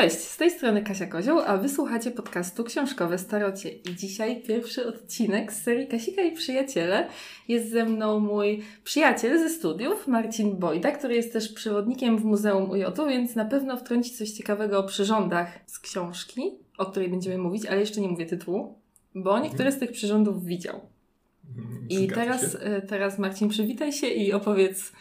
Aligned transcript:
Cześć, 0.00 0.18
z 0.18 0.36
tej 0.36 0.50
strony 0.50 0.82
Kasia 0.82 1.06
Kozioł, 1.06 1.38
a 1.38 1.56
wysłuchacie 1.56 2.10
podcastu 2.10 2.64
Książkowe 2.64 3.18
Starocie. 3.18 3.70
I 3.70 3.96
dzisiaj 3.96 4.42
pierwszy 4.42 4.86
odcinek 4.86 5.52
z 5.52 5.62
serii 5.62 5.88
Kasika 5.88 6.22
i 6.22 6.32
Przyjaciele. 6.32 7.08
Jest 7.48 7.70
ze 7.70 7.84
mną 7.84 8.20
mój 8.20 8.62
przyjaciel 8.84 9.38
ze 9.38 9.48
studiów, 9.48 10.08
Marcin 10.08 10.56
Bojda, 10.56 10.92
który 10.92 11.14
jest 11.14 11.32
też 11.32 11.52
przewodnikiem 11.52 12.18
w 12.18 12.24
Muzeum 12.24 12.70
UJ, 12.70 12.84
więc 13.08 13.34
na 13.34 13.44
pewno 13.44 13.76
wtrąci 13.76 14.10
coś 14.10 14.30
ciekawego 14.30 14.78
o 14.78 14.82
przyrządach 14.82 15.58
z 15.66 15.78
książki, 15.78 16.42
o 16.78 16.86
której 16.86 17.08
będziemy 17.08 17.38
mówić, 17.38 17.66
ale 17.66 17.80
jeszcze 17.80 18.00
nie 18.00 18.08
mówię 18.08 18.26
tytułu, 18.26 18.78
bo 19.14 19.38
niektóre 19.38 19.72
z 19.72 19.78
tych 19.78 19.92
przyrządów 19.92 20.44
widział. 20.44 20.80
I 21.88 21.96
Zgadza 21.96 22.14
teraz, 22.20 22.56
e, 22.60 22.82
teraz 22.82 23.18
Marcin, 23.18 23.48
przywitaj 23.48 23.92
się 23.92 24.06
i 24.06 24.32
opowiedz 24.32 24.92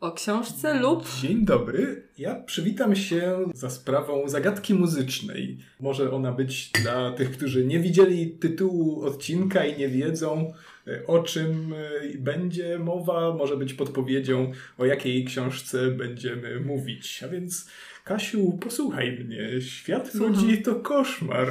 o 0.00 0.12
książce 0.12 0.80
lub 0.80 1.04
Dzień 1.20 1.44
dobry. 1.44 2.02
Ja 2.18 2.34
przywitam 2.34 2.96
się 2.96 3.38
za 3.54 3.70
sprawą 3.70 4.28
zagadki 4.28 4.74
muzycznej. 4.74 5.58
Może 5.80 6.12
ona 6.12 6.32
być 6.32 6.70
dla 6.82 7.12
tych, 7.12 7.30
którzy 7.30 7.64
nie 7.64 7.80
widzieli 7.80 8.30
tytułu 8.30 9.04
odcinka 9.04 9.64
i 9.64 9.78
nie 9.78 9.88
wiedzą, 9.88 10.52
e, 10.86 11.06
o 11.06 11.22
czym 11.22 11.72
e, 11.72 12.18
będzie 12.18 12.78
mowa. 12.78 13.34
Może 13.34 13.56
być 13.56 13.74
podpowiedzią, 13.74 14.52
o 14.78 14.84
jakiej 14.84 15.24
książce 15.24 15.90
będziemy 15.90 16.60
mówić. 16.60 17.22
A 17.24 17.28
więc, 17.28 17.68
Kasiu, 18.04 18.58
posłuchaj 18.60 19.12
mnie. 19.12 19.60
Świat 19.60 20.08
Słucham. 20.12 20.28
ludzi 20.28 20.62
to 20.62 20.74
koszmar. 20.74 21.48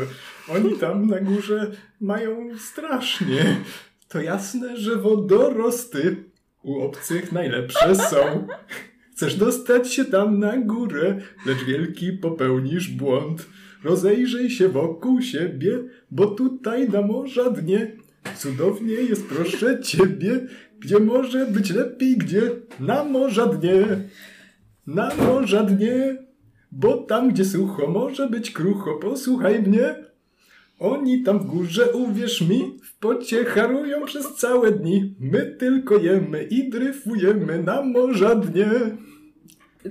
Oni 0.49 0.77
tam 0.77 1.07
na 1.07 1.19
górze 1.19 1.71
mają 2.01 2.57
strasznie. 2.57 3.57
To 4.09 4.21
jasne, 4.21 4.77
że 4.77 4.95
wodorosty 4.95 6.26
u 6.67 6.81
obcych 6.81 7.31
najlepsze 7.31 7.95
są. 7.95 8.47
Chcesz 9.11 9.35
dostać 9.35 9.93
się 9.93 10.05
tam 10.05 10.39
na 10.39 10.57
górę, 10.57 11.19
lecz 11.45 11.63
wielki 11.63 12.13
popełnisz 12.13 12.89
błąd. 12.89 13.45
Rozejrzyj 13.83 14.49
się 14.49 14.69
wokół 14.69 15.21
siebie, 15.21 15.83
bo 16.11 16.25
tutaj 16.25 16.89
na 16.89 17.01
morza 17.01 17.49
dnie. 17.49 17.91
Cudownie 18.35 18.93
jest, 18.93 19.27
proszę 19.27 19.81
ciebie, 19.81 20.47
gdzie 20.79 20.99
może 20.99 21.45
być 21.45 21.71
lepiej, 21.71 22.17
gdzie 22.17 22.41
na 22.79 23.03
morza 23.03 23.45
dnie. 23.45 23.85
Na 24.87 25.15
morza 25.15 25.63
dnie, 25.63 26.17
bo 26.71 26.97
tam, 26.97 27.29
gdzie 27.29 27.45
sucho, 27.45 27.87
może 27.87 28.29
być 28.29 28.51
krucho. 28.51 28.95
Posłuchaj 28.95 29.61
mnie. 29.61 29.95
Oni 30.79 31.23
tam 31.23 31.39
w 31.39 31.45
górze, 31.45 31.91
uwierz 31.91 32.41
mi, 32.41 32.77
w 32.83 32.97
pocie 32.99 33.45
harują 33.45 34.05
przez 34.05 34.35
całe 34.35 34.71
dni. 34.71 35.15
My 35.19 35.55
tylko 35.59 35.97
jemy 35.97 36.43
i 36.43 36.69
dryfujemy 36.69 37.63
na 37.63 37.81
morza 37.81 38.35
dnie. 38.35 38.69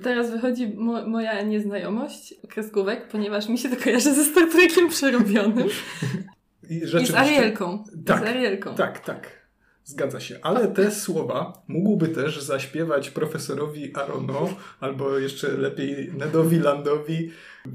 Teraz 0.02 0.30
wychodzi 0.30 0.68
mo- 0.76 1.06
moja 1.08 1.42
nieznajomość 1.42 2.34
kreskówek, 2.48 3.08
ponieważ 3.08 3.48
mi 3.48 3.58
się 3.58 3.68
to 3.68 3.76
kojarzy 3.84 4.14
ze 4.14 4.24
Star 4.24 4.48
Trekiem 4.48 4.88
przerobionym 4.88 5.68
I 6.70 6.74
i 6.74 7.06
z 7.06 7.14
Arielką. 7.14 7.84
Tak, 8.06 8.20
z 8.20 8.26
Arielką. 8.28 8.74
Tak, 8.74 9.00
tak. 9.00 9.45
Zgadza 9.86 10.20
się. 10.20 10.38
Ale 10.42 10.68
te 10.68 10.90
słowa 10.90 11.62
mógłby 11.68 12.08
też 12.08 12.42
zaśpiewać 12.42 13.10
profesorowi 13.10 13.94
Arono, 13.96 14.48
albo 14.80 15.18
jeszcze 15.18 15.48
lepiej 15.52 16.12
Nedowi 16.18 16.58
Landowi. 16.58 17.30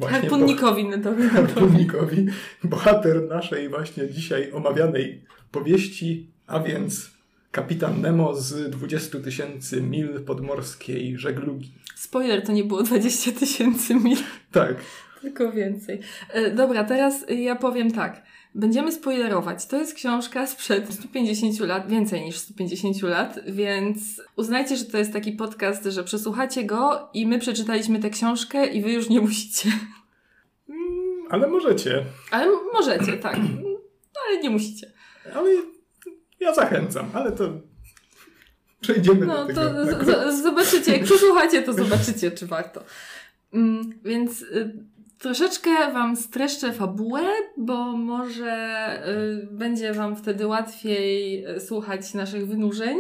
Harpunnikowi 0.10 0.86
Nedowi. 0.86 1.24
bo- 1.24 1.30
Harpunnikowi, 1.30 2.26
bohater 2.64 3.28
naszej 3.30 3.70
właśnie 3.70 4.10
dzisiaj 4.10 4.52
omawianej 4.52 5.22
powieści, 5.52 6.28
a 6.48 6.60
więc 6.60 7.10
kapitan 7.52 8.02
Nemo 8.02 8.36
z 8.36 8.70
20 8.72 9.20
tysięcy 9.20 9.82
mil 9.82 10.22
podmorskiej 10.22 11.18
żeglugi. 11.18 11.72
Spoiler, 11.96 12.46
to 12.46 12.52
nie 12.52 12.64
było 12.64 12.84
20 12.84 13.32
tysięcy 13.32 13.96
mil, 13.96 14.18
Tak. 14.52 14.76
tylko 15.22 15.52
więcej. 15.52 16.00
E, 16.34 16.52
dobra, 16.52 16.84
teraz 16.84 17.26
ja 17.30 17.56
powiem 17.56 17.92
tak. 17.92 18.24
Będziemy 18.56 18.92
spoilerować. 18.92 19.66
To 19.66 19.78
jest 19.78 19.94
książka 19.94 20.48
sprzed 20.48 20.94
150 20.94 21.60
lat, 21.60 21.88
więcej 21.90 22.22
niż 22.22 22.38
150 22.38 23.02
lat, 23.02 23.40
więc 23.48 24.22
uznajcie, 24.36 24.78
że 24.78 24.86
to 24.86 24.98
jest 24.98 25.14
taki 25.14 25.32
podcast, 25.32 25.84
że 25.86 26.04
przesłuchacie 26.04 26.64
go 26.64 27.10
i 27.14 27.28
my 27.28 27.40
przeczytaliśmy 27.40 28.00
tę 28.00 28.10
książkę 28.10 28.68
i 28.68 28.82
wy 28.82 28.92
już 28.92 29.10
nie 29.10 29.22
musicie. 29.22 29.70
Mm, 30.70 31.26
Ale 31.30 31.48
możecie. 31.48 32.06
Ale 32.32 32.48
możecie, 32.74 33.14
tak. 33.18 33.36
Ale 34.28 34.42
nie 34.44 34.50
musicie. 34.50 34.92
Ale 35.36 35.50
ja 36.40 36.54
zachęcam, 36.54 37.06
ale 37.14 37.32
to 37.32 37.50
przejdziemy 38.82 39.26
No 39.26 39.38
do 39.42 39.48
tego. 39.48 39.62
to 39.62 39.74
na 39.74 40.32
z- 40.32 40.36
z- 40.40 40.44
zobaczycie, 40.44 40.92
jak 40.94 41.04
przesłuchacie, 41.04 41.62
to 41.64 41.74
zobaczycie, 41.74 42.32
czy 42.32 42.48
warto. 42.48 42.84
Mm, 43.54 44.00
więc 44.04 44.42
y, 44.42 44.74
troszeczkę 45.22 45.92
Wam 45.94 46.16
streszczę 46.16 46.74
fabułę, 46.74 47.22
bo 47.58 47.92
może 47.98 48.54
y, 49.44 49.48
będzie 49.52 49.94
Wam 49.94 50.16
wtedy 50.16 50.48
łatwiej 50.48 51.46
y, 51.46 51.60
słuchać 51.60 52.14
naszych 52.14 52.48
wynurzeń. 52.48 52.98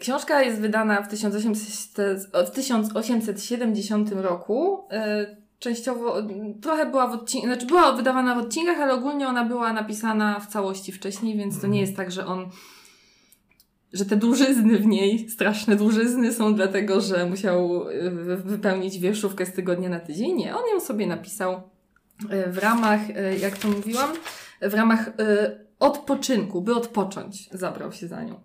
Książka 0.00 0.42
jest 0.42 0.60
wydana 0.60 1.02
w, 1.02 1.08
1800, 1.08 2.30
w 2.46 2.50
1870 2.50 4.12
roku. 4.12 4.84
Y, 5.32 5.48
Częściowo, 5.58 6.16
trochę 6.62 6.86
była 6.86 7.06
w 7.06 7.30
znaczy 7.44 7.66
była 7.66 7.92
wydawana 7.92 8.34
w 8.34 8.38
odcinkach, 8.38 8.80
ale 8.80 8.94
ogólnie 8.94 9.28
ona 9.28 9.44
była 9.44 9.72
napisana 9.72 10.40
w 10.40 10.46
całości 10.46 10.92
wcześniej, 10.92 11.36
więc 11.36 11.60
to 11.60 11.66
nie 11.66 11.80
jest 11.80 11.96
tak, 11.96 12.12
że 12.12 12.26
on 12.26 12.50
że 13.92 14.04
te 14.04 14.16
dłużyzny 14.16 14.78
w 14.78 14.86
niej, 14.86 15.28
straszne 15.28 15.76
dłużyzny 15.76 16.32
są 16.32 16.54
dlatego, 16.54 17.00
że 17.00 17.26
musiał 17.26 17.88
y, 17.88 18.10
wy- 18.10 18.36
wypełnić 18.36 18.98
wierszówkę 18.98 19.46
z 19.46 19.52
tygodnia 19.52 19.88
na 19.88 20.00
tydzień. 20.00 20.36
Nie, 20.36 20.56
on 20.56 20.62
ją 20.74 20.80
sobie 20.80 21.06
napisał 21.06 21.54
y, 21.56 22.50
w 22.52 22.58
ramach, 22.58 23.10
y, 23.10 23.38
jak 23.40 23.58
to 23.58 23.68
mówiłam, 23.68 24.10
w 24.62 24.74
ramach 24.74 25.10
odpoczynku, 25.80 26.62
by 26.62 26.74
odpocząć, 26.74 27.48
zabrał 27.52 27.92
się 27.92 28.08
za 28.08 28.22
nią. 28.22 28.40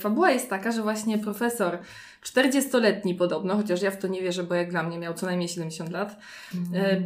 Fabuła 0.00 0.30
jest 0.30 0.50
taka, 0.50 0.72
że 0.72 0.82
właśnie 0.82 1.18
profesor 1.18 1.78
40-letni 2.26 3.14
podobno, 3.14 3.56
chociaż 3.56 3.82
ja 3.82 3.90
w 3.90 3.98
to 3.98 4.08
nie 4.08 4.22
wierzę, 4.22 4.42
bo 4.44 4.54
jak 4.54 4.70
dla 4.70 4.82
mnie 4.82 4.98
miał 4.98 5.14
co 5.14 5.26
najmniej 5.26 5.48
70 5.48 5.90
lat, 5.90 6.16
y, 6.54 6.58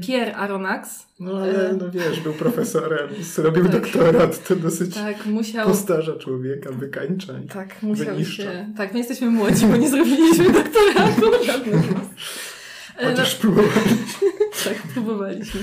Pierre 0.07 0.37
Aronax, 0.37 1.07
No 1.21 1.37
ale 1.39 1.73
no 1.81 1.91
wiesz, 1.91 2.21
był 2.21 2.33
profesorem, 2.33 3.09
zrobił 3.35 3.63
Tak. 3.65 3.73
doktorat, 3.73 4.49
to 4.49 4.57
dosyć 4.57 4.95
tak, 4.95 5.27
musiał... 5.27 5.69
postarza 5.69 6.17
człowieka, 6.17 6.71
wykańcza. 6.73 7.33
i- 7.45 7.47
Tak, 7.49 7.83
musiał 7.83 8.07
Wyniszcza. 8.15 8.43
się. 8.43 8.73
Tak, 8.77 8.93
my 8.93 8.99
jesteśmy 8.99 9.31
młodzi, 9.31 9.67
bo 9.67 9.77
nie 9.77 9.89
zrobiliśmy 9.91 10.45
doktoratu. 10.63 11.45
żadnych 11.45 11.77
z 11.85 11.91
nas. 11.95 12.07
E, 12.99 13.11
Chociaż. 13.11 13.43
No, 13.45 13.51
tak, 14.65 14.83
próbowaliśmy. 14.95 15.61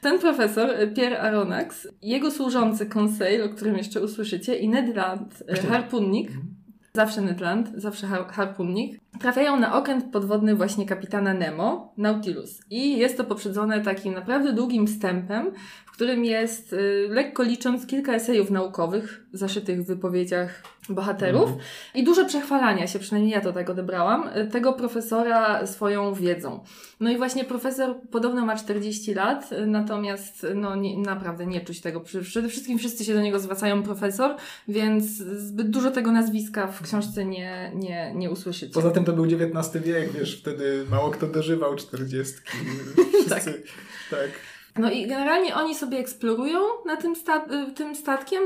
Ten 0.00 0.18
profesor, 0.18 0.70
e, 0.70 0.86
Pierre 0.86 1.20
Aronax, 1.20 1.88
jego 2.02 2.30
służący 2.30 2.86
Conseil, 2.86 3.42
o 3.42 3.48
którym 3.48 3.76
jeszcze 3.76 4.00
usłyszycie, 4.00 4.54
i 4.58 4.68
Ned 4.68 4.96
Land, 4.96 5.42
e, 5.48 5.56
harpunnik, 5.62 6.28
Mhm. 6.28 6.57
Zawsze 6.98 7.20
Ned 7.20 7.40
zawsze 7.74 8.06
har- 8.06 8.30
harpunnik, 8.32 9.00
trafiają 9.20 9.60
na 9.60 9.74
okręt 9.78 10.04
podwodny 10.12 10.54
właśnie 10.54 10.86
kapitana 10.86 11.34
Nemo, 11.34 11.92
Nautilus. 11.96 12.60
I 12.70 12.98
jest 12.98 13.16
to 13.16 13.24
poprzedzone 13.24 13.80
takim 13.80 14.14
naprawdę 14.14 14.52
długim 14.52 14.86
wstępem, 14.86 15.50
którym 15.98 16.24
jest, 16.24 16.72
y, 16.72 17.06
lekko 17.10 17.42
licząc, 17.42 17.86
kilka 17.86 18.14
esejów 18.14 18.50
naukowych 18.50 19.26
zaszytych 19.32 19.82
w 19.82 19.86
wypowiedziach 19.86 20.62
bohaterów 20.88 21.50
i 21.94 22.04
dużo 22.04 22.24
przechwalania 22.24 22.86
się, 22.86 22.98
przynajmniej 22.98 23.32
ja 23.32 23.40
to 23.40 23.52
tak 23.52 23.70
odebrałam, 23.70 24.28
y, 24.28 24.46
tego 24.46 24.72
profesora 24.72 25.66
swoją 25.66 26.14
wiedzą. 26.14 26.64
No 27.00 27.10
i 27.10 27.16
właśnie 27.16 27.44
profesor 27.44 27.96
podobno 28.10 28.46
ma 28.46 28.56
40 28.56 29.14
lat, 29.14 29.52
y, 29.52 29.66
natomiast 29.66 30.46
no 30.54 30.76
nie, 30.76 30.98
naprawdę 30.98 31.46
nie 31.46 31.60
czuć 31.60 31.80
tego. 31.80 32.00
Przede 32.22 32.48
wszystkim 32.48 32.78
wszyscy 32.78 33.04
się 33.04 33.14
do 33.14 33.20
niego 33.20 33.38
zwracają 33.38 33.82
profesor, 33.82 34.36
więc 34.68 35.04
zbyt 35.36 35.70
dużo 35.70 35.90
tego 35.90 36.12
nazwiska 36.12 36.66
w 36.66 36.82
książce 36.82 37.24
nie, 37.24 37.72
nie, 37.74 38.12
nie 38.14 38.30
usłyszycie. 38.30 38.74
Poza 38.74 38.90
tym 38.90 39.04
to 39.04 39.12
był 39.12 39.24
XIX 39.24 39.84
wiek, 39.84 40.12
wiesz, 40.12 40.40
wtedy 40.40 40.84
mało 40.90 41.10
kto 41.10 41.26
dożywał 41.26 41.76
40. 41.76 42.34
Wszyscy, 43.26 43.62
tak. 44.10 44.30
No 44.78 44.90
i 44.90 45.06
generalnie 45.06 45.54
oni 45.54 45.74
sobie 45.74 45.98
eksplorują 45.98 46.58
na 46.86 46.96
tym, 46.96 47.16
sta- 47.16 47.46
y, 47.68 47.72
tym 47.72 47.96
statkiem, 47.96 48.40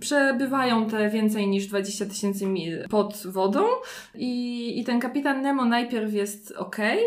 przebywają 0.00 0.90
te 0.90 1.10
więcej 1.10 1.48
niż 1.48 1.66
20 1.66 2.06
tysięcy 2.06 2.46
mil 2.46 2.88
pod 2.90 3.22
wodą 3.26 3.64
i, 4.14 4.80
i 4.80 4.84
ten 4.84 5.00
kapitan 5.00 5.42
Nemo 5.42 5.64
najpierw 5.64 6.12
jest 6.12 6.52
okej, 6.56 6.98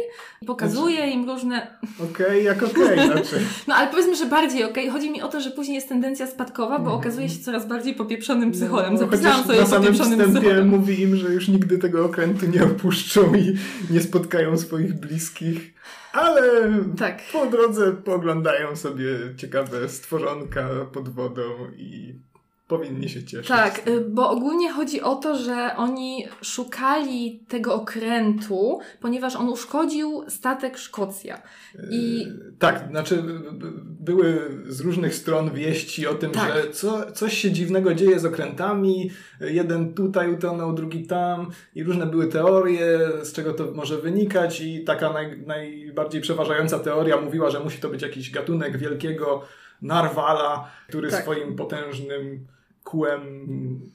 pokazuje 0.45 1.07
im 1.07 1.29
różne... 1.29 1.67
Okej, 2.11 2.43
jak 2.43 2.63
okej, 2.63 2.99
znaczy. 3.11 3.39
No 3.67 3.75
ale 3.75 3.87
powiedzmy, 3.87 4.15
że 4.15 4.25
bardziej 4.25 4.63
okej. 4.63 4.89
Chodzi 4.89 5.11
mi 5.11 5.21
o 5.21 5.27
to, 5.27 5.41
że 5.41 5.51
później 5.51 5.75
jest 5.75 5.89
tendencja 5.89 6.27
spadkowa, 6.27 6.69
bo 6.79 6.83
Mhm. 6.83 6.97
okazuje 6.97 7.29
się 7.29 7.39
coraz 7.39 7.67
bardziej 7.67 7.93
popieprzonym 7.95 8.51
psycholem. 8.51 8.93
No, 8.93 8.99
Zapisałam 8.99 9.43
sobie 9.43 9.59
na 9.59 9.65
samym 9.65 9.93
wstępie 9.93 10.25
psycholem. 10.39 10.67
mówi 10.69 11.01
im, 11.01 11.15
że 11.15 11.27
już 11.33 11.47
nigdy 11.47 11.77
tego 11.77 12.05
okrętu 12.05 12.45
nie 12.45 12.63
opuszczą 12.63 13.35
i 13.35 13.55
nie 13.93 14.01
spotkają 14.01 14.57
swoich 14.57 14.93
bliskich, 14.99 15.73
ale 16.13 16.41
Tak. 16.97 17.21
po 17.33 17.45
drodze 17.45 17.93
poglądają 17.93 18.75
sobie 18.75 19.09
ciekawe 19.37 19.89
stworzonka 19.89 20.69
pod 20.93 21.09
wodą 21.09 21.41
i 21.75 22.19
powinni 22.69 23.09
się 23.09 23.23
cieszyć. 23.23 23.47
Tak, 23.47 23.87
y, 23.87 24.01
bo 24.09 24.29
ogólnie 24.29 24.71
chodzi 24.71 25.01
o 25.01 25.15
to, 25.15 25.37
że 25.37 25.71
oni 25.77 26.25
szukali 26.41 27.39
tego 27.47 27.73
okrętu, 27.73 28.79
ponieważ 29.01 29.35
on 29.35 29.49
uszkodził 29.49 30.23
statek 30.27 30.77
Szkocja. 30.77 31.41
I 31.91 32.19
Yy, 32.19 32.53
Tak, 32.59 32.87
znaczy 32.89 33.15
b- 33.51 33.71
były 33.99 34.39
z 34.67 34.79
różnych 34.81 35.15
stron 35.15 35.51
wieści 35.51 36.07
o 36.07 36.13
tym, 36.13 36.31
Tak. 36.31 36.53
że 36.53 36.69
co, 36.71 37.11
coś 37.11 37.33
się 37.37 37.51
dziwnego 37.51 37.93
dzieje 37.93 38.19
z 38.19 38.25
okrętami, 38.25 39.11
jeden 39.41 39.93
tutaj 39.93 40.33
utonął, 40.33 40.73
drugi 40.73 41.07
tam 41.07 41.47
i 41.75 41.83
różne 41.83 42.05
były 42.05 42.27
teorie, 42.27 42.99
z 43.23 43.33
czego 43.33 43.53
to 43.53 43.71
może 43.71 43.97
wynikać 43.97 44.61
i 44.61 44.83
taka 44.83 45.13
naj, 45.13 45.41
najbardziej 45.47 46.21
przeważająca 46.21 46.79
teoria 46.79 47.21
mówiła, 47.21 47.49
że 47.49 47.59
musi 47.59 47.79
to 47.81 47.89
być 47.89 48.01
jakiś 48.01 48.31
gatunek 48.31 48.77
wielkiego 48.77 49.41
narwala, 49.81 50.71
który 50.89 51.09
Tak. 51.11 51.21
swoim 51.23 51.55
potężnym 51.55 52.47
kółem 52.89 53.21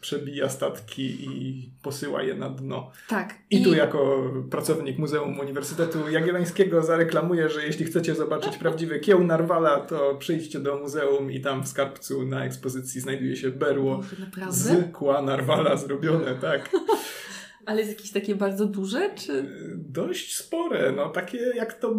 przebija 0.00 0.48
statki 0.48 1.02
i 1.02 1.70
posyła 1.82 2.22
je 2.22 2.34
na 2.34 2.50
dno. 2.50 2.90
tak. 3.08 3.34
I 3.50 3.64
tu 3.64 3.74
jako 3.74 4.30
pracownik 4.50 4.98
Muzeum 4.98 5.38
Uniwersytetu 5.38 6.10
Jagiellońskiego 6.10 6.82
zareklamuję, 6.82 7.48
że 7.48 7.66
jeśli 7.66 7.84
chcecie 7.84 8.14
zobaczyć 8.14 8.56
prawdziwy 8.56 9.00
kieł 9.00 9.24
Narwala, 9.24 9.80
to 9.80 10.14
przyjdźcie 10.14 10.60
do 10.60 10.78
muzeum 10.78 11.32
i 11.32 11.40
tam 11.40 11.62
w 11.62 11.68
skarbcu 11.68 12.26
na 12.26 12.44
ekspozycji 12.44 13.00
znajduje 13.00 13.36
się 13.36 13.50
berło 13.50 14.00
naprawdę? 14.20 14.52
z 14.52 14.92
kła 14.92 15.22
Narwala 15.22 15.76
zrobione, 15.76 16.34
tak. 16.34 16.70
Ale 17.66 17.80
jest 17.80 17.92
jakieś 17.92 18.12
takie 18.12 18.34
bardzo 18.34 18.66
duże, 18.66 19.10
czy... 19.14 19.44
Dość 19.76 20.36
spore, 20.36 20.92
no 20.96 21.08
takie 21.08 21.38
jak 21.38 21.74
to 21.74 21.92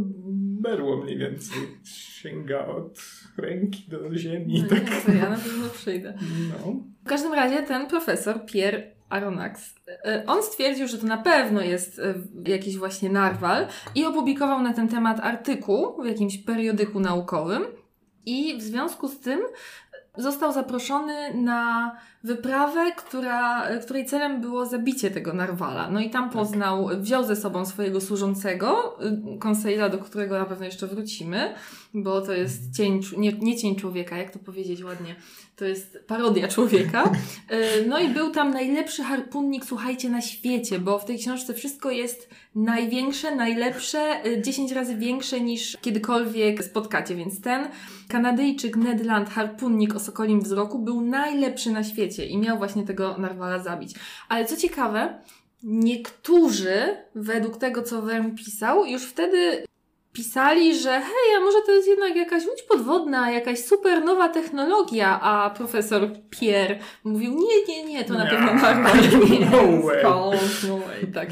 berło 0.62 1.03
mniej 1.03 1.18
więcej. 1.18 1.57
Sięga 1.83 2.65
od 2.65 3.00
ręki 3.37 3.83
do 3.87 4.17
ziemi, 4.17 4.63
No 4.63 4.69
tak. 4.69 4.89
nie, 4.91 5.01
to 5.01 5.11
ja 5.11 5.29
na 5.29 5.37
pewno 5.37 5.69
przyjdę. 5.69 6.13
No. 6.49 6.73
W 7.05 7.07
każdym 7.07 7.33
razie 7.33 7.63
ten 7.63 7.87
profesor, 7.87 8.45
Pierre 8.45 8.83
Aronnax, 9.09 9.75
e, 10.05 10.23
on 10.27 10.43
stwierdził, 10.43 10.87
że 10.87 10.97
to 10.97 11.07
na 11.07 11.17
pewno 11.17 11.61
jest 11.61 11.99
e, 11.99 12.13
jakiś 12.47 12.77
właśnie 12.77 13.09
narwal 13.09 13.67
i 13.95 14.05
opublikował 14.05 14.61
na 14.61 14.73
ten 14.73 14.87
temat 14.87 15.19
artykuł 15.19 16.03
w 16.03 16.05
jakimś 16.05 16.37
periodyku 16.37 16.99
naukowym 16.99 17.63
i 18.25 18.57
w 18.57 18.61
związku 18.61 19.07
z 19.07 19.19
tym 19.19 19.39
został 20.17 20.53
zaproszony 20.53 21.33
na 21.33 21.91
wyprawę, 22.23 22.91
która, 22.97 23.67
której 23.81 24.06
celem 24.06 24.41
było 24.41 24.65
zabicie 24.65 25.12
tego 25.12 25.33
narwala. 25.33 25.89
No 25.91 26.00
i 26.00 26.09
tam 26.09 26.29
poznał, 26.29 26.89
wziął 27.00 27.23
ze 27.23 27.35
sobą 27.35 27.65
swojego 27.65 28.01
służącego, 28.01 28.97
y, 29.35 29.39
Conseila, 29.39 29.89
do 29.89 29.97
którego 29.97 30.39
na 30.39 30.45
pewno 30.45 30.65
jeszcze 30.65 30.88
wrócimy, 30.88 31.53
bo 31.94 32.21
to 32.21 32.33
jest 32.33 32.75
cień, 32.75 33.01
nie, 33.17 33.33
nie 33.33 33.57
cień 33.57 33.75
człowieka, 33.75 34.17
jak 34.17 34.31
to 34.31 34.39
powiedzieć 34.39 34.83
ładnie, 34.83 35.15
to 35.56 35.66
jest 35.66 36.00
parodia 36.07 36.48
człowieka. 36.48 37.12
Y, 37.52 37.86
No 37.88 38.00
i 38.00 38.07
był 38.07 38.31
tam 38.31 38.52
najlepszy 38.52 39.04
harpunnik, 39.04 39.66
słuchajcie, 39.66 40.10
na 40.10 40.22
świecie, 40.22 40.80
bo 40.80 41.00
w 41.00 41.06
tej 41.06 41.19
książce 41.19 41.54
wszystko 41.54 41.92
jest 41.92 42.30
największe, 42.56 43.36
najlepsze, 43.36 44.25
y, 44.25 44.42
10 44.42 44.72
razy 44.72 44.96
większe 44.96 45.42
niż 45.42 45.78
kiedykolwiek 45.81 46.63
spotkacie, 46.63 47.16
więc 47.16 47.42
ten 47.42 47.68
Kanadyjczyk 48.07 48.78
Ned 48.78 49.06
Land, 49.06 49.30
harpunnik 49.30 49.96
o 49.96 50.00
sokolim 50.00 50.42
wzroku, 50.42 50.80
był 50.80 51.02
najlepszy 51.02 51.72
na 51.72 51.84
świecie 51.84 52.25
i 52.25 52.38
miał 52.38 52.57
właśnie 52.57 52.84
tego 52.84 53.18
narwala 53.18 53.60
zabić. 53.60 53.96
Ale 54.30 54.46
co 54.46 54.57
ciekawe, 54.57 55.19
niektórzy, 55.63 56.98
według 57.16 57.57
tego 57.57 57.84
co 57.84 58.02
Wern 58.02 58.36
pisał, 58.36 58.86
już 58.86 59.04
wtedy 59.04 59.66
pisali, 60.15 60.79
że 60.79 60.91
hej, 60.91 61.35
a 61.38 61.39
może 61.39 61.57
to 61.65 61.71
jest 61.71 61.88
jednak 61.88 62.15
jakaś 62.15 62.45
łódź 62.45 62.62
podwodna, 62.63 63.31
jakaś 63.31 63.65
super 63.65 64.03
nowa 64.03 64.29
technologia, 64.29 65.21
a 65.21 65.50
profesor 65.50 66.09
Pierre 66.29 66.79
mówił, 67.03 67.33
nie, 67.33 67.75
nie, 67.75 67.85
nie, 67.85 68.03
to 68.06 68.13
na 68.13 68.25
pewno 68.25 68.53
nie 69.29 69.45
No 69.51 69.88
way. 69.88 70.00
Skąd? 70.00 70.41
No 70.67 70.77
way, 70.77 71.07
tak. 71.13 71.29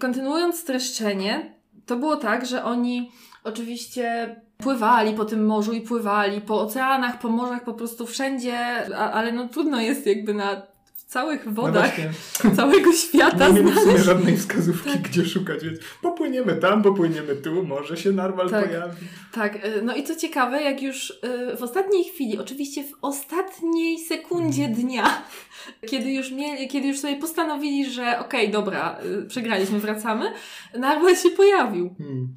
Kontynuując 0.00 0.58
streszczenie, 0.60 1.54
to 1.86 1.96
było 1.96 2.16
tak, 2.16 2.46
że 2.46 2.64
oni 2.64 3.12
oczywiście 3.44 4.36
pływali 4.58 5.14
po 5.14 5.24
tym 5.24 5.46
morzu 5.46 5.72
i 5.72 5.80
pływali 5.80 6.40
po 6.40 6.60
oceanach, 6.60 7.18
po 7.18 7.28
morzach, 7.28 7.64
po 7.64 7.74
prostu 7.74 8.06
wszędzie, 8.06 8.58
ale 8.96 9.32
no 9.32 9.48
trudno 9.48 9.80
jest 9.80 10.06
jakby 10.06 10.34
na 10.34 10.73
całych 11.14 11.46
No 11.46 11.52
wodach 11.52 11.96
właśnie, 11.96 12.10
całego 12.56 12.92
świata 12.92 13.48
nie 13.48 13.72
znaleźć. 13.72 14.04
żadnej 14.04 14.36
wskazówki, 14.36 14.90
Tak. 14.90 15.02
gdzie 15.02 15.24
szukać, 15.24 15.64
więc 15.64 15.78
popłyniemy 16.02 16.56
tam, 16.56 16.82
popłyniemy 16.82 17.36
tu, 17.36 17.64
może 17.64 17.96
się 17.96 18.12
narwal 18.12 18.50
Tak. 18.50 18.66
pojawi. 18.66 18.96
Tak, 19.32 19.64
y, 19.64 19.82
no 19.82 19.96
i 19.96 20.04
co 20.04 20.16
ciekawe, 20.16 20.62
jak 20.62 20.82
już 20.82 21.10
y, 21.10 21.56
w 21.56 21.62
ostatniej 21.62 22.04
chwili, 22.04 22.38
oczywiście 22.38 22.84
w 22.84 22.92
ostatniej 23.02 23.98
sekundzie 23.98 24.68
dnia, 24.68 25.22
kiedy 25.90 26.12
już, 26.12 26.30
mieli, 26.30 26.68
kiedy 26.68 26.88
już 26.88 26.98
sobie 26.98 27.16
postanowili, 27.16 27.90
że 27.90 28.18
okej, 28.18 28.50
dobra, 28.50 28.98
y, 29.22 29.26
przegraliśmy, 29.26 29.78
wracamy, 29.78 30.32
narwal 30.78 31.16
się 31.16 31.30
pojawił. 31.30 31.94
Hmm. 31.98 32.28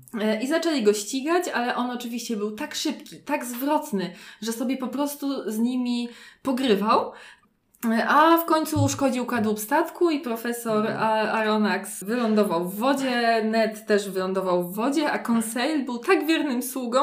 I 0.42 0.48
zaczęli 0.48 0.84
go 0.84 0.94
ścigać, 0.94 1.48
ale 1.48 1.76
on 1.76 1.90
oczywiście 1.92 2.36
był 2.38 2.52
tak 2.52 2.76
szybki, 2.76 3.16
tak 3.26 3.46
zwrotny, 3.46 4.14
że 4.42 4.52
sobie 4.52 4.78
po 4.78 4.88
prostu 4.88 5.52
z 5.52 5.58
nimi 5.60 6.10
pogrywał. 6.42 7.12
A 8.08 8.38
w 8.38 8.46
końcu 8.46 8.84
uszkodził 8.84 9.26
kadłub 9.26 9.60
statku 9.60 10.10
i 10.10 10.20
profesor 10.20 10.88
A- 10.88 11.32
Aronnax 11.32 12.04
wylądował 12.04 12.70
w 12.70 12.76
wodzie, 12.76 13.44
Ned 13.44 13.86
też 13.86 14.10
wylądował 14.10 14.64
w 14.64 14.76
wodzie, 14.76 15.12
a 15.12 15.20
Conseil 15.32 15.86
był 15.86 15.98
tak 15.98 16.28
wiernym 16.28 16.64
sługą, 16.64 17.00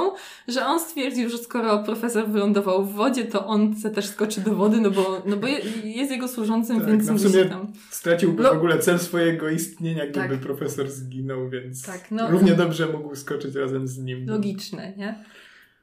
że 0.49 0.67
on 0.67 0.81
stwierdził, 0.81 1.29
że 1.31 1.39
skoro 1.39 1.79
profesor 1.83 2.29
wylądował 2.29 2.85
w 2.85 2.93
wodzie, 2.93 3.25
to 3.25 3.47
on 3.47 3.75
też 3.95 4.07
skoczy 4.07 4.41
do 4.41 4.55
wody, 4.55 4.81
no 4.81 4.91
bo, 4.91 5.23
no 5.27 5.37
bo 5.37 5.47
je, 5.47 5.59
jest 5.85 6.11
jego 6.11 6.29
służącym, 6.29 6.79
Tak, 6.81 6.89
więc 6.89 7.07
no 7.07 7.15
w 7.15 7.21
sumie 7.21 7.45
tam... 7.45 7.73
Straciłby 7.91 8.43
No. 8.43 8.55
w 8.55 8.57
ogóle 8.57 8.79
cel 8.79 8.99
swojego 8.99 9.49
istnienia, 9.51 10.07
gdyby 10.07 10.29
Tak. 10.29 10.41
profesor 10.41 10.91
zginął, 10.91 11.49
więc 11.51 11.87
Tak, 11.87 12.11
no. 12.11 12.31
równie 12.31 12.55
dobrze 12.55 12.87
mógł 12.87 13.17
skoczyć 13.17 13.55
razem 13.55 13.89
z 13.89 13.99
nim. 13.99 14.27
Logiczne, 14.29 14.93
nie? 14.97 15.25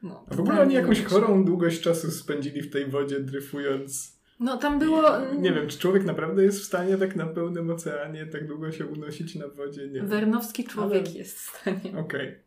No, 0.02 0.24
A 0.30 0.34
w 0.34 0.40
ogóle 0.40 0.60
oni 0.62 0.74
jakąś 0.74 1.04
chorą 1.04 1.44
długość 1.44 1.80
czasu 1.80 2.10
spędzili 2.10 2.62
w 2.62 2.70
tej 2.70 2.86
wodzie, 2.86 3.20
dryfując. 3.20 4.21
No 4.42 4.56
tam 4.56 4.78
było... 4.78 5.02
Nie 5.38 5.52
wiem, 5.52 5.68
czy 5.68 5.78
człowiek 5.78 6.04
naprawdę 6.04 6.42
jest 6.42 6.60
w 6.60 6.64
stanie 6.64 6.96
tak 6.96 7.16
na 7.16 7.26
pełnym 7.26 7.70
oceanie 7.70 8.26
tak 8.26 8.46
długo 8.46 8.72
się 8.72 8.86
unosić 8.86 9.34
na 9.34 9.48
wodzie? 9.48 9.88
Nie. 9.88 10.02
Wernowski 10.02 10.64
człowiek 10.64 11.06
Ale- 11.06 11.18
jest 11.18 11.38
w 11.38 11.58
stanie. 11.60 11.98
Okej. 11.98 12.38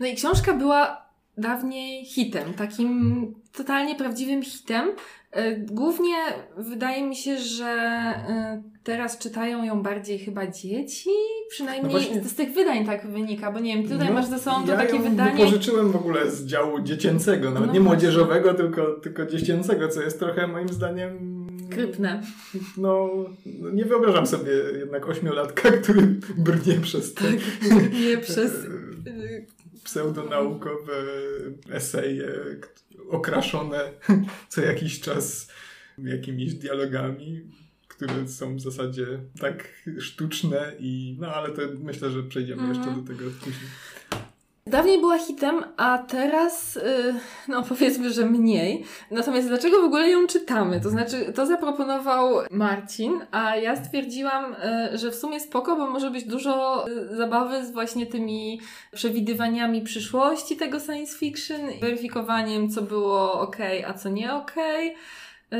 No 0.00 0.06
i 0.06 0.14
książka 0.14 0.52
była 0.52 1.08
dawniej 1.38 2.04
hitem, 2.04 2.54
takim 2.54 3.34
totalnie 3.52 3.94
prawdziwym 3.94 4.42
hitem. 4.42 4.92
E, 5.34 5.56
Głównie 5.56 6.14
wydaje 6.58 7.06
mi 7.06 7.16
się, 7.16 7.38
że 7.38 7.64
e, 7.66 8.62
teraz 8.84 9.18
czytają 9.18 9.64
ją 9.64 9.82
bardziej 9.82 10.18
chyba 10.18 10.46
dzieci, 10.46 11.10
przynajmniej 11.50 12.10
No 12.22 12.28
z, 12.28 12.34
tych 12.34 12.52
wydań 12.54 12.86
tak 12.86 13.06
wynika, 13.10 13.52
bo 13.52 13.60
nie 13.60 13.74
wiem, 13.76 13.88
tutaj 13.88 14.08
No, 14.08 14.14
masz 14.14 14.26
ze 14.26 14.38
sobą 14.38 14.64
to 14.66 14.72
ja 14.72 14.78
takie 14.78 14.98
wydanie. 14.98 15.30
wypożyczyłem 15.32 15.92
w 15.92 15.96
ogóle 15.96 16.30
z 16.30 16.46
działu 16.46 16.80
dziecięcego, 16.82 17.50
nawet 17.50 17.66
No 17.66 17.72
nie 17.74 17.80
właśnie. 17.80 17.80
młodzieżowego, 17.80 18.54
tylko, 18.54 18.86
tylko 18.92 19.26
dziecięcego, 19.26 19.88
co 19.88 20.02
jest 20.02 20.18
trochę 20.18 20.46
moim 20.46 20.68
zdaniem... 20.68 21.34
Krypne. 21.70 22.22
No, 22.76 23.08
no, 23.60 23.70
nie 23.70 23.84
wyobrażam 23.84 24.26
sobie 24.26 24.52
jednak 24.78 25.08
ośmiolatka, 25.08 25.70
który 25.82 26.02
brnie 26.36 26.74
przez 26.82 27.14
te 27.14 27.24
Nie 28.08 28.18
przez... 28.18 28.52
pseudonaukowe 29.94 30.92
eseje 31.70 32.32
okraszone 33.10 33.92
co 34.48 34.60
jakiś 34.60 35.00
czas 35.00 35.52
jakimiś 35.98 36.54
dialogami, 36.54 37.40
które 37.88 38.28
są 38.28 38.56
w 38.56 38.60
zasadzie 38.60 39.06
tak 39.40 39.68
sztuczne 39.98 40.72
i 40.78 41.16
no 41.20 41.34
ale 41.34 41.50
to 41.50 41.62
myślę, 41.78 42.10
że 42.10 42.22
przejdziemy 42.22 42.62
Mhm. 42.62 42.78
jeszcze 42.78 43.00
do 43.00 43.06
tego 43.08 43.30
później. 43.40 43.70
Dawniej 44.66 45.00
była 45.00 45.18
hitem, 45.18 45.64
a 45.76 45.98
teraz, 45.98 46.76
y, 46.76 47.14
no 47.48 47.62
powiedzmy, 47.62 48.12
że 48.12 48.26
mniej. 48.26 48.84
Natomiast 49.10 49.48
dlaczego 49.48 49.80
w 49.80 49.84
ogóle 49.84 50.10
ją 50.10 50.26
czytamy? 50.26 50.80
To 50.80 50.90
znaczy, 50.90 51.32
to 51.34 51.46
zaproponował 51.46 52.36
Marcin, 52.50 53.20
a 53.30 53.56
ja 53.56 53.76
stwierdziłam, 53.84 54.56
y, 54.94 54.98
że 54.98 55.10
w 55.10 55.14
sumie 55.14 55.40
spoko, 55.40 55.76
bo 55.76 55.86
może 55.86 56.10
być 56.10 56.24
dużo 56.24 56.84
y, 56.88 57.16
zabawy 57.16 57.66
z 57.66 57.70
właśnie 57.72 58.06
tymi 58.06 58.60
przewidywaniami 58.92 59.82
przyszłości 59.82 60.56
tego 60.56 60.80
science 60.80 61.18
fiction, 61.18 61.60
weryfikowaniem, 61.80 62.70
co 62.70 62.82
było 62.82 63.40
ok, 63.40 63.56
a 63.86 63.94
co 63.94 64.08
nie 64.08 64.34
ok. 64.34 64.56
Y, 64.56 64.94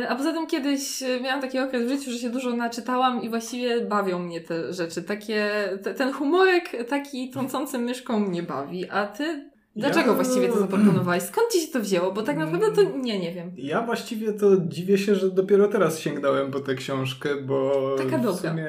A 0.08 0.16
poza 0.16 0.32
tym 0.32 0.46
kiedyś 0.46 1.02
y, 1.02 1.20
miałam 1.20 1.40
taki 1.40 1.58
okres 1.58 1.82
w 1.86 1.88
życiu, 1.88 2.10
że 2.10 2.18
się 2.18 2.30
dużo 2.30 2.56
naczytałam 2.56 3.22
i 3.22 3.28
właściwie 3.28 3.80
bawią 3.80 4.18
mnie 4.18 4.40
te 4.40 4.72
rzeczy. 4.72 5.02
Takie, 5.02 5.50
te, 5.82 5.94
ten 5.94 6.12
humorek 6.12 6.86
taki 6.88 7.30
trącący 7.30 7.78
myszką 7.78 8.20
mnie 8.20 8.42
bawi. 8.42 8.90
A 8.90 9.06
ty 9.06 9.50
dlaczego 9.76 10.06
Ja- 10.10 10.14
właściwie 10.14 10.48
to 10.48 10.58
zaproponowałeś? 10.58 11.22
Skąd 11.22 11.52
ci 11.52 11.60
się 11.60 11.72
to 11.72 11.80
wzięło? 11.80 12.12
Bo 12.12 12.22
tak 12.22 12.36
naprawdę 12.36 12.72
to 12.72 12.82
nie, 12.98 13.18
nie 13.18 13.32
wiem. 13.32 13.50
Ja 13.56 13.82
właściwie 13.82 14.32
to 14.32 14.46
dziwię 14.68 14.98
się, 14.98 15.14
że 15.14 15.30
dopiero 15.30 15.68
teraz 15.68 15.98
sięgnąłem 16.00 16.50
po 16.50 16.60
tę 16.60 16.74
książkę, 16.74 17.28
bo 17.42 17.96
Taka 17.98 18.18
w 18.18 18.36
sumie 18.40 18.68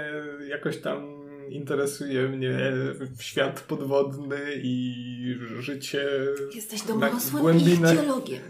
jakoś 0.49 0.77
tam 0.77 1.15
interesuje 1.49 2.27
mnie 2.29 2.59
świat 3.19 3.61
podwodny 3.61 4.37
i 4.63 4.95
życie 5.59 6.07
Jesteś 6.55 6.81
dorosłym 6.81 7.43
głębinę- 7.43 7.93
ichtiologiem. 7.93 8.41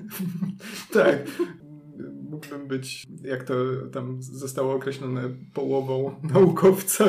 Tak. 0.94 1.16
Mógłbym 2.30 2.68
być, 2.68 3.04
jak 3.24 3.44
to 3.44 3.54
tam 3.94 4.18
zostało 4.22 4.74
określone, 4.74 5.22
połową 5.54 6.16
naukowca. 6.34 7.06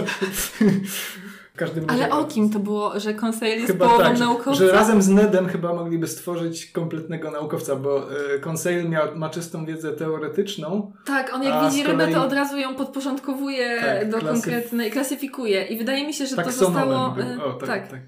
W 1.54 1.58
każdym 1.58 1.86
razie 1.86 2.04
Ale 2.04 2.14
o 2.14 2.24
kim 2.24 2.50
to 2.50 2.58
było, 2.58 3.00
że 3.00 3.14
Conseil 3.14 3.60
jest 3.60 3.66
chyba 3.66 3.86
połową 3.86 4.04
tak, 4.04 4.18
naukowca? 4.18 4.54
Że 4.54 4.72
razem 4.72 5.02
z 5.02 5.08
Nedem 5.08 5.48
chyba 5.48 5.74
mogliby 5.74 6.08
stworzyć 6.08 6.66
kompletnego 6.66 7.30
naukowca, 7.30 7.76
bo 7.76 8.12
y, 8.34 8.40
Conseil 8.40 8.88
miał, 8.88 9.16
ma 9.18 9.30
czystą 9.30 9.66
wiedzę 9.66 9.92
teoretyczną. 9.92 10.92
Tak, 11.04 11.34
on 11.34 11.42
jak 11.42 11.64
widzi 11.64 11.82
kolei... 11.82 11.98
rybę, 11.98 12.12
to 12.12 12.24
od 12.24 12.32
razu 12.32 12.58
ją 12.58 12.74
podporządkowuje 12.74 13.80
tak, 13.80 14.10
do 14.10 14.18
klasyf... 14.18 14.44
konkretnej, 14.44 14.90
klasyfikuje. 14.90 15.64
I 15.64 15.78
wydaje 15.78 16.06
mi 16.06 16.14
się, 16.14 16.26
że 16.26 16.36
to 16.36 16.52
zostało... 16.52 17.14
Y, 17.18 17.44
o, 17.44 17.52
tak, 17.52 17.68
tak. 17.68 17.90
tak 17.90 18.00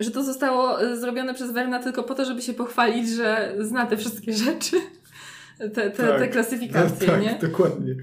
że 0.00 0.10
to 0.10 0.24
zostało 0.24 0.82
y, 0.82 0.96
zrobione 0.96 1.34
przez 1.34 1.52
Werna 1.52 1.82
tylko 1.82 2.02
po 2.02 2.14
to, 2.14 2.24
żeby 2.24 2.42
się 2.42 2.54
pochwalić, 2.54 3.08
że 3.08 3.54
zna 3.60 3.86
te 3.86 3.96
wszystkie 3.96 4.32
rzeczy, 4.32 4.76
te, 5.58 5.70
te, 5.70 5.90
tak, 5.90 6.20
te 6.20 6.28
klasyfikacje, 6.28 7.06
tak, 7.12 7.22
nie? 7.22 7.38
dokładnie. 7.40 7.96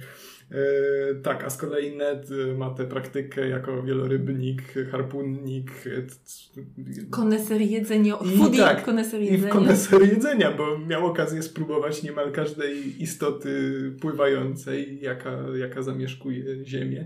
E, 0.53 1.15
tak, 1.15 1.43
a 1.43 1.50
z 1.50 1.57
kolei 1.57 1.98
Ned 1.98 2.31
e, 2.31 2.53
ma 2.53 2.69
tę 2.69 2.86
praktykę 2.86 3.50
jako 3.50 3.83
wielorybnik, 3.83 4.62
harpunnik. 4.91 5.72
E, 5.86 7.10
koneser 7.10 7.62
jedzenia, 7.62 8.17
foodie, 8.17 8.60
tak, 8.60 8.83
koneser 8.83 9.22
jedzenia. 9.22 9.48
I 9.48 9.50
w 9.50 9.53
koneser 9.53 10.01
jedzenia, 10.01 10.51
bo 10.51 10.79
miał 10.79 11.05
okazję 11.05 11.43
spróbować 11.43 12.03
niemal 12.03 12.31
każdej 12.31 13.03
istoty 13.03 13.91
pływającej, 14.01 15.01
jaka, 15.01 15.38
jaka 15.55 15.81
zamieszkuje 15.81 16.65
Ziemię. 16.65 17.05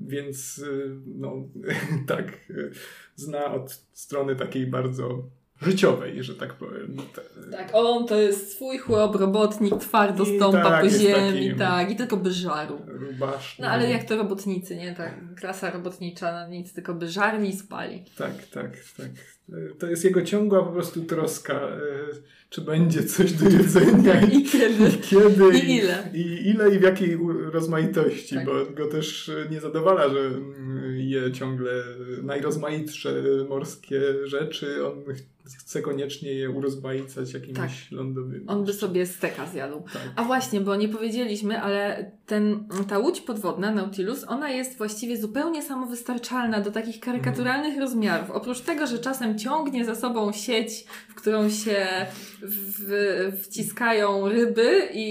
Więc 0.00 0.64
no 1.06 1.48
tak, 2.06 2.40
zna 3.16 3.54
od 3.54 3.72
strony 3.92 4.36
takiej 4.36 4.66
bardzo 4.66 5.28
życiowej, 5.64 6.22
że 6.24 6.34
tak 6.34 6.54
powiem. 6.54 6.96
Tak, 7.50 7.70
on 7.72 8.06
to 8.06 8.20
jest 8.20 8.52
swój 8.52 8.78
chłop, 8.78 9.16
robotnik, 9.16 9.78
twardo 9.78 10.26
stąpa 10.26 10.62
tak, 10.62 10.82
po 10.82 10.88
ziemi, 10.88 11.54
tak, 11.58 11.90
i 11.90 11.96
tylko 11.96 12.16
by 12.16 12.32
żarł. 12.32 12.78
Rubaszny. 12.86 13.64
No 13.64 13.70
ale 13.70 13.90
jak 13.90 14.04
to 14.04 14.16
robotnicy, 14.16 14.76
nie? 14.76 14.94
Tak, 14.94 15.34
klasa 15.34 15.70
robotnicza, 15.70 16.32
no 16.32 16.48
nic, 16.48 16.72
tylko 16.72 16.94
by 16.94 17.08
żarli 17.08 17.48
i 17.48 17.56
spali. 17.56 18.04
Tak, 18.16 18.46
tak, 18.46 18.70
tak. 18.96 19.10
To 19.78 19.86
jest 19.86 20.04
jego 20.04 20.22
ciągła 20.22 20.62
po 20.62 20.72
prostu 20.72 21.04
troska, 21.04 21.54
e, 21.54 21.78
czy 22.50 22.60
będzie 22.60 23.02
coś 23.02 23.32
do 23.32 23.48
jedzenia 23.50 24.20
i, 24.26 24.36
i 24.36 24.44
kiedy. 24.44 24.88
I, 24.88 24.98
kiedy 24.98 25.58
I, 25.58 25.76
ile. 25.76 26.10
I 26.14 26.48
ile 26.48 26.74
i 26.74 26.78
w 26.78 26.82
jakiej 26.82 27.18
rozmaitości, 27.52 28.34
tak. 28.34 28.46
bo 28.46 28.52
go 28.66 28.86
też 28.86 29.30
nie 29.50 29.60
zadowala, 29.60 30.08
że 30.08 30.20
mm, 30.20 30.96
je 30.96 31.32
ciągle 31.32 31.72
najrozmaitsze 32.22 33.22
morskie 33.48 34.00
rzeczy. 34.24 34.86
On 34.86 35.04
chce 35.58 35.82
koniecznie 35.82 36.32
je 36.32 36.50
urozmaicać 36.50 37.34
jakimiś 37.34 37.56
tak. 37.56 37.70
lądowymi. 37.90 38.46
On 38.46 38.64
by 38.64 38.72
sobie 38.72 39.06
steka 39.06 39.46
zjadł. 39.46 39.82
Tak. 39.92 40.12
A 40.16 40.24
właśnie, 40.24 40.60
bo 40.60 40.76
nie 40.76 40.88
powiedzieliśmy, 40.88 41.60
ale 41.60 42.10
ten, 42.26 42.68
ta 42.88 42.98
łódź 42.98 43.20
podwodna, 43.20 43.70
Nautilus, 43.70 44.24
ona 44.28 44.50
jest 44.50 44.78
właściwie 44.78 45.16
zupełnie 45.16 45.62
samowystarczalna 45.62 46.60
do 46.60 46.70
takich 46.70 47.00
karykaturalnych 47.00 47.72
mm. 47.72 47.80
rozmiarów. 47.80 48.30
Oprócz 48.30 48.60
tego, 48.60 48.86
że 48.86 48.98
czasem 48.98 49.38
ciągnie 49.38 49.84
za 49.84 49.94
sobą 49.94 50.32
sieć, 50.32 50.84
w 51.08 51.14
którą 51.14 51.50
się 51.50 51.86
w, 52.42 53.32
wciskają 53.42 54.28
ryby 54.28 54.88
i, 54.94 55.06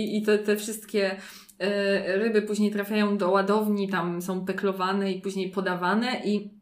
i, 0.00 0.18
i 0.18 0.22
te, 0.22 0.38
te 0.38 0.56
wszystkie 0.56 1.16
e, 1.58 2.18
ryby 2.18 2.42
później 2.42 2.70
trafiają 2.70 3.18
do 3.18 3.30
ładowni, 3.30 3.88
tam 3.88 4.22
są 4.22 4.44
peklowane 4.44 5.12
i 5.12 5.20
później 5.20 5.50
podawane 5.50 6.22
i 6.24 6.59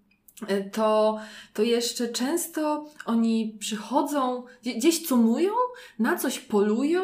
to, 0.72 1.18
to 1.54 1.62
jeszcze 1.62 2.08
często 2.08 2.84
oni 3.06 3.56
przychodzą, 3.58 4.44
gdzieś 4.76 5.06
cumują, 5.06 5.52
na 5.98 6.16
coś 6.16 6.38
polują, 6.38 7.02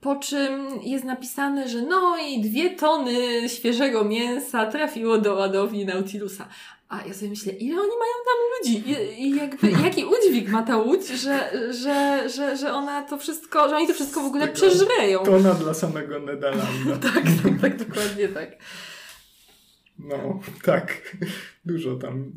po 0.00 0.16
czym 0.16 0.80
jest 0.82 1.04
napisane, 1.04 1.68
że 1.68 1.82
no 1.82 2.16
i 2.28 2.40
dwie 2.40 2.70
tony 2.70 3.48
świeżego 3.48 4.04
mięsa 4.04 4.66
trafiło 4.66 5.18
do 5.18 5.34
ładowni 5.34 5.84
Nautilusa. 5.84 6.48
A 6.88 7.04
ja 7.06 7.14
sobie 7.14 7.30
myślę, 7.30 7.52
ile 7.52 7.80
oni 7.80 7.90
mają 7.90 8.14
tam 8.26 8.36
ludzi? 8.58 8.90
I, 8.90 9.22
i 9.22 9.36
jakby, 9.36 9.70
jaki 9.84 10.04
udźwig 10.04 10.48
ma 10.48 10.62
ta 10.62 10.76
łódź, 10.76 11.08
że, 11.08 11.50
że, 11.70 12.28
że, 12.28 12.56
że 12.56 12.72
ona 12.72 13.02
to 13.02 13.18
wszystko, 13.18 13.68
że 13.68 13.76
oni 13.76 13.86
to 13.86 13.94
wszystko 13.94 14.20
w 14.20 14.26
ogóle 14.26 14.48
przeżreją. 14.48 15.24
Tona 15.24 15.54
dla 15.54 15.74
samego 15.74 16.18
Nedalanda. 16.20 16.96
tak, 17.12 17.24
tak, 17.60 17.76
dokładnie 17.76 18.28
tak. 18.28 18.48
No, 20.06 20.40
tak. 20.64 21.16
Dużo 21.64 21.96
tam 21.96 22.32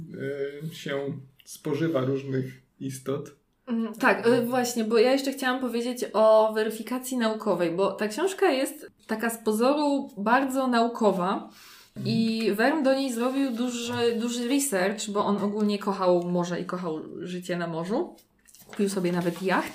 y, 0.71 0.75
się 0.75 0.99
spożywa 1.45 2.01
różnych 2.01 2.61
istot. 2.79 3.35
Mm, 3.67 3.93
tak, 3.93 4.27
y, 4.27 4.45
właśnie, 4.45 4.83
bo 4.83 4.97
ja 4.97 5.11
jeszcze 5.11 5.31
chciałam 5.31 5.61
powiedzieć 5.61 6.05
o 6.13 6.53
weryfikacji 6.53 7.17
naukowej, 7.17 7.71
bo 7.71 7.91
ta 7.91 8.07
książka 8.07 8.51
jest 8.51 8.91
taka 9.07 9.29
z 9.29 9.43
pozoru 9.43 10.09
bardzo 10.17 10.67
naukowa. 10.67 11.49
I 12.05 12.51
Wern 12.55 12.83
do 12.83 12.93
niej 12.93 13.13
zrobił 13.13 13.51
duży, 13.51 13.93
duży 14.19 14.47
research, 14.47 15.09
bo 15.09 15.25
on 15.25 15.37
ogólnie 15.37 15.79
kochał 15.79 16.23
morze 16.23 16.59
i 16.59 16.65
kochał 16.65 16.99
życie 17.19 17.57
na 17.57 17.67
morzu. 17.67 18.15
Kupił 18.67 18.89
sobie 18.89 19.11
nawet 19.11 19.41
jacht 19.41 19.73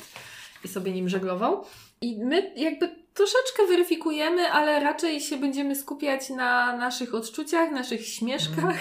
i 0.65 0.69
sobie 0.69 0.93
nim 0.93 1.09
żeglował. 1.09 1.65
I 2.01 2.25
my 2.25 2.53
jakby 2.57 3.04
troszeczkę 3.15 3.67
weryfikujemy, 3.69 4.43
ale 4.49 4.81
raczej 4.81 5.21
się 5.21 5.37
będziemy 5.37 5.77
skupiać 5.77 6.31
na 6.31 6.77
naszych 6.77 7.15
odczuciach, 7.15 7.71
naszych 7.71 8.07
śmieszkach, 8.07 8.77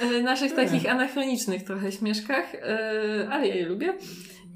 mm. 0.00 0.24
naszych 0.24 0.54
takich 0.54 0.90
anachronicznych 0.90 1.64
trochę 1.64 1.92
śmieszkach, 1.92 2.54
e, 2.54 3.28
ale 3.30 3.48
ja 3.48 3.54
je 3.54 3.66
lubię. 3.66 3.94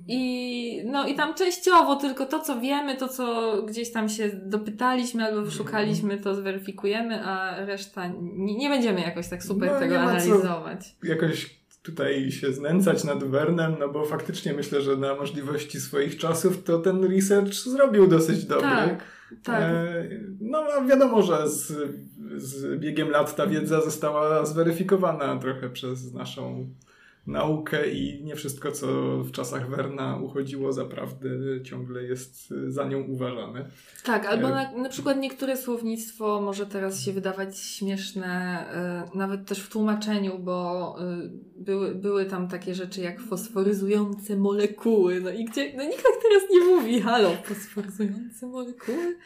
I, 0.08 0.82
no, 0.84 1.06
I 1.06 1.14
tam 1.14 1.34
częściowo 1.34 1.96
tylko 1.96 2.26
to, 2.26 2.40
co 2.40 2.60
wiemy, 2.60 2.96
to, 2.96 3.08
co 3.08 3.56
gdzieś 3.62 3.92
tam 3.92 4.08
się 4.08 4.30
dopytaliśmy 4.32 5.24
albo 5.24 5.42
wyszukaliśmy, 5.42 6.18
to 6.18 6.34
zweryfikujemy, 6.34 7.24
a 7.24 7.56
reszta 7.64 8.06
nie, 8.22 8.56
nie 8.56 8.68
będziemy 8.68 9.00
jakoś 9.00 9.28
tak 9.28 9.42
super 9.42 9.70
no, 9.72 9.78
tego 9.78 10.00
analizować. 10.00 10.80
jakoś 11.02 11.56
tutaj 11.86 12.30
się 12.30 12.52
znęcać 12.52 13.04
nad 13.04 13.24
Wernem, 13.24 13.76
no 13.80 13.88
bo 13.88 14.04
faktycznie 14.04 14.52
myślę, 14.52 14.82
że 14.82 14.96
na 14.96 15.14
możliwości 15.14 15.80
swoich 15.80 16.18
czasów 16.18 16.62
to 16.62 16.78
ten 16.78 17.04
research 17.04 17.54
zrobił 17.54 18.06
dosyć 18.06 18.44
dobry. 18.44 18.68
Tak, 18.68 19.04
tak. 19.42 19.62
E, 19.62 20.08
no 20.40 20.58
a 20.58 20.84
wiadomo, 20.84 21.22
że 21.22 21.48
z, 21.48 21.72
z 22.36 22.80
biegiem 22.80 23.10
lat 23.10 23.36
ta 23.36 23.46
wiedza 23.46 23.80
została 23.80 24.46
zweryfikowana 24.46 25.36
trochę 25.36 25.70
przez 25.70 26.14
naszą 26.14 26.68
naukę 27.26 27.90
i 27.90 28.24
nie 28.24 28.36
wszystko, 28.36 28.72
co 28.72 28.86
w 29.18 29.32
czasach 29.32 29.70
Werna 29.70 30.16
uchodziło 30.16 30.72
za 30.72 30.84
prawdę, 30.84 31.28
ciągle 31.64 32.02
jest 32.02 32.54
za 32.68 32.84
nią 32.84 33.02
uważane. 33.02 33.70
Tak, 34.04 34.26
albo 34.26 34.48
na, 34.48 34.72
na 34.72 34.88
przykład 34.88 35.16
niektóre 35.16 35.56
słownictwo 35.56 36.40
może 36.40 36.66
teraz 36.66 37.00
się 37.00 37.12
wydawać 37.12 37.58
śmieszne, 37.58 38.26
e, 39.14 39.18
nawet 39.18 39.46
też 39.46 39.60
w 39.60 39.70
tłumaczeniu, 39.70 40.38
bo 40.38 40.96
e, 41.00 41.30
były, 41.56 41.94
były 41.94 42.24
tam 42.24 42.48
takie 42.48 42.74
rzeczy 42.74 43.00
jak 43.00 43.20
fosforyzujące 43.20 44.36
molekuły, 44.36 45.20
no 45.20 45.30
i 45.30 45.44
gdzie, 45.44 45.72
no 45.76 45.84
nikt 45.84 46.02
tak 46.02 46.22
teraz 46.22 46.42
nie 46.50 46.60
mówi, 46.60 47.00
halo, 47.00 47.30
fosforyzujące 47.44 48.46
molekuły? 48.46 49.16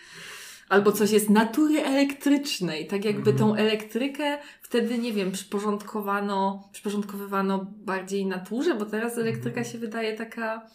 Albo 0.70 0.92
coś 0.92 1.10
jest 1.10 1.30
natury 1.30 1.84
elektrycznej, 1.84 2.86
tak 2.86 3.04
jakby 3.04 3.32
tą 3.32 3.48
mhm. 3.48 3.66
elektrykę 3.66 4.38
wtedy, 4.62 4.98
nie 4.98 5.12
wiem, 5.12 5.32
przyporządkowano, 5.32 6.68
przyporządkowywano 6.72 7.66
bardziej 7.76 8.26
naturze, 8.26 8.74
bo 8.74 8.84
teraz 8.84 9.18
elektryka 9.18 9.64
się 9.64 9.78
wydaje 9.78 10.16
taka 10.16 10.66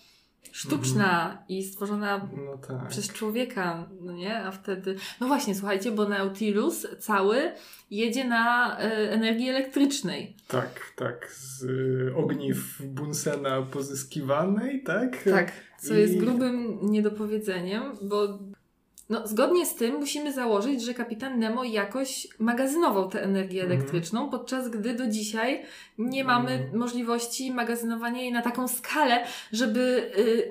sztuczna 0.52 1.26
mhm. 1.26 1.46
i 1.50 1.64
stworzona 1.64 2.30
no 2.46 2.58
tak. 2.58 2.88
przez 2.88 3.14
człowieka, 3.14 3.90
no 4.02 4.14
nie? 4.14 4.44
A 4.44 4.52
wtedy, 4.52 4.96
no 5.22 5.28
właśnie, 5.28 5.56
słuchajcie, 5.56 5.92
bo 5.92 6.10
Nautilus 6.10 6.88
cały 7.00 7.52
jedzie 7.92 8.26
na 8.26 8.78
y, 8.80 8.84
energii 9.12 9.50
elektrycznej. 9.50 10.36
Tak, 10.48 10.80
tak, 10.96 11.32
z 11.32 11.64
y, 11.64 12.14
ogniw 12.16 12.82
Bunsena 12.86 13.62
pozyskiwanej, 13.62 14.84
tak? 14.84 15.24
Tak, 15.24 15.52
co 15.78 15.96
I... 15.96 15.98
jest 15.98 16.18
grubym 16.18 16.80
niedopowiedzeniem, 16.82 17.84
bo 18.02 18.40
no, 19.10 19.28
zgodnie 19.28 19.66
z 19.66 19.76
tym 19.76 19.96
musimy 19.96 20.34
założyć, 20.34 20.84
że 20.84 20.94
kapitan 20.94 21.40
Nemo 21.40 21.64
jakoś 21.64 22.28
magazynował 22.40 23.10
tę 23.10 23.24
energię 23.24 23.62
mhm. 23.62 23.80
elektryczną, 23.80 24.30
podczas 24.30 24.70
gdy 24.70 24.94
do 24.94 25.08
dzisiaj 25.08 25.64
nie 25.98 26.24
mamy 26.24 26.52
mhm. 26.52 26.80
możliwości 26.80 27.52
magazynowania 27.52 28.22
jej 28.22 28.32
na 28.32 28.42
taką 28.42 28.68
skalę, 28.68 29.26
żeby 29.52 30.12
y, 30.18 30.50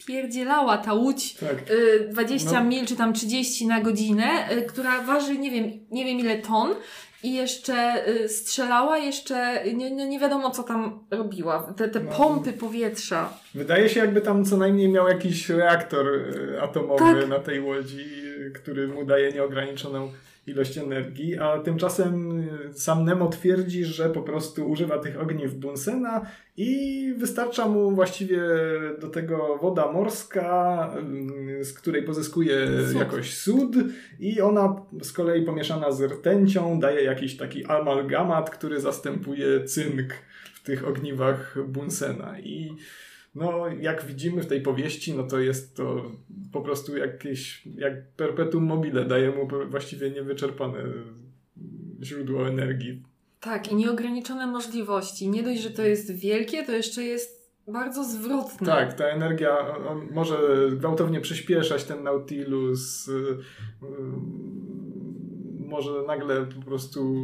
napierdzielała 0.00 0.78
ta 0.78 0.94
łódź 0.94 1.34
tak. 1.34 1.70
y, 1.70 2.08
20 2.12 2.52
no. 2.52 2.64
mil 2.68 2.86
czy 2.86 2.96
tam 2.96 3.12
30 3.12 3.66
na 3.66 3.80
godzinę, 3.80 4.52
y, 4.52 4.62
która 4.62 5.02
waży 5.02 5.38
nie 5.38 5.50
wiem, 5.50 5.64
nie 5.90 6.04
wiem 6.04 6.18
ile 6.18 6.38
ton 6.38 6.74
i 7.22 7.34
jeszcze 7.34 8.08
y, 8.08 8.28
strzelała, 8.28 8.98
jeszcze 8.98 9.64
nie, 9.74 9.90
nie, 9.90 10.08
nie 10.08 10.18
wiadomo 10.18 10.50
co 10.50 10.62
tam 10.62 11.04
robiła. 11.10 11.74
Te, 11.76 11.88
te 11.88 12.00
no. 12.00 12.10
pompy 12.10 12.52
powietrza. 12.52 13.32
Wydaje 13.54 13.88
się 13.88 14.00
jakby 14.00 14.20
tam 14.20 14.44
co 14.44 14.56
najmniej 14.56 14.88
miał 14.88 15.08
jakiś 15.08 15.48
reaktor 15.48 16.06
y, 16.06 16.62
atomowy 16.62 17.20
tak. 17.20 17.28
na 17.28 17.38
tej 17.38 17.60
łodzi, 17.60 18.04
który 18.54 18.88
mu 18.88 19.04
daje 19.04 19.32
nieograniczoną 19.32 20.12
ilość 20.48 20.78
energii, 20.78 21.38
a 21.38 21.58
tymczasem 21.58 22.42
sam 22.72 23.04
Nemo 23.04 23.28
twierdzi, 23.28 23.84
że 23.84 24.10
po 24.10 24.22
prostu 24.22 24.70
używa 24.70 24.98
tych 24.98 25.20
ogniw 25.20 25.54
Bunsena 25.54 26.26
i 26.56 27.14
wystarcza 27.18 27.68
mu 27.68 27.90
właściwie 27.90 28.40
do 29.00 29.08
tego 29.08 29.58
woda 29.62 29.92
morska, 29.92 30.90
mm, 30.98 31.64
z 31.64 31.72
której 31.72 32.02
pozyskuje 32.02 32.66
Sód. 32.86 32.98
jakoś 32.98 33.34
sód 33.34 33.76
i 34.20 34.40
ona 34.40 34.76
z 35.02 35.12
kolei 35.12 35.42
pomieszana 35.42 35.92
z 35.92 36.00
rtęcią 36.00 36.80
daje 36.80 37.02
jakiś 37.02 37.36
taki 37.36 37.64
amalgamat, 37.64 38.50
który 38.50 38.80
zastępuje 38.80 39.64
cynk 39.64 40.14
w 40.54 40.62
tych 40.62 40.88
ogniwach 40.88 41.56
Bunsena 41.68 42.40
i 42.40 42.76
no, 43.34 43.68
jak 43.80 44.04
widzimy 44.04 44.42
w 44.42 44.46
tej 44.46 44.60
powieści, 44.60 45.14
no 45.14 45.22
to 45.22 45.38
jest 45.40 45.76
to 45.76 46.10
po 46.52 46.60
prostu 46.60 46.96
jakieś, 46.96 47.66
jak 47.66 48.12
perpetuum 48.12 48.64
mobile, 48.64 49.04
daje 49.04 49.30
mu 49.30 49.48
właściwie 49.70 50.10
niewyczerpane 50.10 50.78
źródło 52.02 52.48
energii. 52.48 53.02
Tak, 53.40 53.72
i 53.72 53.74
nieograniczone 53.74 54.46
możliwości. 54.46 55.28
Nie 55.28 55.42
dość, 55.42 55.60
że 55.60 55.70
to 55.70 55.82
jest 55.82 56.14
wielkie, 56.14 56.64
to 56.64 56.72
jeszcze 56.72 57.02
jest 57.02 57.52
bardzo 57.68 58.04
zwrotne. 58.04 58.66
Tak, 58.66 58.94
ta 58.94 59.04
energia 59.04 59.76
on 59.76 60.08
może 60.12 60.38
gwałtownie 60.72 61.20
przyspieszać 61.20 61.84
ten 61.84 62.02
Nautilus. 62.02 63.08
y, 63.08 63.12
y, 63.12 64.67
Może 65.68 65.90
nagle 66.06 66.46
po 66.46 66.62
prostu 66.62 67.14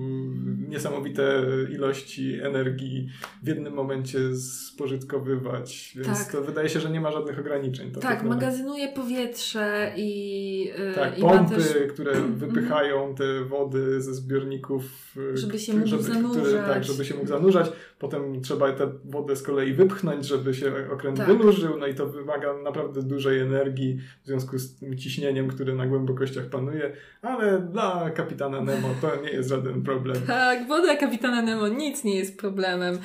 niesamowite 0.68 1.42
ilości 1.72 2.40
energii 2.42 3.08
w 3.42 3.48
jednym 3.48 3.72
momencie 3.72 4.18
spożytkowywać. 4.36 5.92
Więc 5.96 6.24
Tak. 6.24 6.32
to 6.32 6.42
wydaje 6.42 6.68
się, 6.68 6.80
że 6.80 6.90
nie 6.90 7.00
ma 7.00 7.12
żadnych 7.12 7.38
ograniczeń. 7.38 7.90
Tak, 7.92 8.02
tak 8.02 8.22
magazynuje 8.22 8.88
powietrze 8.88 9.92
i, 9.96 10.64
yy, 10.78 10.94
Tak, 10.94 11.18
i 11.18 11.20
pompy, 11.20 11.54
też 11.54 11.74
które 11.92 12.12
wypychają 12.20 13.14
te 13.14 13.44
wody 13.44 14.00
ze 14.02 14.14
zbiorników. 14.14 15.14
Żeby 15.34 15.58
się 15.58 15.72
mógł 15.74 15.86
Które, 15.86 16.02
zanurzać. 16.02 16.66
tak, 16.66 16.84
żeby 16.84 17.04
się 17.04 17.14
mógł 17.14 17.26
zanurzać. 17.26 17.72
Potem 18.04 18.42
trzeba 18.42 18.72
tę 18.72 18.92
wodę 19.04 19.36
z 19.36 19.42
kolei 19.42 19.74
wypchnąć, 19.74 20.26
żeby 20.26 20.54
się 20.54 20.72
okręt 20.92 21.16
Tak. 21.16 21.26
wynurzył. 21.26 21.78
No 21.78 21.86
i 21.86 21.94
to 21.94 22.06
wymaga 22.06 22.54
naprawdę 22.62 23.02
dużej 23.02 23.40
energii 23.40 23.98
w 24.22 24.26
związku 24.26 24.58
z 24.58 24.76
tym 24.78 24.98
ciśnieniem, 24.98 25.48
które 25.48 25.74
na 25.74 25.86
głębokościach 25.86 26.46
panuje. 26.46 26.96
Ale 27.22 27.58
dla 27.58 28.10
kapitana 28.10 28.60
Nemo 28.60 28.88
to 29.00 29.22
nie 29.22 29.30
jest 29.30 29.48
żaden 29.48 29.82
problem. 29.82 30.16
Tak, 30.26 30.68
woda 30.68 30.96
kapitana 30.96 31.42
Nemo 31.42 31.68
nic 31.68 32.04
nie 32.04 32.16
jest 32.16 32.38
problemem. 32.38 32.98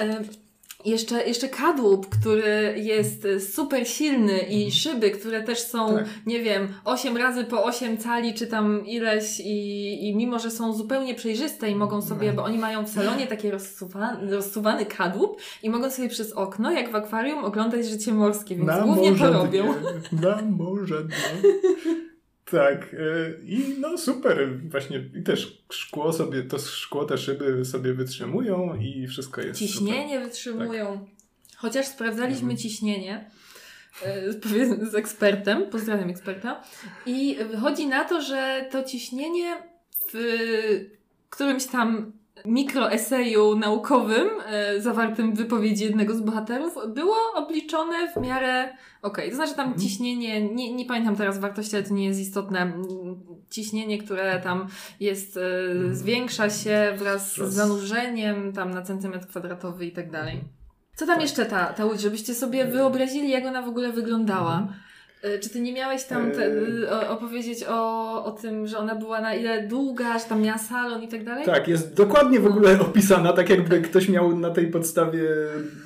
E, 0.00 0.20
jeszcze, 0.84 1.26
jeszcze 1.26 1.48
kadłub, 1.48 2.06
który 2.08 2.74
jest 2.76 3.26
super 3.54 3.88
silny 3.88 4.38
i 4.38 4.72
szyby, 4.72 5.10
które 5.10 5.42
też 5.42 5.58
są, 5.58 5.94
Tak. 5.94 6.04
nie 6.26 6.40
wiem, 6.40 6.68
8 6.84 7.16
razy 7.16 7.44
po 7.44 7.64
8 7.64 7.98
cali, 7.98 8.34
czy 8.34 8.46
tam 8.46 8.86
ileś 8.86 9.40
i, 9.40 10.08
i 10.08 10.16
mimo, 10.16 10.38
że 10.38 10.50
są 10.50 10.72
zupełnie 10.72 11.14
przejrzyste 11.14 11.70
i 11.70 11.74
mogą 11.74 12.02
sobie, 12.02 12.32
bo 12.32 12.44
oni 12.44 12.58
mają 12.58 12.84
w 12.86 12.88
salonie 12.88 13.26
taki 13.26 13.50
rozsuwany, 13.50 14.30
rozsuwany 14.30 14.86
kadłub 14.86 15.40
i 15.62 15.70
mogą 15.70 15.90
sobie 15.90 16.08
przez 16.08 16.32
okno, 16.32 16.72
jak 16.72 16.90
w 16.92 16.94
akwarium, 16.94 17.44
oglądać 17.44 17.86
życie 17.86 18.12
morskie, 18.12 18.56
więc 18.56 18.70
głównie 18.84 19.14
to 19.14 19.32
robią. 19.32 19.74
Na 20.12 20.42
morze 20.42 21.04
dnie. 21.04 21.16
Tak, 22.50 22.94
y, 22.94 23.40
i 23.44 23.74
no 23.80 23.98
super, 23.98 24.60
właśnie 24.68 25.04
i 25.14 25.22
też 25.22 25.62
szkło 25.70 26.12
sobie, 26.12 26.42
to 26.42 26.58
szkło, 26.58 27.04
te 27.04 27.18
szyby 27.18 27.64
sobie 27.64 27.94
wytrzymują 27.94 28.74
i 28.80 29.06
wszystko 29.06 29.40
jest 29.40 29.58
Ciśnienie 29.58 30.20
wytrzymują. 30.20 31.06
Chociaż 31.56 31.86
sprawdzaliśmy 31.86 32.42
Mhm. 32.42 32.56
ciśnienie 32.56 33.30
e, 34.02 34.34
powiedzmy 34.34 34.90
z 34.90 34.94
ekspertem, 34.94 35.70
pozdrawiam 35.70 36.10
eksperta, 36.10 36.62
i 37.06 37.36
wychodzi 37.50 37.86
na 37.86 38.04
to, 38.04 38.20
że 38.22 38.68
to 38.72 38.82
ciśnienie 38.82 39.56
w 40.12 40.18
którymś 41.30 41.66
tam 41.66 42.12
mikroeseju 42.46 43.58
naukowym 43.58 44.28
e, 44.46 44.80
zawartym 44.80 45.32
w 45.34 45.36
wypowiedzi 45.36 45.84
jednego 45.84 46.14
z 46.14 46.20
bohaterów 46.20 46.74
było 46.94 47.16
obliczone 47.34 48.12
w 48.12 48.20
miarę 48.20 48.76
okej. 49.02 49.30
To 49.30 49.36
znaczy 49.36 49.54
tam 49.54 49.66
Mhm. 49.66 49.82
ciśnienie, 49.82 50.48
nie, 50.54 50.74
nie 50.74 50.84
pamiętam 50.84 51.16
teraz 51.16 51.38
wartości, 51.38 51.76
ale 51.76 51.84
to 51.84 51.94
nie 51.94 52.06
jest 52.06 52.20
istotne. 52.20 52.72
Ciśnienie, 53.50 53.98
które 53.98 54.40
tam 54.40 54.66
jest, 55.00 55.36
e, 55.36 55.40
Mhm. 55.72 55.94
zwiększa 55.94 56.50
się 56.50 56.92
wraz 56.96 57.34
z 57.34 57.52
zanurzeniem 57.54 58.52
tam 58.52 58.70
na 58.70 58.82
centymetr 58.82 59.26
kwadratowy 59.26 59.86
i 59.86 59.92
tak 59.92 60.10
dalej. 60.10 60.40
Co 60.96 61.06
tam 61.06 61.14
Tak. 61.14 61.22
jeszcze 61.22 61.46
ta, 61.46 61.64
ta 61.66 61.84
łódź, 61.84 62.00
żebyście 62.00 62.34
sobie 62.34 62.64
wyobrazili, 62.64 63.30
jak 63.30 63.44
ona 63.46 63.62
w 63.62 63.68
ogóle 63.68 63.92
wyglądała? 63.92 64.68
E, 65.24 65.38
Czy 65.38 65.50
ty 65.50 65.60
nie 65.60 65.72
miałeś 65.72 66.04
tam 66.04 66.30
te, 66.30 66.46
Eee. 66.46 66.86
o, 66.90 67.08
opowiedzieć 67.10 67.64
o, 67.68 68.24
o 68.24 68.30
tym, 68.32 68.66
że 68.66 68.78
ona 68.78 68.94
była 68.94 69.20
na 69.20 69.34
ile 69.34 69.66
długa, 69.68 70.18
że 70.18 70.24
tam 70.24 70.42
miała 70.42 70.58
salon 70.58 71.02
i 71.02 71.08
tak 71.08 71.24
dalej? 71.24 71.44
Tak, 71.46 71.68
jest 71.68 71.94
dokładnie 71.94 72.40
w 72.40 72.46
ogóle 72.46 72.80
opisana, 72.80 73.32
tak 73.32 73.50
jakby 73.50 73.80
ktoś 73.80 74.08
miał 74.08 74.38
na 74.38 74.50
tej 74.50 74.66
podstawie 74.66 75.22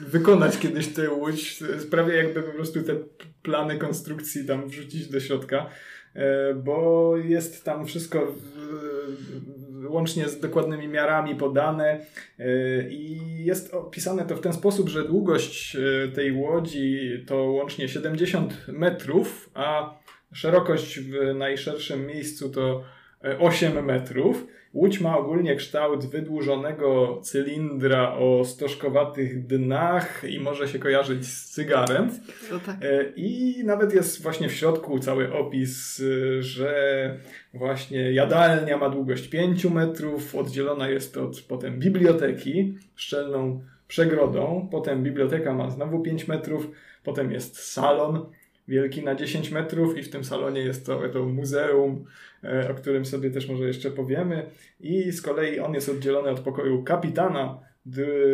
wykonać 0.09 0.59
kiedyś 0.59 0.88
tę 0.88 1.11
łódź, 1.11 1.61
prawie 1.90 2.16
jakby 2.16 2.42
po 2.42 2.53
prostu 2.53 2.83
te 2.83 2.94
plany 3.42 3.79
konstrukcji 3.79 4.44
tam 4.46 4.68
wrzucić 4.68 5.09
do 5.09 5.20
środka, 5.20 5.66
e, 6.14 6.55
bo 6.55 7.14
jest 7.16 7.64
tam 7.64 7.87
wszystko 7.87 8.27
w- 8.27 9.67
łącznie 9.88 10.29
z 10.29 10.40
dokładnymi 10.40 10.88
miarami 10.88 11.35
podane 11.35 12.01
e, 12.38 12.88
i 12.90 13.18
jest 13.44 13.74
opisane 13.74 14.24
to 14.24 14.37
w 14.37 14.40
ten 14.40 14.53
sposób, 14.53 14.88
że 14.88 15.05
długość 15.05 15.77
e, 15.77 16.09
tej 16.09 16.33
łodzi 16.33 17.24
to 17.27 17.37
łącznie 17.37 17.88
70 17.88 18.68
metrów, 18.68 19.51
a 19.55 19.98
szerokość 20.33 21.01
w 21.01 21.35
najszerszym 21.35 22.07
miejscu 22.07 22.51
to 22.51 22.85
e, 23.24 23.38
8 23.38 23.85
metrów. 23.85 24.46
Łódź 24.74 25.01
ma 25.01 25.18
ogólnie 25.18 25.57
kształt 25.57 26.07
wydłużonego 26.07 27.20
cylindra 27.22 28.14
o 28.14 28.44
stożkowatych 28.44 29.46
dnach 29.46 30.24
i 30.29 30.40
może 30.40 30.68
się 30.68 30.79
kojarzyć 30.79 31.27
z 31.27 31.51
cygarem. 31.51 32.11
To 32.51 32.59
tak. 32.59 32.77
E, 32.83 33.05
I 33.16 33.57
nawet 33.64 33.94
jest 33.94 34.22
właśnie 34.22 34.48
w 34.48 34.53
środku 34.53 34.98
cały 34.98 35.33
opis, 35.33 36.03
że 36.40 37.16
właśnie 37.59 38.12
jadalnia 38.12 38.77
ma 38.77 38.88
długość 38.88 39.29
5 39.29 39.64
metrów, 39.64 40.35
oddzielona 40.35 40.88
jest 40.88 41.16
od 41.16 41.40
potem 41.40 41.79
biblioteki 41.79 42.75
szczelną 42.97 43.61
przegrodą, 43.88 44.68
potem 44.71 45.03
biblioteka 45.03 45.55
ma 45.55 45.71
znowu 45.71 46.01
5 46.01 46.29
metrów, 46.29 46.71
potem 47.05 47.33
jest 47.33 47.59
salon 47.59 48.27
wielki 48.68 49.05
na 49.05 49.14
10 49.14 49.51
metrów 49.51 49.99
i 49.99 50.03
w 50.03 50.11
tym 50.11 50.25
salonie 50.25 50.61
jest 50.61 50.87
to, 50.87 51.09
to 51.09 51.25
muzeum, 51.25 52.05
e, 52.44 52.71
o 52.71 52.75
którym 52.75 53.05
sobie 53.05 53.31
też 53.31 53.49
może 53.49 53.66
jeszcze 53.66 53.90
powiemy. 53.90 54.51
I 54.81 55.12
z 55.12 55.23
kolei 55.23 55.61
on 55.61 55.75
jest 55.75 55.88
oddzielony 55.88 56.31
od 56.31 56.40
pokoju 56.40 56.83
kapitana 56.83 57.67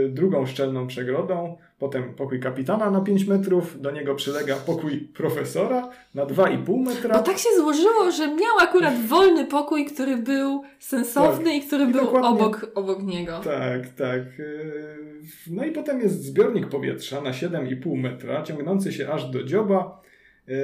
drugą 0.09 0.47
szczelną 0.47 0.87
przegrodą, 0.87 1.57
potem 1.79 2.15
pokój 2.15 2.41
kapitana 2.41 2.91
na 2.91 3.01
5 3.01 3.25
metrów, 3.27 3.81
do 3.81 3.91
niego 3.91 4.15
przylega 4.15 4.57
pokój 4.57 5.01
profesora 5.01 5.89
na 6.15 6.27
2,5 6.27 6.85
metra. 6.87 7.15
Bo 7.19 7.23
tak 7.23 7.39
się 7.39 7.49
złożyło, 7.59 8.11
że 8.11 8.27
miał 8.29 8.59
akurat 8.61 8.95
wolny 9.07 9.45
pokój, 9.47 9.87
który 9.87 10.17
był 10.17 10.63
sensowny 10.79 11.57
i 11.57 11.61
który 11.63 11.85
I 11.85 11.93
był 11.93 12.09
obok, 12.17 12.67
obok 12.75 13.03
niego. 13.03 13.41
Tak, 13.45 13.89
tak. 13.89 14.39
Yy, 14.39 15.05
No 15.51 15.65
i 15.65 15.71
potem 15.73 16.01
jest 16.01 16.25
zbiornik 16.25 16.69
powietrza 16.69 17.21
na 17.21 17.31
7,5 17.31 17.97
metra, 18.03 18.43
ciągnący 18.43 18.93
się 18.93 19.09
aż 19.09 19.25
do 19.31 19.45
dzioba. 19.45 20.03
Yy, 20.49 20.55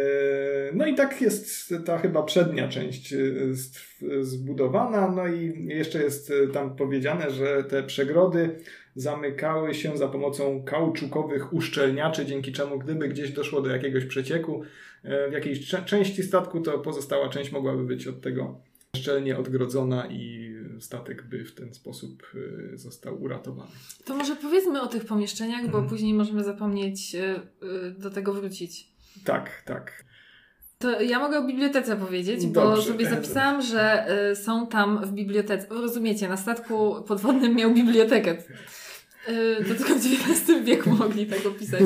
No 0.74 0.86
i 0.86 0.94
tak 0.94 1.20
jest 1.20 1.74
ta 1.86 1.98
chyba 1.98 2.22
przednia 2.22 2.68
część 2.68 3.14
stw- 3.52 4.22
zbudowana. 4.22 5.10
No 5.10 5.26
i 5.26 5.64
jeszcze 5.68 6.02
jest 6.02 6.32
tam 6.52 6.76
powiedziane, 6.76 7.30
że 7.30 7.64
te 7.64 7.82
przegrody 7.82 8.56
zamykały 9.00 9.74
się 9.74 9.96
za 9.98 10.08
pomocą 10.08 10.62
kauczukowych 10.64 11.52
uszczelniaczy, 11.52 12.26
dzięki 12.26 12.52
czemu 12.52 12.78
gdyby 12.78 13.08
gdzieś 13.08 13.30
doszło 13.32 13.60
do 13.62 13.70
jakiegoś 13.70 14.04
przecieku 14.04 14.62
yy, 15.04 15.10
w 15.30 15.32
jakiejś 15.32 15.68
części 15.86 16.22
statku, 16.22 16.60
to 16.60 16.78
pozostała 16.78 17.28
część 17.28 17.52
mogłaby 17.52 17.84
być 17.84 18.06
od 18.06 18.20
tego 18.20 18.60
szczelnie 18.96 19.38
odgrodzona 19.38 20.06
i 20.06 20.50
statek 20.80 21.22
by 21.22 21.44
w 21.44 21.54
ten 21.54 21.74
sposób 21.74 22.22
y, 22.34 22.78
został 22.78 23.22
uratowany. 23.22 23.70
To 24.04 24.14
może 24.16 24.36
powiedzmy 24.36 24.82
o 24.82 24.86
tych 24.86 25.04
pomieszczeniach, 25.04 25.62
bo 25.62 25.66
Mhm. 25.78 25.88
później 25.88 26.14
możemy 26.14 26.44
zapomnieć 26.44 27.14
y, 27.14 27.40
do 27.98 28.10
tego 28.10 28.32
wrócić. 28.34 28.88
Tak, 29.24 29.62
tak. 29.64 30.04
To 30.78 31.00
ja 31.00 31.18
mogę 31.18 31.38
o 31.38 31.46
bibliotece 31.46 31.96
powiedzieć, 31.96 32.46
bo 32.46 32.60
Dobrze. 32.60 32.82
sobie 32.82 33.10
zapisałam, 33.10 33.62
że 33.62 34.06
są 34.34 34.66
tam 34.66 35.04
w 35.04 35.12
bibliotece. 35.12 35.66
Rozumiecie, 35.70 36.28
na 36.28 36.36
statku 36.36 36.94
podwodnym 37.08 37.54
miał 37.56 37.74
bibliotekę. 37.74 38.36
Yy, 39.28 39.64
to 39.64 39.74
tylko 39.74 39.94
w 39.94 39.98
XIX 39.98 40.64
wieku 40.64 40.90
mogli 40.90 41.26
tak 41.26 41.46
opisać. 41.46 41.80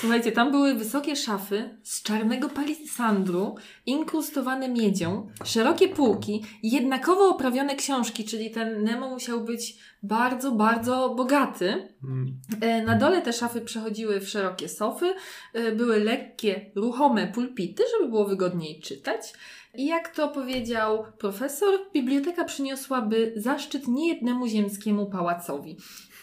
Słuchajcie, 0.00 0.32
tam 0.32 0.50
były 0.50 0.74
wysokie 0.74 1.16
szafy 1.16 1.78
z 1.82 2.02
czarnego 2.02 2.48
palisandru, 2.48 3.54
inkrustowane 3.86 4.68
miedzią, 4.68 5.28
szerokie 5.44 5.88
półki 5.88 6.44
jednakowo 6.62 7.28
oprawione 7.28 7.76
książki, 7.76 8.24
czyli 8.24 8.50
ten 8.50 8.84
Nemo 8.84 9.08
musiał 9.10 9.44
być 9.44 9.76
bardzo, 10.02 10.52
bardzo 10.52 11.14
bogaty. 11.16 11.88
Mm. 12.04 12.40
E, 12.60 12.84
Na 12.84 12.94
dole 12.94 13.22
te 13.22 13.32
szafy 13.32 13.60
przechodziły 13.60 14.20
w 14.20 14.28
szerokie 14.28 14.68
sofy, 14.68 15.14
e, 15.54 15.72
były 15.72 16.04
lekkie, 16.04 16.70
ruchome 16.74 17.26
pulpity, 17.26 17.82
żeby 17.92 18.10
było 18.10 18.24
wygodniej 18.24 18.80
czytać. 18.80 19.32
I 19.74 19.86
jak 19.86 20.08
to 20.08 20.28
powiedział 20.28 21.04
profesor, 21.18 21.74
biblioteka 21.92 22.44
przyniosłaby 22.44 23.32
zaszczyt 23.36 23.88
niejednemu 23.88 24.46
ziemskiemu 24.48 25.06
pałacowi. 25.06 25.76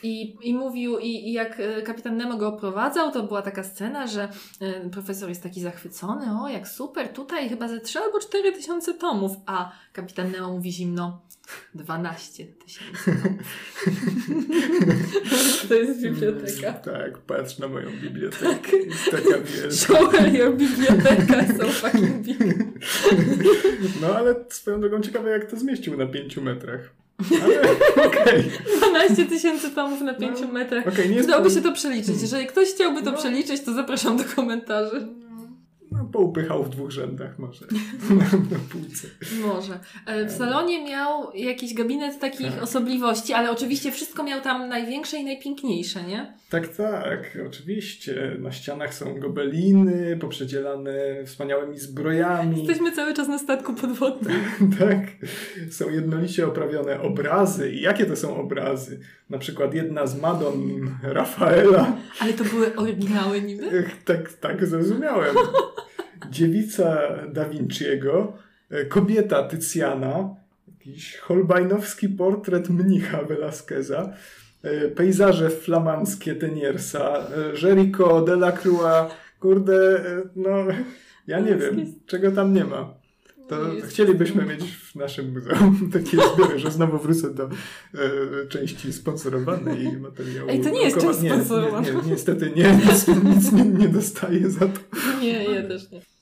I, 0.04 0.38
I 0.42 0.54
mówił, 0.54 0.98
i, 0.98 1.08
i 1.08 1.34
jak 1.34 1.60
e, 1.60 1.82
kapitan 1.82 2.18
Nemo 2.18 2.38
go 2.38 2.48
oprowadzał, 2.48 3.12
to 3.12 3.24
była 3.24 3.42
taka 3.42 3.64
scena, 3.64 4.08
że 4.08 4.30
e, 4.62 4.90
profesor 4.90 5.30
jest 5.30 5.44
taki 5.44 5.62
zachwycony, 5.62 6.42
o 6.42 6.50
jak 6.50 6.68
super, 6.68 7.10
tutaj 7.10 7.50
chyba 7.50 7.68
ze 7.68 7.80
3 7.80 8.00
albo 8.00 8.20
4 8.20 8.52
tysiące 8.52 8.94
tomów, 8.94 9.32
a 9.46 9.72
kapitan 9.94 10.32
Nemo 10.32 10.52
mówi 10.52 10.72
zimno, 10.72 11.22
12 11.76 12.46
tysięcy 12.46 13.24
tomów. 13.24 13.38
to 15.70 15.74
jest 15.74 16.02
biblioteka. 16.02 16.74
Tak, 16.74 17.18
patrz 17.18 17.58
na 17.58 17.68
moją 17.68 17.92
bibliotekę. 18.02 18.78
Jest 18.78 19.12
taka 19.12 19.40
wielka. 19.40 20.18
Her 20.18 20.36
your 20.36 20.56
biblioteka 20.56 21.48
so 21.58 21.68
fucking 21.68 22.16
big. 22.22 22.38
No 24.02 24.16
ale 24.16 24.36
swoją 24.50 24.82
drogą 24.82 25.02
ciekawe, 25.02 25.30
jak 25.30 25.52
to 25.52 25.58
zmieścił 25.58 25.98
na 25.98 26.06
5 26.06 26.38
metrach. 26.38 26.90
Okej. 28.08 28.52
12 28.78 29.26
tysięcy 29.26 29.70
tomów 29.70 30.02
na 30.02 30.14
5 30.14 30.38
No, 30.42 30.48
metrach. 30.48 30.86
Jest 30.98 31.20
Przydałoby 31.20 31.50
się 31.50 31.62
to 31.62 31.72
przeliczyć. 31.72 32.22
Jeżeli 32.22 32.48
ktoś 32.48 32.70
chciałby 32.70 33.04
to 33.04 33.12
No. 33.12 33.18
przeliczyć, 33.18 33.62
to 33.62 33.74
zapraszam 33.74 34.18
do 34.18 34.24
komentarzy. 34.36 35.08
No, 36.08 36.12
poupychał 36.20 36.64
w 36.64 36.70
dwóch 36.70 36.92
rzędach 36.92 37.40
może. 37.40 37.66
na, 38.10 38.16
na 38.56 38.60
półce. 38.72 39.08
Może. 39.42 39.80
E, 40.06 40.26
W 40.26 40.32
salonie 40.32 40.86
miał 40.86 41.34
jakiś 41.34 41.74
gabinet 41.74 42.20
takich 42.20 42.52
Tak. 42.54 42.64
osobliwości, 42.64 43.34
ale 43.34 43.52
oczywiście 43.52 43.92
wszystko 43.92 44.24
miał 44.24 44.42
tam 44.42 44.70
największe 44.70 45.18
i 45.18 45.24
najpiękniejsze, 45.26 46.04
nie? 46.04 46.34
Tak, 46.50 46.68
tak, 46.68 47.38
oczywiście. 47.48 48.36
Na 48.40 48.52
ścianach 48.52 48.94
są 48.94 49.20
gobeliny 49.20 50.18
poprzedzielane 50.22 50.92
wspaniałymi 51.26 51.80
zbrojami. 51.80 52.58
Jesteśmy 52.58 52.92
cały 52.92 53.14
czas 53.14 53.28
na 53.28 53.38
statku 53.38 53.74
podwodnym. 53.74 54.38
Tak, 54.80 54.98
są 55.72 55.90
jednolicie 55.90 56.48
oprawione 56.48 57.02
obrazy. 57.02 57.72
I 57.72 57.82
jakie 57.82 58.06
to 58.06 58.16
są 58.16 58.38
obrazy? 58.38 59.00
Na 59.30 59.38
przykład 59.38 59.74
jedna 59.74 60.08
z 60.08 60.22
Madon 60.22 60.90
Rafaela. 61.04 61.96
Ale 62.20 62.34
to 62.34 62.44
były 62.44 62.76
oryginały 62.76 63.42
niby? 63.42 63.84
Tak, 64.06 64.34
tak 64.34 64.66
zrozumiałem. 64.66 65.36
Dziewica 66.30 66.98
Da 67.34 67.50
Vinciego, 67.50 68.34
e, 68.70 68.86
kobieta 68.86 69.44
Tycjana, 69.44 70.36
jakiś 70.68 71.18
holbajnowski 71.18 72.10
portret 72.10 72.70
mnicha 72.70 73.24
Velasqueza, 73.24 74.14
e, 74.64 74.88
pejzaże 74.88 75.50
flamandzkie 75.50 76.36
Teniersa, 76.36 77.18
e, 77.18 77.68
Jericho 77.68 78.22
Delacroix, 78.22 79.14
kurde, 79.40 80.06
no 80.36 80.66
ja 81.28 81.40
nie 81.40 81.56
wiem, 81.56 81.94
czego 82.06 82.32
tam 82.32 82.54
nie 82.54 82.64
ma. 82.64 82.98
To 83.48 83.56
chcielibyśmy 83.88 84.46
mieć 84.46 84.64
w 84.64 84.96
naszym 84.96 85.34
muzeum 85.34 85.80
takie 85.94 86.18
zbiory, 86.34 86.60
że 86.60 86.72
znowu 86.72 86.98
wrócę 86.98 87.34
do 87.34 87.44
e, 87.44 87.50
części 88.50 88.94
sponsorowanej 88.94 89.98
materiału. 89.98 90.50
Ej, 90.50 90.62
to 90.62 90.70
nie 90.70 90.82
jest 90.82 91.02
część 91.02 91.20
sponsorowana. 91.20 91.88
Nie, 91.88 91.94
nie, 91.94 92.02
niestety 92.10 92.52
nie, 92.56 92.76
nic, 92.92 93.08
nic 93.08 93.52
nie, 93.52 93.66
nie 93.66 93.88
dostaję 93.88 94.50
za 94.50 94.60
to. 94.60 94.80
Nie, 95.22 95.47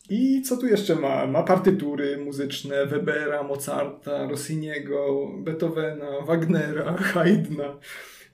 I 0.10 0.42
co 0.42 0.58
tu 0.58 0.68
jeszcze 0.68 0.96
ma? 0.96 1.28
Ma 1.28 1.44
partytury 1.44 2.18
muzyczne 2.18 2.86
Webera, 2.86 3.44
Mozarta, 3.44 4.28
Rossiniego, 4.28 5.32
Beethovena, 5.38 6.22
Wagnera, 6.26 6.94
Haydna. 7.14 7.80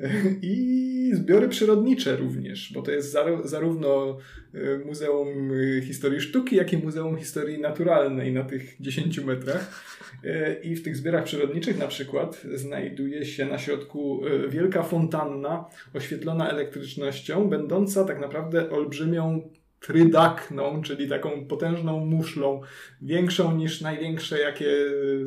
I 0.42 1.12
zbiory 1.14 1.50
przyrodnicze 1.50 2.16
również, 2.16 2.74
bo 2.74 2.82
to 2.82 2.92
jest 2.92 3.16
zar- 3.16 3.48
zarówno 3.48 4.18
e, 4.54 4.78
Muzeum 4.78 5.52
Historii 5.82 6.22
Sztuki, 6.22 6.56
jak 6.56 6.74
i 6.74 6.78
Muzeum 6.78 7.18
Historii 7.18 7.62
Naturalnej 7.62 8.34
na 8.34 8.44
tych 8.44 8.76
10 8.80 9.20
metrach. 9.20 9.84
E, 10.24 10.54
I 10.54 10.76
w 10.76 10.84
tych 10.84 10.96
zbiorach 10.96 11.24
przyrodniczych 11.24 11.78
na 11.78 11.88
przykład 11.88 12.42
znajduje 12.54 13.26
się 13.26 13.46
na 13.46 13.58
środku 13.58 14.22
e, 14.26 14.50
wielka 14.50 14.84
fontanna 14.84 15.66
oświetlona 15.94 16.50
elektrycznością, 16.50 17.50
będąca 17.50 18.04
tak 18.04 18.20
naprawdę 18.20 18.70
olbrzymią 18.70 19.50
trydakną, 19.82 20.82
czyli 20.82 21.10
taką 21.10 21.46
potężną 21.46 22.06
muszlą, 22.06 22.62
większą 23.02 23.56
niż 23.56 23.82
największe, 23.82 24.40
jakie 24.40 24.72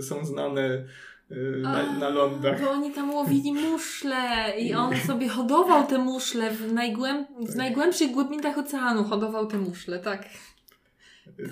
są 0.01 0.25
znane 0.25 0.85
e, 1.31 1.35
na, 1.59 1.99
na 1.99 2.09
lądach. 2.09 2.61
Bo 2.61 2.71
oni 2.71 2.93
tam 2.93 3.15
łowili 3.15 3.53
muszle 3.53 4.53
i 4.59 4.75
on 4.85 4.97
sobie 4.97 5.29
hodował 5.29 5.87
te 5.87 5.99
muszle 5.99 6.51
w, 6.51 6.73
najgłęb... 6.73 7.29
w 7.41 7.47
Tak. 7.47 7.57
najgłębszych 7.57 8.11
głębinach 8.11 8.59
oceanu. 8.59 9.05
Hodował 9.05 9.47
te 9.47 9.59
muszle, 9.59 9.99
tak. 9.99 10.29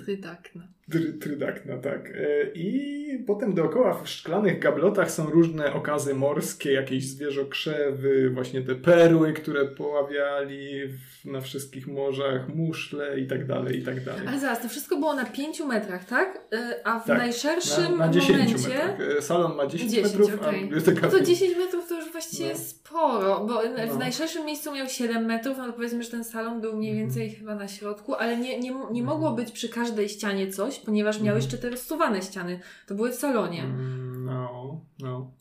Trydakna. 0.05 0.67
Try, 0.91 1.13
trydakna, 1.13 1.77
tak. 1.77 2.09
E, 2.09 2.51
I 2.55 3.23
potem 3.27 3.53
dookoła 3.53 3.93
w 4.03 4.09
szklanych 4.09 4.59
gablotach 4.59 5.11
są 5.11 5.29
różne 5.29 5.73
okazy 5.73 6.13
morskie, 6.13 6.73
jakieś 6.73 7.07
zwierzokrzewy, 7.07 8.29
właśnie 8.29 8.61
te 8.61 8.75
perły, 8.75 9.33
które 9.33 9.65
poławiali 9.65 10.87
w, 10.87 11.12
na 11.25 11.41
wszystkich 11.41 11.87
morzach, 11.87 12.55
muszle 12.55 13.19
i 13.19 13.27
tak 13.27 13.47
dalej, 13.47 13.79
i 13.79 13.83
tak 13.83 14.03
dalej. 14.03 14.27
Ale 14.27 14.39
zaraz, 14.39 14.61
to 14.61 14.69
wszystko 14.69 14.97
było 14.97 15.13
na 15.13 15.25
5 15.25 15.59
metrach, 15.59 16.05
tak? 16.05 16.35
Y, 16.53 16.83
A 16.83 16.99
w 16.99 17.05
Tak, 17.07 17.17
najszerszym 17.17 17.91
Na, 17.97 18.05
na 18.05 18.09
10 18.13 18.29
momencie... 18.39 18.69
metrach. 18.69 18.99
E, 19.17 19.21
Salon 19.21 19.55
ma 19.55 19.67
10, 19.67 19.91
10, 19.91 20.07
metrów, 20.07 20.41
okej. 20.41 20.59
a 20.59 20.61
biblioteka 20.63 21.01
No 21.01 21.09
to 21.11 21.15
pięć. 21.17 21.27
10 21.29 21.57
metrów 21.57 21.87
to 21.89 21.95
już 22.01 22.11
właściwie 22.11 22.49
No. 22.49 22.57
sporo, 22.57 23.45
bo 23.47 23.61
w 23.61 23.89
No. 23.93 23.95
najszerszym 23.99 24.45
miejscu 24.45 24.71
miał 24.71 24.89
7 24.89 25.25
metrów, 25.25 25.57
no 25.57 25.65
to 25.67 25.73
powiedzmy, 25.73 26.03
że 26.03 26.09
ten 26.11 26.23
salon 26.23 26.61
był 26.61 26.77
mniej 26.77 26.91
Mhm. 26.91 27.07
więcej 27.09 27.31
chyba 27.31 27.55
na 27.55 27.67
środku, 27.67 28.13
ale 28.15 28.37
nie, 28.37 28.59
nie, 28.59 28.73
nie 28.91 29.03
mogło 29.03 29.31
być 29.31 29.51
przy 29.51 29.69
każdej 29.69 30.09
ścianie 30.09 30.51
coś, 30.51 30.79
ponieważ 30.79 31.15
miał 31.15 31.35
Mhm. 31.35 31.37
jeszcze 31.41 31.57
te 31.57 31.69
rozsuwane 31.69 32.21
ściany. 32.21 32.59
To 32.87 32.95
były 32.95 33.11
w 33.11 33.15
salonie. 33.15 33.63
Mm, 33.63 34.25
No, 34.25 34.81
no. 34.99 35.31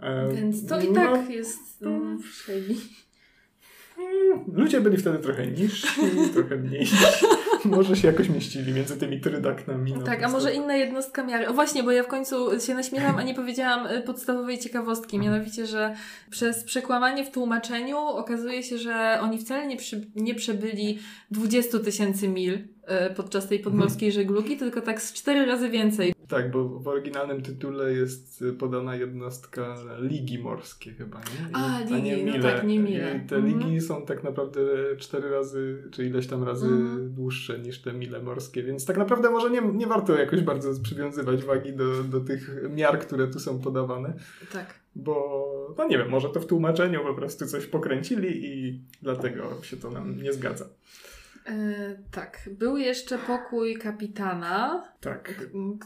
E, 0.00 0.32
Więc 0.34 0.66
to 0.66 0.80
i 0.80 0.88
no, 0.88 0.94
tak 0.94 1.30
jest 1.30 1.82
mm, 1.82 2.22
shady. 2.32 2.58
mm, 2.58 2.76
Ludzie 4.60 4.80
byli 4.80 4.96
wtedy 4.96 5.18
trochę 5.18 5.46
niżsi, 5.46 5.88
trochę 6.34 6.56
mniejsi. 6.56 6.96
Może 7.64 7.96
się 7.96 8.08
jakoś 8.08 8.28
mieścili 8.28 8.72
między 8.72 8.96
tymi 8.96 9.20
trydaknami. 9.20 9.92
no, 9.92 10.02
Tak, 10.02 10.22
a 10.22 10.28
może 10.28 10.54
inna 10.54 10.76
jednostka 10.76 11.24
miary. 11.24 11.48
O 11.48 11.52
właśnie, 11.52 11.82
bo 11.82 11.90
ja 11.90 12.02
w 12.02 12.06
końcu 12.06 12.60
się 12.60 12.74
naśmiecham, 12.74 13.16
a 13.18 13.22
nie 13.22 13.34
powiedziałam 13.34 13.86
y, 13.86 14.02
podstawowej 14.02 14.58
ciekawostki, 14.58 15.18
mianowicie, 15.18 15.66
że 15.66 15.94
przez 16.30 16.64
przekłamanie 16.64 17.24
w 17.24 17.30
tłumaczeniu 17.30 17.98
okazuje 17.98 18.62
się, 18.62 18.78
że 18.78 19.18
oni 19.22 19.38
wcale 19.38 19.66
nie, 19.66 19.76
przy, 19.76 20.06
nie 20.16 20.34
przebyli 20.34 20.98
20 21.30 21.78
tysięcy 21.78 22.28
mil 22.28 22.54
y, 22.54 22.60
podczas 23.16 23.48
tej 23.48 23.58
podmorskiej 23.58 24.12
żeglugi, 24.12 24.56
tylko 24.56 24.80
tak 24.80 25.02
z 25.02 25.12
cztery 25.12 25.46
razy 25.46 25.68
więcej. 25.68 26.14
Tak, 26.30 26.50
bo 26.50 26.64
w 26.68 26.88
oryginalnym 26.88 27.42
tytule 27.42 27.92
jest 27.92 28.42
y, 28.42 28.52
podana 28.52 28.96
jednostka 28.96 29.76
ligi 29.98 30.38
morskie 30.38 30.92
chyba, 30.92 31.18
nie? 31.18 31.56
A, 31.56 31.80
ligi, 31.80 32.02
nie 32.02 32.16
no 32.16 32.32
mile. 32.32 32.42
tak, 32.42 32.64
nie 32.66 32.78
mile. 32.80 33.16
I 33.16 33.28
te 33.28 33.36
Mhm. 33.36 33.58
ligi 33.58 33.80
są 33.80 34.06
tak 34.06 34.24
naprawdę 34.24 34.60
cztery 34.98 35.30
razy, 35.30 35.82
czy 35.92 36.06
ileś 36.06 36.26
tam 36.26 36.44
razy 36.44 36.66
Mhm. 36.66 37.14
dłuższe 37.14 37.58
niż 37.58 37.82
te 37.82 37.92
mile 37.92 38.22
morskie, 38.22 38.62
więc 38.62 38.86
tak 38.86 38.96
naprawdę 38.98 39.30
może 39.30 39.50
nie, 39.50 39.60
nie 39.72 39.86
warto 39.86 40.18
jakoś 40.18 40.40
bardzo 40.40 40.82
przywiązywać 40.82 41.44
wagi 41.44 41.72
do, 41.72 42.04
do 42.04 42.20
tych 42.20 42.50
miar, 42.70 42.98
które 43.00 43.28
tu 43.28 43.40
są 43.40 43.58
podawane, 43.58 44.12
Tak. 44.52 44.74
bo 44.96 45.74
no 45.78 45.88
nie 45.88 45.98
wiem, 45.98 46.08
może 46.08 46.28
to 46.28 46.40
w 46.40 46.46
tłumaczeniu 46.46 47.00
po 47.00 47.14
prostu 47.14 47.46
coś 47.46 47.66
pokręcili 47.66 48.28
i 48.46 48.80
dlatego 49.02 49.62
się 49.62 49.76
to 49.76 49.90
nam 49.90 50.22
nie 50.22 50.32
zgadza. 50.32 50.64
E, 51.46 51.52
tak. 52.10 52.48
Był 52.58 52.76
jeszcze 52.76 53.18
pokój 53.18 53.76
kapitana, 53.76 54.84
Tak. 55.00 55.34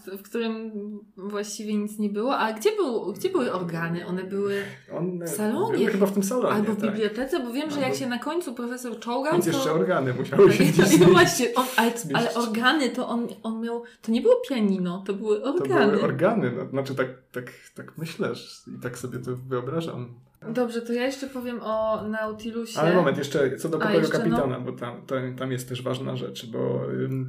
w 0.06 0.22
którym 0.22 0.70
właściwie 1.16 1.74
nic 1.76 1.98
nie 1.98 2.08
było. 2.08 2.36
A 2.38 2.52
gdzie, 2.52 2.70
był, 2.76 3.12
gdzie 3.12 3.30
były 3.30 3.52
organy? 3.52 4.06
One 4.06 4.24
były 4.24 4.62
On 4.92 5.18
W 5.24 5.28
salonie. 5.28 5.78
były 5.78 5.90
chyba 5.90 6.06
w 6.06 6.12
tym 6.12 6.22
salonie, 6.22 6.48
albo 6.54 6.72
w 6.72 6.80
tak. 6.80 6.90
bibliotece, 6.90 7.40
bo 7.40 7.52
wiem, 7.52 7.70
że 7.70 7.80
jak 7.80 7.94
się 7.94 8.06
na 8.06 8.18
końcu 8.18 8.54
profesor 8.54 8.98
czołgał, 9.00 9.32
Więc 9.32 9.44
to... 9.44 9.50
jeszcze 9.50 9.72
organy 9.72 10.14
musiały 10.14 10.52
się 10.52 10.64
gdzieś 10.72 11.00
No 11.00 11.06
właśnie, 11.06 11.54
on, 11.54 11.66
ale, 11.76 11.92
ale 12.14 12.34
organy 12.34 12.90
to 12.90 13.08
on, 13.08 13.28
on 13.42 13.60
miał. 13.60 13.82
To 14.02 14.12
nie 14.12 14.20
było 14.22 14.34
pianino, 14.48 15.02
to 15.06 15.12
były 15.14 15.40
To 15.40 15.54
organy. 15.54 15.92
były 15.92 16.02
organy, 16.04 16.52
no, 16.56 16.68
znaczy 16.70 16.94
tak, 16.94 17.08
tak, 17.32 17.44
tak 17.74 17.98
myślisz 17.98 18.62
i 18.78 18.82
tak 18.82 18.98
sobie 18.98 19.18
to 19.18 19.30
wyobrażam. 19.48 20.14
Dobrze, 20.48 20.82
to 20.82 20.92
ja 20.92 21.06
jeszcze 21.06 21.26
powiem 21.26 21.60
o 21.62 22.02
Nautilusie. 22.08 22.80
Ale 22.80 22.94
moment, 22.94 23.18
jeszcze 23.18 23.56
co 23.56 23.68
do 23.68 23.78
pokoju 23.78 23.98
jeszcze, 23.98 24.18
no. 24.18 24.24
kapitana, 24.24 24.60
bo 24.60 24.72
tam, 24.72 25.06
tam, 25.06 25.36
tam 25.36 25.52
jest 25.52 25.68
też 25.68 25.82
ważna 25.82 26.16
rzecz, 26.16 26.46
bo 26.46 26.80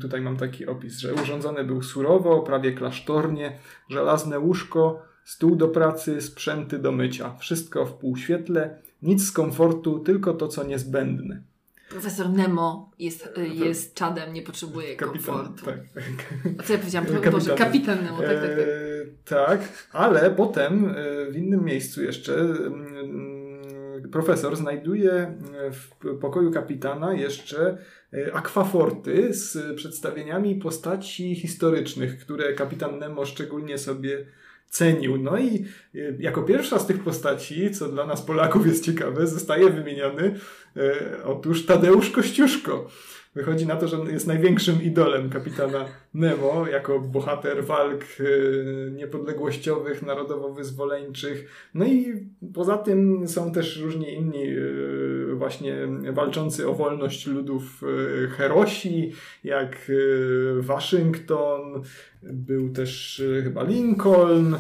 tutaj 0.02 0.22
mam 0.22 0.38
taki 0.38 0.66
opis, 0.66 1.00
że 1.00 1.14
urządzony 1.14 1.64
był 1.64 1.82
surowo, 1.82 2.42
prawie 2.42 2.74
klasztornie, 2.74 3.58
żelazne 3.90 4.40
łóżko, 4.40 5.02
Stół 5.26 5.56
do 5.56 5.68
pracy, 5.68 6.22
sprzęty 6.22 6.80
do 6.80 6.92
mycia. 6.92 7.36
Wszystko 7.40 7.86
w 7.86 7.94
półświetle, 7.94 8.80
nic 9.02 9.28
z 9.28 9.32
komfortu, 9.32 10.00
tylko 10.00 10.34
to, 10.34 10.48
co 10.48 10.64
niezbędne. 10.64 11.44
Profesor 11.96 12.30
Nemo 12.30 12.92
jest, 13.00 13.30
jest 13.54 13.96
czadem, 13.96 14.34
nie 14.34 14.42
potrzebuje 14.42 14.96
Kapitan, 14.96 15.36
komfortu. 15.36 15.66
tak. 15.66 15.80
A 16.60 16.64
co 16.64 16.74
ja 16.74 16.80
powiedziałam? 16.80 17.08
Kapitan. 17.08 17.32
Boże, 17.32 17.56
kapitan 17.56 18.04
Nemo, 18.04 18.18
tak, 18.18 18.28
tak, 18.28 18.40
tak. 18.42 18.50
E, 18.50 18.66
tak, 19.26 19.88
ale 19.92 20.32
potem 20.32 20.86
e, 20.86 21.32
w 21.32 21.38
innym 21.38 21.66
miejscu 21.66 22.04
jeszcze 22.04 22.48
profesor 24.12 24.56
znajduje 24.56 25.12
e, 25.12 25.38
w 25.72 25.90
pokoju 26.22 26.52
kapitana 26.52 27.14
jeszcze 27.14 27.78
akwaforty 28.34 29.34
z 29.34 29.76
przedstawieniami 29.76 30.56
postaci 30.56 31.36
historycznych, 31.36 32.20
które 32.20 32.54
kapitan 32.54 33.00
Nemo 33.00 33.26
szczególnie 33.26 33.78
sobie 33.78 34.26
cenił. 34.70 35.18
No 35.18 35.38
i 35.38 35.66
e, 35.96 36.00
jako 36.20 36.44
pierwsza 36.44 36.80
z 36.80 36.88
tych 36.88 37.04
postaci, 37.04 37.72
co 37.72 37.90
dla 37.90 38.06
nas 38.06 38.22
Polaków 38.22 38.68
jest 38.68 38.86
ciekawe, 38.86 39.28
zostaje 39.28 39.70
wymieniony 39.70 40.40
e, 40.78 41.24
otóż 41.24 41.66
Tadeusz 41.66 42.10
Kościuszko. 42.10 42.90
Wychodzi 43.36 43.68
na 43.68 43.76
to, 43.76 43.88
że 43.88 43.98
jest 43.98 44.28
największym 44.28 44.84
idolem 44.84 45.30
kapitana 45.30 45.86
Nemo, 46.14 46.68
jako 46.68 47.00
bohater 47.00 47.66
walk 47.66 48.04
e, 48.04 48.24
niepodległościowych, 48.92 50.02
narodowo-wyzwoleńczych. 50.02 51.48
No 51.74 51.86
i 51.86 52.14
poza 52.54 52.78
tym 52.78 53.28
są 53.28 53.52
też 53.52 53.78
różni 53.78 54.14
inni 54.14 54.46
właśnie 55.36 55.76
walczący 56.14 56.70
o 56.70 56.74
wolność 56.74 57.28
ludów 57.28 57.82
e, 57.84 58.28
herosi, 58.28 59.14
jak 59.44 59.76
e, 59.90 60.62
Waszyngton, 60.62 61.82
był 62.24 62.70
też 62.70 63.20
e, 63.40 63.42
chyba 63.42 63.64
Lincoln, 63.64 64.58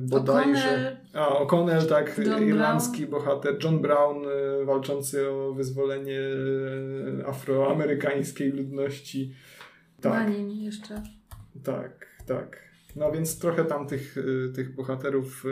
bodajże. 0.00 0.96
O'Connell. 1.14 1.20
A, 1.20 1.44
O'Connell, 1.44 1.86
tak, 1.88 2.20
John 2.26 2.48
irlandzki 2.48 3.06
bohater. 3.06 3.56
John 3.64 3.78
Brown, 3.78 4.16
walczący 4.64 5.30
o 5.30 5.52
wyzwolenie 5.52 6.20
afroamerykańskiej 7.26 8.52
ludności. 8.52 9.34
Tak, 10.00 10.12
Manin 10.12 10.50
jeszcze. 10.50 11.02
tak, 11.64 12.06
tak. 12.26 12.62
No 12.96 13.12
więc 13.12 13.38
trochę 13.38 13.64
tam 13.64 13.86
tych, 13.86 14.16
tych 14.54 14.74
bohaterów 14.74 15.44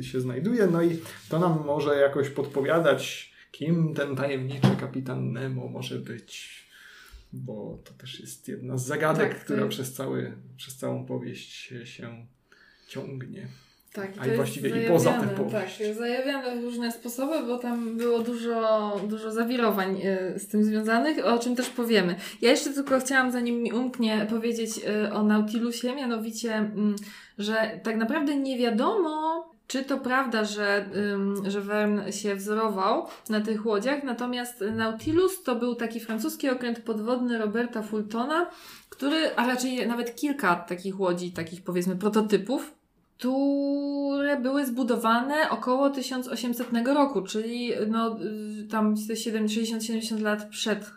się 0.00 0.20
znajduje, 0.20 0.66
no 0.66 0.82
i 0.82 0.98
to 1.28 1.38
nam 1.38 1.64
może 1.66 1.96
jakoś 1.96 2.28
podpowiadać, 2.28 3.29
kim 3.50 3.94
ten 3.94 4.16
tajemniczy 4.16 4.76
kapitan 4.80 5.32
Nemo 5.32 5.68
może 5.68 5.98
być. 5.98 6.60
Bo 7.32 7.78
to 7.84 7.92
też 7.92 8.20
jest 8.20 8.48
jedna 8.48 8.78
z 8.78 8.86
zagadek, 8.86 9.34
Tak, 9.34 9.44
która 9.44 9.66
przez, 9.66 9.92
cały, 9.92 10.32
przez 10.56 10.76
całą 10.76 11.06
powieść 11.06 11.52
się, 11.84 12.26
ciągnie. 12.88 13.48
Tak, 13.92 14.10
A 14.18 14.26
i 14.26 14.36
właściwie 14.36 14.84
i 14.84 14.88
poza 14.88 15.12
tym 15.12 15.28
powieść. 15.28 15.78
Tak, 15.78 15.94
zajawiane 15.94 16.60
w 16.60 16.64
różne 16.64 16.92
sposoby, 16.92 17.46
bo 17.46 17.58
tam 17.58 17.96
było 17.96 18.18
dużo, 18.18 19.00
dużo 19.08 19.32
zawirowań 19.32 20.00
e, 20.04 20.38
z 20.38 20.48
tym 20.48 20.64
związanych, 20.64 21.26
o 21.26 21.38
czym 21.38 21.56
też 21.56 21.68
powiemy. 21.68 22.16
Ja 22.40 22.50
jeszcze 22.50 22.72
tylko 22.72 23.00
chciałam, 23.00 23.32
zanim 23.32 23.62
mi 23.62 23.72
umknie, 23.72 24.26
powiedzieć 24.30 24.70
e, 24.86 25.12
o 25.12 25.22
Nautilusie, 25.22 25.94
mianowicie, 25.94 26.54
mm, 26.54 26.96
że 27.38 27.80
tak 27.82 27.96
naprawdę 27.96 28.36
nie 28.36 28.58
wiadomo, 28.58 29.44
czy 29.70 29.84
to 29.84 29.98
prawda, 29.98 30.44
że, 30.44 30.90
że 31.48 31.60
Verne 31.60 32.12
się 32.12 32.36
wzorował 32.36 33.06
na 33.28 33.40
tych 33.40 33.66
łodziach, 33.66 34.04
natomiast 34.04 34.64
Nautilus 34.76 35.42
to 35.42 35.56
był 35.56 35.74
taki 35.74 36.00
francuski 36.00 36.48
okręt 36.50 36.80
podwodny 36.80 37.38
Roberta 37.38 37.82
Fultona, 37.82 38.50
który, 38.88 39.36
a 39.36 39.46
raczej 39.46 39.86
nawet 39.86 40.16
kilka 40.16 40.56
takich 40.56 41.00
łodzi, 41.00 41.32
takich 41.32 41.62
powiedzmy 41.64 41.96
prototypów, 41.96 42.74
które 43.18 44.40
były 44.40 44.66
zbudowane 44.66 45.50
około 45.50 45.90
1800 45.90 46.68
roku, 46.94 47.22
czyli 47.22 47.72
no, 47.88 48.16
tam 48.70 48.94
60-70 48.94 50.22
lat 50.22 50.48
przed 50.48 50.90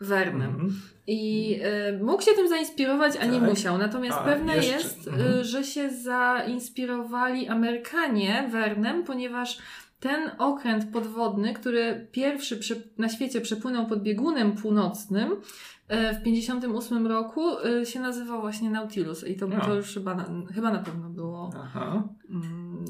Vernem. 0.00 0.50
Mhm. 0.50 0.80
I 1.06 1.54
y, 2.00 2.04
mógł 2.04 2.22
się 2.22 2.30
tym 2.32 2.48
zainspirować, 2.48 3.16
a 3.20 3.24
nie 3.24 3.40
Tak. 3.40 3.48
musiał. 3.50 3.78
Natomiast 3.78 4.18
A, 4.18 4.24
pewne 4.24 4.56
jeszcze- 4.56 4.72
jest, 4.72 5.10
y, 5.40 5.44
że 5.44 5.64
się 5.64 5.90
zainspirowali 5.90 7.48
Amerykanie 7.48 8.48
Vernem, 8.52 9.04
ponieważ 9.04 9.58
ten 10.00 10.30
okręt 10.38 10.92
podwodny, 10.92 11.54
który 11.54 12.08
pierwszy 12.12 12.60
na 12.98 13.08
świecie 13.08 13.40
przepłynął 13.40 13.86
pod 13.86 14.02
biegunem 14.02 14.52
północnym 14.52 15.32
y, 15.32 16.14
w 16.14 16.22
58 16.22 17.06
roku, 17.06 17.42
się 17.84 18.00
nazywał 18.00 18.40
właśnie 18.40 18.70
Nautilus. 18.70 19.26
I 19.26 19.36
to, 19.36 19.46
No. 19.46 19.60
to 19.60 19.74
już 19.74 19.94
chyba 19.94 20.14
na, 20.14 20.24
chyba 20.54 20.70
na 20.72 20.78
pewno 20.78 21.08
było 21.10 21.50
Aha. 21.62 22.08
mm, 22.30 22.84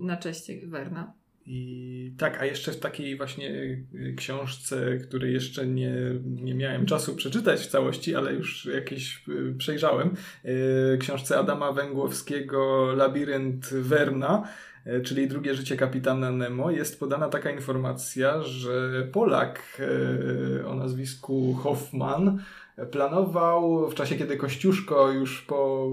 na 0.00 0.16
cześć 0.16 0.50
Verna. 0.66 1.12
I 1.52 2.14
tak, 2.18 2.40
a 2.40 2.44
jeszcze 2.44 2.72
w 2.72 2.80
takiej 2.80 3.16
właśnie 3.16 3.50
y, 3.50 4.14
książce, 4.16 4.96
której 4.96 5.32
jeszcze 5.32 5.66
nie, 5.66 5.94
nie 6.24 6.54
miałem 6.54 6.86
czasu 6.86 7.16
przeczytać 7.16 7.60
w 7.60 7.66
całości, 7.66 8.14
ale 8.14 8.34
już 8.34 8.66
jakieś 8.74 9.28
y, 9.28 9.54
przejrzałem, 9.58 10.14
y, 10.44 10.98
książce 10.98 11.38
Adama 11.38 11.72
Węgłowskiego 11.72 12.92
Labirynt 12.96 13.66
Werna, 13.66 14.48
y, 14.86 15.00
czyli 15.00 15.28
drugie 15.28 15.54
życie 15.54 15.76
kapitana 15.76 16.30
Nemo, 16.30 16.70
jest 16.70 17.00
podana 17.00 17.28
taka 17.28 17.50
informacja, 17.50 18.42
że 18.42 19.02
Polak 19.12 19.80
y, 20.60 20.66
o 20.66 20.74
nazwisku 20.74 21.54
Hoffman 21.54 22.38
planował. 22.90 23.90
W 23.90 23.94
czasie, 23.94 24.16
kiedy 24.16 24.36
Kościuszko 24.36 25.10
już 25.10 25.42
po 25.42 25.88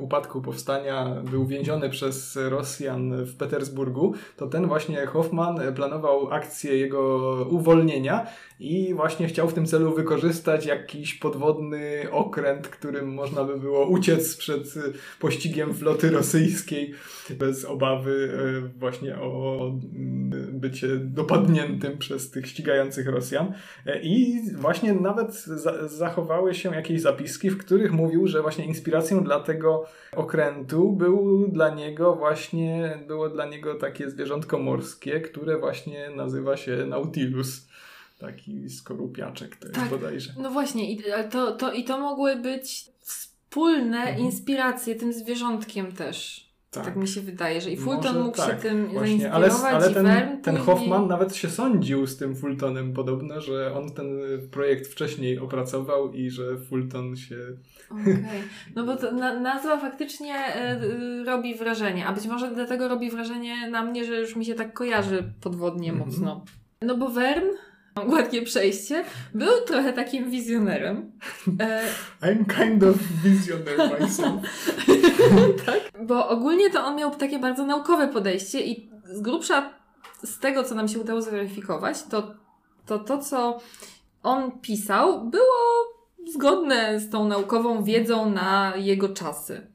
upadku 0.00 0.42
powstania 0.42 1.22
był 1.30 1.46
więziony 1.46 1.90
przez 1.90 2.38
Rosjan 2.48 3.24
w 3.24 3.36
Petersburgu, 3.36 4.14
to 4.36 4.46
ten 4.46 4.66
właśnie 4.66 5.06
Hoffman 5.06 5.60
planował 5.74 6.32
akcję 6.32 6.76
jego 6.76 7.06
uwolnienia 7.50 8.26
i 8.60 8.94
właśnie 8.94 9.26
chciał 9.26 9.48
w 9.48 9.54
tym 9.54 9.66
celu 9.66 9.94
wykorzystać 9.94 10.66
jakiś 10.66 11.14
podwodny 11.14 12.06
okręt, 12.10 12.68
którym 12.68 13.14
można 13.14 13.44
by 13.44 13.60
było 13.60 13.86
uciec 13.86 14.36
przed 14.36 14.74
pościgiem 15.20 15.74
floty 15.74 16.10
rosyjskiej 16.10 16.94
bez 17.30 17.64
obawy 17.64 18.32
e, 18.66 18.78
właśnie 18.78 19.18
o 19.18 19.58
mm, 19.94 20.60
bycie 20.60 20.88
dopadniętym 20.96 21.98
przez 21.98 22.30
tych 22.30 22.46
ścigających 22.46 23.08
Rosjan. 23.08 23.52
E, 23.86 24.00
I 24.02 24.42
właśnie 24.56 24.92
nawet 24.92 25.34
za 25.34 25.88
zachowały 25.88 26.54
się 26.54 26.74
jakieś 26.74 27.00
zapiski, 27.00 27.50
w 27.50 27.58
których 27.58 27.92
mówił, 27.92 28.26
że 28.26 28.42
właśnie 28.42 28.64
inspiracją 28.64 29.24
dla 29.24 29.40
tego 29.40 29.84
okrętu 30.12 30.92
był 30.92 31.48
dla 31.48 31.74
niego 31.74 32.16
właśnie, 32.16 32.98
było 33.06 33.28
dla 33.28 33.46
niego 33.46 33.74
takie 33.74 34.10
zwierzątko 34.10 34.58
morskie, 34.58 35.20
które 35.20 35.58
właśnie 35.58 36.10
nazywa 36.16 36.56
się 36.56 36.86
Nautilus. 36.86 37.68
Taki 38.18 38.70
skorupiaczek 38.70 39.56
to 39.56 39.68
jest 39.68 39.80
Tak. 39.80 39.88
bodajże. 39.90 40.32
No 40.38 40.50
właśnie, 40.50 40.92
i 40.92 41.02
to, 41.30 41.52
to, 41.52 41.72
i 41.72 41.84
to 41.84 41.98
mogły 42.00 42.36
być 42.36 42.84
wspólne 43.00 43.98
Mhm. 43.98 44.18
inspiracje 44.18 44.94
tym 44.94 45.12
zwierzątkiem 45.12 45.92
też. 45.92 46.48
Tak. 46.70 46.96
mi 46.96 47.08
się 47.08 47.20
wydaje, 47.20 47.60
że 47.60 47.70
i 47.70 47.76
Fulton 47.76 48.14
Może 48.14 48.24
mógł 48.24 48.36
się 48.36 48.42
tak, 48.42 48.60
tym 48.60 48.86
Właśnie, 48.86 49.32
ale, 49.32 49.50
zainspirować 49.50 49.82
ale 49.82 49.90
i 49.90 49.94
ten, 49.94 50.42
ten. 50.42 50.56
Hoffman 50.56 51.08
nawet 51.08 51.36
się 51.36 51.50
sądził 51.50 52.06
z 52.06 52.16
tym 52.16 52.36
Fultonem 52.36 52.92
podobno, 52.92 53.40
że 53.40 53.74
on 53.74 53.90
ten 53.90 54.06
projekt 54.50 54.86
wcześniej 54.86 55.38
opracował 55.38 56.12
i 56.12 56.30
że 56.30 56.58
Fulton 56.58 57.16
się... 57.16 57.36
Okej. 57.90 58.24
No 58.76 58.84
bo 58.84 58.96
to 58.96 59.12
na, 59.12 59.40
nazwa 59.40 59.80
faktycznie 59.80 60.34
y, 60.82 61.24
robi 61.24 61.54
wrażenie, 61.54 62.06
a 62.06 62.12
być 62.12 62.26
może 62.26 62.50
dlatego 62.54 62.88
robi 62.88 63.10
wrażenie 63.10 63.70
na 63.70 63.82
mnie, 63.82 64.04
że 64.04 64.20
już 64.20 64.36
mi 64.36 64.44
się 64.44 64.54
tak 64.54 64.72
kojarzy 64.72 65.32
podwodnie 65.40 65.90
Mhm. 65.90 66.08
mocno. 66.08 66.44
No 66.82 66.96
bo 66.96 67.08
Verne, 67.08 67.50
ładnie 68.06 68.42
przejście, 68.42 69.04
był 69.34 69.60
trochę 69.66 69.92
takim 69.92 70.30
wizjonerem. 70.30 71.12
E, 71.60 71.82
I'm 72.22 72.44
kind 72.46 72.82
of 72.82 72.96
visionary 73.24 74.00
myself. 74.00 74.70
tak? 75.66 76.06
Bo 76.06 76.28
ogólnie 76.28 76.70
to 76.70 76.84
on 76.84 76.96
miał 76.96 77.10
takie 77.10 77.38
bardzo 77.38 77.66
naukowe 77.66 78.08
podejście 78.08 78.60
i 78.60 78.90
z 79.04 79.20
grubsza 79.20 79.70
z 80.22 80.38
tego, 80.38 80.64
co 80.64 80.74
nam 80.74 80.88
się 80.88 80.98
udało 80.98 81.22
zweryfikować, 81.22 82.02
to 82.02 82.34
to, 82.88 82.98
to 82.98 83.18
co 83.18 83.58
on 84.22 84.60
pisał, 84.60 85.24
było 85.30 85.84
zgodne 86.26 87.00
z 87.00 87.10
tą 87.10 87.28
naukową 87.28 87.84
wiedzą 87.84 88.30
na 88.30 88.72
jego 88.76 89.08
czasy. 89.08 89.66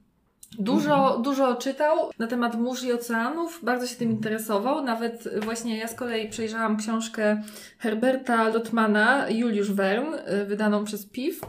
Dużo, 0.60 1.20
dużo 1.24 1.56
czytał 1.56 2.10
na 2.20 2.28
temat 2.28 2.56
mórz 2.56 2.84
i 2.84 2.94
oceanów, 2.94 3.60
bardzo 3.64 3.88
się 3.88 3.96
tym 3.96 4.12
interesował. 4.12 4.84
Nawet 4.84 5.30
właśnie 5.46 5.78
ja 5.78 5.88
z 5.88 5.96
kolei 5.96 6.30
przejrzałam 6.30 6.78
książkę 6.78 7.42
Herberta 7.80 8.48
Lotmana, 8.48 9.30
Juliusz 9.30 9.72
Verne, 9.72 10.34
y, 10.42 10.46
wydaną 10.46 10.86
przez 10.86 11.06
PIW. 11.06 11.42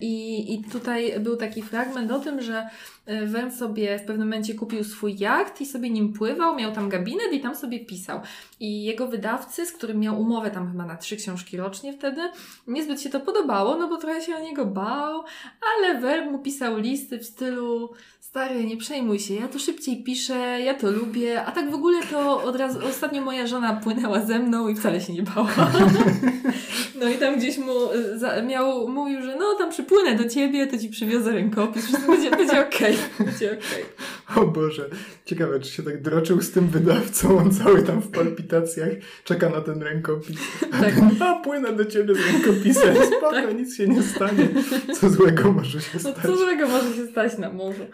I, 0.00 0.54
I 0.54 0.64
tutaj 0.64 1.20
był 1.20 1.36
taki 1.36 1.62
fragment 1.62 2.12
o 2.12 2.18
tym, 2.18 2.42
że 2.42 2.68
e, 3.06 3.26
Wern 3.26 3.50
sobie 3.50 3.98
w 3.98 4.04
pewnym 4.04 4.28
momencie 4.28 4.54
kupił 4.54 4.84
swój 4.84 5.18
jacht 5.18 5.60
i 5.60 5.66
sobie 5.66 5.90
nim 5.90 6.12
pływał, 6.12 6.56
miał 6.56 6.72
tam 6.72 6.88
gabinet 6.88 7.32
i 7.32 7.40
tam 7.40 7.56
sobie 7.56 7.80
pisał. 7.80 8.20
I 8.60 8.84
jego 8.84 9.06
wydawcy, 9.08 9.66
z 9.66 9.72
którym 9.72 10.00
miał 10.00 10.20
umowę 10.20 10.50
tam 10.50 10.70
chyba 10.72 10.86
na 10.86 10.96
trzy 10.96 11.16
książki 11.16 11.56
rocznie 11.56 11.92
wtedy, 11.92 12.20
niezbyt 12.66 13.00
się 13.00 13.10
to 13.10 13.20
podobało, 13.20 13.76
no 13.76 13.88
bo 13.88 13.96
trochę 13.96 14.22
się 14.22 14.36
o 14.36 14.40
niego 14.40 14.66
bał, 14.66 15.24
ale 15.76 16.00
Wern 16.00 16.30
mu 16.30 16.38
pisał 16.38 16.78
listy 16.78 17.18
w 17.18 17.24
stylu 17.24 17.90
stary, 18.36 18.64
nie 18.64 18.76
przejmuj 18.76 19.18
się, 19.18 19.34
ja 19.34 19.48
to 19.48 19.58
szybciej 19.58 20.02
piszę, 20.02 20.60
ja 20.64 20.74
to 20.74 20.90
lubię, 20.90 21.44
a 21.44 21.52
tak 21.52 21.70
w 21.70 21.74
ogóle 21.74 22.02
to 22.10 22.42
od 22.42 22.56
razu, 22.56 22.78
ostatnio 22.88 23.22
moja 23.22 23.46
żona 23.46 23.80
płynęła 23.84 24.20
ze 24.20 24.38
mną 24.38 24.68
i 24.68 24.74
wcale 24.74 25.00
się 25.00 25.12
nie 25.12 25.22
bała. 25.22 25.50
No 27.00 27.08
i 27.08 27.14
tam 27.14 27.38
gdzieś 27.38 27.58
mu 27.58 27.72
za, 28.16 28.42
miał, 28.42 28.88
mówił, 28.88 29.22
że 29.22 29.36
no 29.36 29.54
tam 29.58 29.70
przypłynę 29.70 30.14
do 30.14 30.28
ciebie, 30.28 30.66
to 30.66 30.78
ci 30.78 30.88
przywiozę 30.88 31.32
rękopis, 31.32 31.86
wszystko 31.86 32.12
będzie, 32.12 32.30
będzie 32.30 32.60
okej, 32.60 32.96
okay, 33.14 33.26
będzie 33.26 33.46
okej. 33.46 33.84
Okay. 34.28 34.42
O 34.42 34.46
Boże, 34.46 34.90
ciekawe, 35.24 35.60
czy 35.60 35.70
się 35.70 35.82
tak 35.82 36.02
droczył 36.02 36.42
z 36.42 36.50
tym 36.50 36.68
wydawcą, 36.68 37.38
on 37.38 37.52
cały 37.52 37.82
tam 37.82 38.00
w 38.00 38.10
palpitacjach 38.10 38.88
czeka 39.24 39.48
na 39.48 39.60
ten 39.60 39.82
rękopis. 39.82 40.38
Tak. 40.60 40.94
A 41.20 41.34
płynę 41.34 41.72
do 41.72 41.84
ciebie 41.84 42.14
z 42.14 42.18
rękopisem, 42.32 42.96
spoko, 43.06 43.30
tak. 43.30 43.54
nic 43.54 43.76
się 43.76 43.88
nie 43.88 44.02
stanie. 44.02 44.48
Co 45.00 45.10
złego 45.10 45.52
może 45.52 45.80
się 45.80 45.98
stać? 45.98 46.14
No, 46.16 46.22
co 46.22 46.36
złego 46.36 46.68
może 46.68 46.94
się 46.94 47.06
stać 47.06 47.38
na 47.38 47.52
morzu? 47.52 47.86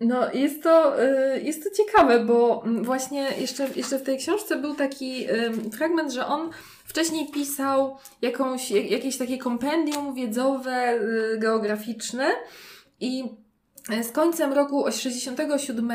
No, 0.00 0.32
jest 0.32 0.62
to, 0.62 1.04
y, 1.04 1.42
jest 1.42 1.64
to 1.64 1.70
ciekawe, 1.70 2.24
bo 2.24 2.64
właśnie 2.82 3.28
jeszcze, 3.40 3.68
jeszcze 3.76 3.98
w 3.98 4.02
tej 4.02 4.18
książce 4.18 4.56
był 4.56 4.74
taki 4.74 5.26
fragment, 5.72 6.12
że 6.12 6.26
on 6.26 6.50
wcześniej 6.84 7.30
pisał 7.30 7.96
jakąś, 8.22 8.70
jakieś 8.70 9.18
takie 9.18 9.38
kompendium 9.38 10.14
wiedzowe, 10.14 10.94
y, 10.94 11.38
geograficzne 11.38 12.30
i 13.00 13.24
z 14.02 14.12
końcem 14.12 14.52
roku 14.52 14.84
67 14.90 15.90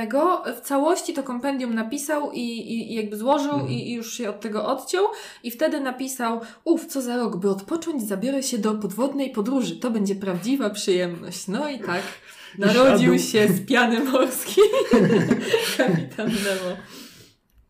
w 0.57 0.61
całości 0.61 1.13
to 1.13 1.23
kompendium 1.23 1.73
napisał 1.73 2.31
i, 2.31 2.39
i, 2.39 2.91
i 2.91 2.95
jakby 2.95 3.17
złożył 3.17 3.51
mhm. 3.51 3.69
i, 3.69 3.89
i, 3.89 3.93
już 3.93 4.13
się 4.13 4.29
od 4.29 4.41
tego 4.41 4.65
odciął 4.65 5.05
i 5.43 5.51
wtedy 5.51 5.79
napisał 5.79 6.41
uf, 6.63 6.85
co 6.85 7.01
za 7.01 7.17
rok, 7.17 7.37
by 7.37 7.49
odpocząć 7.49 8.07
zabiorę 8.07 8.43
się 8.43 8.57
do 8.57 8.73
podwodnej 8.73 9.29
podróży, 9.29 9.75
to 9.75 9.91
będzie 9.91 10.15
prawdziwa 10.15 10.69
przyjemność. 10.69 11.47
No 11.47 11.69
i 11.69 11.79
tak 11.79 12.01
Narodził 12.57 13.19
się 13.19 13.47
z 13.47 13.65
piany 13.65 13.99
morskiej 13.99 14.63
kapitan 15.77 16.27
Nemo. 16.27 16.77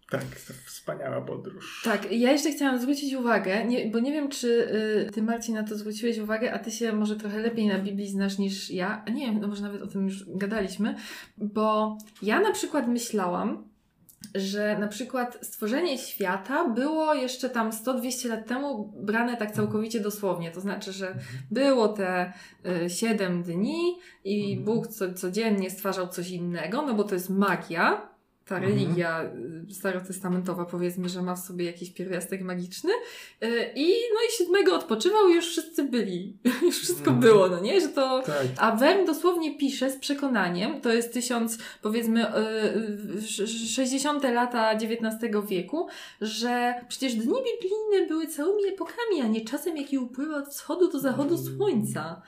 Tak, 0.09 0.25
to 0.47 0.53
wspaniała 0.65 1.21
podróż. 1.21 1.81
Tak, 1.83 2.11
ja 2.11 2.31
jeszcze 2.31 2.51
chciałam 2.51 2.81
zwrócić 2.81 3.13
uwagę, 3.13 3.65
nie, 3.65 3.87
bo 3.87 3.99
nie 3.99 4.11
wiem, 4.11 4.29
czy 4.29 4.47
y, 5.07 5.11
ty 5.11 5.21
Marcin 5.21 5.55
na 5.55 5.63
to 5.63 5.77
zwróciłeś 5.77 6.17
uwagę, 6.17 6.53
a 6.53 6.59
ty 6.59 6.71
się 6.71 6.93
może 6.93 7.15
trochę 7.15 7.39
lepiej 7.39 7.67
na 7.67 7.79
Biblii 7.79 8.07
znasz 8.07 8.37
niż 8.37 8.71
ja. 8.71 9.03
A 9.07 9.09
nie 9.09 9.25
wiem, 9.25 9.39
no 9.41 9.47
może 9.47 9.61
nawet 9.61 9.81
o 9.81 9.87
tym 9.87 10.05
już 10.05 10.25
gadaliśmy, 10.27 10.95
bo 11.37 11.97
ja 12.21 12.39
na 12.39 12.51
przykład 12.51 12.87
myślałam, 12.87 13.72
że 14.35 14.77
na 14.79 14.87
przykład 14.87 15.37
stworzenie 15.41 15.97
świata 15.97 16.69
było 16.69 17.13
jeszcze 17.13 17.49
tam 17.49 17.71
100-200 17.71 18.29
lat 18.29 18.47
temu 18.47 18.93
brane 18.95 19.37
tak 19.37 19.51
całkowicie 19.51 19.99
dosłownie. 19.99 20.51
To 20.51 20.61
znaczy, 20.61 20.91
że 20.91 21.15
było 21.51 21.87
te 21.87 22.33
y, 22.85 22.89
7 22.89 23.43
dni 23.43 23.97
i 24.23 24.49
mhm. 24.49 24.65
Bóg 24.65 24.87
co, 24.87 25.13
codziennie 25.13 25.69
stwarzał 25.69 26.07
coś 26.07 26.29
innego, 26.29 26.81
no 26.81 26.93
bo 26.93 27.03
to 27.03 27.15
jest 27.15 27.29
magia, 27.29 28.12
ta 28.45 28.55
mhm. 28.55 28.73
religia 28.73 29.23
y, 29.69 29.73
starotestamentowa 29.73 30.65
powiedzmy, 30.65 31.09
że 31.09 31.21
ma 31.21 31.35
w 31.35 31.39
sobie 31.39 31.65
jakiś 31.65 31.91
pierwiastek 31.91 32.41
magiczny 32.41 32.91
y, 33.43 33.71
i 33.75 33.87
no 33.87 34.19
i 34.29 34.37
siódmego 34.37 34.75
odpoczywał 34.75 35.29
i 35.29 35.35
już 35.35 35.47
wszyscy 35.47 35.83
byli, 35.83 36.37
już 36.65 36.79
wszystko 36.79 37.11
mhm. 37.11 37.19
było, 37.19 37.47
no 37.47 37.59
nie, 37.59 37.81
że 37.81 37.87
to, 37.87 38.23
tak. 38.25 38.47
a 38.57 38.75
Wern 38.75 39.05
dosłownie 39.05 39.57
pisze 39.57 39.91
z 39.91 39.97
przekonaniem, 39.97 40.81
to 40.81 40.93
jest 40.93 41.13
tysiąc, 41.13 41.57
powiedzmy 41.81 42.25
60 43.67 44.25
y, 44.25 44.31
lata 44.31 44.71
XIX 44.71 45.35
wieku, 45.47 45.87
że 46.21 46.73
przecież 46.87 47.13
dni 47.13 47.25
biblijne 47.25 48.07
były 48.07 48.27
całymi 48.27 48.67
epokami, 48.67 49.21
a 49.23 49.27
nie 49.27 49.45
czasem 49.45 49.77
jaki 49.77 49.97
upływa 49.97 50.37
od 50.37 50.47
wschodu 50.47 50.91
do 50.91 50.99
zachodu 50.99 51.35
mm. 51.35 51.45
słońca. 51.45 52.21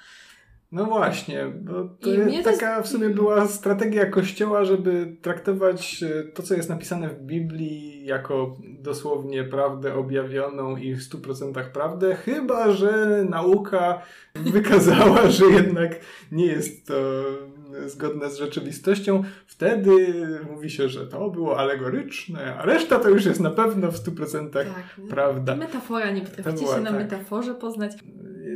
No 0.76 0.86
właśnie, 0.86 1.46
bo 1.62 1.74
to 1.74 2.10
taka 2.44 2.82
w 2.82 2.88
sumie 2.88 3.10
była 3.10 3.48
strategia 3.48 4.06
Kościoła, 4.06 4.66
żeby 4.66 5.16
traktować 5.22 6.04
e, 6.04 6.24
to, 6.24 6.44
co 6.44 6.54
jest 6.54 6.70
napisane 6.70 7.10
w 7.10 7.22
Biblii, 7.22 8.06
jako 8.06 8.58
dosłownie 8.80 9.44
prawdę 9.44 9.94
objawioną 9.94 10.78
i 10.78 10.96
w 10.96 11.00
100% 11.00 11.72
prawdę, 11.72 12.16
chyba 12.16 12.72
że 12.72 13.26
nauka 13.30 14.02
wykazała, 14.54 15.30
że 15.30 15.46
jednak 15.46 16.00
nie 16.32 16.46
jest 16.46 16.88
to 16.88 17.24
zgodne 17.86 18.30
z 18.30 18.38
rzeczywistością. 18.38 19.24
Wtedy 19.46 20.14
mówi 20.52 20.70
się, 20.70 20.90
że 20.90 21.08
to 21.08 21.30
było 21.30 21.60
alegoryczne, 21.60 22.56
a 22.58 22.66
reszta 22.66 23.00
to 23.00 23.10
już 23.10 23.26
jest 23.26 23.40
na 23.40 23.52
pewno 23.52 23.92
w 23.92 23.96
100% 23.96 24.50
tak, 24.50 24.68
prawda. 25.10 25.56
Metafora, 25.56 26.12
nie 26.12 26.22
potraficie 26.22 26.68
się 26.68 26.82
na 26.82 26.92
tak. 26.92 27.00
metaforze 27.00 27.56
poznać. 27.56 27.92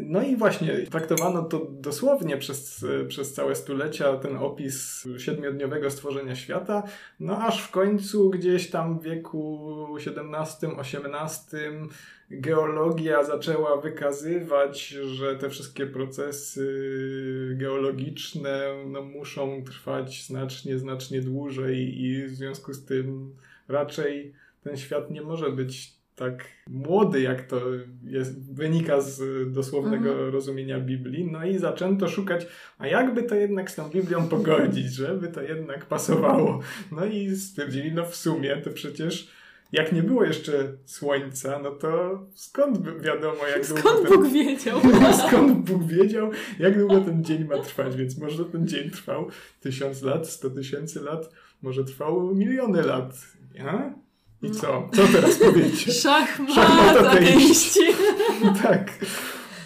No 0.09 0.23
i 0.23 0.35
właśnie 0.35 0.77
traktowano 0.77 1.43
to 1.43 1.67
dosłownie 1.71 2.37
przez, 2.37 2.85
przez 3.07 3.33
całe 3.33 3.55
stulecia, 3.55 4.17
ten 4.17 4.37
opis 4.37 5.07
siedmiodniowego 5.17 5.91
stworzenia 5.91 6.35
świata, 6.35 6.83
no 7.19 7.37
aż 7.37 7.63
w 7.63 7.71
końcu 7.71 8.29
gdzieś 8.29 8.69
tam 8.69 8.99
w 8.99 9.03
wieku 9.03 9.97
XVII-XVIII 9.97 11.89
geologia 12.31 13.23
zaczęła 13.23 13.81
wykazywać, 13.81 14.87
że 14.87 15.35
te 15.35 15.49
wszystkie 15.49 15.87
procesy 15.87 17.55
geologiczne 17.57 18.83
no, 18.87 19.01
muszą 19.01 19.63
trwać 19.63 20.25
znacznie, 20.25 20.79
znacznie 20.79 21.21
dłużej 21.21 22.01
i 22.01 22.25
w 22.25 22.35
związku 22.35 22.73
z 22.73 22.85
tym 22.85 23.35
raczej 23.67 24.33
ten 24.63 24.77
świat 24.77 25.11
nie 25.11 25.21
może 25.21 25.51
być 25.51 25.98
tak 26.19 26.45
młody, 26.67 27.21
jak 27.21 27.41
to 27.41 27.61
jest, 28.03 28.53
wynika 28.53 29.01
z 29.01 29.21
dosłownego 29.51 30.09
mhm. 30.09 30.33
rozumienia 30.33 30.79
Biblii. 30.79 31.31
No 31.31 31.45
i 31.45 31.57
zaczęto 31.57 32.07
szukać, 32.07 32.47
a 32.77 32.87
jakby 32.87 33.23
to 33.23 33.35
jednak 33.35 33.71
z 33.71 33.75
tą 33.75 33.89
Biblią 33.89 34.27
pogodzić, 34.27 34.93
żeby 34.93 35.27
to 35.27 35.41
jednak 35.41 35.85
pasowało. 35.85 36.59
No 36.91 37.05
i 37.05 37.35
stwierdzili, 37.35 37.91
no 37.91 38.05
w 38.05 38.15
sumie 38.15 38.57
to 38.57 38.69
przecież 38.69 39.31
jak 39.71 39.91
nie 39.91 40.03
było 40.03 40.23
jeszcze 40.23 40.73
słońca, 40.85 41.59
no 41.63 41.71
to 41.71 42.19
skąd 42.33 43.01
wiadomo, 43.01 43.47
jak 43.47 43.65
skąd 43.65 43.83
długo. 43.83 43.97
Skąd 43.97 44.09
ten... 44.09 44.23
Bóg 44.23 44.33
wiedział? 44.33 44.81
skąd 45.27 45.69
Bóg 45.69 45.83
wiedział, 45.83 46.31
jak 46.59 46.77
długo 46.77 47.01
ten 47.01 47.23
dzień 47.23 47.45
ma 47.45 47.57
trwać, 47.57 47.95
więc 47.95 48.17
może 48.17 48.45
ten 48.45 48.67
dzień 48.67 48.89
trwał 48.89 49.27
tysiąc 49.59 50.01
lat, 50.01 50.29
sto 50.29 50.49
tysięcy 50.49 51.01
lat, 51.01 51.33
może 51.61 51.83
trwał 51.83 52.35
miliony 52.35 52.81
lat. 52.81 53.13
Ja? 53.53 53.93
I 54.41 54.51
co? 54.51 54.89
Co 54.93 55.07
teraz 55.07 55.37
powiedzieć? 55.37 55.93
Szachmat, 56.03 56.97
ateiści. 56.97 57.79
tak. 58.63 58.91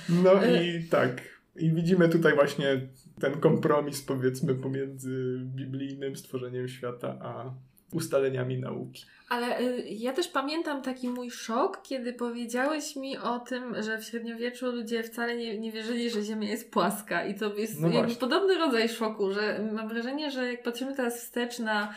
No 0.10 0.32
i 0.46 0.84
tak. 0.84 1.22
I 1.56 1.72
widzimy 1.72 2.10
tutaj 2.10 2.36
właśnie 2.36 2.82
ten 3.22 3.40
kompromis, 3.40 4.02
powiedzmy, 4.02 4.56
pomiędzy 4.56 5.40
biblijnym 5.44 6.16
stworzeniem 6.16 6.68
świata 6.68 7.18
a 7.22 7.54
ustaleniami 7.94 8.60
nauki. 8.60 9.06
Ale 9.30 9.62
y, 9.62 9.88
ja 9.90 10.14
też 10.14 10.28
pamiętam 10.28 10.82
taki 10.82 11.10
mój 11.10 11.32
szok, 11.32 11.82
kiedy 11.84 12.14
powiedziałeś 12.14 12.96
mi 12.96 13.18
o 13.18 13.40
tym, 13.40 13.84
że 13.84 13.98
w 13.98 14.04
średniowieczu 14.04 14.72
ludzie 14.72 15.04
wcale 15.04 15.38
nie, 15.38 15.60
nie 15.60 15.72
wierzyli, 15.72 16.10
że 16.10 16.22
Ziemia 16.22 16.50
jest 16.50 16.72
płaska. 16.72 17.26
I 17.26 17.36
to 17.36 17.56
jest 17.56 17.80
no 17.80 17.90
podobny 18.20 18.58
rodzaj 18.58 18.90
szoku, 18.90 19.32
że 19.32 19.70
mam 19.74 19.88
wrażenie, 19.90 20.32
że 20.32 20.52
jak 20.52 20.64
patrzymy 20.64 20.96
teraz 20.96 21.20
wstecz 21.20 21.60
na 21.60 21.94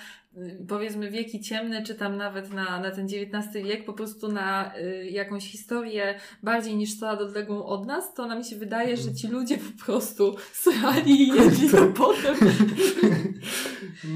powiedzmy 0.69 1.11
wieki 1.11 1.41
ciemne, 1.41 1.83
czy 1.83 1.95
tam 1.95 2.17
nawet 2.17 2.53
na, 2.53 2.81
na 2.81 2.91
ten 2.91 3.07
XIX 3.07 3.65
wiek, 3.65 3.85
po 3.85 3.93
prostu 3.93 4.33
na 4.33 4.79
y, 4.79 5.11
jakąś 5.11 5.51
historię 5.51 6.15
bardziej 6.43 6.77
niż 6.77 6.91
100 6.91 7.07
lat 7.07 7.21
odległą 7.21 7.65
od 7.65 7.87
nas, 7.87 8.15
to 8.15 8.27
nam 8.27 8.45
się 8.45 8.57
wydaje, 8.57 8.97
że 8.97 9.15
ci 9.15 9.29
ludzie 9.29 9.59
po 9.59 9.85
prostu 9.85 10.37
srali 10.53 11.23
i 11.23 11.29
jedli 11.29 11.71
to 11.71 11.87
potem. 12.05 12.37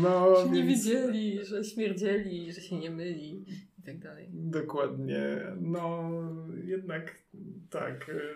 No, 0.03 0.37
że 0.37 0.51
nie 0.51 0.65
wiedzieli, 0.65 1.45
że 1.45 1.65
śmierdzieli, 1.65 2.53
że 2.53 2.61
się 2.61 2.79
nie 2.79 2.91
myli 2.91 3.45
i 3.79 3.83
tak 3.83 3.99
dalej. 3.99 4.29
Dokładnie. 4.33 5.23
No, 5.61 6.11
jednak 6.65 7.19
tak. 7.71 8.09
Y, 8.09 8.35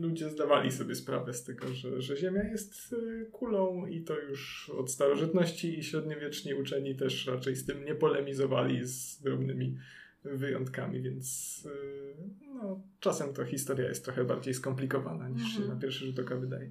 ludzie 0.00 0.30
zdawali 0.30 0.72
sobie 0.72 0.94
sprawę 0.94 1.34
z 1.34 1.44
tego, 1.44 1.68
że, 1.68 2.02
że 2.02 2.16
Ziemia 2.16 2.42
jest 2.42 2.92
y, 2.92 3.26
kulą 3.32 3.86
i 3.86 4.00
to 4.00 4.20
już 4.20 4.70
od 4.70 4.90
starożytności 4.90 5.78
i 5.78 5.84
średniowieczni 5.84 6.54
uczeni 6.54 6.96
też 6.96 7.26
raczej 7.26 7.56
z 7.56 7.66
tym 7.66 7.84
nie 7.84 7.94
polemizowali 7.94 8.86
z 8.86 9.20
drobnymi 9.22 9.76
wyjątkami, 10.24 11.02
więc 11.02 11.58
y, 11.66 12.16
no, 12.54 12.82
czasem 13.00 13.34
to 13.34 13.44
historia 13.44 13.88
jest 13.88 14.04
trochę 14.04 14.24
bardziej 14.24 14.54
skomplikowana 14.54 15.28
niż 15.28 15.42
się 15.42 15.60
mhm. 15.60 15.68
na 15.68 15.80
pierwszy 15.80 16.06
rzut 16.06 16.18
oka 16.18 16.36
wydaje. 16.36 16.70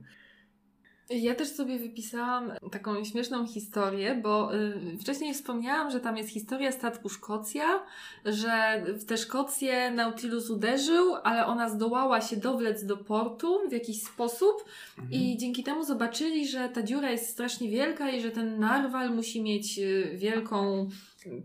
Ja 1.09 1.35
też 1.35 1.47
sobie 1.47 1.79
wypisałam 1.79 2.51
taką 2.71 3.05
śmieszną 3.05 3.47
historię, 3.47 4.19
bo 4.23 4.55
y, 4.55 4.97
wcześniej 5.01 5.33
wspomniałam, 5.33 5.91
że 5.91 5.99
tam 5.99 6.17
jest 6.17 6.29
historia 6.29 6.71
statku 6.71 7.09
Szkocja, 7.09 7.83
że 8.25 8.83
w 8.87 9.05
tę 9.05 9.17
Szkocję 9.17 9.91
Nautilus 9.91 10.49
uderzył, 10.49 11.15
ale 11.23 11.45
ona 11.45 11.69
zdołała 11.69 12.21
się 12.21 12.37
dowlec 12.37 12.85
do 12.85 12.97
portu 12.97 13.59
w 13.69 13.71
jakiś 13.71 14.01
sposób 14.03 14.65
Mhm. 14.97 15.13
i 15.21 15.37
dzięki 15.37 15.63
temu 15.63 15.83
zobaczyli, 15.83 16.47
że 16.47 16.69
ta 16.69 16.83
dziura 16.83 17.11
jest 17.11 17.29
strasznie 17.29 17.69
wielka 17.69 18.09
i 18.11 18.21
że 18.21 18.31
ten 18.31 18.59
narwal 18.59 19.15
musi 19.15 19.41
mieć 19.41 19.79
y, 19.79 20.11
wielką 20.15 20.89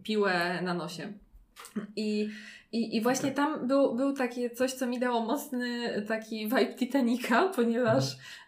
piłę 0.02 0.62
na 0.62 0.74
nosie. 0.74 1.12
I, 1.96 2.28
i, 2.72 2.96
i 2.96 3.00
właśnie 3.00 3.30
Tak. 3.30 3.36
tam 3.36 3.66
był, 3.66 3.94
był 3.94 4.12
takie 4.12 4.50
coś, 4.50 4.72
co 4.72 4.86
mi 4.86 4.98
dało 4.98 5.20
mocny 5.20 6.02
taki 6.08 6.44
vibe 6.44 6.74
Titanica, 6.74 7.48
ponieważ 7.48 8.04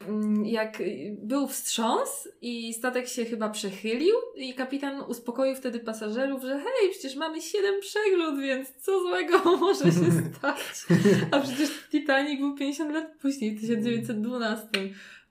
mm, 0.08 0.46
jak 0.46 0.82
był 1.12 1.48
wstrząs 1.48 2.28
i 2.40 2.74
statek 2.74 3.08
się 3.08 3.24
chyba 3.24 3.48
przechylił 3.48 4.14
i 4.36 4.54
kapitan 4.54 5.00
uspokoił 5.08 5.56
wtedy 5.56 5.80
pasażerów, 5.80 6.42
że 6.42 6.54
hej, 6.58 6.90
przecież 6.90 7.16
mamy 7.16 7.42
siedem 7.42 7.80
przegród, 7.80 8.40
więc 8.40 8.72
co 8.80 9.00
złego 9.00 9.38
może 9.56 9.84
się 9.84 10.12
stać. 10.38 10.86
A 11.30 11.40
przecież 11.40 11.70
Titanic 11.90 12.40
był 12.40 12.54
50 12.54 12.94
lat 12.94 13.06
później, 13.22 13.56
w 13.56 13.60
1912. 13.60 14.68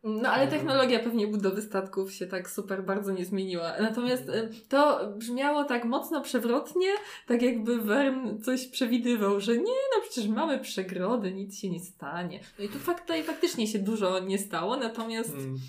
No 0.04 0.30
ale 0.30 0.48
technologia 0.48 1.00
pewnie 1.00 1.28
budowy 1.28 1.62
statków 1.62 2.14
się 2.14 2.28
tak 2.28 2.50
super 2.50 2.86
bardzo 2.86 3.12
nie 3.12 3.26
zmieniła. 3.26 3.74
Natomiast 3.82 4.30
y, 4.30 4.50
to 4.70 5.12
brzmiało 5.18 5.64
tak 5.64 5.86
mocno 5.86 6.22
przewrotnie, 6.22 6.88
tak 7.28 7.42
jakby 7.42 7.82
Vern 7.82 8.42
coś 8.42 8.68
przewidywał, 8.68 9.40
że 9.40 9.58
nie, 9.58 9.62
no 9.96 10.02
przecież 10.10 10.28
mamy 10.28 10.60
przegrody, 10.60 11.34
nic 11.34 11.60
się 11.60 11.70
nie 11.70 11.80
stanie. 11.80 12.40
No 12.60 12.66
i 12.66 12.70
tu 12.70 12.80
fakt, 12.80 13.02
tutaj 13.02 13.24
faktycznie 13.24 13.68
się 13.68 13.80
dużo 13.80 14.20
nie 14.20 14.38
stało, 14.38 14.78
natomiast 14.78 15.34
Mm. 15.36 15.60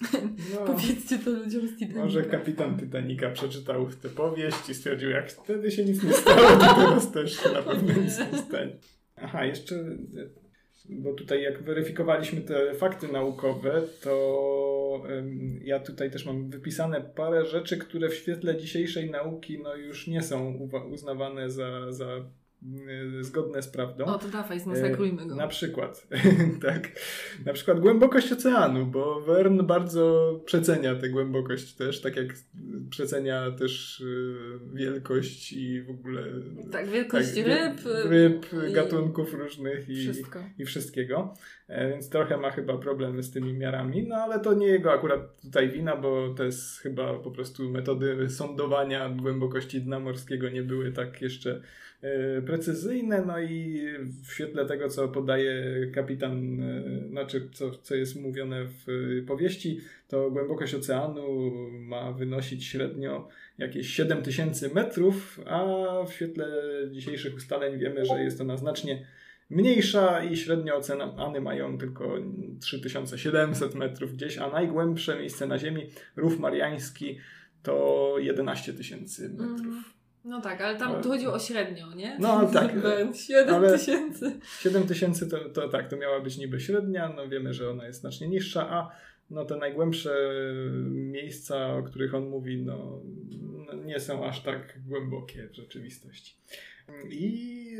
No, 0.54 0.60
powiedzcie 0.66 1.18
to 1.18 1.30
ludziom 1.30 1.68
z 1.68 1.72
Titanica. 1.72 2.00
może 2.04 2.22
kapitan 2.22 2.78
Titanica 2.78 3.30
przeczytał 3.30 3.86
tę 4.02 4.08
powieść 4.08 4.68
i 4.68 4.74
stwierdził, 4.74 5.10
jak 5.10 5.32
wtedy 5.32 5.70
się 5.70 5.84
nic 5.84 6.02
nie 6.02 6.12
stało, 6.12 6.48
to 6.48 6.74
teraz 6.74 7.12
też 7.12 7.44
na 7.44 7.62
pewno 7.62 8.02
nic 8.02 8.18
nie 8.32 8.38
stanie. 8.38 8.76
Aha, 9.16 9.44
jeszcze, 9.44 9.74
bo 10.90 11.12
tutaj 11.12 11.42
jak 11.42 11.62
weryfikowaliśmy 11.62 12.40
te 12.40 12.74
fakty 12.74 13.08
naukowe, 13.08 13.82
to 14.02 15.02
ja 15.64 15.80
tutaj 15.80 16.10
też 16.10 16.26
mam 16.26 16.50
wypisane 16.50 17.00
parę 17.00 17.46
rzeczy, 17.46 17.76
które 17.76 18.08
w 18.08 18.14
świetle 18.14 18.56
dzisiejszej 18.56 19.10
nauki 19.10 19.58
no, 19.62 19.76
już 19.76 20.06
nie 20.06 20.22
są 20.22 20.68
uznawane 20.90 21.50
za, 21.50 21.92
za 21.92 22.06
zgodne 23.20 23.62
z 23.62 23.68
prawdą. 23.68 24.04
O, 24.04 24.18
to 24.18 24.28
dawaj, 24.28 24.60
zmasakrujmy 24.60 25.26
go. 25.26 25.34
E, 25.34 25.36
Na 25.36 25.48
przykład, 25.48 26.08
tak. 26.62 26.88
Na 27.46 27.52
przykład 27.52 27.80
głębokość 27.80 28.32
oceanu, 28.32 28.86
bo 28.86 29.20
Verne 29.20 29.62
bardzo 29.62 30.32
przecenia 30.44 30.94
tę 30.94 31.08
głębokość 31.08 31.74
też, 31.74 32.00
tak 32.00 32.16
jak 32.16 32.26
przecenia 32.90 33.50
też 33.50 34.00
y, 34.00 34.34
wielkość 34.74 35.52
i 35.52 35.82
w 35.82 35.90
ogóle 35.90 36.22
Tak, 36.72 36.88
wielkość 36.88 37.28
tak, 37.34 37.46
ryb. 37.46 37.86
y, 37.86 38.08
ryb 38.08 38.46
i 38.70 38.72
gatunków 38.72 39.34
różnych 39.34 39.88
i, 39.88 39.96
Wszystko. 39.96 40.38
i 40.58 40.64
wszystkiego. 40.64 41.34
E, 41.68 41.90
Więc 41.90 42.10
trochę 42.10 42.36
ma 42.36 42.50
chyba 42.50 42.78
problemy 42.78 43.22
z 43.22 43.30
tymi 43.30 43.54
miarami, 43.54 44.06
no 44.08 44.16
ale 44.16 44.40
to 44.40 44.54
nie 44.54 44.66
jego 44.66 44.92
akurat 44.92 45.40
tutaj 45.42 45.68
wina, 45.70 45.96
bo 45.96 46.34
to 46.36 46.44
jest 46.44 46.78
chyba 46.78 47.14
po 47.18 47.30
prostu 47.30 47.70
metody 47.70 48.30
sądowania 48.30 49.08
głębokości 49.08 49.80
dna 49.80 50.00
morskiego 50.00 50.48
nie 50.48 50.62
były 50.62 50.92
tak 50.92 51.22
jeszcze 51.22 51.60
precyzyjne, 52.46 53.24
no 53.26 53.40
i 53.40 53.82
w 54.24 54.32
świetle 54.32 54.66
tego, 54.66 54.88
co 54.88 55.08
podaje 55.08 55.64
kapitan, 55.94 56.62
e, 56.62 57.08
znaczy 57.08 57.48
co, 57.52 57.70
co 57.70 57.94
jest 57.94 58.20
mówione 58.20 58.64
w 58.64 58.88
e, 58.88 59.22
powieści, 59.26 59.80
to 60.08 60.30
głębokość 60.30 60.74
oceanu 60.74 61.50
ma 61.70 62.12
wynosić 62.12 62.66
średnio 62.66 63.28
jakieś 63.58 63.90
7000 63.90 64.74
metrów, 64.74 65.40
a 65.46 65.64
w 66.04 66.12
świetle 66.12 66.46
dzisiejszych 66.90 67.34
ustaleń 67.34 67.78
wiemy, 67.78 68.06
że 68.06 68.22
jest 68.22 68.40
ona 68.40 68.56
znacznie 68.56 69.06
mniejsza 69.50 70.24
i 70.24 70.36
średnio 70.36 70.76
oceany 70.76 71.40
mają 71.40 71.78
tylko 71.78 72.16
3700 72.60 73.74
metrów 73.74 74.14
gdzieś, 74.14 74.38
a 74.38 74.50
najgłębsze 74.50 75.18
miejsce 75.18 75.46
na 75.46 75.58
Ziemi, 75.58 75.86
Rów 76.16 76.38
Mariański, 76.38 77.18
to 77.62 78.14
11 78.18 78.72
tysięcy 78.72 79.28
metrów. 79.28 79.60
Mhm. 79.60 79.99
No 80.24 80.40
tak, 80.40 80.60
ale 80.60 80.78
tam 80.78 80.92
Ale- 80.92 81.02
tu 81.02 81.08
chodziło 81.08 81.32
o 81.32 81.38
średnią, 81.38 81.94
nie? 81.94 82.16
No, 82.20 82.46
tak, 82.52 82.78
Vern, 82.78 83.14
7 83.14 83.54
ale- 83.54 83.78
tysięcy. 83.78 84.40
7 84.60 84.86
tysięcy 84.86 85.28
to, 85.28 85.48
to 85.48 85.68
tak, 85.68 85.88
to 85.90 85.96
miała 85.96 86.20
być 86.20 86.38
niby 86.38 86.60
średnia, 86.60 87.12
no 87.16 87.28
wiemy, 87.28 87.54
że 87.54 87.70
ona 87.70 87.86
jest 87.86 88.00
znacznie 88.00 88.28
niższa, 88.28 88.70
a 88.70 88.90
no 89.30 89.44
te 89.44 89.56
najgłębsze 89.56 90.30
miejsca, 90.90 91.74
o 91.76 91.82
których 91.82 92.14
on 92.14 92.28
mówi, 92.28 92.62
no, 92.62 93.02
no 93.66 93.74
nie 93.74 94.00
są 94.00 94.26
aż 94.26 94.42
tak 94.42 94.78
głębokie 94.88 95.48
w 95.48 95.54
rzeczywistości. 95.54 96.34
I 97.10 97.76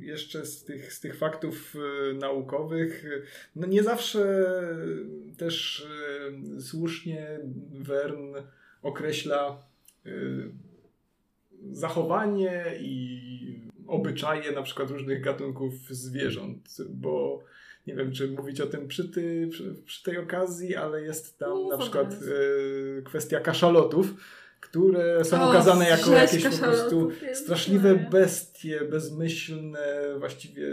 jeszcze 0.00 0.46
z 0.46 0.64
tych, 0.64 0.92
z 0.92 1.00
tych 1.00 1.16
faktów 1.16 1.74
e, 2.10 2.14
naukowych, 2.14 3.04
no 3.56 3.66
nie 3.66 3.82
zawsze 3.82 4.44
też 5.38 5.86
e, 6.56 6.60
słusznie 6.60 7.38
Wern 7.72 8.34
określa 8.82 9.62
e, 10.06 10.10
zachowanie 11.70 12.64
i 12.80 13.20
obyczaje 13.86 14.52
na 14.52 14.62
przykład 14.62 14.90
różnych 14.90 15.20
gatunków 15.20 15.74
zwierząt, 15.90 16.76
bo 16.88 17.44
nie 17.86 17.94
wiem, 17.94 18.12
czy 18.12 18.30
mówić 18.30 18.60
o 18.60 18.66
tym 18.66 18.88
przy, 18.88 19.08
ty, 19.08 19.48
przy, 19.50 19.74
przy 19.84 20.02
tej 20.02 20.18
okazji, 20.18 20.76
ale 20.76 21.02
jest 21.02 21.38
tam 21.38 21.58
Mów 21.58 21.70
na 21.70 21.78
przykład 21.78 22.12
e, 22.12 23.02
kwestia 23.02 23.40
kaszalotów, 23.40 24.14
które 24.60 25.24
są 25.24 25.42
O, 25.42 25.50
ukazane 25.50 25.88
jako 25.88 26.12
jakieś 26.12 26.44
po 26.44 26.64
prostu 26.64 27.10
straszliwe 27.32 27.94
bestie, 28.10 28.80
bezmyślne, 28.90 29.80
właściwie 30.18 30.66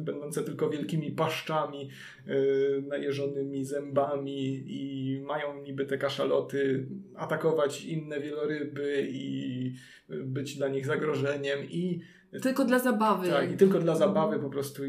będące 0.00 0.42
tylko 0.44 0.70
wielkimi 0.70 1.12
paszczami, 1.12 1.90
e, 2.26 2.34
najeżonymi 2.80 3.64
zębami 3.64 4.62
i 4.66 5.22
mają 5.26 5.62
niby 5.62 5.86
te 5.86 5.98
kaszaloty 5.98 6.86
atakować 7.16 7.84
inne 7.84 8.20
wieloryby 8.20 9.08
i 9.10 9.72
być 10.08 10.56
dla 10.56 10.68
nich 10.68 10.86
zagrożeniem 10.86 11.58
i 11.70 12.00
Tylko 12.42 12.64
dla 12.64 12.78
zabawy. 12.78 13.28
tak, 13.28 13.52
i 13.52 13.56
tylko 13.56 13.78
dla 13.78 13.94
zabawy 13.96 14.38
po 14.38 14.50
prostu 14.50 14.82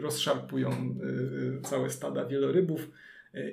rozszarpują 0.00 0.70
y, 0.70 1.60
całe 1.62 1.90
stada 1.90 2.24
wielorybów. 2.24 2.90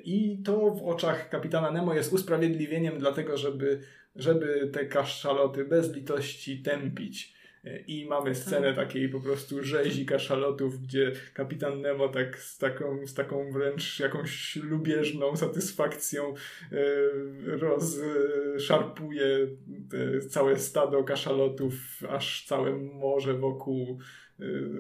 I 0.03 0.41
to 0.45 0.71
w 0.71 0.83
oczach 0.83 1.29
kapitana 1.29 1.71
Nemo 1.71 1.93
jest 1.93 2.13
usprawiedliwieniem 2.13 2.99
dlatego, 2.99 3.37
żeby, 3.37 3.79
żeby 4.15 4.69
te 4.73 4.85
kaszaloty 4.85 5.65
bez 5.65 5.95
litości 5.95 6.61
tępić. 6.61 7.35
Y, 7.65 7.83
I 7.87 8.05
mamy 8.05 8.35
scenę 8.35 8.73
takiej 8.73 9.09
po 9.09 9.19
prostu 9.19 9.63
rzezi 9.63 10.05
kaszalotów, 10.05 10.81
gdzie 10.81 11.11
kapitan 11.33 11.81
Nemo 11.81 12.09
tak 12.09 12.39
z 12.39 12.57
taką, 12.57 13.07
z 13.07 13.13
taką 13.13 13.51
wręcz 13.51 13.99
jakąś 13.99 14.55
lubieżną 14.55 15.35
satysfakcją 15.35 16.33
y, 16.33 16.35
rozszarpuje 17.45 19.47
całe 20.29 20.59
stado 20.59 21.03
kaszalotów, 21.03 21.73
aż 22.09 22.45
całe 22.45 22.75
morze 22.75 23.33
wokół 23.33 23.99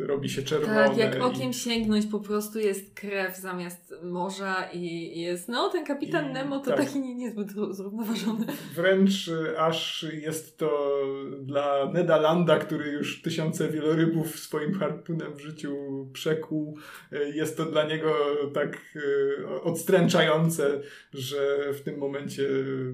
robi 0.05 0.29
się 0.29 0.41
czerwone. 0.43 0.73
Tak, 0.73 0.97
jak 0.97 1.15
i- 1.15 1.19
okiem 1.19 1.53
sięgnąć 1.53 2.05
po 2.05 2.19
prostu 2.19 2.59
jest 2.59 2.93
krew 2.93 3.37
zamiast 3.37 3.93
morza 4.03 4.69
i 4.73 5.19
jest, 5.21 5.49
no 5.49 5.69
ten 5.69 5.85
kapitan 5.85 6.29
I- 6.29 6.33
Nemo 6.33 6.59
to 6.59 6.65
tak. 6.71 6.79
taki 6.85 6.99
nie, 6.99 7.15
niezbyt 7.15 7.47
zró- 7.47 7.73
zrównoważony. 7.73 8.45
Wręcz 8.75 9.27
y, 9.27 9.59
aż 9.59 10.05
jest 10.13 10.57
to 10.57 10.99
dla 11.41 11.91
Neda 11.93 12.17
Landa, 12.17 12.57
który 12.59 12.91
już 12.91 13.21
tysiące 13.21 13.69
wielorybów 13.69 14.39
swoim 14.39 14.73
harpunem 14.73 15.33
w 15.35 15.39
życiu 15.41 15.75
przekuł, 16.13 16.77
y, 17.13 17.31
jest 17.35 17.57
to 17.57 17.65
dla 17.65 17.87
niego 17.87 18.13
tak 18.53 18.77
y, 18.95 19.61
odstręczające, 19.63 20.81
że 21.13 21.37
w 21.73 21.81
tym 21.81 21.97
momencie 21.97 22.43
y, 22.43 22.93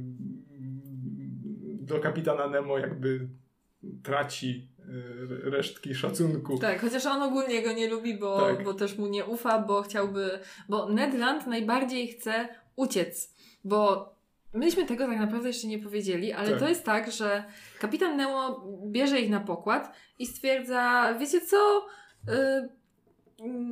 do 1.82 2.00
kapitana 2.00 2.48
Nemo 2.50 2.78
jakby 2.78 3.28
traci 4.04 4.68
y, 4.71 4.71
resztki 5.44 5.96
szacunku. 5.96 6.58
Tak, 6.58 6.82
chociaż 6.82 7.06
on 7.06 7.22
ogólnie 7.22 7.62
go 7.64 7.72
nie 7.72 7.90
lubi, 7.90 8.18
bo, 8.18 8.40
Tak. 8.40 8.64
bo 8.64 8.74
też 8.74 8.98
mu 8.98 9.08
nie 9.08 9.26
ufa, 9.26 9.60
bo 9.60 9.82
chciałby, 9.82 10.40
bo 10.70 10.90
Ned 10.90 11.14
Land 11.14 11.48
najbardziej 11.48 12.08
chce 12.08 12.48
uciec, 12.76 13.36
bo 13.64 14.12
myśmy 14.54 14.86
tego 14.86 15.08
tak 15.08 15.20
naprawdę 15.20 15.48
jeszcze 15.48 15.68
nie 15.68 15.80
powiedzieli, 15.80 16.34
ale 16.34 16.50
Tak. 16.50 16.60
to 16.60 16.70
jest 16.70 16.84
tak, 16.86 17.12
że 17.12 17.44
kapitan 17.80 18.18
Nemo 18.18 18.68
bierze 18.86 19.20
ich 19.20 19.30
na 19.30 19.40
pokład 19.40 19.96
i 20.20 20.26
stwierdza, 20.26 21.14
wiecie 21.20 21.42
co, 21.42 21.86
y, 22.30 22.70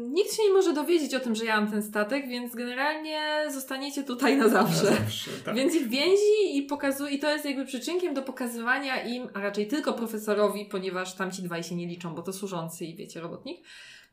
nikt 0.10 0.34
się 0.34 0.44
nie 0.44 0.54
może 0.54 0.74
dowiedzieć 0.74 1.16
o 1.16 1.20
tym, 1.20 1.36
że 1.36 1.46
ja 1.46 1.62
mam 1.62 1.72
ten 1.72 1.84
statek, 1.84 2.28
więc 2.28 2.56
generalnie 2.56 3.22
zostaniecie 3.52 4.04
tutaj 4.04 4.38
na 4.38 4.50
zawsze. 4.50 4.84
Na 4.84 4.92
zawsze 4.92 5.32
tak. 5.46 5.56
Więc 5.56 5.76
ich 5.76 5.88
więzi 5.88 6.58
i 6.58 6.64
pokazuje, 6.64 7.12
i 7.12 7.20
to 7.20 7.32
jest 7.32 7.46
jakby 7.46 7.66
przyczynkiem 7.66 8.14
do 8.14 8.22
pokazywania 8.22 9.04
im, 9.04 9.30
a 9.34 9.42
raczej 9.42 9.68
tylko 9.68 9.94
profesorowi, 9.94 10.66
ponieważ 10.66 11.16
tamci 11.16 11.44
dwaj 11.44 11.64
się 11.64 11.76
nie 11.76 11.88
liczą, 11.88 12.16
bo 12.16 12.22
to 12.22 12.34
służący 12.34 12.86
i 12.86 12.96
wiecie, 12.96 13.22
robotnik. 13.22 13.62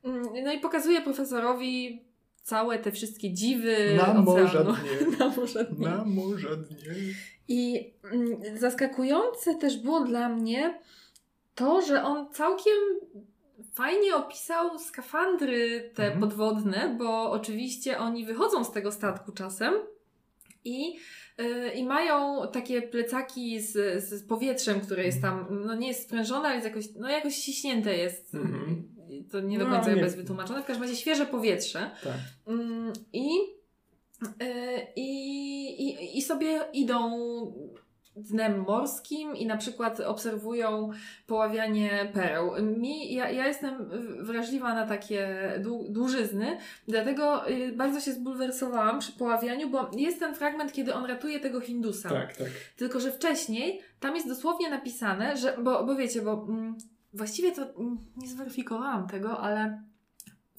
Mm, 0.04 0.22
No 0.44 0.52
i 0.52 0.58
pokazuje 0.58 1.00
profesorowi, 1.00 2.02
całe 2.42 2.78
te 2.78 2.92
wszystkie 2.92 3.32
dziwy 3.32 3.76
Na 3.96 4.14
morza 4.14 4.64
dnie. 4.64 5.16
Na 5.18 5.28
morza 5.28 5.64
dnie. 5.64 5.88
Na 5.88 6.04
morza 6.04 6.56
dnie. 6.56 6.94
I 7.48 7.90
mm, 8.12 8.58
zaskakujące 8.58 9.54
też 9.54 9.76
było 9.76 10.00
dla 10.00 10.28
mnie 10.28 10.78
to, 11.54 11.82
że 11.82 12.02
on 12.02 12.32
całkiem 12.32 12.74
fajnie 13.76 14.16
opisał 14.16 14.78
skafandry 14.78 15.90
te 15.94 16.02
Mhm. 16.04 16.20
podwodne, 16.20 16.94
bo 16.98 17.30
oczywiście 17.30 17.98
oni 17.98 18.24
wychodzą 18.24 18.64
z 18.64 18.72
tego 18.72 18.92
statku 18.92 19.32
czasem 19.32 19.74
i, 20.64 20.94
yy, 21.38 21.70
i 21.74 21.84
mają 21.84 22.42
takie 22.52 22.82
plecaki 22.82 23.60
z, 23.60 24.04
z 24.04 24.26
powietrzem, 24.28 24.80
które 24.80 25.04
jest 25.04 25.22
tam, 25.22 25.46
no 25.66 25.74
nie 25.74 25.88
jest 25.88 26.02
sprężone, 26.02 26.44
ale 26.48 26.54
jest 26.54 26.66
jakoś, 26.66 26.84
no 26.94 27.08
jakoś 27.08 27.34
ściśnięte 27.36 27.96
jest. 27.96 28.34
Mhm. 28.34 28.88
To 29.30 29.40
nie 29.40 29.58
do 29.58 29.64
No, 29.64 29.76
końca 29.76 29.92
nie- 29.94 30.00
jest 30.00 30.16
wytłumaczone. 30.16 30.62
W 30.62 30.66
każdym 30.66 30.82
razie 30.82 30.96
świeże 30.96 31.26
powietrze. 31.26 31.90
Tak. 32.04 32.14
Mm, 32.46 32.92
I, 33.12 33.28
y, 34.42 34.86
i, 34.96 35.88
i, 35.88 36.18
I 36.18 36.22
sobie 36.22 36.60
idą 36.72 37.10
dnem 38.16 38.60
morskim 38.60 39.36
i 39.36 39.46
na 39.46 39.56
przykład 39.56 40.00
obserwują 40.00 40.90
poławianie 41.26 42.10
pereł. 42.14 42.52
Mi, 42.62 43.14
ja, 43.14 43.30
ja 43.30 43.46
jestem 43.46 43.90
wrażliwa 44.20 44.74
na 44.74 44.86
takie 44.86 45.52
dłu- 45.58 45.92
dłużyzny, 45.92 46.58
dlatego 46.88 47.50
y, 47.50 47.72
bardzo 47.72 48.00
się 48.00 48.12
zbulwersowałam 48.12 48.98
przy 48.98 49.12
poławianiu, 49.12 49.70
bo 49.70 49.90
jest 49.96 50.20
ten 50.20 50.34
fragment, 50.34 50.72
kiedy 50.72 50.94
on 50.94 51.04
ratuje 51.04 51.40
tego 51.40 51.60
Hindusa. 51.60 52.08
Tak, 52.08 52.36
tak. 52.36 52.48
Tylko, 52.76 53.00
że 53.00 53.12
wcześniej 53.12 53.80
tam 54.00 54.14
jest 54.14 54.28
dosłownie 54.28 54.70
napisane, 54.70 55.36
że, 55.36 55.56
bo, 55.62 55.84
bo 55.84 55.96
wiecie, 55.96 56.22
bo 56.22 56.46
mm, 56.48 56.76
właściwie 57.12 57.52
to 57.52 57.62
mm, 57.62 57.98
nie 58.16 58.28
zweryfikowałam 58.28 59.08
tego, 59.08 59.38
ale 59.40 59.82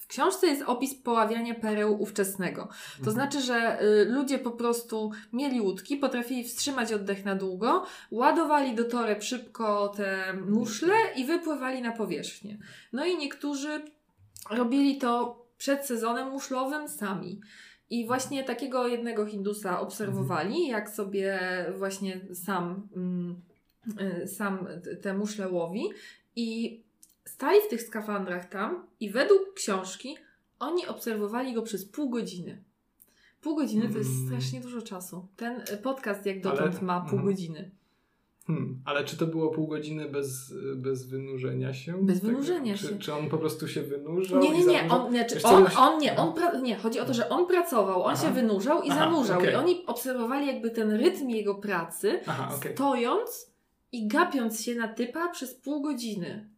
w 0.07 0.09
książce 0.09 0.47
jest 0.47 0.61
opis 0.61 0.95
poławiania 0.95 1.55
pereł 1.55 2.01
ówczesnego. 2.01 2.61
Mhm. 2.61 3.05
To 3.05 3.11
znaczy, 3.11 3.41
że 3.41 3.81
y, 3.81 4.05
ludzie 4.05 4.39
po 4.39 4.51
prostu 4.51 5.11
mieli 5.33 5.61
łódki, 5.61 5.97
potrafili 5.97 6.43
wstrzymać 6.43 6.93
oddech 6.93 7.25
na 7.25 7.35
długo, 7.35 7.85
ładowali 8.11 8.75
do 8.75 8.83
toreb 8.83 9.23
szybko 9.23 9.87
te 9.87 10.33
muszle 10.33 10.93
i 11.15 11.25
wypływali 11.25 11.81
na 11.81 11.91
powierzchnię. 11.91 12.57
No 12.93 13.05
i 13.05 13.17
niektórzy 13.17 13.81
robili 14.49 14.97
to 14.97 15.45
przed 15.57 15.85
sezonem 15.85 16.29
muszlowym 16.29 16.89
sami. 16.89 17.41
I 17.89 18.07
właśnie 18.07 18.43
takiego 18.43 18.87
jednego 18.87 19.25
Hindusa 19.25 19.79
obserwowali, 19.79 20.67
jak 20.67 20.89
sobie 20.89 21.39
właśnie 21.77 22.21
sam, 22.33 22.87
mm, 22.95 23.41
y, 24.23 24.27
sam 24.27 24.67
te 25.01 25.13
muszle 25.13 25.49
łowi 25.49 25.83
i 26.35 26.86
stali 27.27 27.61
w 27.61 27.67
tych 27.69 27.81
skafandrach 27.81 28.49
tam 28.49 28.85
i 28.99 29.09
według 29.11 29.53
książki 29.53 30.17
oni 30.59 30.87
obserwowali 30.87 31.53
go 31.53 31.61
przez 31.61 31.85
pół 31.85 32.09
godziny. 32.09 32.63
Pół 33.41 33.55
godziny 33.55 33.89
to 33.89 33.97
jest 33.97 34.09
Mm. 34.09 34.27
strasznie 34.27 34.61
dużo 34.61 34.81
czasu. 34.81 35.27
Ten 35.35 35.61
y, 35.73 35.77
podcast 35.77 36.25
jak 36.25 36.41
dotąd 36.41 36.75
Ale- 36.75 36.81
ma 36.81 37.01
pół 37.01 37.19
mhm. 37.19 37.25
godziny. 37.25 37.71
Hmm. 38.47 38.81
Ale 38.85 39.03
czy 39.05 39.17
to 39.17 39.25
było 39.27 39.49
pół 39.49 39.67
godziny 39.67 40.09
bez, 40.09 40.53
bez 40.75 41.07
wynurzenia 41.07 41.73
się? 41.73 42.05
Bez 42.05 42.21
tego? 42.21 42.31
wynurzenia 42.31 42.77
czy, 42.77 42.87
się. 42.87 42.99
Czy 42.99 43.13
on 43.13 43.29
po 43.29 43.37
prostu 43.37 43.67
się 43.67 43.81
wynurzał? 43.81 44.39
Nie, 44.41 44.51
nie, 44.51 44.65
nie, 44.65 44.89
on, 44.89 45.13
nie, 45.13 45.25
czy 45.25 45.35
Wiesz 45.35 45.45
on, 45.45 45.65
on 45.77 45.99
nie, 45.99 46.15
on 46.17 46.33
pra- 46.33 46.61
nie, 46.61 46.75
chodzi 46.75 46.99
o 46.99 47.05
to, 47.05 47.13
że 47.13 47.29
on 47.29 47.47
pracował, 47.47 48.03
on 48.03 48.13
Aha. 48.13 48.27
się 48.27 48.33
wynurzał 48.33 48.81
i 48.81 48.89
Aha, 48.91 48.99
zanurzał. 48.99 49.39
okej. 49.39 49.51
I 49.53 49.55
oni 49.55 49.85
obserwowali 49.85 50.47
jakby 50.47 50.69
ten 50.71 50.91
rytm 50.91 51.29
jego 51.29 51.55
pracy, 51.55 52.19
Aha, 52.27 52.51
okej. 52.57 52.73
stojąc 52.73 53.51
i 53.91 54.07
gapiąc 54.07 54.61
się 54.61 54.75
na 54.75 54.87
typa 54.87 55.29
przez 55.29 55.55
pół 55.55 55.81
godziny. 55.81 56.49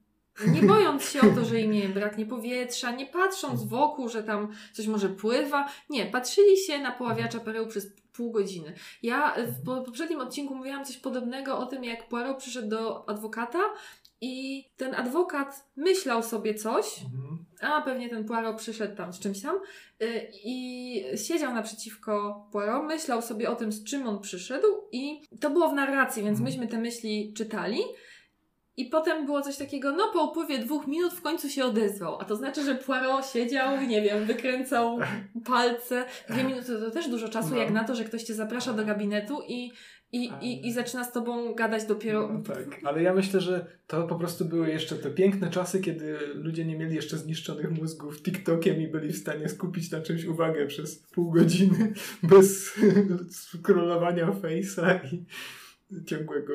Nie 0.48 0.62
bojąc 0.62 1.10
się 1.10 1.20
o 1.22 1.36
to, 1.36 1.46
że 1.46 1.62
im 1.62 1.72
nie 1.72 1.90
braknie 1.90 2.26
powietrza, 2.26 2.92
nie 2.92 3.06
patrząc 3.06 3.64
wokół, 3.64 4.10
że 4.10 4.24
tam 4.24 4.52
coś 4.74 4.88
może 4.88 5.10
pływa. 5.10 5.70
Nie, 5.90 6.06
patrzyli 6.06 6.58
się 6.58 6.80
na 6.80 6.92
poławiacza 6.92 7.40
pereł 7.40 7.68
przez 7.68 7.88
pół 8.14 8.32
godziny. 8.32 8.74
Ja 9.04 9.36
w 9.62 9.66
po- 9.66 9.82
poprzednim 9.82 10.20
odcinku 10.20 10.56
mówiłam 10.56 10.86
coś 10.86 10.98
podobnego 10.98 11.58
o 11.58 11.66
tym, 11.66 11.84
jak 11.84 12.08
Poirot 12.08 12.38
przyszedł 12.38 12.70
do 12.70 13.10
adwokata 13.10 13.60
i 14.22 14.64
ten 14.78 14.96
adwokat 14.96 15.66
myślał 15.76 16.24
sobie 16.24 16.54
coś, 16.56 16.86
Mhm. 17.04 17.46
a 17.62 17.82
pewnie 17.82 18.10
ten 18.10 18.26
Poirot 18.26 18.58
przyszedł 18.58 18.96
tam 18.96 19.14
z 19.14 19.20
czymś 19.20 19.42
tam 19.42 19.56
y, 20.02 20.28
i 20.44 21.04
siedział 21.18 21.54
naprzeciwko 21.54 22.46
Poirot, 22.52 22.84
myślał 22.86 23.22
sobie 23.22 23.50
o 23.50 23.56
tym, 23.56 23.72
z 23.72 23.84
czym 23.84 24.08
on 24.08 24.20
przyszedł 24.22 24.68
i 24.92 25.22
to 25.42 25.50
było 25.50 25.70
w 25.70 25.74
narracji, 25.74 26.24
więc 26.24 26.40
Mhm. 26.40 26.54
myśmy 26.56 26.68
te 26.72 26.78
myśli 26.78 27.34
czytali. 27.38 27.80
I 28.78 28.86
potem 28.86 29.26
było 29.26 29.41
coś 29.41 29.57
takiego, 29.57 29.91
no 29.91 30.07
po 30.13 30.24
upływie 30.24 30.59
dwóch 30.59 30.88
minut 30.88 31.13
w 31.13 31.22
końcu 31.22 31.49
się 31.49 31.65
odezwał. 31.65 32.20
A 32.22 32.26
to 32.26 32.36
znaczy, 32.36 32.63
że 32.63 32.76
Poirot 32.76 33.26
siedział, 33.34 33.82
nie 33.82 34.01
wiem, 34.01 34.26
wykręcał 34.26 34.99
palce. 35.45 36.05
Dwie 36.30 36.43
minuty 36.43 36.80
to 36.80 36.91
też 36.91 37.09
dużo 37.09 37.30
czasu, 37.30 37.49
No. 37.49 37.57
jak 37.57 37.72
na 37.72 37.84
to, 37.84 37.95
że 37.95 38.03
ktoś 38.03 38.24
cię 38.24 38.34
zaprasza 38.34 38.74
do 38.74 38.86
gabinetu 38.86 39.41
i, 39.47 39.72
i, 40.11 40.30
i, 40.41 40.67
i 40.67 40.74
zaczyna 40.74 41.03
z 41.03 41.11
tobą 41.11 41.53
gadać 41.53 41.86
dopiero... 41.86 42.30
No 42.34 42.43
tak, 42.43 42.80
ale 42.84 43.03
ja 43.03 43.13
myślę, 43.13 43.41
że 43.41 43.65
to 43.88 44.07
po 44.07 44.15
prostu 44.15 44.45
były 44.45 44.70
jeszcze 44.70 44.95
te 44.95 45.09
piękne 45.09 45.49
czasy, 45.49 45.80
kiedy 45.80 46.17
ludzie 46.34 46.65
nie 46.65 46.78
mieli 46.78 46.95
jeszcze 46.95 47.17
zniszczonych 47.17 47.72
mózgów 47.72 48.22
TikTokiem 48.22 48.82
i 48.82 48.88
byli 48.88 49.13
w 49.13 49.17
stanie 49.17 49.49
skupić 49.49 49.91
na 49.91 50.01
czymś 50.01 50.26
uwagę 50.26 50.67
przez 50.67 50.95
pół 50.95 51.32
godziny 51.32 51.93
bez 52.24 52.76
scrollowania 53.53 54.28
face'a 54.28 55.13
i 55.13 55.26
ciągłego 56.06 56.54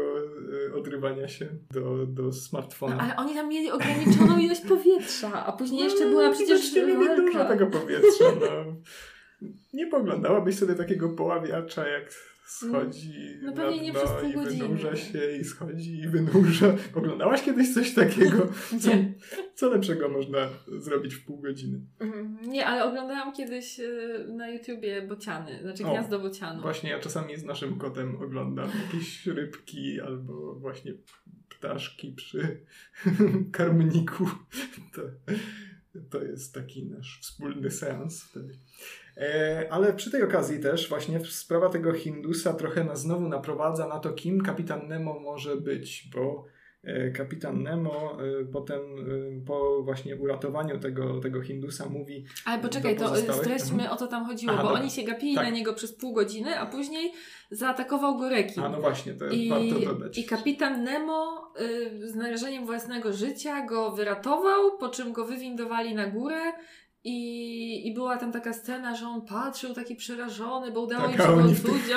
e, 0.69 0.75
odrywania 0.75 1.29
się 1.29 1.49
do, 1.71 2.07
do 2.07 2.33
smartfona. 2.33 2.97
No, 2.97 3.03
ale 3.03 3.17
oni 3.17 3.35
tam 3.35 3.49
mieli 3.49 3.71
ograniczoną 3.71 4.39
ilość 4.39 4.61
powietrza, 4.61 5.47
a 5.47 5.53
później 5.53 5.85
jeszcze 5.85 6.05
No, 6.05 6.11
była 6.11 6.31
przecież 6.31 6.71
widocznie 6.71 6.95
mieli 6.95 7.17
dużo 7.17 7.45
tego 7.45 7.67
powietrza. 7.67 8.25
No. 8.41 8.77
Nie 9.73 9.87
poglądałabyś 9.87 10.59
sobie 10.59 10.75
takiego 10.75 11.09
poławiacza, 11.09 11.89
jak 11.89 12.11
schodzi 12.45 13.39
No 13.43 13.53
pewnie 13.53 13.81
nie 13.83 13.93
przez 13.93 14.11
pół 14.11 14.31
i 14.31 14.35
godziny. 14.35 14.63
wynurza 14.69 14.97
się 14.97 15.37
i 15.41 15.45
schodzi 15.45 15.99
i 15.99 16.09
wynurza. 16.09 16.75
Oglądałaś 16.95 17.43
kiedyś 17.43 17.75
coś 17.75 17.95
takiego? 17.95 18.49
Co, 18.83 18.91
co 19.55 19.69
lepszego 19.71 20.09
można 20.09 20.49
zrobić 20.79 21.15
w 21.15 21.25
pół 21.25 21.41
godziny? 21.41 21.81
Mhm. 22.01 22.39
Nie, 22.43 22.67
ale 22.67 22.85
oglądałam 22.85 23.33
kiedyś 23.33 23.81
y, 23.81 24.27
na 24.29 24.49
YouTubie 24.51 25.03
bociany, 25.03 25.59
znaczy 25.63 25.85
O, 25.87 25.91
gniazdo 25.91 26.19
bocianu. 26.19 26.63
Właśnie 26.63 26.91
ja 26.91 27.01
czasami 27.01 27.37
z 27.37 27.45
naszym 27.45 27.79
kotem 27.79 28.17
oglądam 28.17 28.71
jakieś 28.87 29.27
rybki 29.27 30.01
albo 30.01 30.55
właśnie 30.55 30.93
ptaszki 31.49 32.13
przy 32.13 32.61
karmniku. 33.53 34.29
To, 34.95 35.03
to 36.11 36.25
jest 36.25 36.55
taki 36.55 36.87
nasz 36.87 37.19
wspólny 37.23 37.71
seans 37.71 38.23
wtedy. 38.23 38.55
E, 39.17 39.67
ale 39.71 39.93
przy 39.93 40.11
tej 40.11 40.23
okazji 40.23 40.61
też 40.61 40.89
właśnie 40.89 41.21
sprawa 41.25 41.69
tego 41.69 41.93
Hindusa 41.93 42.53
trochę 42.55 42.85
nas 42.85 43.01
znowu 43.01 43.29
naprowadza 43.29 43.89
na 43.89 43.99
to, 43.99 44.13
kim 44.13 44.41
kapitan 44.41 44.89
Nemo 44.89 45.21
może 45.21 45.57
być, 45.57 46.09
bo 46.15 46.45
e, 46.85 47.11
kapitan 47.11 47.63
Nemo 47.63 48.17
e, 48.41 48.45
potem 48.45 48.81
po 49.47 49.83
właśnie 49.83 50.17
uratowaniu 50.17 50.79
tego, 50.81 51.21
tego 51.21 51.43
Hindusa 51.43 51.89
mówi 51.89 52.25
Ale 52.45 52.63
poczekaj, 52.63 52.97
to 52.97 53.17
streśćmy 53.17 53.75
Mhm. 53.83 53.93
o 53.93 53.97
co 53.97 54.07
tam 54.07 54.27
chodziło, 54.27 54.53
Aha, 54.53 54.63
bo 54.63 54.69
dobra. 54.69 54.83
oni 54.83 54.91
się 54.91 55.03
gapili 55.03 55.35
Tak. 55.35 55.45
na 55.45 55.51
niego 55.51 55.73
przez 55.75 55.97
pół 55.97 56.13
godziny, 56.13 56.59
a 56.61 56.67
później 56.67 57.13
zaatakował 57.51 58.19
go 58.19 58.29
rekin. 58.29 58.63
a 58.63 58.69
no 58.69 58.81
właśnie, 58.81 59.15
to 59.15 59.27
I, 59.29 59.49
warto 59.51 59.81
dodać. 59.95 60.19
I 60.19 60.25
kapitan 60.25 60.85
Nemo 60.85 61.53
y, 61.61 62.09
z 62.09 62.15
narażeniem 62.15 62.67
własnego 62.67 63.13
życia 63.13 63.67
go 63.67 63.91
wyratował, 63.91 64.79
po 64.79 64.89
czym 64.89 65.13
go 65.13 65.25
wywindowali 65.25 65.95
na 65.95 66.07
górę 66.07 66.41
i, 67.05 67.89
i 67.89 67.95
była 67.95 68.17
tam 68.17 68.33
taka 68.33 68.53
scena, 68.53 68.97
że 68.97 69.07
on 69.07 69.23
patrzył 69.23 69.75
taki 69.75 69.97
przerażony, 69.97 70.71
bo 70.73 70.81
udało 70.81 71.03
Tak, 71.03 71.13
im 71.13 71.17
się 71.19 71.25
go 71.25 71.29
a 71.29 71.33
oni 71.35 71.55
w 71.55 71.63
tych 71.63 71.89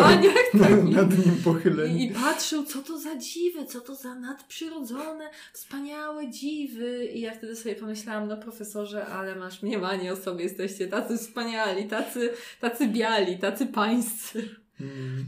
baniach 0.00 0.34
takich. 0.52 0.96
nad 0.96 1.26
nim 1.26 1.36
pochyleni. 1.44 2.02
I, 2.04 2.10
I 2.10 2.14
patrzył, 2.14 2.64
co 2.64 2.82
to 2.82 2.98
za 2.98 3.16
dziwy, 3.16 3.66
co 3.66 3.80
to 3.80 3.94
za 3.94 4.14
nadprzyrodzone, 4.14 5.30
wspaniałe 5.52 6.30
dziwy. 6.30 7.04
I 7.06 7.20
ja 7.20 7.34
wtedy 7.34 7.56
sobie 7.56 7.74
pomyślałam, 7.74 8.28
no 8.28 8.36
profesorze, 8.36 9.06
ale 9.06 9.36
masz 9.36 9.62
mniemanie 9.62 10.12
o 10.12 10.16
sobie, 10.16 10.44
jesteście 10.44 10.86
tacy 10.88 11.18
wspaniali, 11.18 11.88
tacy, 11.88 12.32
tacy 12.60 12.86
biali, 12.88 13.38
tacy 13.38 13.66
pańscy. 13.66 14.48
Mm. 14.80 15.26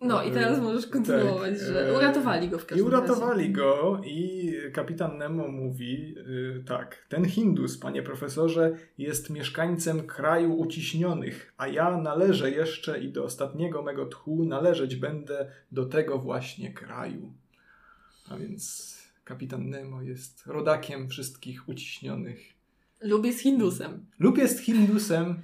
No 0.00 0.22
i 0.22 0.30
teraz 0.32 0.60
możesz 0.60 0.86
kontynuować, 0.86 1.58
Tak, 1.58 1.68
że 1.68 1.88
e, 1.88 1.96
uratowali 1.96 2.48
go 2.48 2.58
w 2.58 2.62
I 2.64 2.66
każdym 2.66 2.86
uratowali 2.86 3.40
razie. 3.42 3.52
go 3.52 4.00
i 4.04 4.52
kapitan 4.72 5.18
Nemo 5.18 5.48
mówi 5.48 6.14
y, 6.18 6.64
tak, 6.66 7.06
ten 7.08 7.24
Hindus, 7.24 7.78
panie 7.78 8.02
profesorze, 8.02 8.76
jest 8.98 9.30
mieszkańcem 9.30 10.06
kraju 10.06 10.54
uciśnionych, 10.54 11.54
a 11.56 11.68
ja 11.68 11.96
należę 11.96 12.50
jeszcze 12.50 13.00
i 13.00 13.12
do 13.12 13.24
ostatniego 13.24 13.82
mego 13.82 14.06
tchu 14.06 14.44
należeć 14.44 14.96
będę 14.96 15.50
do 15.72 15.86
tego 15.86 16.18
właśnie 16.18 16.72
kraju. 16.72 17.32
A 18.28 18.36
więc 18.36 18.96
kapitan 19.24 19.68
Nemo 19.70 20.02
jest 20.02 20.46
rodakiem 20.46 21.08
wszystkich 21.08 21.68
uciśnionych. 21.68 22.38
Lubię 23.00 23.32
z 23.32 23.40
Hindusem. 23.40 24.06
Lub 24.18 24.38
jest 24.38 24.60
Hindusem. 24.60 25.42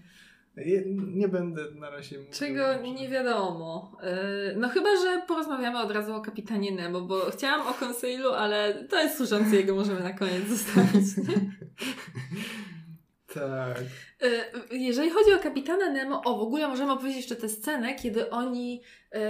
Nie 1.14 1.28
będę 1.28 1.62
na 1.74 1.90
razie 1.90 2.18
mówił. 2.18 2.32
Czego 2.32 2.74
nie 2.82 3.08
wiadomo. 3.08 3.96
Yy, 4.02 4.56
No 4.56 4.68
chyba, 4.68 4.88
że 4.96 5.22
porozmawiamy 5.28 5.78
od 5.78 5.90
razu 5.90 6.14
o 6.14 6.20
kapitanie 6.20 6.72
Nemo, 6.72 7.00
bo 7.00 7.20
chciałam 7.30 7.66
o 7.68 7.74
Consailu, 7.84 8.32
ale 8.32 8.84
to 8.90 9.02
jest 9.02 9.16
służący, 9.16 9.56
jego 9.56 9.74
możemy 9.74 10.00
na 10.00 10.12
koniec 10.12 10.48
zostawić. 10.56 11.04
Tak. 13.34 13.78
Y, 14.22 14.76
Jeżeli 14.76 15.10
chodzi 15.10 15.32
o 15.34 15.38
kapitana 15.38 15.90
Nemo, 15.90 16.22
o 16.24 16.38
w 16.38 16.42
ogóle 16.42 16.68
możemy 16.68 16.92
opowiedzieć 16.92 17.16
jeszcze 17.16 17.36
tę 17.36 17.48
scenę, 17.48 17.94
kiedy 17.94 18.30
oni 18.30 18.82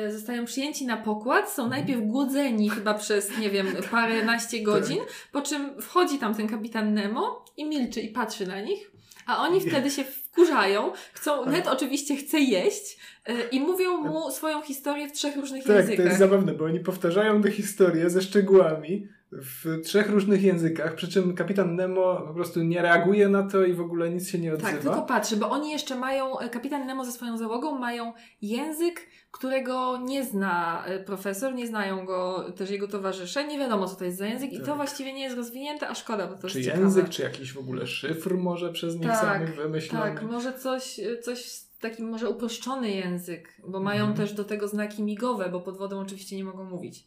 y, 0.06 0.12
zostają 0.12 0.44
przyjęci 0.44 0.86
na 0.86 0.96
pokład, 0.96 1.50
są 1.50 1.68
najpierw 1.68 2.00
głodzeni 2.02 2.70
chyba 2.70 2.94
przez, 2.94 3.38
nie 3.38 3.50
wiem, 3.50 3.66
paręnaście 3.90 4.62
godzin, 4.62 4.98
po 5.32 5.42
czym 5.42 5.82
wchodzi 5.82 6.18
tam 6.18 6.34
ten 6.34 6.48
kapitan 6.48 6.94
Nemo 6.94 7.44
i 7.56 7.64
milczy 7.64 8.00
i 8.00 8.08
patrzy 8.08 8.46
na 8.46 8.60
nich, 8.60 8.90
a 9.26 9.42
oni 9.42 9.60
wtedy 9.60 9.90
się 9.90 10.04
wkurzają, 10.36 10.92
chcą, 11.12 11.46
Ned 11.46 11.66
oczywiście 11.66 12.16
chce 12.16 12.38
jeść 12.38 12.98
y, 13.28 13.32
i 13.52 13.60
mówią 13.60 13.96
mu 13.96 14.30
swoją 14.30 14.62
historię 14.62 15.08
w 15.08 15.12
trzech 15.12 15.36
różnych 15.36 15.64
Tak, 15.64 15.72
to 15.72 15.78
językach. 15.78 16.06
jest 16.06 16.18
zabawne, 16.18 16.52
bo 16.52 16.64
oni 16.64 16.80
powtarzają 16.80 17.42
tę 17.42 17.50
historię 17.50 18.10
ze 18.10 18.22
szczegółami 18.22 19.08
w 19.32 19.80
trzech 19.84 20.10
różnych 20.10 20.42
językach, 20.42 20.94
przy 20.94 21.08
czym 21.08 21.34
kapitan 21.34 21.76
Nemo 21.76 22.22
po 22.26 22.34
prostu 22.34 22.62
nie 22.62 22.82
reaguje 22.82 23.28
na 23.28 23.42
to 23.42 23.64
i 23.64 23.72
w 23.72 23.80
ogóle 23.80 24.10
nic 24.10 24.28
się 24.28 24.38
nie 24.38 24.52
odzywa. 24.52 24.70
Tak, 24.70 24.80
tylko 24.80 25.02
patrzy, 25.02 25.36
bo 25.36 25.50
oni 25.50 25.70
jeszcze 25.70 25.96
mają, 25.96 26.38
e, 26.38 26.48
kapitan 26.48 26.86
Nemo 26.86 27.04
ze 27.04 27.12
swoją 27.12 27.38
załogą 27.38 27.78
mają 27.78 28.12
język, 28.42 29.00
którego 29.38 29.98
nie 29.98 30.24
zna 30.24 30.84
e, 30.86 30.98
profesor, 31.04 31.54
nie 31.54 31.66
znają 31.66 32.06
go 32.06 32.44
też 32.56 32.70
jego 32.70 32.88
towarzysze, 32.88 33.46
nie 33.46 33.58
wiadomo 33.58 33.88
co 33.88 33.96
to 33.96 34.04
jest 34.04 34.18
za 34.18 34.26
język 34.26 34.52
i 34.52 34.60
to 34.60 34.66
Tak. 34.66 34.76
właściwie 34.76 35.12
nie 35.12 35.22
jest 35.22 35.36
rozwinięte, 35.36 35.88
a 35.88 35.94
szkoda, 35.94 36.26
bo 36.26 36.34
to 36.34 36.48
czy 36.48 36.58
jest 36.60 36.68
język, 36.78 37.04
ciekawe. 37.04 37.12
czy 37.12 37.22
jakiś 37.22 37.52
w 37.52 37.58
ogóle 37.58 37.86
szyfr 37.86 38.34
może 38.34 38.72
przez 38.72 38.94
nich 38.96 39.08
Tak, 39.08 39.20
samych 39.20 39.56
wymyślony. 39.56 40.04
Tak, 40.14 40.22
może 40.22 40.52
coś, 40.58 41.00
e, 41.00 41.18
coś 41.18 41.60
taki 41.80 42.02
może 42.02 42.30
uproszczony 42.30 42.90
język, 42.90 43.48
bo 43.68 43.80
mają 43.80 44.00
Mhm. 44.00 44.16
też 44.16 44.32
do 44.32 44.44
tego 44.44 44.68
znaki 44.68 45.02
migowe, 45.02 45.48
bo 45.48 45.60
pod 45.60 45.76
wodą 45.78 46.00
oczywiście 46.00 46.36
nie 46.36 46.44
mogą 46.44 46.64
mówić. 46.64 47.06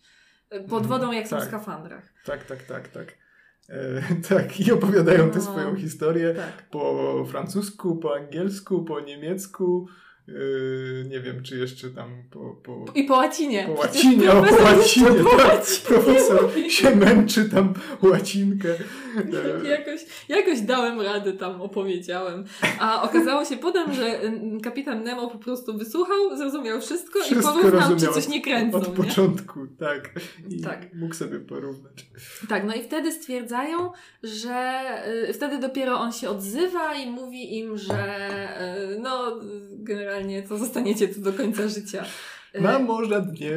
E, 0.50 0.60
Pod 0.60 0.84
Mhm, 0.84 0.88
wodą 0.88 1.12
jak 1.12 1.28
są 1.28 1.36
w 1.36 1.40
tak. 1.40 1.48
skafandrach. 1.48 2.14
Tak, 2.26 2.44
tak, 2.44 2.64
tak, 2.64 2.88
tak. 2.88 3.14
E, 3.70 4.02
tak, 4.30 4.60
i 4.60 4.72
opowiadają 4.72 5.30
tę 5.30 5.36
No. 5.38 5.44
swoją 5.44 5.76
historię 5.76 6.34
Tak. 6.36 6.70
po 6.70 7.26
francusku, 7.32 7.96
po 7.98 8.16
angielsku, 8.16 8.84
po 8.84 9.00
niemiecku. 9.00 9.88
E, 10.36 11.10
nie 11.10 11.20
wiem, 11.20 11.44
czy 11.44 11.58
jeszcze 11.58 11.90
tam 11.90 12.10
po, 12.32 12.56
po, 12.64 12.86
I 12.96 13.04
po 13.04 13.14
łacinie. 13.16 13.68
po 13.76 13.82
Przecież 13.82 14.06
łacinie. 14.06 14.32
O, 14.32 14.44
po 14.44 14.64
łacinie, 14.64 15.08
jeszcze 15.10 15.24
po 15.24 15.30
tak. 15.30 15.48
łacinie 15.48 15.88
Profesor 15.88 16.44
mówi. 16.44 16.72
się 16.72 16.96
męczy 16.96 17.50
tam 17.50 17.74
łacinkę. 18.02 18.70
Jakoś, 19.64 20.02
jakoś 20.30 20.62
dałem 20.62 21.02
radę 21.02 21.34
tam, 21.34 21.62
opowiedziałem. 21.62 22.46
A 22.80 23.02
okazało 23.04 23.46
się 23.46 23.58
potem, 23.58 23.94
że 23.94 24.22
mm, 24.22 24.62
kapitan 24.62 25.04
Nemo 25.04 25.28
po 25.28 25.38
prostu 25.38 25.78
wysłuchał, 25.78 26.38
zrozumiał 26.38 26.82
wszystko, 26.82 27.20
i 27.20 27.24
Wszystko 27.24 27.54
porównał, 27.54 27.96
czy 27.96 28.08
coś 28.08 28.28
nie 28.28 28.42
kręcą. 28.42 28.78
Od 28.78 28.88
nie? 28.88 29.04
początku, 29.06 29.68
tak. 29.80 30.10
I 30.50 30.62
Tak. 30.62 30.94
mógł 30.94 31.16
sobie 31.16 31.40
porównać. 31.40 32.06
Tak, 32.50 32.64
no 32.64 32.74
i 32.76 32.84
wtedy 32.84 33.12
stwierdzają, 33.12 33.92
że 34.24 34.80
y, 35.30 35.34
wtedy 35.34 35.60
dopiero 35.60 36.00
on 36.00 36.12
się 36.12 36.30
odzywa 36.30 36.96
i 36.96 37.10
mówi 37.12 37.58
im, 37.60 37.78
że 37.78 38.18
y, 38.94 39.00
no 39.00 39.40
generalnie 39.72 40.19
to 40.50 40.58
zostaniecie 40.58 41.08
tu 41.08 41.22
do 41.22 41.34
końca 41.34 41.68
życia. 41.68 42.06
Y, 42.56 42.62
Mamo, 42.62 43.06
żadnie. 43.06 43.52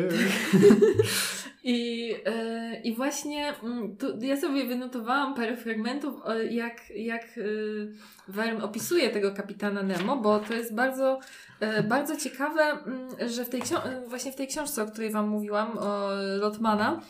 I, 1.64 2.14
e, 2.26 2.80
I 2.80 2.94
właśnie 2.94 3.54
mm, 3.62 3.96
tu, 3.96 4.06
ja 4.20 4.40
sobie 4.40 4.64
wynotowałam 4.64 5.34
parę 5.34 5.56
fragmentów, 5.56 6.14
jak, 6.50 6.90
jak 6.90 7.38
y, 7.38 7.92
Wern 8.28 8.62
opisuje 8.62 9.10
tego 9.10 9.32
kapitana 9.32 9.82
Nemo, 9.82 10.16
bo 10.16 10.38
to 10.38 10.54
jest 10.54 10.74
bardzo, 10.74 11.20
e, 11.60 11.82
bardzo 11.82 12.16
ciekawe, 12.16 12.62
mm, 12.62 13.08
że 13.28 13.44
w 13.44 13.48
tej 13.48 13.60
e, 13.60 14.08
właśnie 14.08 14.32
w 14.32 14.36
tej 14.36 14.48
książce, 14.48 14.82
o 14.82 14.86
której 14.86 15.10
Wam 15.10 15.28
mówiłam, 15.28 15.78
o 15.78 16.08
Lotmana, 16.38 17.00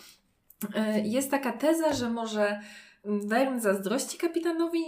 e, 0.75 1.01
jest 1.01 1.31
taka 1.31 1.53
teza, 1.53 1.93
że 1.93 2.11
może 2.11 2.61
Wern 3.05 3.61
zazdrości 3.61 4.19
kapitanowi 4.19 4.83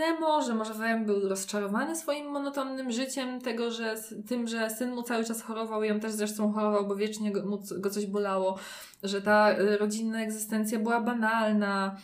Nemo, 0.00 0.42
że 0.42 0.54
może 0.54 0.74
Wern 0.74 1.04
był 1.04 1.28
rozczarowany 1.28 1.96
swoim 1.96 2.26
monotonnym 2.26 2.90
życiem, 2.92 3.40
tego, 3.40 3.70
że 3.70 3.94
tym, 4.28 4.48
że 4.48 4.70
syn 4.70 4.90
mu 4.90 5.02
cały 5.02 5.24
czas 5.24 5.42
chorował. 5.42 5.84
I 5.84 5.90
on 5.90 6.00
też 6.00 6.12
zresztą 6.12 6.52
chorował, 6.52 6.88
bo 6.88 6.96
wiecznie 6.96 7.32
go, 7.32 7.58
go 7.78 7.90
coś 7.90 8.06
bolało, 8.06 8.58
że 9.02 9.22
ta 9.22 9.58
y, 9.58 9.78
rodzinna 9.78 10.22
egzystencja 10.22 10.78
była 10.78 11.00
banalna, 11.00 11.96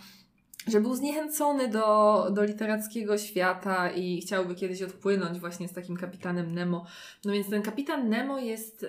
że 0.66 0.80
był 0.80 0.94
zniechęcony 0.94 1.68
do, 1.68 2.28
do 2.30 2.44
literackiego 2.44 3.18
świata 3.18 3.90
i 3.90 4.20
chciałby 4.20 4.54
kiedyś 4.54 4.82
odpłynąć 4.82 5.40
właśnie 5.40 5.68
z 5.68 5.72
takim 5.72 5.96
kapitanem 5.96 6.54
Nemo. 6.54 6.86
No 7.24 7.32
więc 7.32 7.50
ten 7.50 7.62
kapitan 7.62 8.08
Nemo 8.08 8.38
jest 8.38 8.82
y, 8.82 8.88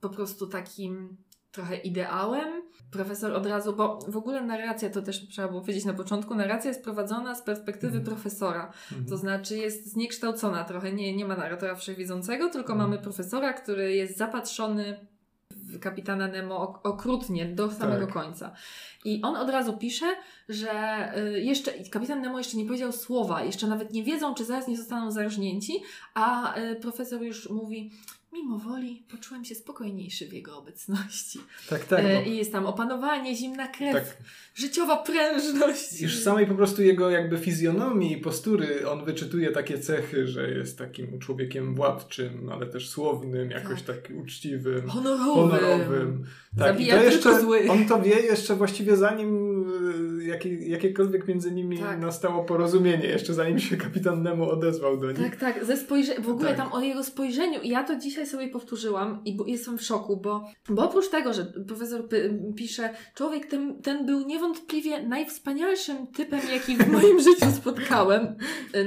po 0.00 0.08
prostu 0.08 0.46
takim 0.46 1.16
trochę 1.52 1.76
ideałem. 1.76 2.62
Profesor 2.90 3.32
od 3.32 3.46
razu, 3.46 3.76
bo 3.76 3.98
w 4.08 4.16
ogóle 4.16 4.42
narracja, 4.44 4.90
to 4.90 5.02
też 5.02 5.28
trzeba 5.28 5.48
było 5.48 5.60
powiedzieć 5.60 5.84
na 5.84 5.94
początku, 5.94 6.34
narracja 6.34 6.68
jest 6.68 6.84
prowadzona 6.84 7.34
z 7.34 7.42
perspektywy 7.42 7.98
Mhm. 7.98 8.04
profesora. 8.04 8.72
Mhm. 8.90 9.06
To 9.08 9.16
znaczy 9.16 9.56
jest 9.58 9.92
zniekształcona 9.92 10.64
trochę, 10.64 10.92
nie, 10.92 11.16
nie 11.16 11.24
ma 11.24 11.36
narratora 11.36 11.74
wszechwiedzącego, 11.74 12.48
tylko 12.48 12.72
Mhm. 12.72 12.90
mamy 12.90 13.02
profesora, 13.02 13.52
który 13.52 13.94
jest 13.94 14.16
zapatrzony 14.16 15.06
w 15.50 15.78
kapitana 15.78 16.28
Nemo 16.28 16.56
ok- 16.58 16.80
okrutnie 16.86 17.46
do 17.46 17.70
samego 17.70 18.04
Tak. 18.06 18.14
końca. 18.14 18.52
I 19.04 19.22
on 19.22 19.36
od 19.36 19.50
razu 19.50 19.76
pisze, 19.78 20.06
że 20.48 20.72
y, 21.18 21.40
jeszcze 21.40 21.72
kapitan 21.90 22.20
Nemo 22.22 22.38
jeszcze 22.38 22.56
nie 22.56 22.64
powiedział 22.66 22.92
słowa, 22.92 23.42
jeszcze 23.42 23.66
nawet 23.66 23.92
nie 23.92 24.04
wiedzą, 24.04 24.34
czy 24.34 24.44
zaraz 24.44 24.68
nie 24.68 24.76
zostaną 24.76 25.10
zarżnięci, 25.10 25.72
a 26.14 26.56
y, 26.58 26.76
profesor 26.76 27.22
już 27.22 27.50
mówi, 27.50 27.92
mimo 28.32 28.58
woli 28.58 29.02
poczułem 29.10 29.44
się 29.44 29.54
spokojniejszy 29.54 30.26
w 30.28 30.32
jego 30.32 30.58
obecności. 30.58 31.38
Tak, 31.68 31.84
tak. 31.84 32.00
E, 32.04 32.14
Bo, 32.24 32.30
I 32.30 32.36
jest 32.36 32.52
tam 32.52 32.66
opanowanie, 32.66 33.36
zimna 33.36 33.68
krew, 33.68 33.94
tak. 33.94 34.16
życiowa 34.54 34.96
prężność. 34.96 36.00
Już 36.00 36.18
samej 36.18 36.46
po 36.46 36.54
prostu 36.54 36.82
jego 36.82 37.10
jakby 37.10 37.38
fizjonomii 37.38 38.12
i 38.12 38.16
postury 38.16 38.88
on 38.88 39.04
wyczytuje 39.04 39.50
takie 39.50 39.78
cechy, 39.78 40.26
że 40.26 40.50
jest 40.50 40.78
takim 40.78 41.18
człowiekiem 41.18 41.74
władczym, 41.74 42.48
ale 42.52 42.66
też 42.66 42.88
słownym, 42.88 43.50
jakoś 43.50 43.82
tak, 43.82 44.08
uczciwym, 44.22 44.88
Honorowym. 44.88 45.34
honorowym. 45.34 46.24
Tak, 46.58 46.68
Zabija 46.68 46.96
to 46.98 47.02
jeszcze, 47.04 47.40
złych. 47.40 47.70
on 47.70 47.86
to 47.86 48.02
wie 48.02 48.20
jeszcze 48.20 48.56
właściwie 48.56 48.96
zanim 48.96 49.60
y, 50.20 50.24
jakie, 50.24 50.54
jakiekolwiek 50.68 51.28
między 51.28 51.50
nimi 51.52 51.78
Tak. 51.78 52.00
nastało 52.00 52.44
porozumienie, 52.44 53.06
jeszcze 53.06 53.34
zanim 53.34 53.58
się 53.58 53.76
kapitan 53.76 54.22
Nemo 54.22 54.50
odezwał 54.50 54.96
do 54.96 55.12
nich. 55.12 55.20
Tak, 55.20 55.36
tak, 55.36 55.64
ze 55.64 55.74
spojrze- 55.76 56.20
w 56.22 56.28
ogóle 56.28 56.48
Tak. 56.48 56.56
tam 56.56 56.72
o 56.72 56.80
jego 56.80 57.04
spojrzeniu. 57.04 57.60
I 57.60 57.68
ja 57.68 57.84
to 57.84 57.96
dzisiaj 57.98 58.26
sobie 58.26 58.48
powtórzyłam 58.48 59.20
i 59.24 59.36
bo 59.36 59.46
jestem 59.46 59.78
w 59.78 59.82
szoku, 59.82 60.16
bo, 60.16 60.44
bo 60.68 60.84
oprócz 60.84 61.08
tego, 61.08 61.32
że 61.32 61.44
profesor 61.68 62.02
pisze, 62.56 62.90
człowiek 63.14 63.46
ten, 63.46 63.82
ten 63.82 64.06
był 64.06 64.20
niewątpliwie 64.26 65.02
najwspanialszym 65.06 66.06
typem, 66.06 66.40
jaki 66.52 66.76
w 66.76 66.88
moim 66.88 67.20
życiu 67.30 67.46
spotkałem. 67.56 68.26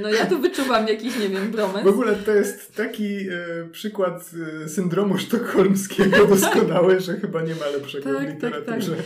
No 0.02 0.08
ja 0.08 0.26
tu 0.26 0.38
wyczuwam 0.38 0.88
jakiś, 0.88 1.18
nie 1.18 1.28
wiem, 1.28 1.50
bromans. 1.50 1.84
W 1.84 1.88
ogóle 1.88 2.14
to 2.14 2.32
jest 2.32 2.74
taki 2.76 3.16
e, 3.28 3.68
przykład 3.72 4.30
e, 4.64 4.68
syndromu 4.68 5.18
sztokholmskiego 5.18 6.26
doskonały, 6.26 7.00
że 7.00 7.16
chyba 7.16 7.42
nie 7.42 7.53
ma 7.60 7.66
lepszego 7.66 8.04
Tak, 8.04 8.14
w 8.14 8.24
tak, 8.24 8.34
literaturze. 8.34 8.96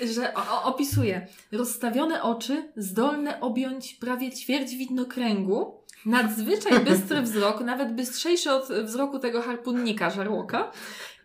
Y, 0.00 0.12
że 0.14 0.34
o, 0.34 0.62
opisuje 0.62 1.26
rozstawione 1.52 2.22
oczy, 2.22 2.72
zdolne 2.76 3.40
objąć 3.40 3.94
prawie 3.94 4.32
ćwierć 4.32 4.76
widnokręgu, 4.76 5.80
nadzwyczaj 6.06 6.80
bystry 6.84 7.22
wzrok, 7.22 7.60
nawet 7.60 7.94
bystrzejszy 7.94 8.52
od 8.52 8.68
wzroku 8.68 9.18
tego 9.18 9.42
harpunnika 9.42 10.10
żarłoka. 10.10 10.70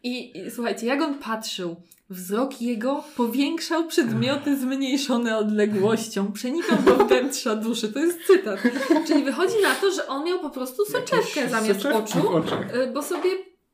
I, 0.04 0.38
I 0.40 0.52
słuchajcie, 0.52 0.86
jak 0.86 1.02
on 1.02 1.20
patrzył, 1.20 1.76
wzrok 2.10 2.62
jego 2.62 3.04
powiększał 3.18 3.88
przedmioty 3.88 4.58
zmniejszone 4.58 5.38
odległością, 5.38 6.32
przenikał 6.32 6.78
do 6.78 7.06
wnętrza 7.06 7.56
duszy. 7.56 7.94
To 7.94 8.00
jest 8.00 8.28
cytat. 8.28 8.60
Czyli 9.08 9.24
wychodzi 9.24 9.62
na 9.64 9.76
to, 9.76 9.92
że 9.92 10.08
on 10.08 10.26
miał 10.26 10.40
po 10.40 10.50
prostu 10.50 10.86
soczewkę 10.86 11.50
zamiast 11.50 11.86
oczu. 11.86 12.38
Y, 12.76 12.92
bo 12.94 13.04
sobie, 13.04 13.30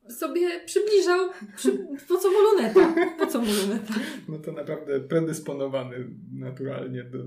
sobie 0.10 0.60
przybliżał, 0.66 1.30
przy, 1.56 1.88
po 2.08 2.18
co 2.18 2.30
mu 2.32 2.38
luneta? 2.40 2.94
Po 3.20 3.28
co 3.28 3.40
mu 3.40 3.46
luneta? 3.46 3.94
No 4.28 4.38
to 4.40 4.52
naprawdę 4.52 5.00
predysponowany 5.00 6.10
naturalnie 6.34 7.04
do 7.04 7.18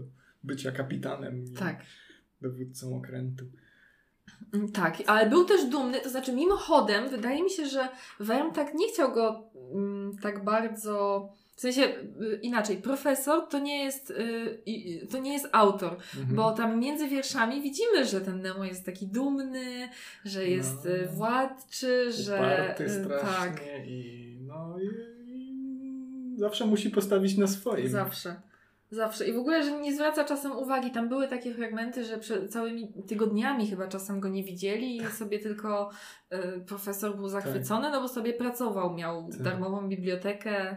bycia 0.43 0.73
kapitanem 0.73 1.45
Tak. 1.59 1.77
dowódcą 2.41 2.97
okrętu. 2.97 3.45
Tak, 4.75 4.97
ale 5.07 5.31
był 5.31 5.45
też 5.45 5.65
dumny, 5.65 6.01
to 6.01 6.11
znaczy 6.11 6.33
mimochodem, 6.33 7.09
wydaje 7.09 7.43
mi 7.43 7.51
się, 7.51 7.67
że 7.67 7.89
Wern 8.21 8.53
tak 8.53 8.75
nie 8.75 8.89
chciał 8.89 9.13
go 9.13 9.51
mm, 9.75 10.17
tak 10.23 10.45
bardzo... 10.45 11.29
W 11.61 11.63
sensie 11.63 11.83
y, 11.83 12.39
inaczej, 12.43 12.77
profesor 12.77 13.49
to 13.49 13.59
nie 13.59 13.85
jest, 13.85 14.11
y, 14.11 15.07
to 15.11 15.19
nie 15.19 15.33
jest 15.33 15.49
autor, 15.53 15.93
Mhm. 16.19 16.37
bo 16.37 16.53
tam 16.53 16.79
między 16.81 17.09
wierszami 17.09 17.63
widzimy, 17.63 18.05
że 18.05 18.21
ten 18.21 18.43
Nemo 18.43 18.65
jest 18.65 18.87
taki 18.87 19.07
dumny, 19.07 19.89
że 20.25 20.47
jest 20.49 20.85
No. 20.85 20.91
y, 20.91 21.07
władczy, 21.07 22.13
że... 22.13 22.75
Tak, 23.21 23.61
i 23.87 24.39
no 24.47 24.77
i, 24.79 24.87
i 25.27 26.37
zawsze 26.39 26.67
musi 26.67 26.91
postawić 26.91 27.37
na 27.37 27.47
swoim. 27.47 27.89
zawsze. 27.89 28.41
Zawsze. 28.91 29.27
I 29.29 29.33
w 29.33 29.39
ogóle, 29.39 29.65
że 29.65 29.81
nie 29.81 29.95
zwraca 29.95 30.25
czasem 30.25 30.53
uwagi. 30.53 30.91
Tam 30.91 31.09
były 31.09 31.29
takie 31.29 31.55
fragmenty, 31.55 32.05
że 32.05 32.19
przed 32.19 32.53
całymi 32.53 32.93
tygodniami 33.09 33.67
chyba 33.71 33.89
czasem 33.89 34.21
go 34.21 34.29
nie 34.29 34.45
widzieli 34.45 34.97
i 34.97 35.07
sobie 35.07 35.39
tylko 35.39 35.91
y, 36.33 36.61
profesor 36.67 37.17
był 37.17 37.29
zachwycony, 37.29 37.91
no 37.91 38.01
bo 38.01 38.09
sobie 38.09 38.33
pracował, 38.33 38.95
miał 38.95 39.29
Tak. 39.31 39.43
darmową 39.43 39.89
bibliotekę 39.89 40.77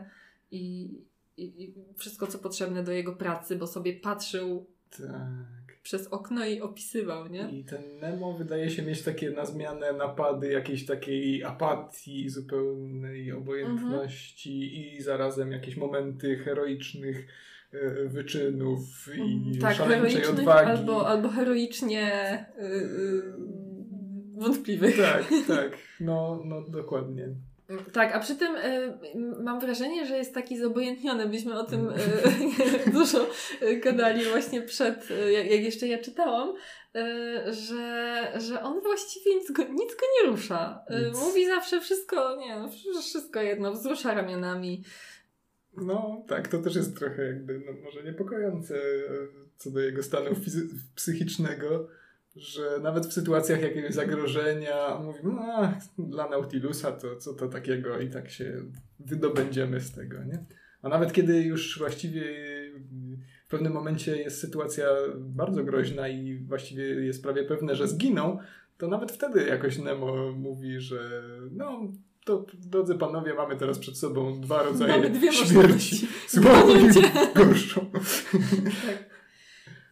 i, 0.53 0.91
i, 1.37 1.63
i 1.63 1.73
wszystko, 1.97 2.27
co 2.27 2.39
potrzebne 2.39 2.83
do 2.83 2.91
jego 2.91 3.15
pracy, 3.15 3.55
bo 3.55 3.67
sobie 3.67 3.93
patrzył. 3.93 4.65
Tak. 4.97 5.77
przez 5.83 6.07
okno 6.07 6.45
i 6.45 6.61
opisywał, 6.61 7.27
nie? 7.27 7.49
I 7.51 7.63
ten 7.65 7.81
Nemo 8.01 8.33
wydaje 8.37 8.69
się 8.69 8.81
mieć 8.83 9.01
takie 9.01 9.31
na 9.31 9.45
zmianę 9.45 9.93
napady 9.93 10.51
jakiejś 10.51 10.85
takiej 10.85 11.43
apatii, 11.43 12.29
zupełnej 12.29 13.31
obojętności 13.31 14.63
Mhm. 14.63 14.97
i 14.97 15.01
zarazem 15.01 15.51
jakieś 15.51 15.77
momenty 15.77 16.35
heroicznych 16.37 17.27
e, 17.71 18.07
wyczynów 18.07 19.09
i 19.17 19.57
tak, 19.57 19.75
szaleńczej 19.75 20.25
odwagi. 20.25 20.69
albo, 20.69 21.07
albo 21.07 21.29
heroicznie 21.29 22.35
y, 22.59 22.63
y, 22.63 23.33
wątpliwych. 24.35 24.97
Tak, 24.97 25.29
tak. 25.47 25.77
No, 25.99 26.41
no 26.45 26.61
dokładnie. 26.69 27.29
Tak, 27.93 28.15
a 28.15 28.19
przy 28.19 28.35
tym 28.35 28.55
y, 28.55 29.43
mam 29.43 29.59
wrażenie, 29.59 30.05
że 30.05 30.17
jest 30.17 30.33
taki 30.33 30.57
zobojętniony. 30.57 31.27
Byśmy 31.27 31.59
o 31.59 31.63
tym 31.63 31.89
y, 31.89 31.93
dużo 32.99 33.27
y, 33.61 33.77
gadali 33.77 34.25
właśnie 34.25 34.61
przed, 34.61 35.09
jak, 35.33 35.51
jak 35.51 35.61
jeszcze 35.61 35.87
ja 35.87 35.97
czytałam, 35.97 36.49
y, 36.49 37.53
że, 37.53 38.31
że 38.39 38.61
on 38.61 38.81
właściwie 38.81 39.35
nic 39.35 39.51
go, 39.51 39.63
nic 39.63 39.95
go 39.95 40.05
nie 40.21 40.29
rusza. 40.31 40.85
Nic. 41.07 41.19
mówi 41.19 41.47
zawsze 41.47 41.81
wszystko, 41.81 42.35
nie 42.35 42.69
wszystko 43.01 43.41
jedno, 43.41 43.71
wzrusza 43.71 44.13
ramionami. 44.13 44.83
No, 45.77 46.25
tak, 46.27 46.47
to 46.47 46.59
też 46.59 46.75
jest 46.75 46.97
trochę 46.97 47.25
jakby, 47.25 47.59
no 47.65 47.71
może 47.83 48.03
niepokojące 48.03 48.75
e, 48.75 49.09
co 49.57 49.71
do 49.71 49.79
jego 49.79 50.03
stanu 50.03 50.35
psychicznego, 50.95 51.87
że 52.35 52.79
nawet 52.81 53.05
w 53.05 53.13
sytuacjach 53.13 53.61
jakiegoś 53.61 53.93
zagrożenia 53.93 54.99
mówi, 55.03 55.19
no, 55.23 55.73
dla 55.97 56.29
Nautilusa 56.29 56.91
to 56.91 57.15
co 57.15 57.33
to 57.33 57.47
takiego 57.47 57.99
i 57.99 58.09
tak 58.09 58.29
się 58.29 58.65
wydobędziemy 58.99 59.79
z 59.79 59.91
tego, 59.91 60.23
nie? 60.23 60.45
A 60.81 60.89
nawet 60.89 61.13
kiedy 61.13 61.41
już 61.41 61.79
właściwie 61.79 62.23
w 63.45 63.49
pewnym 63.49 63.73
momencie 63.73 64.17
jest 64.17 64.39
sytuacja 64.39 64.85
bardzo 65.19 65.63
groźna 65.63 66.07
i 66.07 66.35
właściwie 66.35 66.83
jest 66.83 67.23
prawie 67.23 67.43
pewne, 67.43 67.75
że 67.75 67.87
zginą, 67.87 68.37
to 68.77 68.87
nawet 68.87 69.11
wtedy 69.11 69.45
jakoś 69.45 69.77
Nemo 69.77 70.31
mówi, 70.31 70.79
że 70.79 71.23
no, 71.51 71.91
to 72.25 72.45
drodzy 72.53 72.95
panowie, 72.95 73.33
mamy 73.33 73.57
teraz 73.57 73.79
przed 73.79 73.97
sobą 73.97 74.41
dwa 74.41 74.63
rodzaje 74.63 74.93
Mamy 74.93 75.09
dwie 75.09 75.33
śmierci. 75.33 76.07
Słabą 76.27 76.75
i 76.75 76.89
gorszą. 77.35 77.91
Tak. 78.85 79.12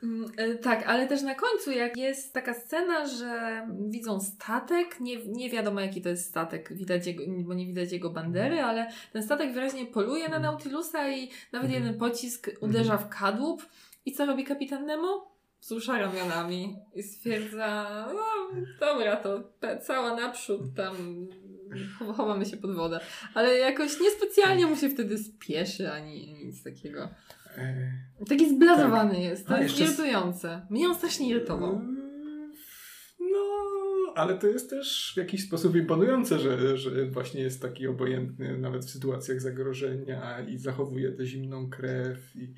Mm, 0.04 0.32
e, 0.38 0.56
Tak, 0.56 0.84
ale 0.88 1.08
też 1.08 1.22
na 1.22 1.36
końcu, 1.36 1.72
jak 1.72 1.97
jest 1.97 2.34
taka 2.34 2.54
scena, 2.54 3.08
że 3.08 3.62
widzą 3.89 4.20
statek, 4.20 4.99
nie, 4.99 5.26
nie 5.26 5.49
wiadomo 5.49 5.80
jaki 5.82 6.02
to 6.02 6.10
jest 6.10 6.30
statek, 6.30 6.74
widać 6.74 7.08
jego, 7.08 7.24
bo 7.28 7.54
nie 7.54 7.66
widać 7.66 7.91
jego 7.91 8.10
bandery, 8.10 8.62
ale 8.62 8.91
ten 9.14 9.24
statek 9.24 9.54
wyraźnie 9.54 9.86
poluje 9.86 10.30
na 10.30 10.39
Nautilusa 10.39 11.10
i 11.10 11.30
nawet 11.52 11.66
Mhm. 11.68 11.84
jeden 11.84 11.99
pocisk 11.99 12.49
uderza 12.62 12.97
w 12.97 13.10
kadłub. 13.10 13.66
I 14.06 14.12
co 14.12 14.26
robi 14.26 14.43
kapitan 14.43 14.86
Nemo? 14.86 15.32
Wzrusza 15.62 15.97
ramionami 15.99 16.76
i 16.95 17.04
stwierdza, 17.04 18.08
no 18.14 18.24
dobra, 18.80 19.16
to 19.16 19.43
cała 19.82 20.16
naprzód, 20.16 20.62
tam 20.76 20.95
chow- 21.99 22.16
chowamy 22.16 22.45
się 22.45 22.58
pod 22.58 22.76
wodę. 22.76 22.99
Ale 23.34 23.58
jakoś 23.58 23.99
niespecjalnie 23.99 24.66
mu 24.68 24.76
się 24.76 24.89
wtedy 24.89 25.18
spieszy, 25.18 25.91
ani 25.91 26.34
nic 26.45 26.64
takiego. 26.64 27.10
E, 27.58 27.91
Taki 28.30 28.49
zblazowany 28.49 29.22
jest. 29.22 29.47
To 29.47 29.56
A, 29.56 29.62
jest 29.62 29.80
irytujące. 29.80 30.62
Mnie 30.70 30.88
on 30.88 30.95
strasznie 30.95 31.30
irytował. 31.30 31.82
No, 33.20 34.14
ale 34.16 34.38
to 34.38 34.47
jest 34.47 34.70
też 34.70 35.12
w 35.16 35.18
jakiś 35.18 35.47
sposób 35.47 35.76
imponujące, 35.76 36.39
że, 36.39 36.78
że 36.78 37.06
właśnie 37.06 37.41
jest 37.41 37.62
taki 37.62 37.88
obojętny 37.88 38.58
nawet 38.58 38.86
w 38.86 38.89
sytuacjach 38.89 39.41
zagrożenia 39.41 40.39
i 40.47 40.58
zachowuje 40.58 41.12
tę 41.12 41.26
zimną 41.26 41.70
krew 41.70 42.36
i, 42.36 42.54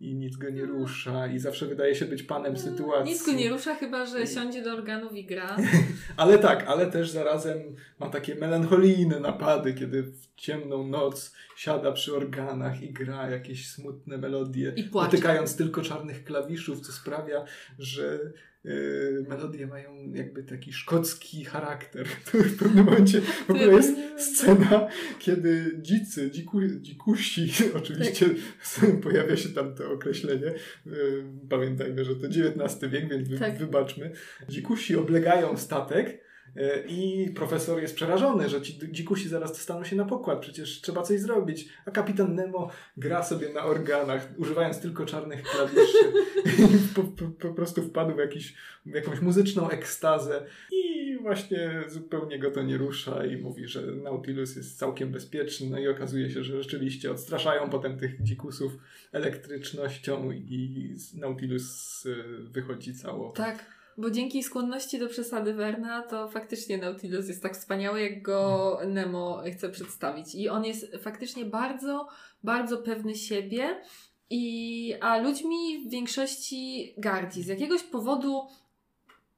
i 0.00 0.14
nic 0.14 0.36
go 0.36 0.50
nie 0.50 0.64
rusza 0.64 1.26
i 1.26 1.38
zawsze 1.38 1.66
wydaje 1.66 1.94
się 1.94 2.04
być 2.04 2.22
panem 2.22 2.56
sytuacji. 2.56 2.92
Mm. 2.94 3.06
Nic 3.06 3.26
go 3.26 3.32
nie 3.32 3.48
rusza, 3.50 3.74
chyba 3.74 4.06
że 4.06 4.26
siądzie 4.26 4.62
do 4.62 4.72
organów 4.72 5.16
i 5.16 5.24
gra. 5.24 5.56
Ale 6.16 6.38
tak, 6.38 6.64
ale 6.68 6.86
też 6.86 7.10
zarazem 7.10 7.58
ma 8.00 8.08
takie 8.08 8.34
melancholijne 8.34 9.20
napady, 9.20 9.74
kiedy 9.74 10.02
w 10.02 10.26
ciemną 10.36 10.86
noc 10.86 11.32
siada 11.56 11.92
przy 11.92 12.16
organach 12.16 12.82
i 12.82 12.92
gra 12.92 13.30
jakieś 13.30 13.68
smutne 13.70 14.18
melodie, 14.18 14.72
I 14.76 14.84
płacze. 14.84 15.10
dotykając 15.10 15.56
tylko 15.56 15.82
czarnych 15.82 16.24
klawiszów, 16.24 16.80
co 16.80 16.92
sprawia, 16.92 17.44
że 17.78 18.18
melodie 19.28 19.66
mają 19.66 20.12
jakby 20.12 20.42
taki 20.42 20.72
szkocki 20.72 21.44
charakter. 21.44 22.06
To 22.32 22.38
w 22.52 22.56
pewnym 22.56 22.84
momencie 22.84 23.20
w 23.20 23.50
ogóle 23.50 23.66
jest 23.66 23.96
scena, 24.18 24.88
kiedy 25.18 25.78
dzicy, 25.82 26.30
dziku, 26.30 26.60
dzikusi, 26.80 27.52
oczywiście 27.78 28.26
pojawia 29.02 29.36
się 29.36 29.48
tam 29.48 29.74
to 29.74 29.92
określenie, 29.92 30.54
y, 30.86 31.24
pamiętajmy, 31.48 32.04
że 32.04 32.16
to 32.16 32.26
XIX 32.26 32.92
wiek, 32.92 33.08
więc 33.08 33.40
Tak. 33.40 33.58
wybaczmy, 33.58 34.12
dzikusi 34.48 34.96
oblegają 34.96 35.56
statek 35.56 36.25
i 36.88 37.30
profesor 37.34 37.80
jest 37.80 37.94
przerażony, 37.94 38.48
że 38.48 38.62
ci 38.62 38.78
dzikusi 38.90 39.28
zaraz 39.28 39.52
dostaną 39.52 39.84
się 39.84 39.96
na 39.96 40.04
pokład, 40.04 40.40
przecież 40.40 40.80
trzeba 40.80 41.02
coś 41.02 41.20
zrobić. 41.20 41.68
A 41.86 41.90
kapitan 41.90 42.34
Nemo 42.34 42.70
gra 42.96 43.22
sobie 43.22 43.52
na 43.52 43.64
organach, 43.64 44.28
używając 44.36 44.80
tylko 44.80 45.06
czarnych 45.06 45.42
klawiszy. 45.42 46.12
Po, 46.94 47.02
po, 47.02 47.24
po 47.24 47.54
prostu 47.54 47.82
wpadł 47.82 48.14
w, 48.14 48.18
jakiś, 48.18 48.54
w 48.86 48.94
jakąś 48.94 49.20
muzyczną 49.20 49.70
ekstazę 49.70 50.46
i 50.72 51.18
właśnie 51.22 51.84
zupełnie 51.88 52.38
go 52.38 52.50
to 52.50 52.62
nie 52.62 52.76
rusza 52.76 53.26
i 53.26 53.36
mówi, 53.36 53.68
że 53.68 53.82
Nautilus 53.82 54.56
jest 54.56 54.78
całkiem 54.78 55.12
bezpieczny. 55.12 55.70
No 55.70 55.78
i 55.78 55.88
okazuje 55.88 56.30
się, 56.30 56.44
że 56.44 56.62
rzeczywiście 56.62 57.10
odstraszają 57.10 57.70
potem 57.70 57.98
tych 57.98 58.22
dzikusów 58.22 58.72
elektrycznością 59.12 60.32
i 60.32 60.94
Nautilus 61.14 62.06
y, 62.06 62.14
wychodzi 62.50 62.94
cało. 62.94 63.32
Tak, 63.32 63.66
bo 63.98 64.10
dzięki 64.10 64.42
skłonności 64.42 64.98
do 64.98 65.08
przesady 65.08 65.54
Werna, 65.54 66.02
to 66.02 66.28
faktycznie 66.28 66.78
Nautilus 66.78 67.28
jest 67.28 67.42
tak 67.42 67.56
wspaniały, 67.56 68.02
jak 68.02 68.22
go 68.22 68.78
Nemo 68.86 69.42
chce 69.56 69.68
przedstawić. 69.68 70.34
I 70.34 70.48
on 70.48 70.64
jest 70.64 70.96
faktycznie 71.02 71.44
bardzo, 71.44 72.08
bardzo 72.44 72.78
pewny 72.78 73.14
siebie. 73.14 73.80
I, 74.30 74.94
a 75.00 75.18
ludźmi 75.18 75.84
w 75.86 75.90
większości 75.90 76.94
gardzi. 76.98 77.42
Z 77.42 77.46
jakiegoś 77.46 77.82
powodu 77.82 78.42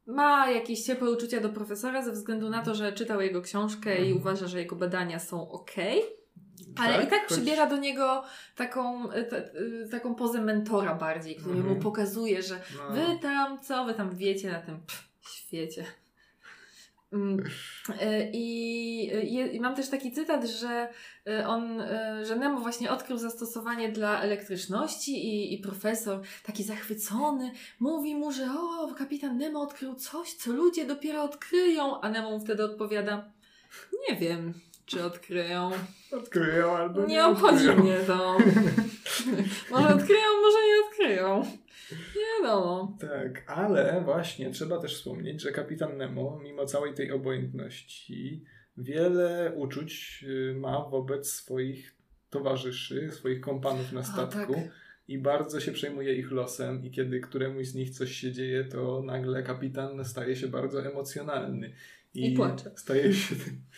ma 0.07 0.51
jakieś 0.51 0.83
ciepłe 0.83 1.11
uczucia 1.11 1.41
do 1.41 1.49
profesora 1.49 2.03
ze 2.03 2.13
względu 2.13 2.51
na 2.51 2.63
to, 2.63 2.75
że 2.75 2.93
czytał 2.93 3.21
jego 3.21 3.43
książkę 3.43 3.95
i 3.97 3.99
Mhm. 3.99 4.17
uważa, 4.17 4.47
że 4.47 4.59
jego 4.59 4.77
badania 4.77 5.19
są 5.19 5.51
ok. 5.51 5.73
Ale 6.77 7.05
i 7.05 7.07
tak 7.07 7.21
choć- 7.29 7.33
przybiera 7.33 7.67
do 7.67 7.77
niego 7.77 8.25
taką, 8.57 9.11
e, 9.11 9.25
te, 9.25 9.37
e, 9.85 9.89
taką 9.91 10.15
pozę 10.15 10.43
mentora 10.43 10.95
bardziej, 10.95 11.37
który 11.37 11.55
Mhm. 11.57 11.75
mu 11.75 11.83
pokazuje, 11.83 12.43
że 12.43 12.61
No. 12.79 12.95
wy 12.95 13.19
tam, 13.23 13.61
co 13.61 13.85
wy 13.85 13.95
tam 13.95 14.17
wiecie 14.17 14.53
na 14.53 14.61
tym 14.61 14.81
pff, 14.81 15.09
świecie. 15.31 15.85
Mm, 17.13 17.45
e, 18.01 18.31
I, 18.31 19.57
I 19.57 19.61
mam 19.61 19.75
też 19.75 19.89
taki 19.89 20.13
cytat, 20.13 20.45
że 20.47 20.89
on, 21.47 21.83
że 22.23 22.37
Nemo 22.37 22.61
właśnie 22.61 22.91
odkrył 22.91 23.19
zastosowanie 23.19 23.89
dla 23.93 24.21
elektryczności 24.23 25.27
i, 25.27 25.55
i 25.55 25.59
profesor 25.59 26.21
taki 26.47 26.65
zachwycony 26.65 27.53
mówi 27.81 28.15
mu, 28.15 28.33
że 28.33 28.47
o, 28.59 28.95
kapitan 28.99 29.37
Nemo 29.39 29.61
odkrył 29.61 29.95
coś, 29.95 30.33
co 30.35 30.53
ludzie 30.53 30.87
dopiero 30.87 31.23
odkryją, 31.23 32.01
a 32.01 32.11
Nemo 32.11 32.31
mu 32.31 32.41
wtedy 32.41 32.65
odpowiada, 32.65 33.31
nie 34.11 34.17
wiem, 34.17 34.55
czy 34.89 35.05
odkryją. 35.05 35.71
Odkryją 36.13 36.77
albo 36.77 37.01
nie, 37.01 37.07
Nie 37.07 37.27
obchodzi 37.27 37.69
odkryją. 37.69 37.85
mnie 37.85 37.97
to. 38.07 38.39
może 39.71 39.89
odkryją, 39.89 40.23
może 40.43 40.59
nie 40.67 40.87
odkryją. 40.89 41.45
Nie 41.93 42.43
wiadomo. 42.43 42.97
Tak, 43.01 43.45
ale 43.47 44.03
właśnie 44.05 44.51
trzeba 44.51 44.81
też 44.81 44.95
wspomnieć, 44.97 45.43
że 45.43 45.53
kapitan 45.53 45.97
Nemo, 45.97 46.41
mimo 46.43 46.67
całej 46.67 46.95
tej 46.95 47.13
obojętności, 47.13 48.45
wiele 48.77 49.53
uczuć 49.57 50.25
y, 50.29 50.55
ma 50.59 50.89
wobec 50.89 51.31
swoich 51.33 51.95
towarzyszy, 52.31 53.11
swoich 53.13 53.41
kompanów 53.41 53.93
na 53.93 54.03
statku. 54.03 54.55
tak. 54.55 54.63
I 55.09 55.19
bardzo 55.19 55.61
się 55.61 55.73
przejmuje 55.73 56.15
ich 56.15 56.31
losem, 56.31 56.85
i 56.85 56.91
kiedy 56.91 57.21
któremuś 57.21 57.67
z 57.67 57.75
nich 57.75 57.91
coś 57.91 58.13
się 58.13 58.33
dzieje, 58.33 58.65
to 58.65 59.03
nagle 59.03 59.43
kapitan 59.43 60.05
staje 60.05 60.37
się 60.37 60.49
bardzo 60.49 60.87
emocjonalny. 60.87 61.73
I 62.15 62.37
płacze. 62.37 62.71
Staje 62.77 63.15
się, 63.15 63.35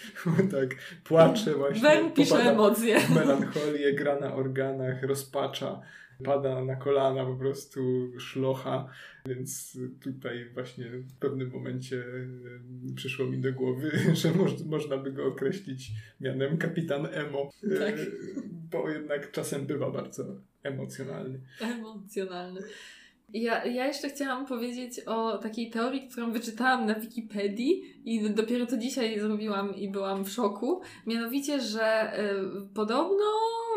tak, 0.61 0.77
płacze 1.05 1.55
właśnie. 1.55 1.83
Wen 1.83 2.13
pisze 2.13 2.37
emocje. 2.37 2.99
melancholię, 3.15 3.95
gra 3.95 4.21
na 4.21 4.35
organach, 4.35 5.03
rozpacza, 5.03 5.81
pada 6.25 6.65
na 6.65 6.77
kolana, 6.77 7.25
po 7.27 7.37
prostu 7.37 7.81
szlocha. 8.19 8.89
Więc 9.27 9.79
tutaj 10.03 10.51
właśnie 10.55 10.91
w 10.91 11.19
pewnym 11.19 11.51
momencie 11.51 12.05
przyszło 12.97 13.27
mi 13.27 13.39
do 13.39 13.53
głowy, 13.53 13.91
że 14.23 14.31
moż, 14.31 14.65
można 14.65 14.97
by 14.97 15.13
go 15.13 15.27
określić 15.27 15.91
mianem 16.21 16.59
kapitan 16.59 17.07
emo, 17.13 17.51
e, 17.73 17.79
Tak. 17.79 17.95
bo 18.71 18.91
jednak 18.91 19.31
czasem 19.33 19.67
bywa 19.67 19.91
bardzo 19.91 20.25
emocjonalny. 20.63 21.41
Emocjonalny. 21.61 22.61
Ja, 23.33 23.65
ja 23.65 23.87
jeszcze 23.87 24.09
chciałam 24.09 24.47
powiedzieć 24.47 25.01
o 25.01 25.39
takiej 25.39 25.71
teorii, 25.71 26.09
którą 26.09 26.33
wyczytałam 26.33 26.87
na 26.87 26.95
Wikipedii 26.95 28.01
i 28.05 28.31
dopiero 28.31 28.67
to 28.67 28.77
dzisiaj 28.77 29.21
zrobiłam 29.21 29.77
i 29.77 29.89
byłam 29.89 30.25
w 30.25 30.31
szoku. 30.31 30.81
Mianowicie, 31.07 31.61
że 31.61 32.13
y, 32.19 32.75
podobno 32.75 33.25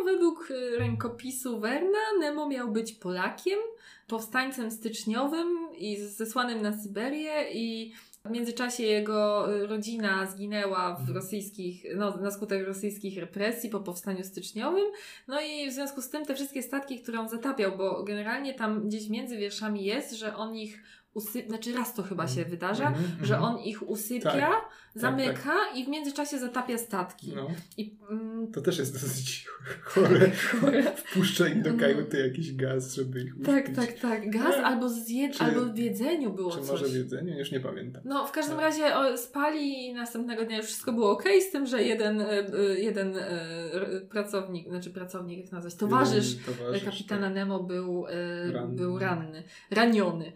według 0.06 0.52
y, 0.52 0.78
rękopisu 0.80 1.60
Werna 1.60 2.00
Nemo 2.20 2.50
miał 2.50 2.72
być 2.72 2.94
Polakiem, 2.94 3.60
powstańcem 4.08 4.72
styczniowym 4.72 5.48
i 5.78 5.98
zesłanym 5.98 6.62
na 6.62 6.78
Syberię 6.78 7.52
i 7.54 7.94
w 8.26 8.30
międzyczasie 8.30 8.84
jego 8.84 9.54
y, 9.56 9.68
rodzina 9.68 10.26
zginęła 10.26 10.96
w 10.96 11.00
Mhm. 11.00 11.16
rosyjskich, 11.16 11.86
no, 11.96 12.18
na 12.18 12.32
skutek 12.32 12.68
rosyjskich 12.68 13.18
represji 13.18 13.70
po 13.70 13.80
powstaniu 13.80 14.24
styczniowym. 14.24 14.86
No 15.28 15.42
i 15.42 15.70
w 15.70 15.74
związku 15.74 16.02
z 16.02 16.10
tym 16.10 16.26
te 16.26 16.36
wszystkie 16.36 16.64
statki, 16.64 17.02
które 17.02 17.20
on 17.20 17.30
zatapiał, 17.30 17.78
bo 17.78 18.04
generalnie 18.04 18.54
tam 18.54 18.88
gdzieś 18.88 19.10
między 19.10 19.38
wierszami 19.38 19.86
jest, 19.86 20.14
że 20.14 20.36
on 20.36 20.56
ich 20.56 20.84
usypia, 21.14 21.48
znaczy 21.50 21.74
raz 21.74 21.94
to 21.94 22.04
chyba 22.04 22.28
się 22.28 22.46
wydarza, 22.46 22.88
Mhm, 22.88 23.26
że 23.26 23.36
mhm. 23.36 23.56
on 23.56 23.62
ich 23.62 23.90
usypia, 23.90 24.32
Tak, 24.32 24.70
zamyka 24.96 25.54
i 25.76 25.86
w 25.86 25.88
międzyczasie 25.88 26.40
zatapia 26.40 26.78
statki. 26.78 27.34
No, 27.36 27.48
I, 27.78 27.98
mm, 28.12 28.52
to 28.52 28.62
też 28.62 28.78
jest 28.78 28.94
dosyć 28.94 29.48
chore. 29.84 30.32
chore. 30.62 30.84
Wpuszcza 30.84 31.48
im 31.48 31.62
do 31.62 31.74
kajuty 31.74 32.28
jakiś 32.28 32.56
gaz, 32.56 32.94
żeby 32.96 33.22
ich 33.22 33.34
uśpić. 33.34 33.46
Tak, 33.46 33.70
tak, 33.76 33.94
tak. 34.00 34.30
Gaz 34.30 34.58
Nie. 34.58 34.66
albo, 34.66 34.90
zje, 34.90 35.30
Czy- 35.30 35.44
albo 35.44 35.66
w 35.66 35.78
jedzeniu 35.78 36.34
było 36.34 36.52
Czy 36.52 36.60
coś. 36.60 36.70
może 36.70 36.86
w 36.86 36.94
jedzeniu? 36.96 37.40
Już 37.40 37.52
nie 37.52 37.60
pamiętam. 37.60 38.02
No, 38.06 38.28
w 38.28 38.32
każdym 38.32 38.56
Tak. 38.56 38.66
razie 38.66 38.96
o, 38.98 39.18
spali 39.18 39.86
i 39.86 39.94
następnego 39.94 40.46
dnia 40.46 40.58
już 40.58 40.66
wszystko 40.66 40.94
było 40.94 41.12
ok, 41.12 41.24
z 41.50 41.52
tym, 41.52 41.66
że 41.66 41.84
jeden, 41.84 42.22
e, 42.22 42.30
e, 42.30 42.80
jeden 42.80 43.18
e, 43.18 44.02
pracownik, 44.10 44.70
znaczy 44.70 44.90
pracownik, 44.90 45.40
jak 45.44 45.52
nazwać, 45.52 45.76
towarzysz 45.76 46.36
towarzysz 46.46 46.84
kapitana 46.84 47.28
tak. 47.28 47.36
Nemo 47.36 47.64
był, 47.64 48.06
e, 48.08 48.68
był 48.68 49.00
ranny, 49.00 49.44
raniony. 49.72 50.32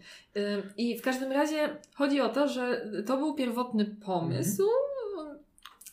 I 0.76 0.98
w 0.98 1.02
każdym 1.02 1.32
razie 1.32 1.76
chodzi 1.94 2.20
o 2.20 2.28
to, 2.28 2.48
że 2.48 2.90
to 3.06 3.16
był 3.16 3.34
pierwotny 3.34 3.84
pomysł, 3.84 4.62
Mhm. 5.18 5.38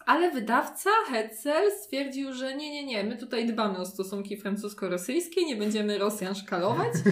ale 0.06 0.32
wydawca 0.32 0.90
Hetzel 1.12 1.72
stwierdził, 1.72 2.34
że 2.34 2.56
nie, 2.56 2.72
nie, 2.72 2.86
nie, 2.86 3.04
my 3.04 3.18
tutaj 3.18 3.48
dbamy 3.48 3.78
o 3.78 3.86
stosunki 3.86 4.38
francusko-rosyjskie, 4.38 5.46
nie 5.46 5.56
będziemy 5.56 5.98
Rosjan 5.98 6.36
szkalować. 6.36 6.94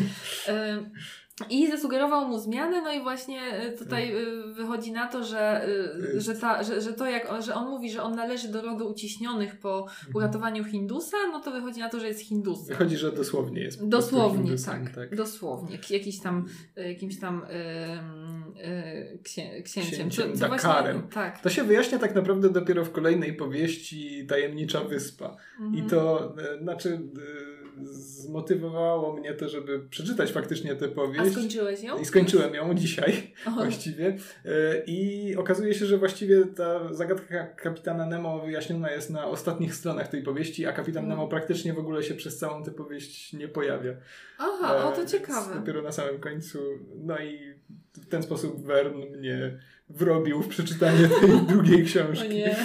I 1.49 1.67
zasugerował 1.71 2.27
mu 2.27 2.39
zmianę, 2.39 2.81
no 2.81 2.93
i 2.93 3.01
właśnie 3.01 3.41
e, 3.41 3.71
tutaj 3.71 4.11
Tak. 4.11 4.21
e, 4.49 4.53
wychodzi 4.53 4.91
na 4.91 5.07
to, 5.07 5.23
że, 5.23 5.67
e, 6.15 6.21
że, 6.21 6.35
ta, 6.35 6.63
że, 6.63 6.81
że 6.81 6.93
to 6.93 7.05
jak, 7.05 7.27
że 7.43 7.55
on 7.55 7.69
mówi, 7.69 7.91
że 7.91 8.03
on 8.03 8.15
należy 8.15 8.47
do 8.47 8.61
rodu 8.61 8.87
uciśnionych 8.91 9.59
po 9.59 9.79
Mhm. 9.79 10.15
uratowaniu 10.15 10.63
Hindusa, 10.63 11.17
no 11.31 11.39
to 11.39 11.51
wychodzi 11.51 11.79
na 11.79 11.89
to, 11.89 11.99
że 11.99 12.07
jest 12.07 12.19
Hindusem. 12.21 12.65
Wychodzi, 12.67 12.97
że 12.97 13.11
dosłownie 13.11 13.61
jest. 13.61 13.87
Dosłownie, 13.87 14.43
hindusem, 14.43 14.87
tak, 14.95 15.15
Dosłownie. 15.15 15.77
K- 15.77 15.83
Jakiś 15.89 16.19
tam, 16.21 16.45
jakimś 16.75 17.19
tam 17.19 17.45
e, 17.49 19.17
księ, 19.23 19.61
księciem. 19.63 20.09
Księciem 20.09 20.37
Dakarem. 20.49 21.07
tak. 21.13 21.39
To 21.41 21.49
się 21.49 21.63
wyjaśnia 21.63 21.99
tak 21.99 22.15
naprawdę 22.15 22.49
dopiero 22.49 22.85
w 22.85 22.91
kolejnej 22.91 23.33
powieści 23.33 24.25
Tajemnicza 24.27 24.83
Wyspa. 24.83 25.35
Mhm. 25.61 25.85
I 25.85 25.89
to 25.89 26.33
znaczy 26.61 26.89
e, 26.93 27.52
zmotywowało 27.83 29.13
mnie 29.13 29.33
to, 29.33 29.49
żeby 29.49 29.79
przeczytać 29.89 30.31
faktycznie 30.31 30.75
tę 30.75 30.85
A 30.85 30.89
powieść. 30.89 31.31
skończyłeś 31.31 31.83
ją? 31.83 31.99
I 31.99 32.05
skończyłem 32.05 32.53
ją 32.55 32.73
dzisiaj 32.73 33.33
O, 33.47 33.51
właściwie. 33.51 34.17
E, 34.45 34.83
I 34.87 35.35
okazuje 35.35 35.73
się, 35.73 35.85
że 35.85 35.97
właściwie 35.97 36.45
ta 36.45 36.93
zagadka 36.93 37.47
kapitana 37.47 38.05
Nemo 38.05 38.39
wyjaśniona 38.39 38.91
jest 38.91 39.09
na 39.09 39.25
ostatnich 39.27 39.75
stronach 39.75 40.07
tej 40.07 40.23
powieści, 40.23 40.65
a 40.65 40.73
kapitan 40.73 41.03
Mm. 41.03 41.09
Nemo 41.17 41.27
praktycznie 41.27 41.73
w 41.73 41.79
ogóle 41.79 42.03
się 42.03 42.13
przez 42.15 42.37
całą 42.37 42.63
tę 42.63 42.71
powieść 42.71 43.33
nie 43.33 43.47
pojawia. 43.47 43.93
Aha, 44.37 44.75
o 44.85 44.89
E, 44.89 44.91
to 44.91 44.97
więc 44.97 45.11
ciekawe. 45.11 45.55
Dopiero 45.55 45.81
na 45.81 45.91
samym 45.91 46.19
końcu. 46.19 46.59
No 46.95 47.17
i 47.19 47.53
w 47.93 48.05
ten 48.09 48.23
sposób 48.23 48.65
Vern 48.65 48.97
mnie 49.17 49.59
wrobił 49.89 50.41
w 50.43 50.47
przeczytanie 50.47 51.07
tej 51.21 51.29
drugiej 51.47 51.81
O 51.81 51.85
książki. 51.85 52.29
nie. 52.29 52.55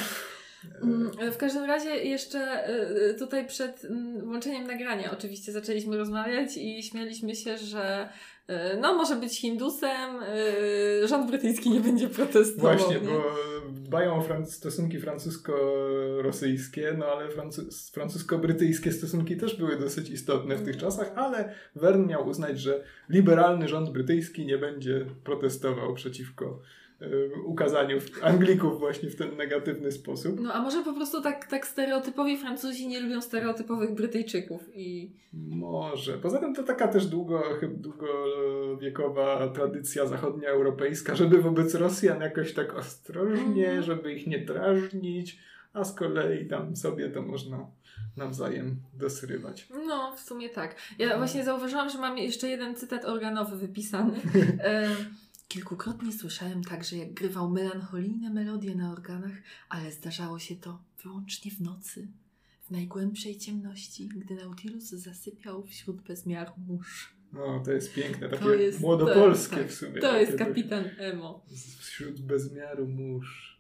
Mm, 0.82 1.11
W 1.32 1.36
każdym 1.36 1.64
razie 1.64 1.90
jeszcze 1.90 2.68
y, 3.11 3.14
tutaj 3.14 3.46
przed 3.46 3.84
mm, 3.84 4.20
włączeniem 4.24 4.66
nagrania 4.66 5.11
oczywiście 5.12 5.52
zaczęliśmy 5.52 5.96
rozmawiać 5.96 6.56
i 6.56 6.82
śmialiśmy 6.82 7.36
się, 7.36 7.59
że 7.59 8.09
no 8.80 8.94
może 8.94 9.16
być 9.16 9.40
Hindusem, 9.40 10.11
rząd 11.04 11.30
brytyjski 11.30 11.70
nie 11.70 11.80
będzie 11.80 12.09
protestował. 12.09 12.76
Właśnie, 12.76 12.94
nie? 13.00 13.09
bo 13.09 13.22
dbają 13.72 14.14
o 14.14 14.20
fran- 14.22 14.46
stosunki 14.46 14.98
francusko-rosyjskie, 15.00 16.94
no 16.98 17.06
ale 17.06 17.28
francu- 17.28 17.90
francusko-brytyjskie 17.92 18.92
stosunki 18.92 19.36
też 19.36 19.56
były 19.56 19.76
dosyć 19.78 20.11
istotne 20.11 20.56
w 20.56 20.59
tych 20.62 20.68
Mm. 20.76 20.80
czasach, 20.80 21.12
ale 21.16 21.52
Verne 21.76 22.06
miał 22.06 22.28
uznać, 22.28 22.61
że 22.61 22.84
liberalny 23.09 23.68
rząd 23.68 23.90
brytyjski 23.90 24.46
nie 24.46 24.59
będzie 24.59 25.06
protestował 25.24 25.94
przeciwko 25.94 26.61
ukazaniu 27.44 27.99
Anglików 28.22 28.78
właśnie 28.78 29.11
w 29.11 29.16
ten 29.16 29.36
negatywny 29.36 29.92
sposób. 29.92 30.40
No 30.40 30.53
a 30.53 30.62
może 30.62 30.82
po 30.84 30.92
prostu 30.92 31.22
tak, 31.22 31.46
tak 31.46 31.66
stereotypowi 31.66 32.36
Francuzi 32.36 32.88
nie 32.88 33.01
lubią 33.01 33.20
stereotypowych 33.20 33.94
Brytyjczyków 33.94 34.68
i 34.74 35.12
Może. 35.32 36.18
Poza 36.18 36.38
tym 36.38 36.55
to 36.55 36.62
taka 36.62 36.88
też 36.88 37.07
długo, 37.07 37.42
długowiekowa 37.68 39.49
tradycja 39.49 40.07
zachodnioeuropejska, 40.07 41.14
żeby 41.14 41.38
wobec 41.42 41.74
Rosjan 41.74 42.20
jakoś 42.20 42.55
tak 42.55 42.74
ostrożnie, 42.74 43.66
Mhm. 43.66 43.82
żeby 43.82 44.12
ich 44.12 44.26
nie 44.26 44.38
drażnić, 44.38 45.38
a 45.72 45.84
z 45.84 45.94
kolei 45.94 46.49
tam 46.49 46.76
sobie 46.76 47.09
to 47.11 47.22
można 47.22 47.66
nawzajem 48.16 48.76
dosrywać. 48.94 49.68
no 49.86 50.16
w 50.16 50.20
sumie 50.20 50.49
tak. 50.49 50.76
Ja 50.99 51.16
właśnie 51.18 51.44
zauważyłam, 51.44 51.90
że 51.90 51.99
mam 51.99 52.18
jeszcze 52.18 52.49
jeden 52.49 52.74
cytat 52.74 53.05
organowy 53.05 53.57
wypisany. 53.57 54.12
Kilkukrotnie 55.49 56.12
słyszałem 56.12 56.64
także, 56.64 56.96
jak 56.96 57.12
grywał 57.14 57.51
melancholijne 57.51 58.30
melodie 58.30 58.74
na 58.74 58.92
organach, 58.92 59.32
ale 59.68 59.92
zdarzało 59.92 60.38
się 60.38 60.57
to 60.57 60.82
wyłącznie 61.03 61.51
w 61.51 61.61
nocy, 61.61 62.09
w 62.66 62.70
najgłębszej 62.70 63.36
ciemności, 63.38 64.09
gdy 64.09 64.34
Nautilus 64.34 64.84
zasypiał 64.84 65.66
wśród 65.66 66.01
bezmiaru 66.03 66.53
mórz. 66.66 67.14
No, 67.32 67.62
to 67.64 67.72
jest 67.72 67.94
piękne, 67.94 68.28
takie 68.28 68.42
To 68.44 68.55
jest- 68.55 68.80
młodopolskie 68.80 69.57
tak, 69.57 69.68
w 69.68 69.74
sumie. 69.74 70.01
To 70.01 70.16
jest 70.20 70.38
kapitan 70.38 70.84
Emo. 70.99 71.44
Wśród 71.78 72.20
bezmiaru 72.20 72.86
mórz. 72.88 73.57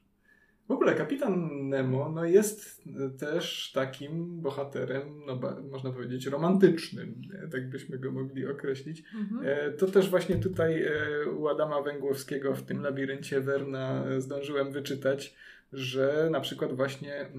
W 0.68 0.72
ogóle 0.72 0.94
kapitan 0.94 1.50
Nemo 1.68 2.10
no, 2.14 2.24
jest 2.24 2.82
też 3.18 3.72
takim 3.74 4.40
bohaterem, 4.40 5.02
no, 5.26 5.40
można 5.70 5.92
powiedzieć, 5.92 6.26
romantycznym, 6.26 7.22
tak 7.52 7.70
byśmy 7.70 7.98
go 7.98 8.12
mogli 8.12 8.46
określić. 8.46 9.04
Mhm. 9.14 9.40
E, 9.44 9.72
To 9.72 9.86
też 9.86 10.10
właśnie 10.10 10.36
tutaj 10.36 10.82
e, 10.82 11.30
u 11.30 11.48
Adama 11.48 11.82
Węgłowskiego 11.82 12.54
w 12.54 12.62
tym 12.62 12.80
labiryncie 12.80 13.40
Werna 13.40 14.04
zdążyłem 14.18 14.72
wyczytać, 14.72 15.34
że 15.72 16.28
na 16.32 16.40
przykład 16.40 16.72
właśnie 16.72 17.14
e, 17.14 17.30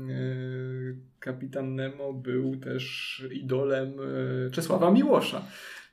kapitan 1.20 1.76
Nemo 1.76 2.14
był 2.14 2.56
też 2.56 3.24
idolem 3.32 3.94
Czesława 4.52 4.92
Miłosza 4.92 5.46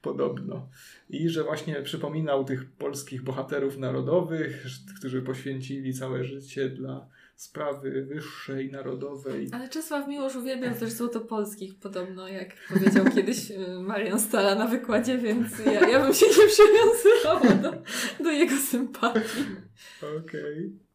podobno. 0.02 0.68
I 1.10 1.28
że 1.28 1.44
właśnie 1.44 1.82
przypominał 1.82 2.44
tych 2.44 2.72
polskich 2.72 3.22
bohaterów 3.22 3.78
narodowych, 3.78 4.66
którzy 4.98 5.22
poświęcili 5.22 5.94
całe 5.94 6.24
życie 6.24 6.68
dla 6.68 7.15
sprawy 7.36 8.04
wyższej, 8.04 8.70
narodowej. 8.70 9.48
Ale 9.52 9.68
Czesław 9.68 10.08
Miłosz 10.08 10.36
uwielbiał 10.36 10.74
też 10.74 10.92
złotopolskich, 10.92 11.78
podobno, 11.78 12.28
jak 12.28 12.48
powiedział 12.68 13.04
kiedyś 13.14 13.50
y, 13.50 13.80
Marian 13.80 14.20
Stala 14.20 14.54
na 14.54 14.66
wykładzie, 14.66 15.18
więc 15.18 15.58
ja, 15.58 15.88
ja 15.88 16.00
bym 16.00 16.14
się 16.14 16.26
nie 16.26 16.46
przywiązywała 16.48 17.62
do, 17.62 17.72
do 18.24 18.30
jego 18.30 18.56
sympatii. 18.56 19.44
Okej. 20.24 20.85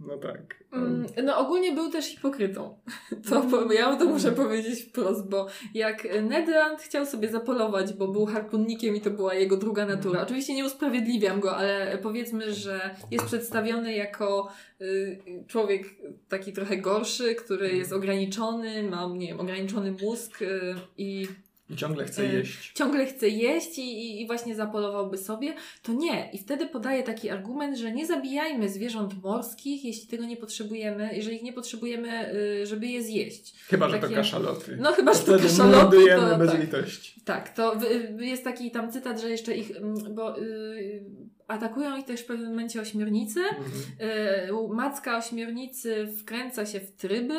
No 0.00 0.16
tak. 0.16 0.64
Mm, 0.72 1.06
No 1.24 1.38
ogólnie 1.38 1.72
był 1.72 1.90
też 1.90 2.06
hipokrytą. 2.06 2.78
To, 3.30 3.72
ja 3.72 3.96
to 3.96 4.04
muszę 4.04 4.32
powiedzieć 4.32 4.82
wprost, 4.82 5.28
bo 5.28 5.46
jak 5.74 6.08
Ned 6.22 6.48
Land 6.48 6.80
chciał 6.80 7.06
sobie 7.06 7.28
zapolować, 7.28 7.92
bo 7.92 8.08
był 8.08 8.26
harpunnikiem 8.26 8.96
i 8.96 9.00
to 9.00 9.10
była 9.10 9.34
jego 9.34 9.56
druga 9.56 9.86
natura. 9.86 10.22
Oczywiście 10.22 10.54
nie 10.54 10.66
usprawiedliwiam 10.66 11.40
go, 11.40 11.56
ale 11.56 11.98
powiedzmy, 12.02 12.54
że 12.54 12.96
jest 13.10 13.24
przedstawiony 13.24 13.94
jako 13.94 14.48
y, 14.80 15.18
człowiek 15.46 15.84
taki 16.28 16.52
trochę 16.52 16.76
gorszy, 16.76 17.34
który 17.34 17.76
jest 17.76 17.92
ograniczony, 17.92 18.82
ma, 18.82 19.06
nie 19.16 19.26
wiem, 19.26 19.40
ograniczony 19.40 19.92
mózg 20.02 20.42
y, 20.42 20.74
i 20.98 21.26
I 21.70 21.76
ciągle 21.76 22.04
chce 22.04 22.26
jeść. 22.26 22.72
ciągle 22.72 23.06
chce 23.06 23.28
jeść 23.28 23.78
i, 23.78 24.22
i, 24.22 24.26
właśnie 24.26 24.54
zapolowałby 24.54 25.18
sobie, 25.18 25.54
to 25.82 25.92
nie. 25.92 26.30
I 26.32 26.38
wtedy 26.38 26.66
podaje 26.66 27.02
taki 27.02 27.30
argument, 27.30 27.78
że 27.78 27.92
nie 27.92 28.06
zabijajmy 28.06 28.68
zwierząt 28.68 29.22
morskich, 29.22 29.84
jeśli 29.84 30.08
tego 30.08 30.24
nie 30.24 30.36
potrzebujemy, 30.36 31.10
jeżeli 31.12 31.36
ich 31.36 31.42
nie 31.42 31.52
potrzebujemy, 31.52 32.34
y, 32.34 32.66
żeby 32.66 32.86
je 32.86 33.02
zjeść. 33.02 33.54
Chyba, 33.68 33.88
że 33.88 33.96
to 33.96 34.02
takie- 34.02 34.14
kaszaloty. 34.14 34.76
No 34.80 34.92
chyba, 34.92 35.14
że 35.14 35.20
to 35.20 35.38
kaszaloty, 35.38 35.96
to 36.16 36.38
bez 36.38 36.50
tak. 36.50 36.60
litości. 36.60 37.20
Tak, 37.24 37.54
to 37.54 37.76
jest 38.18 38.44
taki 38.44 38.70
tam 38.70 38.92
cytat, 38.92 39.20
że 39.20 39.30
jeszcze 39.30 39.56
ich, 39.56 39.76
mm, 39.76 40.14
bo 40.14 40.40
y, 40.42 41.04
atakują 41.48 41.96
ich 41.96 42.04
też 42.04 42.20
w 42.20 42.26
pewnym 42.26 42.48
momencie 42.48 42.80
ośmiornice. 42.80 43.40
Mhm. 43.40 44.70
Y, 44.70 44.74
macka 44.74 45.18
ośmiornicy 45.18 46.08
wkręca 46.20 46.66
się 46.66 46.80
w 46.80 46.92
tryby, 46.92 47.34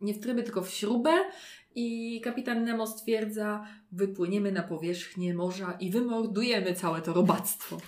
nie 0.00 0.14
w 0.14 0.20
tryby, 0.20 0.42
tylko 0.42 0.62
w 0.62 0.70
śrubę 0.70 1.10
i 1.74 2.20
kapitan 2.24 2.64
Nemo 2.64 2.86
stwierdza, 2.86 3.66
wypłyniemy 3.92 4.52
na 4.52 4.62
powierzchnię 4.62 5.34
morza 5.34 5.76
i 5.80 5.90
wymordujemy 5.90 6.74
całe 6.74 7.02
to 7.02 7.12
robactwo. 7.12 7.78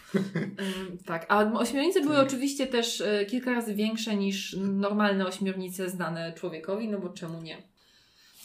Tak, 1.06 1.26
a 1.28 1.52
ośmiornice 1.52 2.00
były 2.00 2.14
Tak. 2.14 2.26
oczywiście 2.26 2.66
też 2.66 3.00
y, 3.00 3.26
kilka 3.30 3.52
razy 3.52 3.74
większe 3.74 4.16
niż 4.16 4.56
normalne 4.60 5.26
ośmiornice 5.26 5.90
znane 5.90 6.32
człowiekowi, 6.32 6.88
no 6.88 6.98
bo 6.98 7.08
czemu 7.08 7.42
nie? 7.42 7.71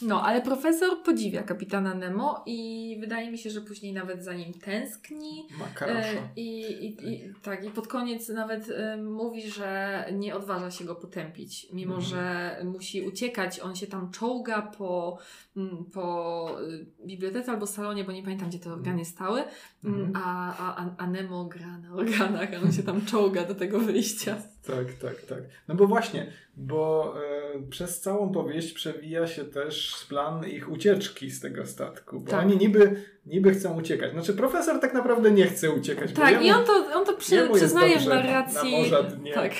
No, 0.02 0.22
ale 0.22 0.42
profesor 0.42 1.02
podziwia 1.04 1.42
kapitana 1.42 1.94
Nemo 1.94 2.42
i 2.46 2.96
wydaje 3.00 3.30
mi 3.30 3.38
się, 3.38 3.50
że 3.50 3.60
później 3.60 3.92
nawet 3.92 4.24
za 4.24 4.34
nim 4.34 4.52
tęskni. 4.54 5.46
Ma 5.58 5.86
E. 5.86 6.14
I, 6.36 6.60
i, 6.60 6.86
i, 7.12 7.32
tak, 7.42 7.64
i 7.64 7.70
pod 7.70 7.88
koniec 7.88 8.28
nawet 8.28 8.70
e, 8.70 8.96
mówi, 8.96 9.50
że 9.50 10.04
nie 10.12 10.34
odważa 10.36 10.70
się 10.70 10.84
go 10.84 10.94
potępić, 10.94 11.68
mimo 11.72 11.94
Mhm. 11.94 12.10
że 12.10 12.56
musi 12.64 13.02
uciekać. 13.08 13.60
On 13.60 13.76
się 13.76 13.86
tam 13.86 14.10
czołga 14.10 14.62
po, 14.62 15.18
mm, 15.56 15.84
po 15.92 16.56
y, 16.62 16.86
bibliotece 17.06 17.50
albo 17.52 17.66
salonie, 17.66 18.04
bo 18.04 18.12
nie 18.12 18.22
pamiętam, 18.22 18.48
gdzie 18.48 18.58
te 18.58 18.72
organy 18.72 19.04
stały, 19.04 19.42
mm, 19.84 20.00
Mhm. 20.00 20.24
a, 20.24 20.56
a, 20.76 20.94
a 20.98 21.06
Nemo 21.06 21.44
gra 21.44 21.78
na 21.78 21.94
organach, 21.94 22.48
a 22.54 22.64
on 22.64 22.72
się 22.72 22.82
tam 22.82 23.06
czołga 23.06 23.44
do 23.44 23.54
tego 23.54 23.78
wyjścia. 23.80 24.36
Tak, 24.76 24.92
tak, 24.92 25.22
tak. 25.22 25.38
No 25.68 25.74
bo 25.74 25.86
właśnie, 25.86 26.32
bo 26.56 27.14
e, 27.56 27.68
przez 27.70 28.00
całą 28.00 28.32
powieść 28.32 28.72
przewija 28.72 29.26
się 29.26 29.44
też 29.44 30.06
plan 30.08 30.46
ich 30.48 30.70
ucieczki 30.72 31.30
z 31.30 31.40
tego 31.40 31.66
statku. 31.66 32.20
Bo 32.20 32.30
Tak. 32.30 32.40
oni 32.44 32.56
niby, 32.56 33.02
niby 33.26 33.50
chcą 33.50 33.78
uciekać. 33.78 34.12
Znaczy 34.12 34.34
profesor 34.34 34.80
tak 34.80 34.94
naprawdę 34.94 35.30
nie 35.30 35.46
chce 35.46 35.70
uciekać. 35.70 36.12
Tak, 36.12 36.30
jemu- 36.34 36.44
i 36.44 36.50
on 36.50 36.64
to, 36.64 36.72
on 36.94 37.06
to 37.06 37.12
przy, 37.16 37.48
przyznaje 37.54 37.98
w 37.98 38.06
narracji. 38.06 38.72
na 38.72 38.78
morza 38.78 39.02
dnie. 39.02 39.34
Tak. 39.34 39.52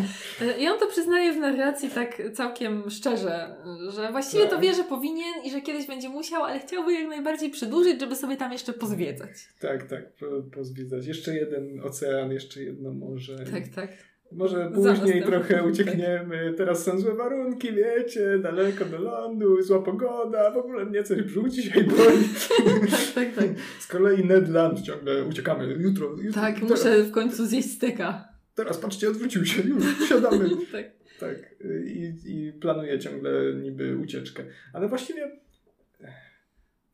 I 0.60 0.68
on 0.68 0.78
to 0.78 0.86
przyznaje 0.86 1.32
w 1.32 1.36
narracji 1.36 1.90
tak 1.90 2.22
całkiem 2.34 2.90
szczerze, 2.90 3.56
że 3.88 4.12
właściwie 4.12 4.44
to 4.44 4.50
Tak. 4.50 4.60
wie, 4.60 4.74
że 4.74 4.84
powinien 4.84 5.34
i 5.44 5.50
że 5.50 5.60
kiedyś 5.60 5.86
będzie 5.86 6.08
musiał, 6.08 6.44
ale 6.44 6.60
chciałby 6.60 6.92
jak 6.92 7.08
najbardziej 7.08 7.50
przedłużyć, 7.50 8.00
żeby 8.00 8.16
sobie 8.16 8.36
tam 8.36 8.52
jeszcze 8.52 8.72
pozwiedzać. 8.72 9.30
Tak, 9.60 9.82
tak, 9.86 10.12
po, 10.12 10.26
pozwiedzać. 10.56 11.06
Jeszcze 11.06 11.34
jeden 11.34 11.80
ocean, 11.80 12.32
jeszcze 12.32 12.62
jedno 12.62 12.92
morze. 12.92 13.36
Tak, 13.52 13.68
tak. 13.68 13.88
Może 14.32 14.70
później 14.74 15.22
trochę 15.22 15.62
uciekniemy. 15.70 16.54
Teraz 16.56 16.84
są 16.84 16.98
złe 16.98 17.14
warunki, 17.14 17.72
wiecie, 17.72 18.38
daleko 18.38 18.84
do 18.84 18.98
lądu, 18.98 19.62
zła 19.62 19.82
pogoda, 19.82 20.50
w 20.50 20.56
ogóle 20.56 20.84
mnie 20.84 21.02
coś 21.02 21.22
brzuch 21.22 21.48
dzisiaj 21.50 21.84
boli. 21.84 22.28
Tak, 22.48 22.90
tak, 23.14 23.34
tak. 23.34 23.48
Z 23.80 23.86
kolei 23.86 24.24
Ned 24.24 24.48
Land 24.48 24.82
ciągle 24.82 25.24
uciekamy. 25.24 25.76
Jutro, 25.78 26.06
jutro 26.22 26.42
Tak, 26.42 26.54
teraz, 26.54 26.70
muszę 26.70 27.02
w 27.02 27.10
końcu 27.10 27.46
zjeść 27.46 27.70
steka. 27.70 28.28
teraz 28.54 28.78
patrzcie, 28.78 29.08
odwrócił 29.08 29.44
się, 29.44 29.62
już 29.62 30.08
siadamy. 30.08 30.48
Tak. 30.72 30.86
tak, 31.20 31.54
i, 31.86 32.12
i 32.26 32.52
planuje 32.52 32.98
ciągle 32.98 33.54
niby 33.54 33.98
ucieczkę. 33.98 34.44
Ale 34.72 34.88
właściwie 34.88 35.30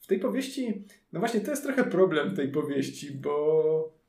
w 0.01 0.07
tej 0.07 0.19
powieści, 0.19 0.85
no 1.13 1.21
właśnie 1.21 1.41
to 1.41 1.51
jest 1.51 1.63
trochę 1.63 1.85
problem 1.85 2.37
tej 2.37 2.49
powieści, 2.49 3.11
bo 3.13 4.02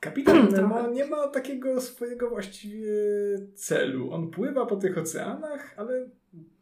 kapitan 0.00 0.48
Nemo 0.52 0.74
Trochę. 0.74 0.92
nie 0.92 1.04
ma 1.06 1.28
takiego 1.28 1.80
swojego 1.80 2.28
właściwie 2.28 2.92
celu. 3.54 4.12
On 4.12 4.30
pływa 4.30 4.66
po 4.66 4.76
tych 4.76 4.98
oceanach, 4.98 5.74
ale 5.76 6.08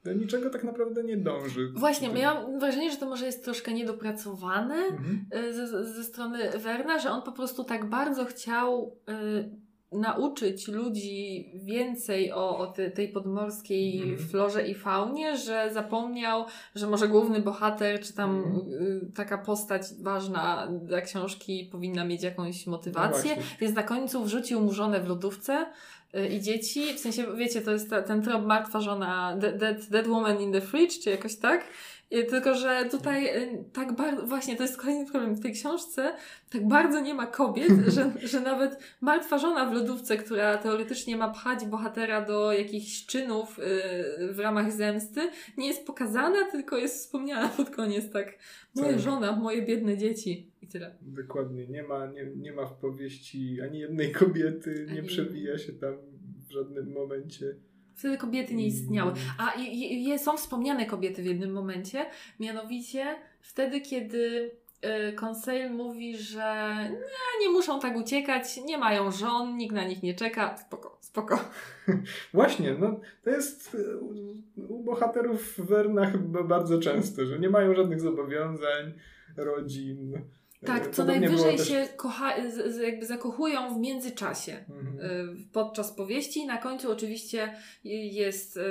do 0.05 0.12
niczego 0.12 0.51
tak 0.51 0.64
naprawdę 0.64 1.05
nie 1.05 1.16
dąży. 1.16 1.72
Właśnie, 1.76 2.12
miałam 2.12 2.59
wrażenie, 2.59 2.90
że 2.90 2.97
to 2.97 3.07
może 3.07 3.26
jest 3.26 3.45
troszkę 3.45 3.72
niedopracowane 3.72 4.74
Mhm. 4.74 5.26
y, 5.45 5.55
ze, 5.55 5.84
ze 5.84 6.05
strony 6.05 6.38
Werna, 6.59 6.99
że 6.99 7.11
on 7.11 7.22
po 7.22 7.32
prostu 7.32 7.64
tak 7.64 7.84
bardzo 7.88 8.24
chciał 8.24 8.97
y, 9.09 9.63
nauczyć 9.93 10.68
ludzi 10.68 11.51
więcej 11.55 12.32
o, 12.32 12.59
o 12.59 12.66
te, 12.66 12.91
tej 12.91 13.09
podmorskiej 13.09 14.03
Mhm. 14.03 14.28
florze 14.28 14.66
i 14.68 14.74
faunie, 14.74 15.37
że 15.37 15.70
zapomniał, 15.72 16.45
że 16.74 16.87
może 16.87 17.09
główny 17.09 17.41
bohater, 17.41 18.01
czy 18.01 18.12
tam 18.12 18.61
y, 18.72 19.12
taka 19.14 19.39
postać 19.39 19.82
ważna 20.03 20.68
dla 20.82 21.01
książki 21.01 21.68
powinna 21.72 22.05
mieć 22.05 22.22
jakąś 22.22 22.66
motywację, 22.66 23.37
No 23.37 23.43
więc 23.61 23.76
na 23.76 23.82
końcu 23.82 24.24
wrzucił 24.24 24.61
mu 24.61 24.72
żonę 24.72 25.01
w 25.01 25.09
lodówce 25.09 25.66
y, 26.16 26.28
i 26.28 26.41
dzieci, 26.41 26.95
w 26.95 26.99
sensie, 27.01 27.37
wiecie, 27.37 27.61
to 27.61 27.70
jest 27.70 27.91
ta, 27.91 28.03
ten 28.03 28.22
trop 28.22 28.47
martwa 28.47 28.80
żona, 28.80 29.37
dead, 29.37 29.57
dead, 29.57 29.89
dead 29.91 30.07
woman 30.07 30.41
in 30.41 30.53
the 30.53 30.61
fridge, 30.61 31.01
czy 31.05 31.11
jakoś 31.11 31.37
tak. 31.37 31.64
Y, 32.14 32.24
Tylko, 32.24 32.54
że 32.54 32.84
tutaj 32.90 33.26
y, 33.26 33.64
tak 33.72 33.96
bardzo, 33.96 34.26
właśnie 34.26 34.56
to 34.56 34.62
jest 34.62 34.76
kolejny 34.76 35.06
problem 35.06 35.34
w 35.34 35.40
tej 35.40 35.52
książce, 35.52 36.12
tak 36.50 36.68
bardzo 36.68 37.00
nie 37.00 37.14
ma 37.14 37.26
kobiet, 37.26 37.72
że, 37.94 38.12
że 38.24 38.40
nawet 38.40 38.78
martwa 39.00 39.38
żona 39.38 39.70
w 39.70 39.74
lodówce, 39.74 40.16
która 40.16 40.58
teoretycznie 40.58 41.16
ma 41.16 41.28
pchać 41.30 41.64
bohatera 41.66 42.20
do 42.20 42.52
jakichś 42.52 43.06
czynów 43.06 43.58
y, 43.58 43.62
w 44.32 44.38
ramach 44.38 44.72
zemsty, 44.72 45.20
nie 45.56 45.68
jest 45.68 45.86
pokazana, 45.86 46.50
tylko 46.50 46.76
jest 46.76 46.96
wspomniana 46.96 47.48
pod 47.48 47.70
koniec 47.70 48.10
tak. 48.10 48.38
Moja 48.74 48.90
Tak. 48.92 49.00
żona, 49.00 49.32
moje 49.36 49.62
biedne 49.62 49.96
dzieci 49.96 50.50
i 50.62 50.66
tyle. 50.68 50.94
Dokładnie. 51.02 51.66
Nie 51.66 51.82
ma, 51.82 52.06
nie, 52.06 52.26
nie 52.36 52.52
ma 52.52 52.66
w 52.66 52.74
powieści 52.74 53.58
ani 53.60 53.78
jednej 53.78 54.12
kobiety, 54.12 54.86
nie 54.94 55.02
przewija 55.02 55.58
się 55.58 55.72
tam 55.72 55.94
w 56.48 56.52
żadnym 56.52 56.92
momencie. 56.92 57.54
Wtedy 57.95 58.18
kobiety 58.18 58.55
nie 58.55 58.66
istniały. 58.66 59.12
A 59.38 59.53
i, 59.61 60.09
i 60.09 60.18
są 60.18 60.36
wspomniane 60.36 60.86
kobiety 60.86 61.22
w 61.22 61.26
jednym 61.26 61.53
momencie, 61.53 62.07
mianowicie 62.40 63.16
wtedy, 63.40 63.80
kiedy 63.80 64.51
y, 65.11 65.12
Conseil 65.12 65.70
mówi, 65.70 66.16
że 66.16 66.76
nie, 66.90 67.47
nie 67.47 67.53
muszą 67.53 67.80
tak 67.80 67.97
uciekać, 67.97 68.57
nie 68.57 68.78
mają 68.78 69.12
żon, 69.12 69.57
nikt 69.57 69.74
na 69.74 69.84
nich 69.84 70.03
nie 70.03 70.14
czeka, 70.14 70.57
spoko, 70.57 70.99
spoko. 71.01 71.38
Właśnie, 72.34 72.74
no 72.78 73.01
to 73.22 73.30
jest 73.30 73.74
e, 73.74 73.97
u, 73.97 74.14
u 74.68 74.84
bohaterów 74.84 75.55
Werna 75.59 76.07
chyba 76.07 76.42
bardzo 76.42 76.78
często, 76.78 77.26
że 77.26 77.38
nie 77.38 77.51
mają 77.51 77.74
żadnych 77.74 78.01
zobowiązań, 78.01 78.92
rodzin. 79.36 80.18
Tak, 80.66 80.90
co 80.90 81.04
najwyżej 81.04 81.56
też- 81.56 81.68
się 81.68 81.88
kocha, 81.96 82.36
jakby 82.82 83.06
zakochują 83.06 83.74
w 83.74 83.78
międzyczasie 83.80 84.64
Mhm. 84.70 85.00
y, 85.00 85.48
podczas 85.52 85.92
powieści. 85.92 86.46
Na 86.46 86.58
końcu 86.58 86.92
oczywiście 86.92 87.56
jest 87.84 88.56
y, 88.56 88.62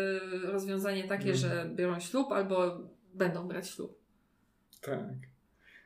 rozwiązanie 0.44 1.04
takie, 1.04 1.32
Mhm. 1.32 1.38
że 1.38 1.70
biorą 1.76 2.00
ślub 2.00 2.32
albo 2.32 2.80
będą 3.14 3.48
brać 3.48 3.70
ślub. 3.70 4.00
Tak. 4.82 5.00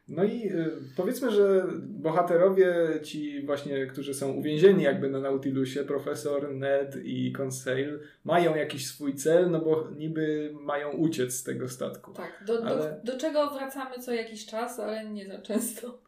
No 0.09 0.23
i 0.23 0.47
y, 0.47 0.71
powiedzmy, 0.97 1.31
że 1.31 1.65
bohaterowie 1.81 2.75
ci 3.03 3.41
właśnie, 3.45 3.85
którzy 3.85 4.13
są 4.13 4.31
uwięzieni 4.31 4.83
jakby 4.83 5.09
na 5.09 5.19
Nautilusie, 5.19 5.83
profesor, 5.83 6.53
Ned 6.53 6.95
i 7.03 7.33
Conseil, 7.41 7.99
mają 8.25 8.55
jakiś 8.55 8.87
swój 8.87 9.15
cel, 9.15 9.51
no 9.51 9.59
bo 9.59 9.87
niby 9.97 10.53
mają 10.61 10.91
uciec 10.91 11.33
z 11.33 11.43
tego 11.43 11.69
statku. 11.69 12.13
Tak, 12.13 12.43
do, 12.47 12.65
Ale- 12.65 12.99
do, 13.03 13.11
do 13.11 13.19
czego 13.19 13.49
wracamy 13.49 13.99
co 13.99 14.13
jakiś 14.13 14.45
czas, 14.45 14.79
ale 14.79 15.05
nie 15.09 15.27
za 15.27 15.41
często. 15.41 15.99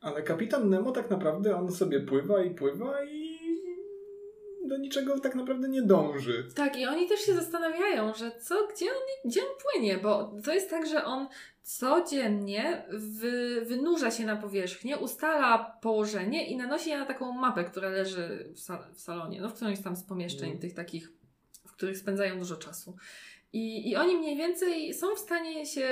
Ale 0.00 0.22
kapitan 0.22 0.70
Nemo 0.70 0.90
tak 0.92 1.10
naprawdę 1.10 1.56
on 1.56 1.72
sobie 1.72 2.00
pływa 2.00 2.42
i 2.42 2.50
pływa 2.50 3.04
i 3.04 3.23
do 4.74 4.80
niczego 4.80 5.20
tak 5.20 5.34
naprawdę 5.34 5.68
nie 5.68 5.82
dąży. 5.82 6.48
Tak, 6.54 6.78
i 6.78 6.86
oni 6.86 7.08
też 7.08 7.20
się 7.20 7.34
zastanawiają, 7.34 8.14
że 8.14 8.32
co, 8.40 8.68
gdzie 8.74 8.86
on, 8.86 9.30
gdzie 9.30 9.40
on 9.40 9.48
płynie, 9.62 9.98
bo 9.98 10.32
to 10.44 10.54
jest 10.54 10.70
tak, 10.70 10.86
że 10.86 11.04
on 11.04 11.28
codziennie 11.62 12.84
wy, 12.90 13.64
wynurza 13.64 14.10
się 14.10 14.26
na 14.26 14.36
powierzchnię, 14.36 14.98
ustala 14.98 15.78
położenie 15.82 16.46
i 16.46 16.56
nanosi 16.56 16.90
je 16.90 16.98
na 16.98 17.06
taką 17.06 17.32
mapę, 17.32 17.64
która 17.64 17.88
leży 17.88 18.52
w, 18.54 18.60
sal, 18.60 18.78
w 18.94 19.00
salonie, 19.00 19.40
no 19.40 19.48
w 19.48 19.54
którymś 19.54 19.80
tam 19.80 19.96
z 19.96 20.02
pomieszczeń 20.02 20.48
Mm. 20.48 20.60
tych 20.60 20.74
takich, 20.74 21.12
w 21.66 21.72
których 21.72 21.98
spędzają 21.98 22.38
dużo 22.38 22.56
czasu. 22.56 22.96
I, 23.54 23.90
I 23.90 23.96
oni 23.96 24.16
mniej 24.16 24.36
więcej 24.36 24.94
są 24.94 25.14
w 25.14 25.18
stanie 25.18 25.66
się 25.66 25.86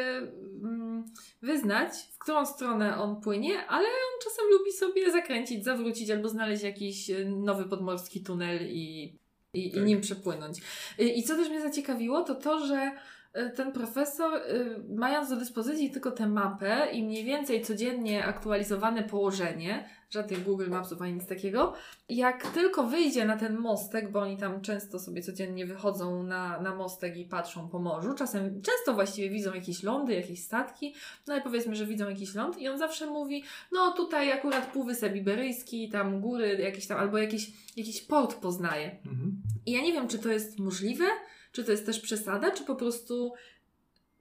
mm, 0.63 1.05
wyznać, 1.43 1.93
w 2.15 2.19
którą 2.19 2.47
stronę 2.47 2.97
on 2.99 3.21
płynie, 3.21 3.67
ale 3.67 3.85
on 3.85 4.21
czasem 4.25 4.45
lubi 4.51 4.73
sobie 4.73 5.13
zakręcić, 5.13 5.65
zawrócić 5.65 6.11
albo 6.11 6.29
znaleźć 6.29 6.63
jakiś 6.63 7.11
y, 7.11 7.25
nowy 7.25 7.65
podmorski 7.65 8.25
tunel 8.25 8.59
i, 8.71 9.17
i, 9.55 9.67
i 9.67 9.73
Tak. 9.73 9.85
nim 9.85 10.01
przepłynąć. 10.01 10.59
I, 10.99 11.19
I 11.19 11.23
co 11.23 11.37
też 11.37 11.49
mnie 11.49 11.61
zaciekawiło, 11.61 12.23
to 12.23 12.35
to, 12.35 12.67
że 12.67 12.93
y, 13.37 13.51
ten 13.51 13.73
profesor, 13.73 14.35
y, 14.35 14.85
mając 14.89 15.31
do 15.31 15.37
dyspozycji 15.37 15.91
tylko 15.91 16.11
tę 16.11 16.27
mapę 16.27 16.89
i 16.93 17.03
mniej 17.05 17.25
więcej 17.25 17.63
codziennie 17.63 18.25
aktualizowane 18.25 19.03
położenie, 19.03 19.89
żadnych 20.13 20.45
Google 20.45 20.71
Mapsów 20.71 21.03
ani 21.03 21.13
nic 21.13 21.27
takiego, 21.27 21.75
jak 22.09 22.47
tylko 22.47 22.87
wyjdzie 22.87 23.25
na 23.25 23.37
ten 23.37 23.59
mostek, 23.59 24.11
bo 24.11 24.21
oni 24.21 24.37
tam 24.37 24.61
często 24.61 24.99
sobie 24.99 25.23
codziennie 25.23 25.67
wychodzą 25.67 26.23
na, 26.23 26.61
na 26.61 26.75
mostek 26.75 27.17
i 27.17 27.25
patrzą 27.25 27.69
po 27.69 27.79
morzu, 27.79 28.15
czasem, 28.15 28.63
często 28.63 28.95
właściwie 28.95 29.31
widzą 29.31 29.55
jakieś 29.55 29.83
lądy, 29.83 30.15
jakieś 30.15 30.45
statki, 30.45 30.95
no 31.27 31.35
ale 31.35 31.43
powiedzmy, 31.43 31.77
że 31.77 31.87
widzą 31.87 32.09
jakiś 32.09 32.35
ląd 32.35 32.59
i 32.59 32.69
on 32.69 32.79
zawsze 32.79 33.07
mówi, 33.07 33.45
no 33.73 33.93
tutaj 33.93 34.33
akurat 34.33 34.73
Półwysep 34.73 35.17
Iberyjski, 35.17 35.89
tam 35.89 36.21
góry 36.21 36.57
jakieś 36.61 36.87
tam, 36.87 36.99
albo 36.99 37.19
jakiś, 37.19 37.53
jakiś 37.77 38.03
port 38.03 38.35
poznaje. 38.35 38.91
Mhm. 39.07 39.43
I 39.67 39.73
ja 39.73 39.83
nie 39.83 39.93
wiem, 39.93 40.09
czy 40.09 40.19
to 40.19 40.29
jest 40.29 40.59
możliwe, 40.59 41.05
czy 41.53 41.65
to 41.65 41.71
jest 41.71 41.87
też 41.87 42.01
przesada, 42.01 42.51
czy 42.51 42.65
po 42.65 42.75
prostu 42.75 43.33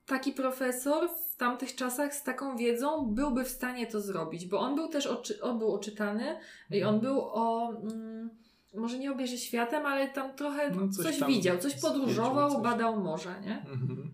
taki 0.06 0.32
profesor 0.32 1.10
tamtych 1.42 1.76
czasach 1.76 2.14
z 2.16 2.24
taką 2.24 2.58
wiedzą 2.58 3.06
byłby 3.06 3.44
w 3.44 3.48
stanie 3.50 3.88
to 3.88 4.02
zrobić, 4.02 4.46
bo 4.46 4.60
on 4.60 4.76
był 4.76 4.88
też 4.88 5.08
oczy, 5.08 5.42
on 5.42 5.60
był 5.60 5.74
oczytany 5.74 6.38
i 6.72 6.84
on 6.84 7.00
był 7.00 7.20
o. 7.22 7.74
Mm, 7.84 8.30
może 8.76 9.00
nie 9.00 9.12
obierze 9.12 9.38
światem, 9.38 9.86
ale 9.86 10.08
tam 10.10 10.36
trochę 10.36 10.70
No, 10.72 10.89
coś 10.89 11.06
coś, 11.06 11.20
tam 11.20 11.30
widział, 11.30 11.58
coś 11.58 11.82
podróżował, 11.82 12.52
coś. 12.52 12.64
badał 12.64 13.02
morze, 13.04 13.36
nie? 13.42 13.60
Mhm. 13.60 14.12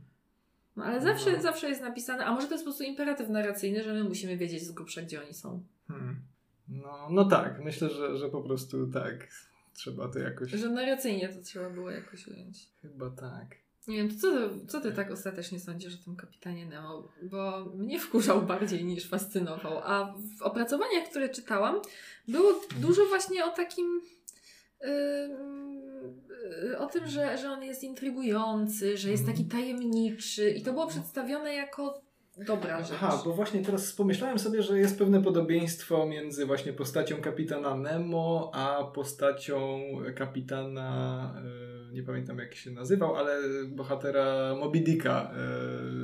No, 0.76 0.84
ale 0.84 1.02
zawsze, 1.02 1.32
No. 1.32 1.42
zawsze 1.42 1.70
jest 1.70 1.82
napisane, 1.82 2.26
a 2.26 2.34
może 2.34 2.48
to 2.48 2.54
jest 2.54 2.64
po 2.66 2.68
prostu 2.72 2.84
imperatyw 2.84 3.30
narracyjny, 3.30 3.84
że 3.84 3.94
my 3.94 4.04
musimy 4.04 4.38
wiedzieć 4.38 4.64
z 4.64 4.72
grubsza, 4.72 5.02
gdzie 5.02 5.24
oni 5.24 5.34
są. 5.34 5.64
Hmm. 5.88 6.20
No, 6.70 7.08
no 7.12 7.26
tak, 7.26 7.64
myślę, 7.64 7.90
że, 7.90 8.18
że 8.18 8.30
po 8.30 8.42
prostu 8.42 8.88
tak. 8.88 9.28
Trzeba 9.74 10.08
to 10.08 10.20
jakoś. 10.20 10.52
Że 10.52 10.70
narracyjnie 10.70 11.30
to 11.30 11.42
trzeba 11.42 11.70
było 11.70 11.92
jakoś 11.92 12.28
ująć. 12.28 12.70
Chyba 12.82 13.10
tak. 13.10 13.56
Nie 13.88 13.98
wiem, 13.98 14.20
co 14.20 14.32
ty, 14.32 14.68
co 14.68 14.82
ty 14.82 14.92
tak 14.92 15.12
ostatecznie 15.12 15.60
sądzisz 15.60 15.96
o 15.96 16.04
tym 16.06 16.16
kapitanie 16.16 16.66
Nemo? 16.66 17.08
Bo 17.22 17.66
mnie 17.76 18.00
wkurzał 18.00 18.42
bardziej 18.42 18.86
niż 18.86 19.10
fascynował. 19.10 19.80
A 19.84 20.14
w 20.40 20.42
opracowaniach, 20.42 21.10
które 21.10 21.30
czytałam, 21.30 21.82
było 22.28 22.62
dużo 22.80 23.06
właśnie 23.06 23.46
o 23.46 23.50
takim. 23.50 24.02
Yy, 24.82 26.78
o 26.78 26.86
tym, 26.86 27.08
że, 27.08 27.38
że 27.38 27.52
on 27.52 27.64
jest 27.64 27.84
intrygujący, 27.84 28.98
że 28.98 29.12
jest 29.12 29.26
taki 29.26 29.46
tajemniczy 29.46 30.50
i 30.50 30.62
to 30.62 30.74
było 30.74 30.88
przedstawione 30.88 31.54
jako 31.54 32.02
dobra 32.46 32.84
rzecz. 32.84 32.98
Aha, 33.02 33.22
bo 33.26 33.34
właśnie 33.34 33.62
teraz 33.62 33.94
pomyślałem 33.94 34.40
sobie, 34.40 34.64
że 34.64 34.80
jest 34.80 34.98
pewne 34.98 35.22
podobieństwo 35.22 36.06
między 36.06 36.46
właśnie 36.46 36.74
postacią 36.74 37.22
kapitana 37.22 37.76
Nemo, 37.76 38.52
a 38.54 38.84
postacią 38.84 39.80
kapitana, 40.16 41.34
e, 41.38 41.77
nie 41.94 42.04
pamiętam 42.04 42.38
jak 42.38 42.56
się 42.56 42.72
nazywał, 42.72 43.16
ale 43.16 43.40
bohatera 43.68 44.56
Moby 44.60 44.80
Dicka, 44.80 45.32
e, 45.32 45.38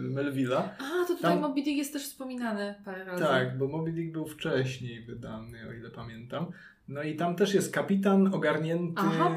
Melville'a. 0.09 0.69
A, 0.79 1.05
to 1.07 1.15
tutaj 1.15 1.33
Tam... 1.33 1.41
Moby 1.41 1.61
Dick 1.61 1.77
jest 1.77 1.93
też 1.93 2.03
wspominany 2.03 2.75
parę 2.85 3.05
razy. 3.05 3.23
Tak, 3.23 3.57
bo 3.57 3.67
Moby 3.67 3.91
Dick 3.91 4.11
był 4.11 4.25
wcześniej 4.25 5.05
wydany, 5.05 5.69
o 5.69 5.73
ile 5.73 5.89
pamiętam. 5.89 6.45
No 6.87 7.03
i 7.03 7.15
tam 7.15 7.35
też 7.35 7.53
jest 7.53 7.73
kapitan 7.73 8.33
ogarnięty... 8.33 9.01
Aha. 9.05 9.35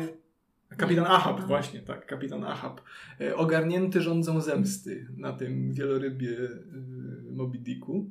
Kapitan 0.76 1.04
Ahab, 1.06 1.40
właśnie, 1.40 1.80
tak, 1.80 2.06
kapitan 2.06 2.44
Ahab. 2.44 2.80
E, 3.20 3.36
ogarnięty 3.36 4.00
rządzą 4.00 4.40
zemsty 4.40 5.06
na 5.16 5.32
tym 5.32 5.72
wielorybie 5.72 6.28
y, 6.28 6.62
Moby 7.30 7.58
Dicku. 7.58 8.10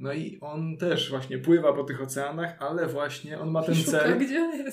No 0.00 0.12
i 0.12 0.38
on 0.40 0.76
też 0.76 1.10
właśnie 1.10 1.38
pływa 1.38 1.72
po 1.72 1.84
tych 1.84 2.02
oceanach, 2.02 2.56
ale 2.58 2.86
właśnie 2.86 3.40
on 3.40 3.50
ma 3.50 3.62
ten 3.62 3.74
Szuka, 3.74 3.90
cel 3.90 4.18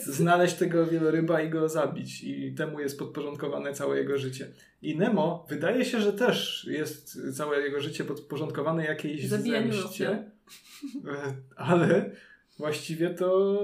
znaleźć 0.05 0.55
tego 0.55 0.86
wieloryba 0.86 1.41
i 1.41 1.49
go 1.49 1.69
zabić. 1.69 2.24
I 2.24 2.53
temu 2.55 2.80
jest 2.80 2.99
podporządkowane 2.99 3.74
całe 3.74 3.97
jego 3.97 4.17
życie. 4.17 4.47
I 4.82 4.97
Nemo 4.97 5.45
wydaje 5.49 5.86
się, 5.86 5.99
że 6.01 6.13
też 6.13 6.67
jest 6.71 7.36
całe 7.38 7.61
jego 7.61 7.80
życie 7.80 8.03
podporządkowane 8.03 8.86
jakiejś 8.86 9.28
Zabijaniu 9.28 9.74
zemście. 9.74 10.09
E, 10.09 11.34
ale 11.55 12.11
właściwie 12.57 13.09
to 13.09 13.57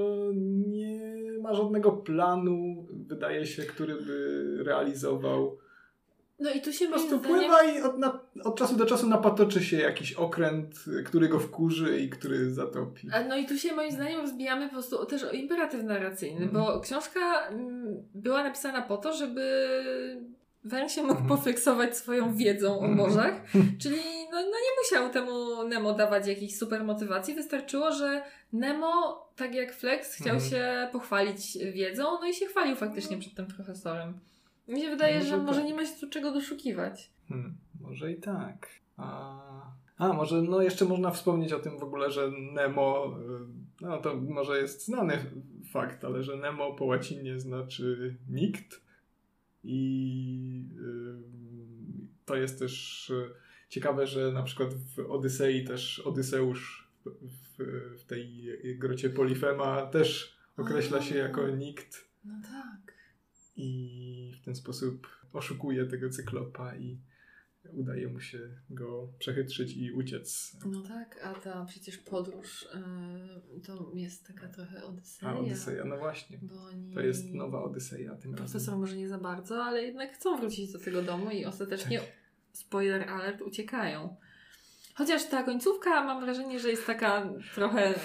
nie 0.67 1.19
ma 1.41 1.53
żadnego 1.53 1.91
planu, 1.91 2.87
wydaje 2.91 3.45
się, 3.45 3.63
który 3.63 3.95
by 3.95 4.57
realizował. 4.63 5.57
No 6.39 6.51
i 6.51 6.61
tu 6.61 6.73
się 6.73 6.85
po 6.85 6.91
prostu 6.91 7.19
pływa 7.19 7.63
i 7.63 7.81
od, 7.81 7.97
na, 7.97 8.19
od, 8.43 8.57
czasu 8.57 8.75
do 8.75 8.85
czasu 8.85 9.07
napatoczy 9.07 9.63
się 9.63 9.77
jakiś 9.77 10.13
okręt, 10.13 10.75
który 11.05 11.27
go 11.27 11.39
wkurzy 11.39 11.99
i 11.99 12.09
który 12.09 12.53
zatopi. 12.53 13.07
No 13.29 13.37
i 13.37 13.45
tu 13.45 13.57
się 13.57 13.75
moim 13.75 13.91
zdaniem 13.91 14.21
rozbijamy 14.21 14.65
po 14.65 14.73
prostu 14.73 15.05
też 15.05 15.23
o 15.23 15.31
imperatyw 15.31 15.83
narracyjny, 15.83 16.41
mm. 16.41 16.49
bo 16.49 16.79
książka 16.79 17.47
mm, 17.47 18.03
była 18.15 18.43
napisana 18.43 18.81
po 18.81 18.97
to, 18.97 19.13
żeby 19.13 19.43
Wern 20.63 20.89
się 20.89 21.01
mógł 21.01 21.17
mm. 21.17 21.27
pofeksować 21.27 21.97
swoją 21.97 22.35
wiedzą 22.35 22.79
o 22.79 22.85
mhm. 22.85 22.97
morzach, 22.97 23.41
czyli 23.81 24.01
no, 24.31 24.37
no 24.41 24.41
nie 24.41 24.83
musiał 24.83 25.09
temu 25.09 25.63
Nemo 25.63 25.93
dawać 25.93 26.27
jakiejś 26.27 26.57
super 26.57 26.83
motywacji, 26.83 27.35
wystarczyło, 27.35 27.91
że 27.91 28.21
Nemo, 28.53 29.25
tak 29.35 29.55
jak 29.55 29.73
Flex, 29.73 30.15
chciał 30.15 30.35
mm. 30.35 30.49
się 30.49 30.89
pochwalić 30.91 31.57
wiedzą, 31.73 32.03
no 32.03 32.27
i 32.27 32.33
się 32.33 32.45
chwalił 32.45 32.75
faktycznie 32.75 33.17
przed 33.17 33.35
tym 33.35 33.45
profesorem. 33.45 34.13
Mi 34.69 34.81
się 34.81 34.89
wydaje, 34.89 35.15
może 35.15 35.29
że 35.29 35.37
tak. 35.37 35.45
może 35.45 35.63
nie 35.63 35.73
ma 35.73 35.85
się 35.85 35.99
tu 35.99 36.09
czego 36.09 36.31
doszukiwać. 36.31 37.11
Hmm, 37.29 37.57
może 37.81 38.11
i 38.11 38.15
tak. 38.15 38.67
A... 38.97 39.49
A, 39.97 40.13
może 40.13 40.41
no 40.41 40.61
jeszcze 40.61 40.85
można 40.85 41.11
wspomnieć 41.11 41.53
o 41.53 41.59
tym 41.59 41.79
w 41.79 41.83
ogóle, 41.83 42.11
że 42.11 42.31
Nemo, 42.53 43.17
y, 43.81 43.85
no 43.85 43.97
to 43.97 44.15
może 44.15 44.61
jest 44.61 44.85
znany 44.85 45.25
fakt, 45.71 46.05
ale 46.05 46.23
że 46.23 46.37
Nemo 46.37 46.73
po 46.73 46.85
łacinie 46.85 47.39
znaczy 47.39 48.15
nikt 48.29 48.81
i 49.63 50.65
yy, 50.75 52.07
to 52.25 52.35
jest 52.35 52.59
też 52.59 53.09
y, 53.09 53.29
ciekawe, 53.69 54.07
że 54.07 54.31
na 54.31 54.43
przykład 54.43 54.73
w 54.73 55.11
Odysei 55.11 55.63
też 55.63 55.99
Odyseusz 55.99 56.89
w, 57.05 57.63
w 57.99 58.03
tej 58.03 58.51
grocie 58.77 59.09
Polifema 59.09 59.85
też 59.85 60.37
określa 60.57 61.01
się 61.01 61.17
jako 61.17 61.47
nikt. 61.47 62.09
No 62.25 62.33
tak. 62.43 62.88
I 63.59 64.31
w 64.41 64.45
ten 64.45 64.55
sposób 64.55 65.07
oszukuje 65.33 65.85
tego 65.85 66.09
cyklopa 66.09 66.75
i 66.75 66.99
udaje 67.73 68.07
mu 68.07 68.19
się 68.19 68.39
go 68.69 69.13
przechytrzyć 69.19 69.77
i 69.77 69.91
uciec. 69.91 70.57
No 70.65 70.81
tak, 70.81 71.19
a 71.23 71.33
ta 71.33 71.65
przecież 71.65 71.97
podróż 71.97 72.67
yy, 73.53 73.61
to 73.61 73.91
jest 73.93 74.27
taka 74.27 74.47
trochę 74.47 74.83
Odyseja. 74.83 75.31
A, 75.31 75.39
Odyseja, 75.39 75.85
no 75.85 75.97
właśnie. 75.97 76.39
Oni... 76.69 76.93
To 76.93 77.01
jest 77.01 77.33
nowa 77.33 77.63
Odyseja 77.63 78.15
tym 78.15 78.33
Profesor 78.33 78.61
razem. 78.61 78.79
może 78.79 78.97
nie 78.97 79.09
za 79.09 79.17
bardzo, 79.17 79.63
ale 79.63 79.83
jednak 79.83 80.13
chcą 80.13 80.37
wrócić 80.37 80.71
do 80.71 80.79
tego 80.79 81.01
domu 81.01 81.31
i 81.31 81.45
ostatecznie, 81.45 81.99
tak. 81.99 82.09
spoiler 82.51 83.09
alert, 83.09 83.41
uciekają. 83.41 84.15
Chociaż 84.95 85.25
ta 85.25 85.43
końcówka 85.43 86.03
mam 86.03 86.21
wrażenie, 86.21 86.59
że 86.59 86.69
jest 86.69 86.85
taka 86.87 87.33
trochę 87.55 87.95
y, 87.95 87.97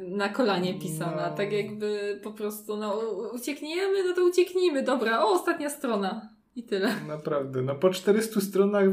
na 0.00 0.28
kolanie 0.28 0.78
pisana. 0.78 1.30
No. 1.30 1.36
Tak 1.36 1.52
jakby 1.52 2.20
po 2.22 2.32
prostu, 2.32 2.76
no 2.76 3.00
uciekniemy, 3.34 4.04
no 4.08 4.14
to 4.14 4.24
ucieknijmy. 4.24 4.82
Dobra, 4.82 5.24
o, 5.24 5.30
ostatnia 5.30 5.70
strona. 5.70 6.28
I 6.56 6.62
tyle. 6.62 6.94
Naprawdę. 7.08 7.62
No 7.62 7.74
po 7.74 7.90
400 7.90 8.40
stronach 8.40 8.84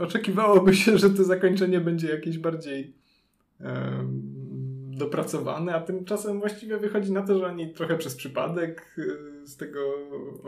oczekiwałoby 0.00 0.74
się, 0.74 0.98
że 0.98 1.10
to 1.10 1.24
zakończenie 1.24 1.80
będzie 1.80 2.08
jakieś 2.08 2.38
bardziej 2.38 2.94
um, 3.60 4.44
dopracowane, 4.96 5.74
a 5.74 5.80
tymczasem 5.80 6.40
właściwie 6.40 6.76
wychodzi 6.76 7.12
na 7.12 7.22
to, 7.22 7.38
że 7.38 7.46
oni 7.46 7.74
trochę 7.74 7.98
przez 7.98 8.16
przypadek 8.16 8.94
y, 8.98 9.46
z 9.46 9.56
tego 9.56 9.80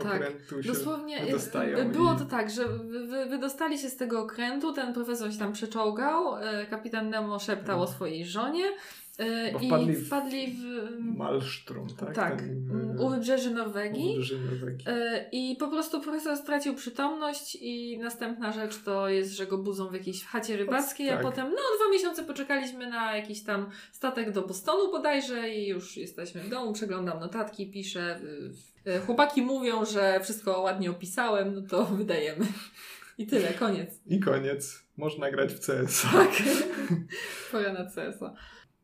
tak. 0.03 0.15
okrętu 0.15 0.63
się 0.63 0.69
Dosłownie 0.69 1.25
wydostają. 1.25 1.91
Było 1.91 2.13
i... 2.13 2.17
to 2.17 2.25
tak, 2.25 2.49
że 2.49 2.67
wy, 3.07 3.25
wydostali 3.25 3.77
się 3.77 3.89
z 3.89 3.97
tego 3.97 4.21
okrętu, 4.21 4.73
ten 4.73 4.93
profesor 4.93 5.33
się 5.33 5.39
tam 5.39 5.53
przeczołgał, 5.53 6.37
e, 6.37 6.65
kapitan 6.65 7.09
Nemo 7.09 7.39
szeptał 7.39 7.77
o 7.79 7.81
mhm. 7.81 7.95
swojej 7.95 8.25
żonie, 8.25 8.65
E, 8.65 9.06
Bo 9.53 9.59
wpadli, 9.59 9.93
I 9.93 9.95
wpadli 9.95 10.47
w. 10.47 10.63
Malstrom, 11.17 11.87
tak? 11.89 12.15
Tak, 12.15 12.39
Ten, 12.39 12.99
u 12.99 13.09
wybrzeży 13.09 13.51
Norwegii. 13.51 14.05
U 14.05 14.13
wybrzeży 14.13 14.39
Norwegii. 14.39 14.85
E, 14.87 15.29
I 15.31 15.55
po 15.55 15.67
prostu 15.67 16.01
profesor 16.01 16.37
stracił 16.37 16.75
przytomność, 16.75 17.57
i 17.61 17.99
następna 17.99 18.51
rzecz 18.51 18.83
to 18.83 19.09
jest, 19.09 19.31
że 19.31 19.47
go 19.47 19.57
budzą 19.57 19.87
w 19.89 19.93
jakiejś 19.93 20.25
chacie 20.25 20.57
rybackiej, 20.57 21.07
tak. 21.07 21.19
a 21.19 21.23
potem, 21.23 21.49
no, 21.49 21.57
dwa 21.77 21.91
miesiące 21.91 22.23
poczekaliśmy 22.23 22.89
na 22.89 23.15
jakiś 23.15 23.43
tam 23.43 23.69
statek 23.91 24.31
do 24.31 24.41
Bostonu 24.41 24.91
bodajże, 24.91 25.49
i 25.49 25.67
już 25.67 25.97
jesteśmy 25.97 26.41
w 26.41 26.49
domu. 26.49 26.73
Przeglądam 26.73 27.19
notatki, 27.19 27.71
piszę. 27.71 28.19
E, 28.85 28.99
chłopaki 28.99 29.41
mówią, 29.41 29.85
że 29.85 30.19
wszystko 30.23 30.61
ładnie 30.61 30.91
opisałem, 30.91 31.55
no 31.55 31.61
to 31.61 31.85
wydajemy. 31.85 32.45
I 33.17 33.27
tyle, 33.27 33.53
koniec. 33.53 34.01
I 34.07 34.19
koniec. 34.19 34.83
Można 34.97 35.31
grać 35.31 35.53
w 35.53 35.59
CS. 35.59 36.01
Tak. 36.01 36.31
Pora 37.51 37.73
na 37.73 37.85
CS-a. 37.85 38.33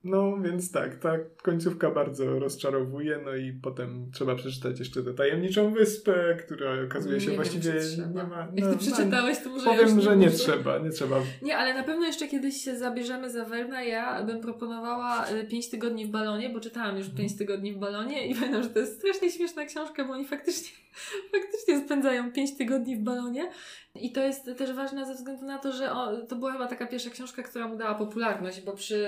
No, 0.03 0.37
więc 0.37 0.71
tak, 0.71 0.95
ta 0.95 1.17
końcówka 1.41 1.91
bardzo 1.91 2.39
rozczarowuje, 2.39 3.19
no 3.25 3.35
i 3.35 3.53
potem 3.53 4.11
trzeba 4.13 4.35
przeczytać 4.35 4.79
jeszcze 4.79 5.03
tę 5.03 5.13
tajemniczą 5.13 5.73
wyspę, 5.73 6.37
która 6.39 6.83
okazuje 6.85 7.21
się 7.21 7.29
nie 7.29 7.35
właściwie 7.35 7.71
wiem, 7.71 8.13
nie 8.15 8.23
ma... 8.23 8.39
Jak 8.39 8.65
ty 8.65 8.71
no, 8.71 8.77
przeczytałeś, 8.77 9.39
to 9.43 9.49
może 9.49 9.65
Powiem, 9.65 10.01
że 10.01 10.17
nie, 10.17 10.25
nie 10.25 10.31
trzeba, 10.31 10.77
nie 10.77 10.89
trzeba. 10.89 11.21
Nie, 11.41 11.57
ale 11.57 11.73
na 11.73 11.83
pewno 11.83 12.05
jeszcze 12.05 12.27
kiedyś 12.27 12.63
się 12.63 12.77
zabierzemy 12.77 13.29
za 13.29 13.45
Werna. 13.45 13.83
Ja 13.83 14.23
bym 14.23 14.41
proponowała 14.41 15.25
5 15.49 15.65
y, 15.65 15.71
tygodni 15.71 16.05
w 16.05 16.09
balonie, 16.09 16.49
bo 16.49 16.59
czytałam 16.59 16.97
już 16.97 17.09
5 17.09 17.37
tygodni 17.37 17.73
w 17.73 17.77
balonie 17.77 18.27
i 18.27 18.35
pamiętam, 18.39 18.63
że 18.63 18.69
to 18.69 18.79
jest 18.79 18.99
strasznie 18.99 19.31
śmieszna 19.31 19.65
książka, 19.65 20.05
bo 20.05 20.13
oni 20.13 20.25
faktycznie, 20.25 20.77
faktycznie 21.35 21.85
spędzają 21.85 22.31
5 22.31 22.57
tygodni 22.57 22.97
w 22.97 22.99
balonie. 22.99 23.49
I 23.95 24.11
to 24.11 24.21
jest 24.21 24.45
też 24.57 24.73
ważne 24.73 25.05
ze 25.05 25.13
względu 25.13 25.45
na 25.45 25.57
to, 25.57 25.71
że 25.71 25.91
o, 25.91 26.17
to 26.17 26.35
była 26.35 26.51
chyba 26.51 26.67
taka 26.67 26.87
pierwsza 26.87 27.09
książka, 27.09 27.43
która 27.43 27.67
mu 27.67 27.77
dała 27.77 27.95
popularność, 27.95 28.61
bo 28.61 28.71
przy, 28.71 29.07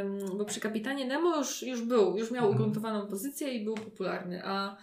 ym, 0.00 0.18
bo 0.34 0.44
przy 0.44 0.60
Kapitanie 0.60 1.06
Nemo 1.06 1.36
już, 1.36 1.62
już 1.62 1.82
był, 1.82 2.18
już 2.18 2.30
miał 2.30 2.44
mhm. 2.44 2.54
ugruntowaną 2.54 3.06
pozycję 3.06 3.54
i 3.54 3.64
był 3.64 3.74
popularny, 3.74 4.42
a 4.44 4.76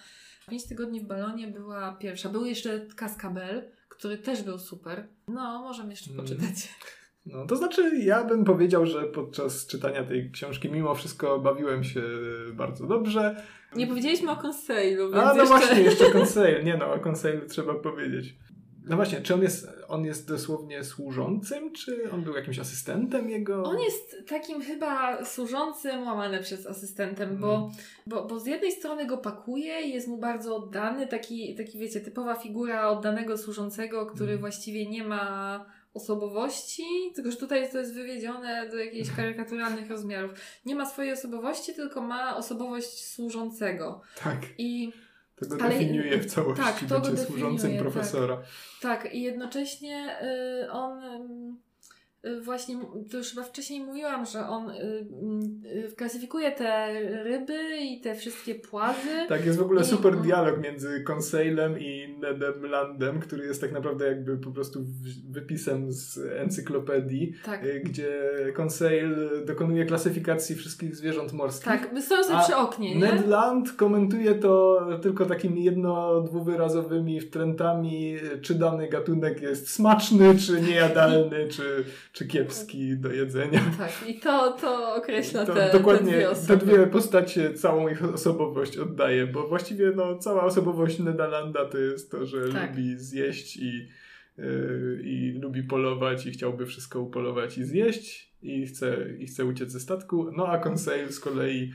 Pięć 0.49 0.67
tygodni 0.67 1.01
w 1.01 1.03
balonie 1.03 1.47
była 1.47 1.91
pierwsza. 1.91 2.29
Był 2.29 2.45
jeszcze 2.45 2.85
Kaskabel, 2.95 3.71
który 3.89 4.17
też 4.17 4.43
był 4.43 4.59
super. 4.59 5.07
No, 5.27 5.61
możemy 5.61 5.89
jeszcze 5.89 6.11
mhm. 6.11 6.27
poczytać. 6.27 6.69
No, 7.25 7.45
to 7.45 7.55
znaczy, 7.55 7.97
ja 7.97 8.23
bym 8.23 8.45
powiedział, 8.45 8.85
że 8.85 9.03
podczas 9.03 9.67
czytania 9.67 10.03
tej 10.03 10.31
książki 10.31 10.69
mimo 10.69 10.95
wszystko 10.95 11.39
bawiłem 11.39 11.83
się 11.83 12.01
bardzo 12.53 12.87
dobrze. 12.87 13.43
Nie 13.75 13.87
powiedzieliśmy 13.87 14.31
o 14.31 14.35
Consailu, 14.35 15.11
A, 15.13 15.17
no 15.17 15.33
jeszcze... 15.33 15.45
właśnie, 15.45 15.81
jeszcze 15.81 16.11
Conseil. 16.11 16.63
Nie 16.63 16.77
no, 16.77 16.93
o 16.93 16.99
Consailu 17.09 17.47
trzeba 17.47 17.73
powiedzieć. 17.73 18.35
No 18.86 18.95
właśnie, 18.95 19.21
czy 19.21 19.34
on 19.34 19.41
jest, 19.41 19.67
on 19.88 20.05
jest 20.05 20.27
dosłownie 20.27 20.84
służącym, 20.84 21.71
czy 21.71 22.11
on 22.11 22.23
był 22.23 22.36
jakimś 22.36 22.59
asystentem 22.59 23.29
jego? 23.29 23.63
On 23.63 23.79
jest 23.79 24.27
takim 24.27 24.61
chyba 24.61 25.25
służącym, 25.25 26.03
łamane 26.03 26.39
przez 26.39 26.67
asystentem, 26.67 27.29
hmm. 27.29 27.41
bo, 27.41 27.71
bo, 28.07 28.27
bo 28.27 28.39
z 28.39 28.45
jednej 28.45 28.71
strony 28.71 29.05
go 29.05 29.17
pakuje, 29.17 29.81
jest 29.81 30.07
mu 30.07 30.17
bardzo 30.17 30.55
oddany, 30.55 31.07
taki, 31.07 31.55
taki 31.55 31.79
wiecie, 31.79 32.01
typowa 32.01 32.36
figura 32.36 32.89
oddanego 32.89 33.38
służącego, 33.38 34.05
który 34.05 34.27
hmm. 34.27 34.41
właściwie 34.41 34.89
nie 34.89 35.03
ma 35.03 35.65
osobowości, 35.93 36.84
tylko 37.15 37.31
że 37.31 37.38
tutaj 37.38 37.71
to 37.71 37.77
jest 37.77 37.93
wywiedzione 37.93 38.69
do 38.69 38.77
jakichś 38.77 39.10
karykaturalnych 39.15 39.89
rozmiarów. 39.89 40.31
Nie 40.65 40.76
ma 40.76 40.85
swojej 40.85 41.14
osobowości, 41.14 41.73
tylko 41.73 42.01
ma 42.01 42.38
osobowość 42.38 43.07
służącego. 43.07 44.01
Tak. 44.23 44.38
I 44.57 44.93
to 45.44 45.49
To 45.49 45.57
go 45.57 45.64
Ale- 45.65 45.74
definiuje 45.74 46.18
w 46.20 46.26
całości 46.26 46.64
tak, 46.64 47.02
bycie 47.02 47.18
służącym 47.18 47.57
definiuje, 47.57 47.80
profesora. 47.82 48.41
Tak, 48.82 49.14
i 49.14 49.22
jednocześnie 49.22 50.18
y, 50.65 50.72
on 50.72 51.03
y, 51.03 51.56
właśnie, 52.43 52.75
to 53.11 53.17
już 53.17 53.29
chyba 53.29 53.43
wcześniej 53.43 53.79
mówiłam, 53.79 54.25
że 54.25 54.47
on 54.47 54.69
y, 54.69 54.75
y, 55.89 55.95
klasyfikuje 55.95 56.51
te 56.51 56.87
ryby 57.23 57.57
i 57.81 58.01
te 58.01 58.15
wszystkie 58.15 58.55
płazy. 58.55 59.09
Tak, 59.29 59.45
jest 59.45 59.59
w 59.59 59.61
ogóle 59.61 59.81
I- 59.81 59.85
super 59.85 60.17
dialog 60.17 60.61
między 60.61 61.03
Conseilem 61.07 61.79
i 61.79 62.15
Nedem 62.21 62.65
Landem, 62.65 63.19
który 63.19 63.45
jest 63.45 63.61
tak 63.61 63.71
naprawdę 63.71 64.07
jakby 64.07 64.37
po 64.37 64.51
prostu 64.51 64.79
wypisem 65.29 65.91
z 65.91 66.17
encyklopedii, 66.17 67.33
Tak, 67.45 67.65
y, 67.65 67.81
gdzie 67.85 68.21
Conseil 68.57 69.15
dokonuje 69.45 69.85
klasyfikacji 69.85 70.55
wszystkich 70.55 70.95
zwierząt 70.95 71.33
morskich. 71.33 71.65
tak, 71.65 71.93
my 71.93 72.01
stoją 72.01 72.23
sobie 72.23 72.37
A 72.37 72.43
przy 72.43 72.55
oknie, 72.55 72.95
nie? 72.95 73.01
Ned 73.01 73.27
Land 73.27 73.71
komentuje 73.71 74.35
to 74.35 74.79
tylko 75.01 75.25
takimi 75.25 75.63
jedno-dwuwyrazowymi 75.63 77.21
wtrętami, 77.21 78.15
czy 78.41 78.55
dany 78.55 78.87
gatunek 78.87 79.41
jest 79.41 79.69
smaczny, 79.69 80.35
czy 80.37 80.61
niejadalny, 80.61 81.47
czy, 81.47 81.83
czy 82.14 82.27
kiepski 82.27 82.98
do 82.98 83.11
jedzenia. 83.11 83.61
Tak, 83.77 84.10
i 84.10 84.19
to, 84.19 84.52
to 84.52 84.95
określa 84.95 85.45
To 85.45 85.53
te, 85.53 85.69
dokładnie 85.72 86.11
te 86.11 86.18
dwie 86.18 86.22
te 86.23 86.30
osoby. 86.30 86.65
dwie 86.65 86.88
postacie 86.88 87.53
całą 87.53 87.88
ich 87.88 88.03
osobowość 88.03 88.77
oddaje, 88.77 89.27
bo 89.27 89.48
właściwie 89.48 89.91
no, 89.95 90.18
cała 90.18 90.44
osobowość 90.44 90.99
Neda 90.99 91.27
Landa 91.27 91.65
to 91.65 91.77
jest 91.77 92.11
to, 92.11 92.26
że 92.26 92.49
Tak. 92.49 92.69
lubi 92.69 92.99
zjeść 92.99 93.57
i, 93.57 93.88
yy, 94.38 94.99
i 95.03 95.31
lubi 95.41 95.64
polować 95.64 96.26
i 96.26 96.31
chciałby 96.31 96.65
wszystko 96.65 96.99
upolować 97.02 97.57
i 97.57 97.64
zjeść 97.64 98.34
i 98.41 98.65
chce, 98.65 98.98
i 99.19 99.26
chce 99.27 99.45
uciec 99.45 99.72
ze 99.72 99.80
statku. 99.80 100.31
No 100.38 100.48
a 100.48 100.60
Conseil 100.69 101.11
z 101.11 101.19
kolei 101.19 101.73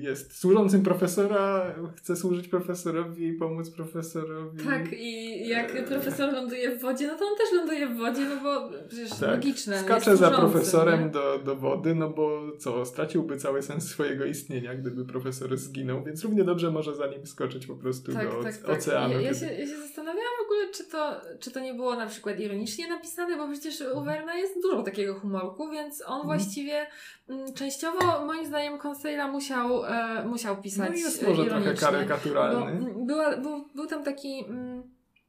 jest 0.00 0.38
służącym 0.40 0.82
profesora, 0.82 1.74
chce 1.96 2.16
służyć 2.16 2.48
profesorowi 2.48 3.26
i 3.26 3.32
pomóc 3.32 3.70
profesorowi. 3.70 4.64
Tak, 4.64 4.92
i 4.92 5.48
jak 5.48 5.84
profesor 5.84 6.32
ląduje 6.32 6.76
w 6.76 6.80
wodzie, 6.80 7.06
no 7.06 7.14
to 7.18 7.24
on 7.24 7.36
też 7.38 7.52
ląduje 7.52 7.86
w 7.86 7.96
wodzie, 7.96 8.20
no 8.24 8.36
bo 8.42 8.70
przecież 8.88 9.10
Tak, 9.10 9.30
logiczne. 9.30 9.78
Skacze 9.80 10.16
za 10.16 10.30
profesorem 10.30 11.04
nie? 11.04 11.08
do, 11.10 11.38
do 11.38 11.56
wody, 11.56 11.94
no 11.94 12.08
bo 12.10 12.52
co, 12.58 12.84
straciłby 12.86 13.36
cały 13.36 13.62
sens 13.62 13.88
swojego 13.88 14.24
istnienia, 14.24 14.74
gdyby 14.74 15.04
profesor 15.04 15.56
zginął, 15.56 16.04
więc 16.04 16.24
równie 16.24 16.44
dobrze 16.44 16.70
może 16.70 16.96
za 16.96 17.06
nim 17.06 17.26
skoczyć 17.26 17.66
po 17.66 17.74
prostu 17.76 18.12
Tak, 18.12 18.30
do 18.30 18.42
tak, 18.42 18.56
tak. 18.56 18.70
oceanu. 18.78 19.14
Ja, 19.14 19.20
ja, 19.20 19.34
się, 19.34 19.46
ja 19.46 19.66
się 19.66 19.76
zastanawiałam 19.76 20.32
w 20.42 20.44
ogóle, 20.44 20.70
czy 20.74 20.84
to, 20.84 21.20
czy 21.40 21.50
to 21.50 21.60
nie 21.60 21.74
było 21.74 21.96
na 21.96 22.06
przykład 22.06 22.40
ironicznie 22.40 22.88
napisane, 22.88 23.36
bo 23.36 23.48
przecież 23.52 23.82
u 23.94 24.04
Werna 24.04 24.34
jest 24.34 24.62
dużo 24.62 24.82
takiego 24.82 25.14
humorku, 25.20 25.70
więc 25.70 26.02
on 26.06 26.18
Mhm. 26.20 26.38
właściwie 26.38 26.86
mm, 27.28 27.54
częściowo 27.54 28.26
moim 28.26 28.46
zdaniem 28.46 28.78
Conseila 28.78 29.28
musiał, 29.28 29.57
e, 29.64 30.24
musiał 30.26 30.62
pisać 30.62 30.90
No 30.90 30.96
jest 30.96 31.22
może 31.22 31.34
trochę 31.34 31.46
ironicznie. 31.46 31.74
Bo 31.74 31.92
karykaturalny. 31.92 32.66
mm, 32.66 33.06
była, 33.06 33.36
był, 33.36 33.68
był 33.74 33.86
tam 33.86 34.04
taki 34.04 34.44
mm, 34.48 34.82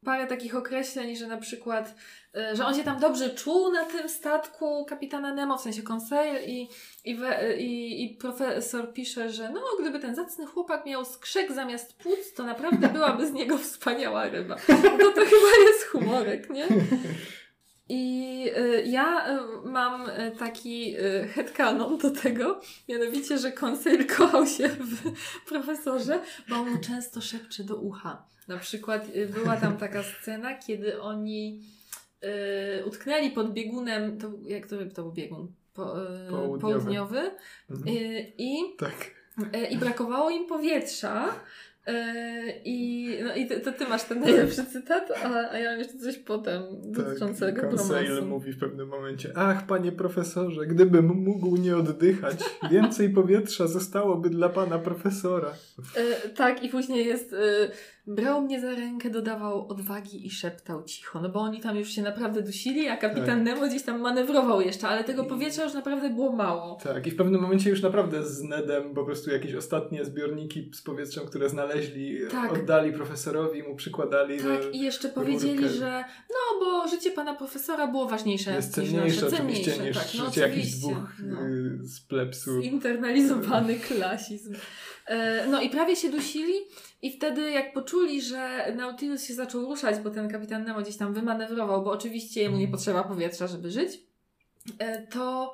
parę 0.05 0.27
takich 0.27 0.55
określeń, 0.55 1.15
że 1.15 1.27
na 1.27 1.37
przykład, 1.37 1.95
e, 2.35 2.55
że 2.55 2.65
on 2.65 2.75
się 2.75 2.83
tam 2.83 2.99
dobrze 2.99 3.29
czuł 3.29 3.71
na 3.71 3.85
tym 3.85 4.09
statku 4.09 4.85
kapitana 4.85 5.33
Nemo, 5.33 5.57
w 5.57 5.61
sensie 5.61 5.81
Conseil 5.83 6.43
i, 6.45 6.69
i, 7.05 7.15
we, 7.15 7.57
i, 7.57 8.03
i 8.05 8.17
profesor 8.17 8.93
pisze, 8.93 9.29
że 9.29 9.49
no, 9.49 9.61
gdyby 9.79 9.99
ten 9.99 10.15
zacny 10.15 10.45
chłopak 10.45 10.85
miał 10.85 11.05
skrzek 11.05 11.51
zamiast 11.51 11.97
płuc, 11.97 12.33
to 12.35 12.43
naprawdę 12.43 12.87
byłaby 12.87 13.27
z 13.27 13.31
niego 13.31 13.57
wspaniała 13.57 14.29
ryba. 14.29 14.55
No 14.99 15.11
to 15.11 15.21
chyba 15.21 15.67
jest 15.67 15.83
humorek, 15.85 16.49
nie? 16.49 16.67
I 17.89 18.45
y, 18.57 18.83
ja 18.85 19.37
y, 19.37 19.67
mam 19.69 20.09
y, 20.09 20.31
taki 20.39 20.95
headcanon 21.35 21.97
do 21.97 22.11
tego, 22.11 22.61
mianowicie, 22.89 23.37
że 23.37 23.51
Conseil 23.51 24.07
kochał 24.07 24.45
się 24.45 24.67
w 24.67 25.11
profesorze, 25.49 26.19
bo 26.49 26.55
on 26.55 26.69
mu 26.69 26.79
często 26.79 27.21
szepcze 27.21 27.63
do 27.63 27.75
ucha. 27.75 28.25
Na 28.47 28.57
przykład 28.57 29.07
była 29.33 29.57
tam 29.57 29.77
taka 29.77 30.03
scena, 30.03 30.57
kiedy 30.57 31.01
oni 31.01 31.61
utknęli 32.85 33.31
pod 33.31 33.53
biegunem, 33.53 34.17
to, 34.17 34.31
jak 34.45 34.67
to, 34.67 34.75
to 34.95 35.01
był 35.03 35.11
biegun? 35.11 35.53
Po, 35.73 35.93
Południowy. 36.29 36.59
południowy. 36.59 37.31
Mhm. 37.69 37.95
I 38.37 38.75
Tak. 38.77 39.19
I 39.71 39.77
brakowało 39.77 40.29
im 40.29 40.47
powietrza. 40.47 41.35
E, 41.89 42.61
I, 42.65 43.09
no 43.23 43.35
i 43.35 43.47
ty, 43.47 43.59
to 43.59 43.71
ty 43.71 43.85
masz 43.85 44.03
ten 44.03 44.19
najlepszy 44.19 44.65
cytat, 44.65 45.11
a, 45.23 45.51
a 45.51 45.57
ja 45.57 45.69
mam 45.69 45.79
jeszcze 45.79 45.97
coś 45.97 46.17
potem 46.17 46.63
dotyczącego 46.83 47.61
tak. 47.61 47.69
Promosu. 47.69 48.25
mówi 48.25 48.51
w 48.53 48.59
pewnym 48.59 48.87
momencie, 48.87 49.31
ach 49.35 49.65
panie 49.65 49.91
profesorze, 49.91 50.67
gdybym 50.67 51.05
mógł 51.05 51.57
nie 51.57 51.77
oddychać, 51.77 52.39
więcej 52.71 53.09
powietrza 53.09 53.67
zostałoby 53.67 54.29
dla 54.29 54.49
pana 54.49 54.79
profesora. 54.79 55.53
E, 55.95 56.29
tak, 56.29 56.63
i 56.63 56.69
później 56.69 57.05
jest. 57.05 57.35
Brał 58.15 58.41
mnie 58.41 58.61
za 58.61 58.71
rękę, 58.75 59.09
dodawał 59.09 59.67
odwagi 59.67 60.27
i 60.27 60.31
szeptał 60.31 60.83
cicho. 60.83 61.21
No 61.21 61.29
bo 61.29 61.39
oni 61.39 61.61
tam 61.61 61.77
już 61.77 61.89
się 61.89 62.01
naprawdę 62.01 62.41
dusili, 62.41 62.87
a 62.87 62.97
kapitan 62.97 63.25
Tak. 63.25 63.43
Nemo 63.43 63.67
gdzieś 63.67 63.83
tam 63.83 63.99
manewrował 64.01 64.61
jeszcze, 64.61 64.87
ale 64.87 65.03
tego 65.03 65.23
powietrza 65.23 65.63
już 65.63 65.73
naprawdę 65.73 66.09
było 66.09 66.31
mało. 66.31 66.77
Tak, 66.83 67.07
i 67.07 67.11
w 67.11 67.15
pewnym 67.15 67.41
momencie 67.41 67.69
już 67.69 67.81
naprawdę 67.81 68.25
z 68.25 68.41
Nedem 68.43 68.93
po 68.93 69.03
prostu 69.05 69.31
jakieś 69.31 69.55
ostatnie 69.55 70.05
zbiorniki 70.05 70.71
z 70.73 70.81
powietrzem, 70.81 71.25
które 71.25 71.49
znaleźli, 71.49 72.17
Tak. 72.31 72.53
oddali 72.53 72.93
profesorowi, 72.93 73.63
mu 73.63 73.75
przykładali. 73.75 74.37
Tak, 74.37 74.75
i 74.75 74.79
jeszcze 74.79 75.09
powiedzieli, 75.09 75.53
rurkę. 75.59 75.69
że 75.69 76.03
no 76.29 76.59
bo 76.65 76.87
życie 76.87 77.11
pana 77.11 77.35
profesora 77.35 77.87
było 77.87 78.05
ważniejsze 78.09 78.51
jest 78.51 78.77
niż 78.77 78.89
cenniejsze 78.89 79.21
nasze. 79.25 79.35
oczywiście 79.35 79.71
Cenniejsze, 79.71 80.01
niż 80.03 80.11
tak, 80.11 80.19
no 80.19 80.25
życie 80.29 80.41
jakichś 80.41 80.67
oczywiście. 80.67 80.87
dwóch 80.87 81.13
No. 81.23 81.41
y, 81.47 81.79
z 81.87 81.99
plebsu. 82.01 82.61
Zinternalizowany 82.61 83.75
klasizm. 83.87 84.53
E, 85.07 85.47
No 85.47 85.61
i 85.61 85.69
prawie 85.69 85.95
się 85.95 86.09
dusili 86.09 86.53
i 87.01 87.11
wtedy 87.11 87.51
jak 87.51 87.73
poczuli, 87.73 88.21
że 88.21 88.73
Nautilus 88.75 89.23
się 89.23 89.33
zaczął 89.33 89.61
ruszać, 89.61 89.99
bo 89.99 90.09
ten 90.09 90.29
kapitan 90.29 90.63
Nemo 90.63 90.81
gdzieś 90.81 90.97
tam 90.97 91.13
wymanewrował, 91.13 91.83
bo 91.83 91.91
oczywiście 91.91 92.41
jemu 92.41 92.57
nie 92.57 92.67
potrzeba 92.67 93.03
powietrza, 93.03 93.47
żeby 93.47 93.71
żyć, 93.71 93.99
e, 94.79 95.07
to, 95.07 95.53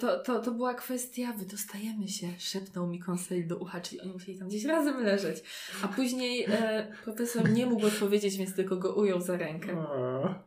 to, 0.00 0.18
to, 0.18 0.42
to 0.42 0.50
była 0.50 0.74
kwestia, 0.74 1.32
wydostajemy 1.32 2.08
się, 2.08 2.26
szepnął 2.38 2.86
mi 2.86 3.02
Conseil 3.10 3.46
do 3.46 3.56
ucha, 3.56 3.80
czyli 3.80 4.00
oni 4.00 4.12
musieli 4.12 4.38
tam 4.38 4.48
gdzieś 4.48 4.64
razem 4.64 5.02
leżeć. 5.04 5.42
A 5.82 5.88
później 5.88 6.44
e, 6.48 6.86
profesor 7.04 7.50
nie 7.50 7.66
mógł 7.66 7.86
odpowiedzieć, 7.86 8.36
więc 8.36 8.54
tylko 8.54 8.76
go 8.76 8.94
ujął 8.94 9.20
za 9.20 9.36
rękę. 9.36 9.76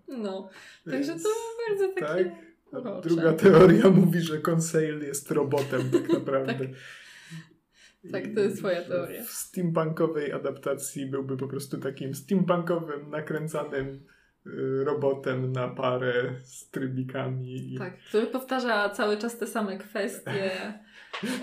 No, 0.08 0.50
także 0.92 1.14
to 1.14 1.30
bardzo 1.70 1.88
takie... 1.88 2.26
Tak. 2.26 2.52
Druga 3.04 3.34
teoria 3.34 3.90
mówi, 3.90 4.20
że 4.20 4.40
Conseil 4.40 5.00
jest 5.02 5.32
robotem 5.32 5.92
tak 5.92 6.10
naprawdę. 6.20 6.54
Tak, 6.54 6.68
to 8.36 8.40
jest 8.42 8.58
twoja 8.58 8.82
teoria. 8.82 9.24
W 9.24 9.30
steampunkowej 9.30 10.32
adaptacji 10.32 11.06
byłby 11.06 11.38
po 11.38 11.48
prostu 11.48 11.78
takim 11.78 12.16
steampunkowym, 12.16 13.10
nakręcanym 13.10 13.88
y, 14.48 14.84
robotem 14.86 15.52
na 15.52 15.68
parę 15.68 16.14
z 16.44 16.70
trybikami. 16.70 17.74
I... 17.74 17.78
Tak, 17.78 17.98
który 18.00 18.28
powtarza 18.28 18.90
cały 18.90 19.18
czas 19.18 19.38
te 19.38 19.48
same 19.48 19.78
kwestie. 19.78 20.52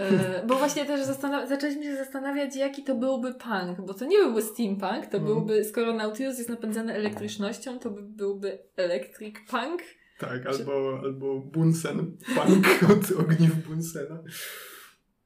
E, 0.00 0.46
bo 0.46 0.54
właśnie 0.54 0.84
też 0.86 1.00
zastanaw- 1.00 1.48
zaczęliśmy 1.48 1.84
się 1.84 1.96
zastanawiać, 1.96 2.56
jaki 2.56 2.84
to 2.84 2.94
byłby 2.94 3.34
punk, 3.34 3.80
bo 3.86 3.94
to 3.94 4.04
nie 4.04 4.16
byłby 4.18 4.42
steampunk, 4.42 5.06
to 5.06 5.18
Mhm. 5.18 5.24
byłby, 5.24 5.64
skoro 5.64 5.92
Nautilus 5.94 6.38
jest 6.38 6.50
napędzany 6.50 6.94
elektrycznością, 6.94 7.78
to 7.78 7.90
by 7.90 8.02
byłby 8.02 8.58
electric 8.76 9.34
punk. 9.50 9.82
Tak, 10.18 10.46
albo, 10.46 11.00
albo 11.02 11.40
Bunsen 11.40 12.16
Punk 12.34 12.66
od 12.92 13.20
ogniw 13.20 13.54
Bunsena. 13.66 14.22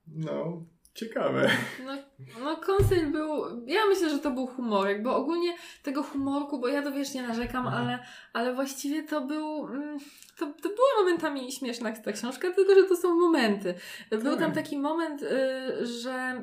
No, 0.07 0.67
ciekawe. 0.95 1.51
No, 1.87 1.93
no 2.41 2.57
Conseil 2.57 3.11
był, 3.11 3.45
ja 3.67 3.81
myślę, 3.89 4.11
że 4.11 4.19
to 4.19 4.31
był 4.31 4.47
humorek, 4.47 5.03
bo 5.03 5.17
ogólnie 5.17 5.57
tego 5.83 6.03
humorku, 6.03 6.61
bo 6.61 6.69
ja 6.69 6.83
to 6.83 6.93
wiesz, 6.93 7.15
nie 7.15 7.23
narzekam, 7.23 7.67
ale, 7.67 7.99
ale 8.33 8.55
właściwie 8.55 9.03
to 9.03 9.21
był, 9.21 9.67
mm, 9.67 9.99
to, 10.39 10.47
to 10.47 10.69
była 10.69 10.89
momentami 10.99 11.53
śmieszna 11.53 11.93
ta 11.93 12.13
książka, 12.13 12.51
tylko 12.51 12.75
że 12.75 12.85
to 12.85 12.97
są 12.97 13.15
momenty. 13.15 13.75
Był 14.11 14.23
Tak. 14.23 14.39
tam 14.39 14.53
taki 14.53 14.79
moment, 14.79 15.23
y, 15.23 15.87
że 15.87 16.43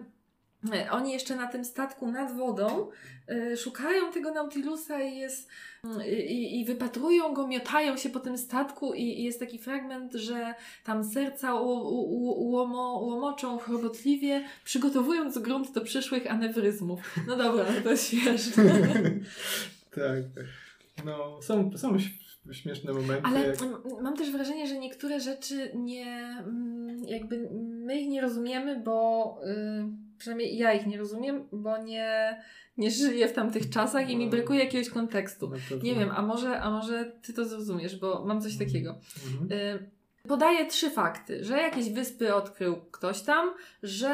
oni 0.91 1.13
jeszcze 1.13 1.35
na 1.35 1.47
tym 1.47 1.65
statku 1.65 2.11
nad 2.11 2.35
wodą 2.35 2.87
y, 3.31 3.57
szukają 3.57 4.11
tego 4.11 4.31
Nautilusa 4.31 5.01
i 5.01 5.17
jest 5.17 5.49
y, 5.85 6.07
i, 6.07 6.59
i 6.61 6.65
wypatrują 6.65 7.33
go, 7.33 7.47
miotają 7.47 7.97
się 7.97 8.09
po 8.09 8.19
tym 8.19 8.37
statku 8.37 8.93
i, 8.93 9.03
i 9.03 9.23
jest 9.23 9.39
taki 9.39 9.59
fragment, 9.59 10.13
że 10.13 10.53
tam 10.83 11.03
serca 11.03 11.55
u, 11.55 11.67
u, 11.67 12.47
u, 12.47 12.51
łomo, 12.51 12.99
łomoczą 13.01 13.57
chorobotliwie, 13.57 14.43
przygotowując 14.63 15.37
grunt 15.37 15.71
do 15.71 15.81
przyszłych 15.81 16.31
anewryzmów. 16.31 16.99
No 17.27 17.35
dobra, 17.35 17.65
no 17.75 17.81
to 17.83 17.97
śmieszne. 17.97 18.63
tak. 19.95 20.45
No, 21.05 21.41
są, 21.41 21.77
są 21.77 21.97
śmieszne 22.51 22.93
momenty. 22.93 23.23
Ale 23.23 23.47
jak... 23.47 23.57
mam 24.01 24.17
też 24.17 24.31
wrażenie, 24.31 24.67
że 24.67 24.77
niektóre 24.77 25.19
rzeczy 25.19 25.71
nie, 25.75 26.37
jakby 27.07 27.49
my 27.59 28.01
ich 28.01 28.09
nie 28.09 28.21
rozumiemy, 28.21 28.79
bo 28.79 29.37
y, 29.45 30.08
przynajmniej 30.19 30.57
ja 30.57 30.73
ich 30.73 30.87
nie 30.87 30.97
rozumiem, 30.97 31.47
bo 31.51 31.77
nie, 31.77 32.41
nie 32.77 32.91
żyję 32.91 33.27
w 33.27 33.33
tamtych 33.33 33.69
czasach 33.69 34.09
i 34.09 34.17
mi 34.17 34.25
No. 34.25 34.31
brakuje 34.31 34.59
jakiegoś 34.59 34.89
kontekstu. 34.89 35.49
pewno. 35.49 35.83
Nie 35.83 35.95
wiem, 35.95 36.09
a 36.15 36.21
może, 36.21 36.59
a 36.61 36.71
może 36.71 37.11
ty 37.21 37.33
to 37.33 37.45
zrozumiesz, 37.45 37.99
bo 37.99 38.25
mam 38.25 38.41
coś 38.41 38.57
takiego. 38.57 38.95
Mhm. 39.31 39.51
Y, 39.59 39.89
Podaje 40.27 40.65
trzy 40.65 40.89
fakty, 40.89 41.43
że 41.45 41.57
jakieś 41.57 41.89
wyspy 41.89 42.35
odkrył 42.35 42.75
ktoś 42.91 43.21
tam, 43.21 43.53
że 43.83 44.07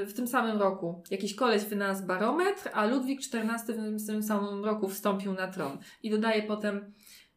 yy, 0.00 0.06
w 0.06 0.12
tym 0.14 0.26
samym 0.28 0.58
roku 0.58 1.02
jakiś 1.10 1.34
koleś 1.34 1.64
wynalazł 1.64 2.06
barometr, 2.06 2.70
a 2.72 2.86
Ludwik 2.86 3.20
XIV 3.20 3.74
w 3.98 4.06
tym 4.06 4.22
samym 4.22 4.64
roku 4.64 4.88
wstąpił 4.88 5.32
na 5.32 5.48
tron. 5.48 5.78
I 6.02 6.10
dodaje 6.10 6.42
potem, 6.42 6.92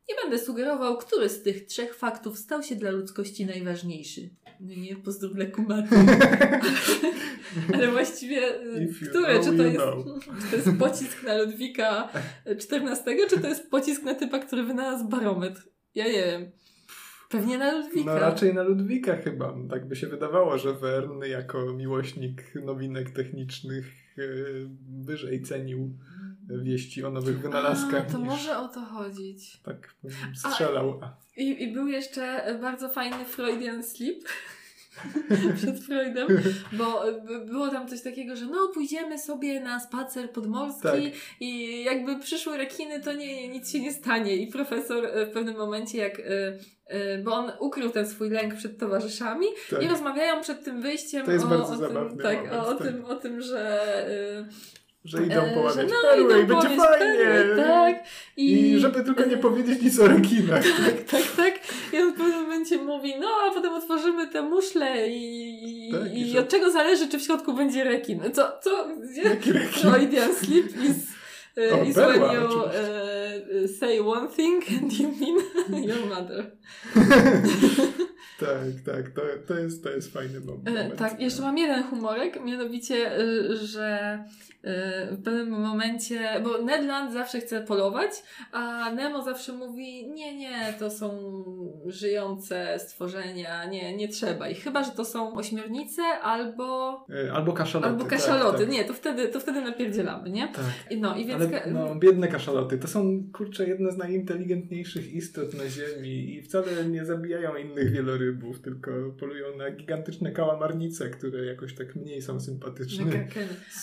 nie 0.09 0.15
będę 0.21 0.37
sugerował, 0.39 0.97
który 0.97 1.29
z 1.29 1.43
tych 1.43 1.65
trzech 1.65 1.95
faktów 1.95 2.37
stał 2.37 2.63
się 2.63 2.75
dla 2.75 2.91
ludzkości 2.91 3.45
najważniejszy. 3.45 4.29
No 4.61 4.75
nie, 4.75 4.95
pozdrów 4.95 5.35
dla 5.35 5.45
kumaty. 5.55 5.95
Ale 7.73 7.91
właściwie, 7.91 8.41
you 8.81 9.09
które? 9.09 9.39
Czy 9.39 9.57
to, 9.57 9.63
jest, 9.63 9.79
czy 10.41 10.49
to 10.49 10.55
jest 10.55 10.79
pocisk 10.79 11.23
na 11.23 11.37
Ludwika 11.37 12.09
XIV, 12.45 13.29
czy 13.29 13.39
to 13.39 13.47
jest 13.47 13.69
pocisk 13.69 14.03
na 14.03 14.15
typa, 14.15 14.39
który 14.39 14.63
wynalazł 14.63 15.07
barometr? 15.07 15.67
Ja 15.95 16.05
nie 16.05 16.25
wiem. 16.25 16.51
Pewnie 17.29 17.57
na 17.57 17.71
Ludwika. 17.71 18.13
No 18.13 18.19
raczej 18.19 18.53
na 18.53 18.63
Ludwika 18.63 19.15
chyba. 19.15 19.55
Tak 19.69 19.87
by 19.87 19.95
się 19.95 20.07
wydawało, 20.07 20.57
że 20.57 20.73
Wern 20.73 21.23
jako 21.23 21.73
miłośnik 21.73 22.55
nowinek 22.55 23.11
technicznych 23.11 23.85
e, 24.17 24.21
wyżej 25.05 25.41
cenił 25.41 25.97
wieści 26.49 27.03
o 27.03 27.11
nowych 27.11 27.41
wynalazkach. 27.41 28.05
A, 28.09 28.11
to 28.11 28.17
niż... 28.17 28.27
może 28.27 28.57
o 28.57 28.67
to 28.67 28.81
chodzić. 28.81 29.61
Tak 29.63 29.95
strzelał. 30.35 30.99
A, 31.01 31.17
I, 31.37 31.63
I 31.63 31.73
był 31.73 31.87
jeszcze 31.87 32.57
bardzo 32.61 32.89
fajny 32.89 33.25
Freudian 33.25 33.83
slip 33.83 34.23
przed 35.57 35.79
Freudem, 35.79 36.27
bo 36.71 37.03
było 37.45 37.67
tam 37.67 37.87
coś 37.87 38.01
takiego, 38.01 38.35
że 38.35 38.45
no 38.45 38.67
pójdziemy 38.73 39.19
sobie 39.19 39.59
na 39.59 39.79
spacer 39.79 40.31
podmorski 40.31 40.81
Tak. 40.81 41.13
i 41.39 41.83
jakby 41.83 42.19
przyszły 42.19 42.57
rekiny, 42.57 42.99
to 42.99 43.13
nie, 43.13 43.47
nic 43.47 43.71
się 43.71 43.79
nie 43.79 43.93
stanie. 43.93 44.35
I 44.35 44.47
profesor 44.47 45.05
e, 45.05 45.25
w 45.25 45.29
pewnym 45.29 45.57
momencie, 45.57 45.97
jak 45.97 46.19
e, 46.19 46.23
e, 46.85 47.17
bo 47.17 47.33
on 47.33 47.51
ukrył 47.59 47.89
ten 47.89 48.07
swój 48.07 48.29
lęk 48.29 48.55
przed 48.55 48.79
towarzyszami 48.79 49.47
tak. 49.69 49.83
i 49.83 49.87
rozmawiają 49.87 50.41
przed 50.41 50.63
tym 50.63 50.81
wyjściem 50.81 51.25
o, 51.29 51.67
o, 51.67 51.77
tym, 51.77 52.17
tak, 52.21 52.37
moment, 52.37 52.53
o, 52.53 52.67
o 52.67 52.73
tak. 52.73 52.87
tym, 52.87 53.05
o 53.05 53.15
tym, 53.15 53.41
że 53.41 53.95
Że 55.05 55.23
idą 55.25 55.41
E, 55.41 55.53
poławiać 55.53 55.87
no, 55.89 56.09
perły 56.09 56.41
i 56.41 56.45
będzie 56.45 56.69
fajnie. 56.69 57.15
perły, 57.25 57.55
tak. 57.63 57.95
I... 58.37 58.79
żeby 58.79 59.03
tylko 59.03 59.25
nie 59.25 59.37
powiedzieć 59.37 59.81
nic 59.81 59.99
o 59.99 60.07
rekinach. 60.07 60.63
Tak, 60.85 61.03
tak, 61.11 61.21
tak. 61.37 61.53
I 61.93 61.97
on 61.97 62.13
w 62.13 62.17
pewnym 62.17 62.41
momencie 62.41 62.77
mówi, 62.77 63.13
no 63.19 63.27
a 63.27 63.53
potem 63.53 63.73
otworzymy 63.73 64.27
te 64.27 64.41
muszle 64.41 65.07
i, 65.09 65.89
i, 65.89 65.91
Tak, 65.91 66.13
i 66.13 66.21
i 66.21 66.29
że- 66.29 66.39
od 66.39 66.47
czego 66.49 66.71
zależy, 66.71 67.09
czy 67.09 67.19
w 67.19 67.21
środku 67.23 67.53
będzie 67.53 67.83
rekin. 67.83 68.21
Co, 68.33 68.51
co, 68.63 68.87
gdzie? 69.11 69.21
Jaki 69.21 69.51
rekin? 69.53 69.69
Freudian 69.91 70.35
slip 70.35 70.67
is, 70.83 70.97
O, 71.73 71.77
uh, 71.77 71.87
is 71.87 71.95
berła, 71.95 72.27
when 72.29 72.41
you 72.41 72.57
uh, 72.57 73.69
say 73.79 73.99
one 74.01 74.27
thing 74.27 74.63
and 74.81 74.93
you 74.99 75.07
mean 75.19 75.83
your 75.89 76.05
mother. 76.09 76.51
Tak, 78.45 78.95
tak. 78.95 79.09
To, 79.09 79.21
to, 79.47 79.59
jest, 79.59 79.83
to 79.83 79.89
jest 79.89 80.13
fajny 80.13 80.37
E, 80.37 80.41
moment. 80.41 80.95
tak, 80.97 81.19
jeszcze 81.21 81.41
mam 81.41 81.57
jeden 81.57 81.83
humorek, 81.83 82.43
mianowicie, 82.45 83.19
y, 83.21 83.57
że 83.57 84.19
y, 85.11 85.15
w 85.15 85.23
pewnym 85.23 85.49
momencie, 85.49 86.19
bo 86.43 86.61
Ned 86.61 86.85
Land 86.85 87.13
zawsze 87.13 87.39
chce 87.41 87.61
polować, 87.61 88.11
a 88.51 88.91
Nemo 88.95 89.23
zawsze 89.23 89.53
mówi, 89.53 90.07
nie, 90.11 90.37
nie, 90.37 90.73
to 90.79 90.89
są 90.91 91.09
żyjące 91.85 92.79
stworzenia, 92.79 93.65
nie, 93.65 93.95
nie 93.97 94.07
trzeba 94.07 94.49
ich. 94.49 94.63
Chyba, 94.63 94.83
że 94.83 94.91
to 94.91 95.05
są 95.05 95.33
ośmiornice 95.33 96.01
albo, 96.03 96.91
E, 97.27 97.33
Albo 97.33 97.53
kaszaloty. 97.53 97.89
albo 97.89 97.99
tak, 98.03 98.09
kaszaloty. 98.09 98.57
tak. 98.59 98.69
Nie, 98.69 98.83
to 98.85 98.93
wtedy, 98.93 99.27
to 99.27 99.39
wtedy 99.39 99.61
napierdzielamy, 99.61 100.29
nie? 100.29 100.47
Tak. 100.47 100.63
No 100.97 101.15
i 101.15 101.25
więc... 101.25 101.41
Ale 101.43 101.61
no, 101.71 101.95
biedne 101.95 102.27
kaszaloty. 102.27 102.77
To 102.77 102.87
są, 102.87 103.23
kurczę, 103.33 103.67
jedne 103.67 103.91
z 103.91 103.97
najinteligentniejszych 103.97 105.13
istot 105.13 105.53
na 105.53 105.69
Ziemi 105.69 106.33
i 106.35 106.41
wcale 106.41 106.85
nie 106.89 107.05
zabijają 107.05 107.55
innych 107.55 107.91
wielorybów, 108.31 108.61
tylko 108.61 108.91
polują 109.19 109.57
na 109.57 109.71
gigantyczne 109.71 110.31
kałamarnice, 110.31 111.09
które 111.09 111.45
jakoś 111.45 111.75
tak 111.75 111.95
mniej 111.95 112.21
są 112.21 112.39
sympatyczne. 112.39 113.27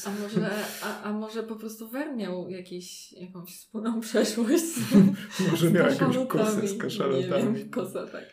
A 0.06 0.10
może, 0.10 0.50
a, 0.82 1.02
a 1.02 1.12
może 1.12 1.42
po 1.42 1.56
prostu 1.56 1.88
Wer 1.88 2.16
miał 2.16 2.48
jakieś, 2.48 3.12
jakąś 3.12 3.56
wspólną 3.56 4.00
przeszłość 4.00 4.64
z, 4.64 4.78
Może 5.50 5.68
z 5.68 5.72
miał 5.72 5.86
jakąś 5.90 6.16
kosę 6.28 6.28
kaszalotami. 6.28 6.68
z 6.68 6.72
Nie 6.72 6.78
kaszalotami. 6.78 7.58
wiem, 7.58 7.70
kosa, 7.70 8.06
tak. 8.06 8.24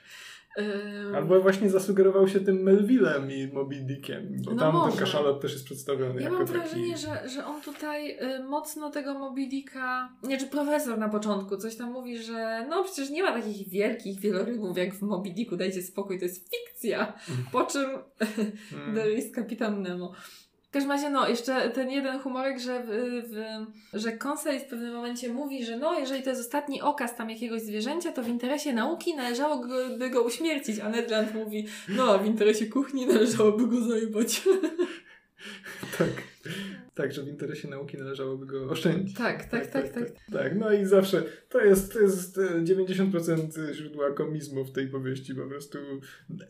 Albo 1.15 1.41
właśnie 1.41 1.69
zasugerował 1.69 2.27
się 2.27 2.39
tym 2.39 2.55
Melvillem 2.63 3.31
i 3.31 3.47
Moby 3.53 3.75
Dickiem, 3.75 4.37
bo 4.45 4.51
No 4.53 4.59
tam 4.59 4.73
może. 4.73 4.91
ten 4.91 4.99
kaszalot 5.05 5.41
też 5.41 5.53
jest 5.53 5.65
przedstawiony 5.65 6.15
Ja 6.15 6.21
jako 6.21 6.37
mam 6.37 6.47
taki... 6.47 6.59
wrażenie, 6.59 6.97
że, 6.97 7.29
że 7.29 7.45
on 7.45 7.61
tutaj 7.61 8.11
y, 8.11 8.43
mocno 8.43 8.89
tego 8.89 9.13
Moby 9.19 9.47
Dicka, 9.47 10.09
nie, 10.23 10.37
czy 10.37 10.47
profesor 10.47 10.97
na 10.97 11.09
początku 11.09 11.57
coś 11.57 11.75
tam 11.75 11.91
mówi, 11.91 12.17
że 12.17 12.65
no 12.69 12.83
przecież 12.83 13.09
nie 13.09 13.23
ma 13.23 13.31
takich 13.31 13.69
wielkich 13.69 14.19
wielorybów 14.19 14.77
jak 14.77 14.93
w 14.93 15.01
Moby 15.01 15.29
Dicku, 15.29 15.57
dajcie 15.57 15.81
spokój, 15.81 16.19
to 16.19 16.25
jest 16.25 16.49
fikcja. 16.55 17.13
Po 17.51 17.63
czym 17.63 17.85
Mm. 18.73 18.93
There 18.95 19.13
is 19.13 19.31
Kapitan 19.35 19.81
Nemo. 19.81 20.11
W 20.75 20.77
każdym 20.77 20.91
razie, 20.91 21.09
no, 21.09 21.29
jeszcze 21.29 21.69
ten 21.69 21.91
jeden 21.91 22.19
humorek, 22.19 22.59
że, 22.59 22.83
w, 22.83 22.89
w, 23.29 23.99
że 23.99 24.17
Conseil 24.27 24.59
w 24.59 24.65
pewnym 24.65 24.93
momencie 24.93 25.33
mówi, 25.33 25.65
że 25.65 25.77
no, 25.77 25.99
jeżeli 25.99 26.23
to 26.23 26.29
jest 26.29 26.41
ostatni 26.41 26.81
okaz 26.81 27.15
tam 27.15 27.29
jakiegoś 27.29 27.61
zwierzęcia, 27.61 28.11
to 28.11 28.23
w 28.23 28.27
interesie 28.27 28.73
nauki 28.73 29.15
należałoby 29.15 30.09
go 30.09 30.23
uśmiercić, 30.23 30.79
a 30.79 30.89
Ned 30.89 31.11
Land 31.11 31.33
mówi, 31.33 31.67
no, 31.89 32.03
a 32.13 32.17
w 32.17 32.25
interesie 32.25 32.65
kuchni 32.65 33.05
należałoby 33.05 33.67
go 33.67 33.81
zajebać. 33.81 34.41
Tak. 35.97 36.09
Tak, 36.95 37.13
że 37.13 37.23
w 37.23 37.27
interesie 37.27 37.67
nauki 37.67 37.97
należałoby 37.97 38.45
go 38.45 38.69
oszczędzić. 38.69 39.17
Tak, 39.17 39.45
tak, 39.45 39.67
tak, 39.67 39.89
tak. 39.89 40.03
Tak, 40.31 40.55
no 40.55 40.73
i 40.73 40.85
zawsze 40.85 41.23
to 41.49 41.59
jest, 41.59 41.93
to 41.93 41.99
jest 41.99 42.37
e, 42.37 42.61
90% 42.61 43.73
źródła 43.73 44.11
komizmu 44.11 44.65
w 44.65 44.71
tej 44.71 44.87
powieści. 44.87 45.35
Po 45.35 45.47
prostu 45.47 45.77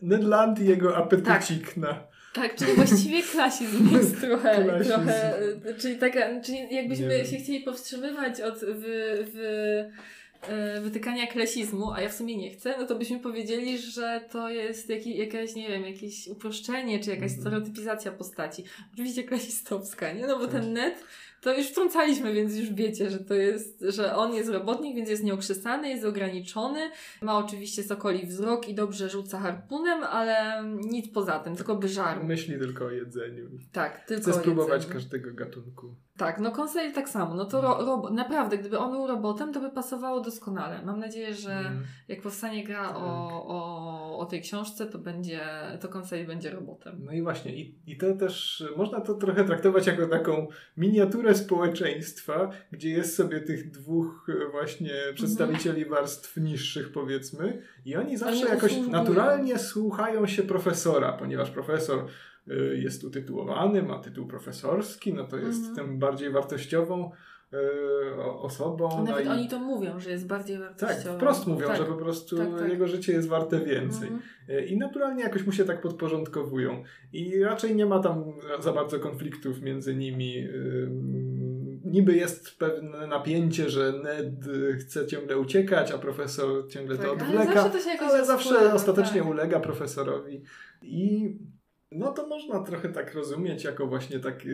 Ned 0.02 0.24
Land 0.24 0.60
i 0.60 0.66
jego 0.66 0.96
apetycik 0.96 1.76
na... 1.76 2.15
Tak, 2.36 2.54
czyli 2.56 2.72
właściwie 2.72 3.22
klasizm 3.22 3.94
jest 3.96 4.20
trochę, 4.20 4.64
Klasizm. 4.64 4.90
trochę 4.92 5.42
y, 5.42 5.74
czyli 5.78 5.96
taka, 5.96 6.40
czyli 6.40 6.58
jakbyśmy 6.74 7.26
się 7.26 7.36
chcieli 7.36 7.60
powstrzymywać 7.60 8.40
od 8.40 8.58
wy, 8.60 9.26
wy, 9.32 9.90
y, 10.76 10.80
wytykania 10.80 11.26
klasizmu, 11.26 11.92
a 11.92 12.00
ja 12.00 12.08
w 12.08 12.14
sumie 12.14 12.36
nie 12.36 12.50
chcę, 12.50 12.74
no 12.78 12.86
to 12.86 12.94
byśmy 12.94 13.18
powiedzieli, 13.20 13.78
że 13.78 14.20
to 14.30 14.50
jest 14.50 14.90
jaki, 14.90 15.16
jakaś, 15.18 15.54
nie 15.54 15.68
wiem, 15.68 15.82
jakieś 15.84 16.28
uproszczenie, 16.28 17.00
czy 17.00 17.10
jakaś 17.10 17.30
Mhm. 17.30 17.40
stereotypizacja 17.40 18.12
postaci. 18.12 18.64
Oczywiście 18.94 19.24
klasistowska, 19.24 20.12
nie? 20.12 20.26
No 20.26 20.38
bo 20.38 20.46
Tak. 20.46 20.60
ten 20.60 20.72
net 20.72 21.04
to 21.46 21.54
już 21.54 21.66
wtrącaliśmy, 21.66 22.32
więc 22.32 22.56
już 22.56 22.72
wiecie, 22.72 23.10
że 23.10 23.18
to 23.18 23.34
jest, 23.34 23.84
że 23.88 24.16
on 24.16 24.34
jest 24.34 24.50
robotnik, 24.50 24.96
więc 24.96 25.08
jest 25.10 25.24
nieokrzesany, 25.24 25.88
jest 25.88 26.04
ograniczony, 26.04 26.90
ma 27.22 27.38
oczywiście 27.38 27.82
sokoli 27.82 28.26
wzrok 28.26 28.68
i 28.68 28.74
dobrze 28.74 29.08
rzuca 29.08 29.38
harpunem, 29.40 30.04
ale 30.04 30.64
nic 30.84 31.12
poza 31.12 31.38
tym, 31.38 31.56
tylko 31.56 31.76
by 31.76 31.88
żarł. 31.88 32.24
Myśli 32.24 32.58
tylko 32.58 32.84
o 32.84 32.90
jedzeniu. 32.90 33.50
Tak, 33.72 34.06
tylko 34.06 34.30
Chce 34.30 34.40
spróbować 34.40 34.82
jedzeniu. 34.82 34.94
każdego 34.94 35.34
gatunku. 35.34 35.94
Tak, 36.16 36.40
no 36.40 36.50
Conseil 36.50 36.92
tak 36.92 37.08
samo. 37.08 37.34
No 37.34 37.44
to 37.44 37.60
ro, 37.60 37.78
robo, 37.86 38.10
naprawdę, 38.10 38.58
gdyby 38.58 38.78
on 38.78 38.90
był 38.92 39.06
robotem, 39.06 39.52
to 39.52 39.60
by 39.60 39.70
pasowało 39.70 40.20
doskonale. 40.20 40.82
Mam 40.84 41.00
nadzieję, 41.00 41.34
że 41.34 41.52
Mm. 41.58 41.82
jak 42.08 42.22
powstanie 42.22 42.64
gra 42.64 42.88
Tak. 42.88 42.96
o, 42.96 43.44
o, 43.46 44.18
o 44.18 44.26
tej 44.26 44.42
książce, 44.42 44.86
to 44.86 44.98
będzie, 44.98 45.40
to 45.80 45.88
Conseil 45.88 46.26
będzie 46.26 46.50
robotem. 46.50 47.00
No 47.04 47.12
i 47.12 47.22
właśnie, 47.22 47.56
i, 47.56 47.74
i 47.86 47.96
to 47.96 48.14
też 48.14 48.64
można 48.76 49.00
to 49.00 49.14
trochę 49.14 49.44
traktować 49.44 49.86
jako 49.86 50.06
taką 50.06 50.46
miniaturę 50.76 51.34
społeczeństwa, 51.34 52.50
gdzie 52.72 52.90
jest 52.90 53.16
sobie 53.16 53.40
tych 53.40 53.70
dwóch 53.70 54.26
e, 54.28 54.50
właśnie 54.50 54.92
przedstawicieli 55.14 55.84
warstw 55.84 56.36
niższych, 56.36 56.92
powiedzmy, 56.92 57.62
i 57.84 57.96
oni 57.96 58.16
zawsze 58.16 58.42
Oni 58.42 58.50
jakoś 58.54 58.76
naturalnie 58.76 59.58
słuchają 59.58 60.26
się 60.26 60.42
profesora, 60.42 61.12
ponieważ 61.12 61.50
profesor 61.50 62.06
jest 62.74 63.04
utytułowany, 63.04 63.82
ma 63.82 63.98
tytuł 63.98 64.26
profesorski, 64.26 65.14
no 65.14 65.24
to 65.24 65.36
jest 65.36 65.58
Mhm. 65.68 65.76
tym 65.76 65.98
bardziej 65.98 66.30
wartościową 66.30 67.10
y, 67.52 67.56
osobą. 68.22 68.88
no 68.98 69.02
Nawet 69.04 69.26
i, 69.26 69.28
oni 69.28 69.48
to 69.48 69.58
mówią, 69.58 70.00
że 70.00 70.10
jest 70.10 70.26
bardziej 70.26 70.58
tak, 70.58 70.64
wartościowy. 70.66 71.16
wprost 71.16 71.46
mówią, 71.46 71.66
tak. 71.66 71.76
że 71.76 71.84
po 71.84 71.94
prostu 71.96 72.36
Tak, 72.36 72.48
tak. 72.58 72.68
jego 72.70 72.88
życie 72.88 73.12
jest 73.12 73.28
warte 73.28 73.60
więcej. 73.60 74.08
Mhm. 74.08 74.22
E, 74.48 74.66
I 74.66 74.78
naturalnie 74.78 75.22
jakoś 75.22 75.46
mu 75.46 75.52
się 75.52 75.64
tak 75.64 75.80
podporządkowują. 75.80 76.82
I 77.12 77.40
raczej 77.42 77.74
nie 77.76 77.86
ma 77.86 77.98
tam 78.00 78.24
za 78.60 78.72
bardzo 78.72 79.00
konfliktów 79.00 79.62
między 79.62 79.94
nimi. 79.96 80.48
Ym, 80.48 81.56
Niby 81.84 82.16
jest 82.16 82.58
pewne 82.58 83.06
napięcie, 83.06 83.70
że 83.70 83.92
Ned 84.02 84.46
y, 84.46 84.76
chce 84.76 85.06
ciągle 85.06 85.38
uciekać, 85.38 85.92
a 85.92 85.98
profesor 85.98 86.68
ciągle 86.68 86.96
to 86.96 87.02
Tak, 87.02 87.12
ale 87.22 87.22
odwleka. 87.40 87.54
zawsze 87.62 87.70
to 87.78 87.84
się 87.84 87.90
jakoś 87.90 88.08
ale 88.08 88.24
zawsze 88.26 88.50
rozpływa, 88.50 88.74
ostatecznie 88.74 89.20
tak. 89.20 89.30
ulega 89.30 89.60
profesorowi. 89.60 90.42
I 90.82 91.28
no 91.92 92.12
to 92.12 92.26
można 92.26 92.60
trochę 92.62 92.88
tak 92.88 93.14
rozumieć 93.14 93.64
jako 93.64 93.86
właśnie 93.86 94.20
taki, 94.20 94.48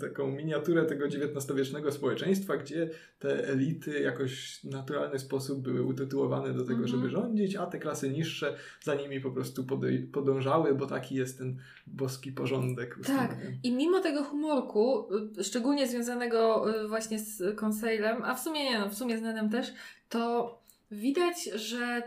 taką 0.00 0.30
miniaturę 0.30 0.84
tego 0.84 1.04
XIX-wiecznego 1.06 1.92
społeczeństwa, 1.92 2.56
gdzie 2.56 2.90
te 3.18 3.48
elity 3.48 4.00
jakoś 4.00 4.60
w 4.60 4.64
naturalny 4.64 5.18
sposób 5.18 5.60
były 5.62 5.82
utytułowane 5.82 6.48
do 6.54 6.60
tego, 6.64 6.72
Mhm. 6.82 6.88
żeby 6.88 7.10
rządzić, 7.10 7.56
a 7.56 7.66
te 7.66 7.78
klasy 7.78 8.10
niższe 8.10 8.56
za 8.82 8.94
nimi 8.94 9.20
po 9.20 9.30
prostu 9.30 9.64
podej- 9.64 10.06
podążały, 10.10 10.74
bo 10.74 10.86
taki 10.86 11.14
jest 11.14 11.38
ten 11.38 11.56
boski 11.86 12.32
porządek. 12.32 12.98
Tak. 13.06 13.36
I 13.62 13.72
mimo 13.72 14.00
tego 14.00 14.24
humorku, 14.24 15.08
y, 15.38 15.44
szczególnie 15.44 15.86
związanego 15.86 16.70
y, 16.84 16.88
właśnie 16.88 17.18
z 17.18 17.60
Conseilem, 17.60 18.22
a 18.24 18.34
w 18.34 18.40
sumie 18.40 18.64
nie, 18.64 18.78
no, 18.78 18.88
w 18.90 18.94
sumie 18.94 19.18
z 19.18 19.22
Nedem 19.22 19.50
też, 19.50 19.72
to 20.08 20.58
widać, 20.90 21.44
że 21.54 22.02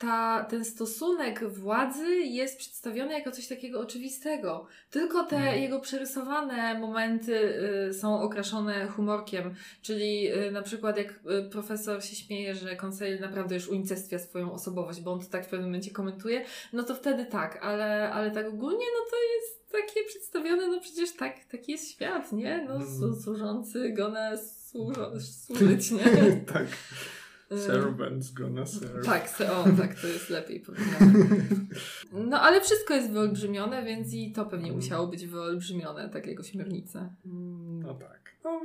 ta, 0.00 0.46
ten 0.50 0.64
stosunek 0.64 1.48
władzy 1.48 2.06
jest 2.16 2.58
przedstawiony 2.58 3.12
jako 3.12 3.30
coś 3.30 3.46
takiego 3.48 3.80
oczywistego. 3.80 4.66
Tylko 4.90 5.24
te 5.24 5.36
Mhm. 5.36 5.62
jego 5.62 5.80
przerysowane 5.80 6.78
momenty 6.78 7.54
y, 7.88 7.94
są 7.94 8.20
okraszone 8.22 8.86
humorkiem. 8.86 9.54
Czyli 9.82 10.32
y, 10.32 10.50
na 10.50 10.62
przykład 10.62 10.96
jak 10.98 11.08
y, 11.10 11.50
profesor 11.50 12.04
się 12.04 12.16
śmieje, 12.16 12.54
że 12.54 12.76
Conseil 12.76 13.20
naprawdę 13.20 13.54
już 13.54 13.68
unicestwia 13.68 14.18
swoją 14.18 14.52
osobowość, 14.52 15.00
bo 15.00 15.12
on 15.12 15.20
to 15.20 15.26
tak 15.26 15.46
w 15.46 15.48
pewnym 15.48 15.68
momencie 15.68 15.90
komentuje, 15.90 16.44
no 16.72 16.82
to 16.82 16.94
wtedy 16.94 17.26
tak, 17.26 17.58
ale, 17.64 18.10
ale 18.12 18.30
tak 18.30 18.46
ogólnie 18.48 18.84
no 18.98 19.10
to 19.10 19.16
jest 19.34 19.72
takie 19.72 20.04
przedstawione, 20.08 20.68
no 20.68 20.80
przecież 20.80 21.12
tak, 21.12 21.44
taki 21.44 21.72
jest 21.72 21.90
świat, 21.92 22.32
nie? 22.32 22.64
No 22.68 22.74
Mhm. 22.74 23.20
służący 23.22 23.92
go 23.92 24.08
na 24.08 24.36
służo- 24.36 25.20
służyć, 25.46 25.90
nie? 25.90 26.04
tak. 26.52 26.66
Servants 27.58 28.32
gonna 28.32 28.66
serve. 28.66 29.04
tak, 29.04 29.28
o, 29.50 29.64
tak, 29.78 30.00
to 30.00 30.06
jest 30.06 30.30
lepiej 30.30 30.60
powiedziane. 30.60 31.12
No, 32.12 32.40
ale 32.40 32.60
wszystko 32.60 32.94
jest 32.94 33.10
wyolbrzymione, 33.10 33.84
więc 33.84 34.14
i 34.14 34.32
to 34.32 34.46
pewnie 34.46 34.72
musiało 34.72 35.06
być 35.06 35.26
wyolbrzymione, 35.26 36.08
tak 36.08 36.26
jak 36.26 36.40
ośmiornice. 36.40 37.14
Mm, 37.26 37.80
No 37.82 37.94
tak. 37.94 38.20
No, 38.44 38.60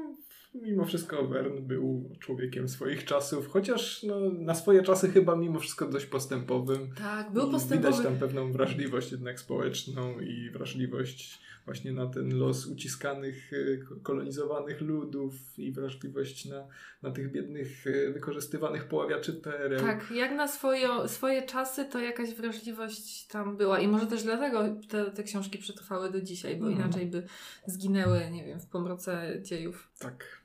mimo 0.62 0.86
wszystko 0.86 1.28
Wern 1.28 1.62
był 1.62 2.10
człowiekiem 2.20 2.70
swoich 2.70 3.06
czasów, 3.06 3.48
chociaż 3.48 4.04
no, 4.04 4.20
na 4.20 4.56
swoje 4.56 4.84
czasy 4.84 5.10
chyba 5.10 5.36
mimo 5.36 5.60
wszystko 5.60 5.88
dość 5.88 6.06
postępowym. 6.06 6.90
Tak, 6.98 7.32
był 7.32 7.52
postępowy. 7.52 7.92
Widać 7.92 8.06
tam 8.06 8.18
pewną 8.20 8.52
wrażliwość 8.52 9.12
jednak 9.12 9.40
społeczną 9.40 10.20
i 10.20 10.50
wrażliwość 10.50 11.46
właśnie 11.66 11.92
na 11.94 12.08
ten 12.08 12.38
los 12.38 12.68
uciskanych, 12.68 13.52
ko- 13.90 13.96
kolonizowanych 14.04 14.82
ludów 14.82 15.34
i 15.58 15.72
wrażliwość 15.72 16.46
na, 16.46 16.68
na 17.02 17.12
tych 17.12 17.32
biednych, 17.32 17.88
y, 17.88 18.12
wykorzystywanych 18.14 18.88
poławiaczy 18.88 19.34
pereł. 19.34 19.80
Tak, 19.80 20.12
jak 20.12 20.32
na 20.36 20.48
swoje, 20.48 20.88
swoje 21.08 21.44
czasy, 21.44 21.86
to 21.86 22.00
jakaś 22.00 22.34
wrażliwość 22.34 23.28
tam 23.28 23.58
była. 23.58 23.80
I 23.80 23.88
może 23.88 24.08
też 24.08 24.24
dlatego 24.24 24.64
te, 24.90 25.12
te 25.12 25.24
książki 25.24 25.58
przetrwały 25.58 26.12
do 26.12 26.22
dzisiaj, 26.22 26.58
bo 26.58 26.68
Mhm. 26.68 26.84
inaczej 26.86 27.06
by 27.08 27.24
zginęły, 27.68 28.30
nie 28.32 28.46
wiem, 28.46 28.60
w 28.60 28.68
pomroce 28.68 29.40
dziejów. 29.42 29.92
Tak. 30.00 30.45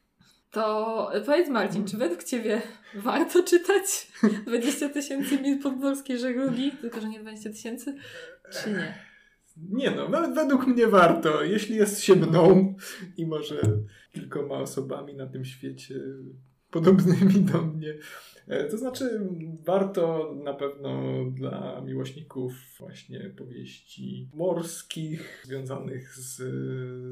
To 0.51 1.10
powiedz 1.27 1.48
Marcin, 1.48 1.85
czy 1.85 1.97
według 1.97 2.24
Ciebie 2.24 2.62
warto 2.94 3.43
czytać 3.43 4.12
20 4.47 4.89
tysięcy 4.89 5.39
mil 5.43 5.59
podmorskiej 5.62 6.18
żeglugi? 6.18 6.72
Tylko, 6.81 7.01
że 7.01 7.09
nie 7.09 7.20
20 7.20 7.51
tysięcy? 7.51 7.94
Czy 8.52 8.70
nie? 8.70 8.94
Nie 9.70 9.90
no, 9.90 10.09
we- 10.09 10.35
według 10.35 10.66
mnie 10.66 10.86
warto. 10.86 11.44
Jeśli 11.44 11.77
jest 11.77 12.01
się 12.01 12.16
mną 12.16 12.74
i 13.16 13.27
może 13.27 13.60
kilkoma 14.12 14.55
osobami 14.55 15.14
na 15.14 15.27
tym 15.27 15.44
świecie 15.44 15.94
podobnymi 16.70 17.35
do 17.52 17.62
mnie. 17.62 17.94
E, 18.51 18.64
To 18.64 18.78
znaczy, 18.78 19.20
warto 19.64 20.35
na 20.44 20.55
pewno 20.55 21.24
dla 21.31 21.81
miłośników 21.81 22.52
właśnie 22.78 23.31
powieści 23.36 24.31
morskich, 24.35 25.43
związanych 25.47 26.14
z, 26.14 26.36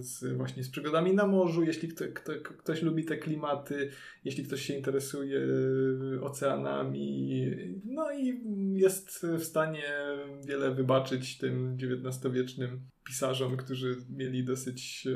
z 0.05 0.36
właśnie 0.36 0.65
z 0.65 0.70
przygodami 0.70 1.15
na 1.15 1.27
morzu, 1.27 1.65
jeśli 1.65 1.89
kto, 1.89 2.05
kto, 2.15 2.32
ktoś 2.32 2.82
lubi 2.82 3.05
te 3.05 3.16
klimaty, 3.16 3.90
jeśli 4.24 4.44
ktoś 4.44 4.62
się 4.62 4.74
interesuje 4.74 5.40
oceanami, 6.23 7.40
no 7.85 8.12
i 8.12 8.43
jest 8.74 9.27
w 9.39 9.44
stanie 9.44 9.85
wiele 10.47 10.74
wybaczyć 10.74 11.39
tym 11.39 11.77
XIX-wiecznym 11.77 12.81
pisarzom, 13.05 13.56
którzy 13.56 13.97
mieli 14.10 14.44
dosyć. 14.44 15.09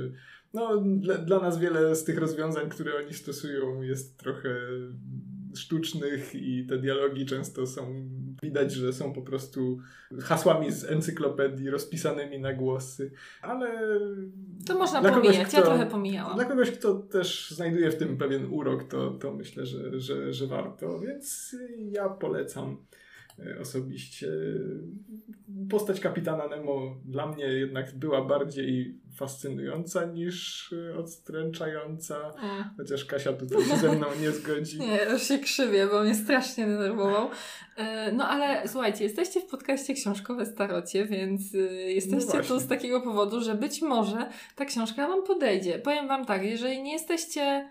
No, 0.54 0.80
dla, 0.80 1.18
dla 1.18 1.40
nas 1.40 1.58
wiele 1.58 1.96
z 1.96 2.04
tych 2.04 2.18
rozwiązań, 2.18 2.68
które 2.68 2.96
oni 2.96 3.14
stosują, 3.14 3.82
jest 3.82 4.18
trochę 4.18 4.50
sztucznych 5.54 6.34
i 6.34 6.66
te 6.66 6.78
dialogi 6.78 7.26
często 7.26 7.66
są. 7.66 7.94
Widać, 8.42 8.72
że 8.72 8.92
są 8.92 9.12
po 9.12 9.22
prostu 9.22 9.78
hasłami 10.20 10.72
z 10.72 10.84
encyklopedii 10.84 11.70
rozpisanymi 11.70 12.38
na 12.38 12.52
głosy, 12.52 13.12
ale. 13.42 13.90
To 14.66 14.78
można 14.78 15.00
dla 15.00 15.10
kogoś, 15.10 15.26
pomijać, 15.26 15.52
ja 15.52 15.60
kto- 15.60 15.68
trochę 15.68 15.86
pomijałam. 15.86 16.34
Dla 16.34 16.44
kogoś, 16.44 16.70
kto 16.70 16.94
też 16.94 17.50
znajduje 17.50 17.90
w 17.90 17.96
tym 17.96 18.16
pewien 18.16 18.46
urok, 18.50 18.84
to, 18.84 19.10
to 19.10 19.34
myślę, 19.34 19.66
że, 19.66 20.00
że, 20.00 20.32
że 20.32 20.46
warto, 20.46 21.00
więc 21.00 21.56
ja 21.78 22.08
polecam 22.08 22.76
osobiście. 23.60 24.28
Postać 25.70 26.00
kapitana 26.00 26.48
Nemo 26.48 26.96
dla 27.04 27.26
mnie 27.26 27.44
jednak 27.44 27.98
była 27.98 28.24
bardziej 28.24 28.98
fascynująca 29.16 30.04
niż 30.04 30.68
e, 30.72 30.96
odstręczająca, 30.98 32.32
Mm. 32.42 32.64
chociaż 32.76 33.04
Kasia 33.04 33.32
tutaj 33.32 33.64
się 33.64 33.76
ze 33.76 33.92
mną 33.96 34.06
nie 34.20 34.30
zgodzi. 34.30 34.78
Nie, 34.80 34.98
już 35.12 35.22
się 35.22 35.38
krzywię, 35.38 35.86
bo 35.86 36.02
mnie 36.02 36.14
strasznie 36.14 36.66
denerwował. 36.66 37.28
E, 37.76 38.12
No 38.12 38.28
ale 38.28 38.68
słuchajcie, 38.68 39.04
jesteście 39.04 39.40
w 39.40 39.46
podcaście 39.46 39.94
Książkowe 39.94 40.46
Starocie, 40.46 41.06
więc 41.06 41.42
jesteście 41.86 42.38
No 42.38 42.44
tu 42.44 42.60
z 42.60 42.66
takiego 42.66 43.00
powodu, 43.00 43.40
że 43.40 43.54
być 43.54 43.82
może 43.82 44.28
ta 44.56 44.64
książka 44.64 45.09
Wam 45.09 45.22
podejdzie. 45.24 45.78
Powiem 45.78 46.09
Wam 46.09 46.24
tak, 46.26 46.44
jeżeli 46.44 46.82
nie 46.82 46.92
jesteście 46.92 47.68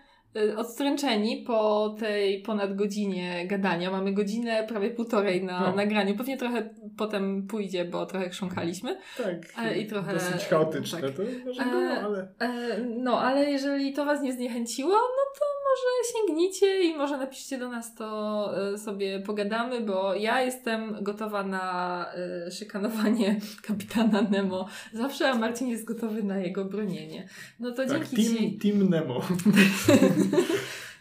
odstręczeni 0.56 1.44
po 1.46 1.94
tej 1.98 2.42
ponad 2.42 2.74
godzinie 2.76 3.46
gadania, 3.46 3.90
mamy 3.90 4.12
godzinę 4.12 4.64
prawie 4.68 4.90
półtorej 4.90 5.44
na 5.44 5.60
No. 5.60 5.76
nagraniu, 5.76 6.16
pewnie 6.16 6.36
trochę 6.36 6.70
potem 6.98 7.46
pójdzie, 7.46 7.84
bo 7.84 8.06
trochę 8.06 8.28
chrząkaliśmy. 8.30 8.96
Tak, 9.18 9.36
Ale 9.56 9.78
i 9.78 9.86
trochę- 9.86 10.12
dosyć 10.14 10.44
chaotyczne 10.44 11.00
tak. 11.00 11.10
to 11.10 11.22
może 11.46 11.62
E, 11.62 11.70
było, 11.70 11.82
ale 12.04 12.28
E, 12.40 12.78
No, 12.98 13.20
ale 13.20 13.50
jeżeli 13.50 13.92
to 13.92 14.04
Was 14.04 14.22
nie 14.22 14.32
zniechęciło, 14.32 14.90
no 14.92 15.38
to 15.38 15.44
może 15.72 16.12
sięgnijcie 16.12 16.82
i 16.82 16.94
może 16.96 17.16
napiszcie 17.16 17.58
do 17.58 17.68
nas, 17.68 17.94
to 17.94 18.50
e, 18.74 18.78
sobie 18.78 19.20
pogadamy, 19.20 19.80
bo 19.80 20.14
ja 20.14 20.42
jestem 20.42 20.96
gotowa 21.02 21.44
na 21.44 22.06
e, 22.46 22.50
szykanowanie 22.50 23.40
kapitana 23.66 24.22
Nemo 24.22 24.68
zawsze, 24.92 25.30
a 25.30 25.34
Marcin 25.34 25.68
jest 25.68 25.84
gotowy 25.84 26.22
na 26.22 26.38
jego 26.38 26.64
bronienie. 26.64 27.28
No 27.60 27.70
to 27.70 27.76
tak, 27.76 27.88
dzięki 27.88 28.16
team, 28.16 28.36
Ci. 28.36 28.58
team 28.58 28.88
Nemo. 28.88 29.20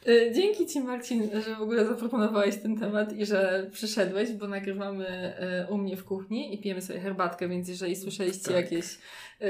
E, 0.08 0.34
Dzięki 0.34 0.68
Ci, 0.68 0.80
Marcin, 0.80 1.30
że 1.46 1.56
w 1.56 1.62
ogóle 1.62 1.86
zaproponowałeś 1.86 2.58
ten 2.58 2.80
temat 2.80 3.14
i 3.14 3.26
że 3.26 3.70
przyszedłeś, 3.72 4.32
bo 4.32 4.48
nagrywamy 4.48 5.34
u 5.70 5.78
mnie 5.78 5.98
w 5.98 6.06
kuchni 6.06 6.56
i 6.56 6.62
pijemy 6.62 6.82
sobie 6.82 7.00
herbatkę, 7.00 7.50
więc 7.50 7.70
jeżeli 7.70 7.96
słyszeliście 7.96 8.54
Tak. 8.54 8.56
jakieś 8.56 8.98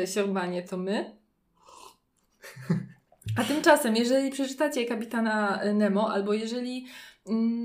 siorbanie, 0.06 0.64
to 0.64 0.78
my. 0.78 1.16
A 3.38 3.44
tymczasem, 3.44 3.96
jeżeli 3.96 4.32
przeczytacie 4.32 4.86
Kapitana 4.86 5.60
Nemo, 5.74 6.14
albo 6.14 6.34
jeżeli 6.34 6.86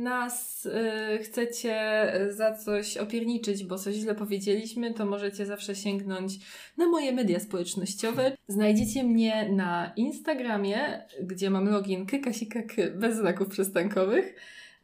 nas 0.03 0.69
e, 0.73 1.19
chcecie 1.19 1.77
za 2.31 2.55
coś 2.55 2.97
opierniczyć, 2.97 3.65
bo 3.65 3.79
coś 3.79 3.95
źle 3.95 4.15
powiedzieliśmy, 4.15 4.95
to 4.95 5.07
możecie 5.07 5.47
zawsze 5.47 5.75
sięgnąć 5.75 6.33
na 6.77 6.87
moje 6.87 7.13
media 7.13 7.41
społecznościowe. 7.41 8.37
Znajdziecie 8.49 9.05
mnie 9.05 9.49
na 9.53 9.93
Instagramie, 9.97 11.03
gdzie 11.23 11.51
mam 11.51 11.69
login 11.69 12.07
kykasikak 12.07 12.67
bez 12.95 13.17
znaków 13.17 13.49
przystankowych. 13.49 14.35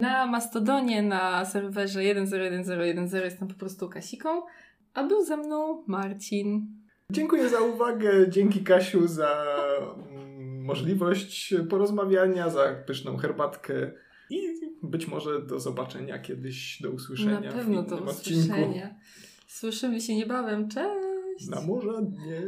Na 0.01 0.27
Mastodonie, 0.27 1.03
na 1.03 1.45
serwerze 1.45 2.03
101010 2.03 3.13
jestem 3.25 3.49
po 3.49 3.55
prostu 3.55 3.89
Kasiką, 3.89 4.43
a 4.95 5.05
był 5.05 5.25
ze 5.25 5.37
mną 5.37 5.85
Marcin. 5.87 6.67
Dziękuję 7.11 7.49
za 7.49 7.61
uwagę, 7.61 8.29
dzięki 8.29 8.65
Kasiu 8.65 9.07
za 9.09 9.47
możliwość 10.73 11.55
porozmawiania, 11.71 12.51
za 12.51 12.75
pyszną 12.87 13.17
herbatkę 13.17 13.93
i 14.31 14.41
być 14.83 15.09
może 15.09 15.43
do 15.47 15.61
zobaczenia 15.61 16.19
kiedyś, 16.19 16.83
do 16.83 16.91
usłyszenia 16.91 17.41
Na 17.41 17.53
pewno 17.53 17.83
do 17.83 17.97
odcinku. 18.05 18.41
usłyszenia. 18.41 18.95
Słyszymy 19.47 20.01
się 20.01 20.17
niebawem. 20.17 20.69
Cześć! 20.69 21.49
Na 21.49 21.61
morze 21.61 22.03
nie. 22.27 22.43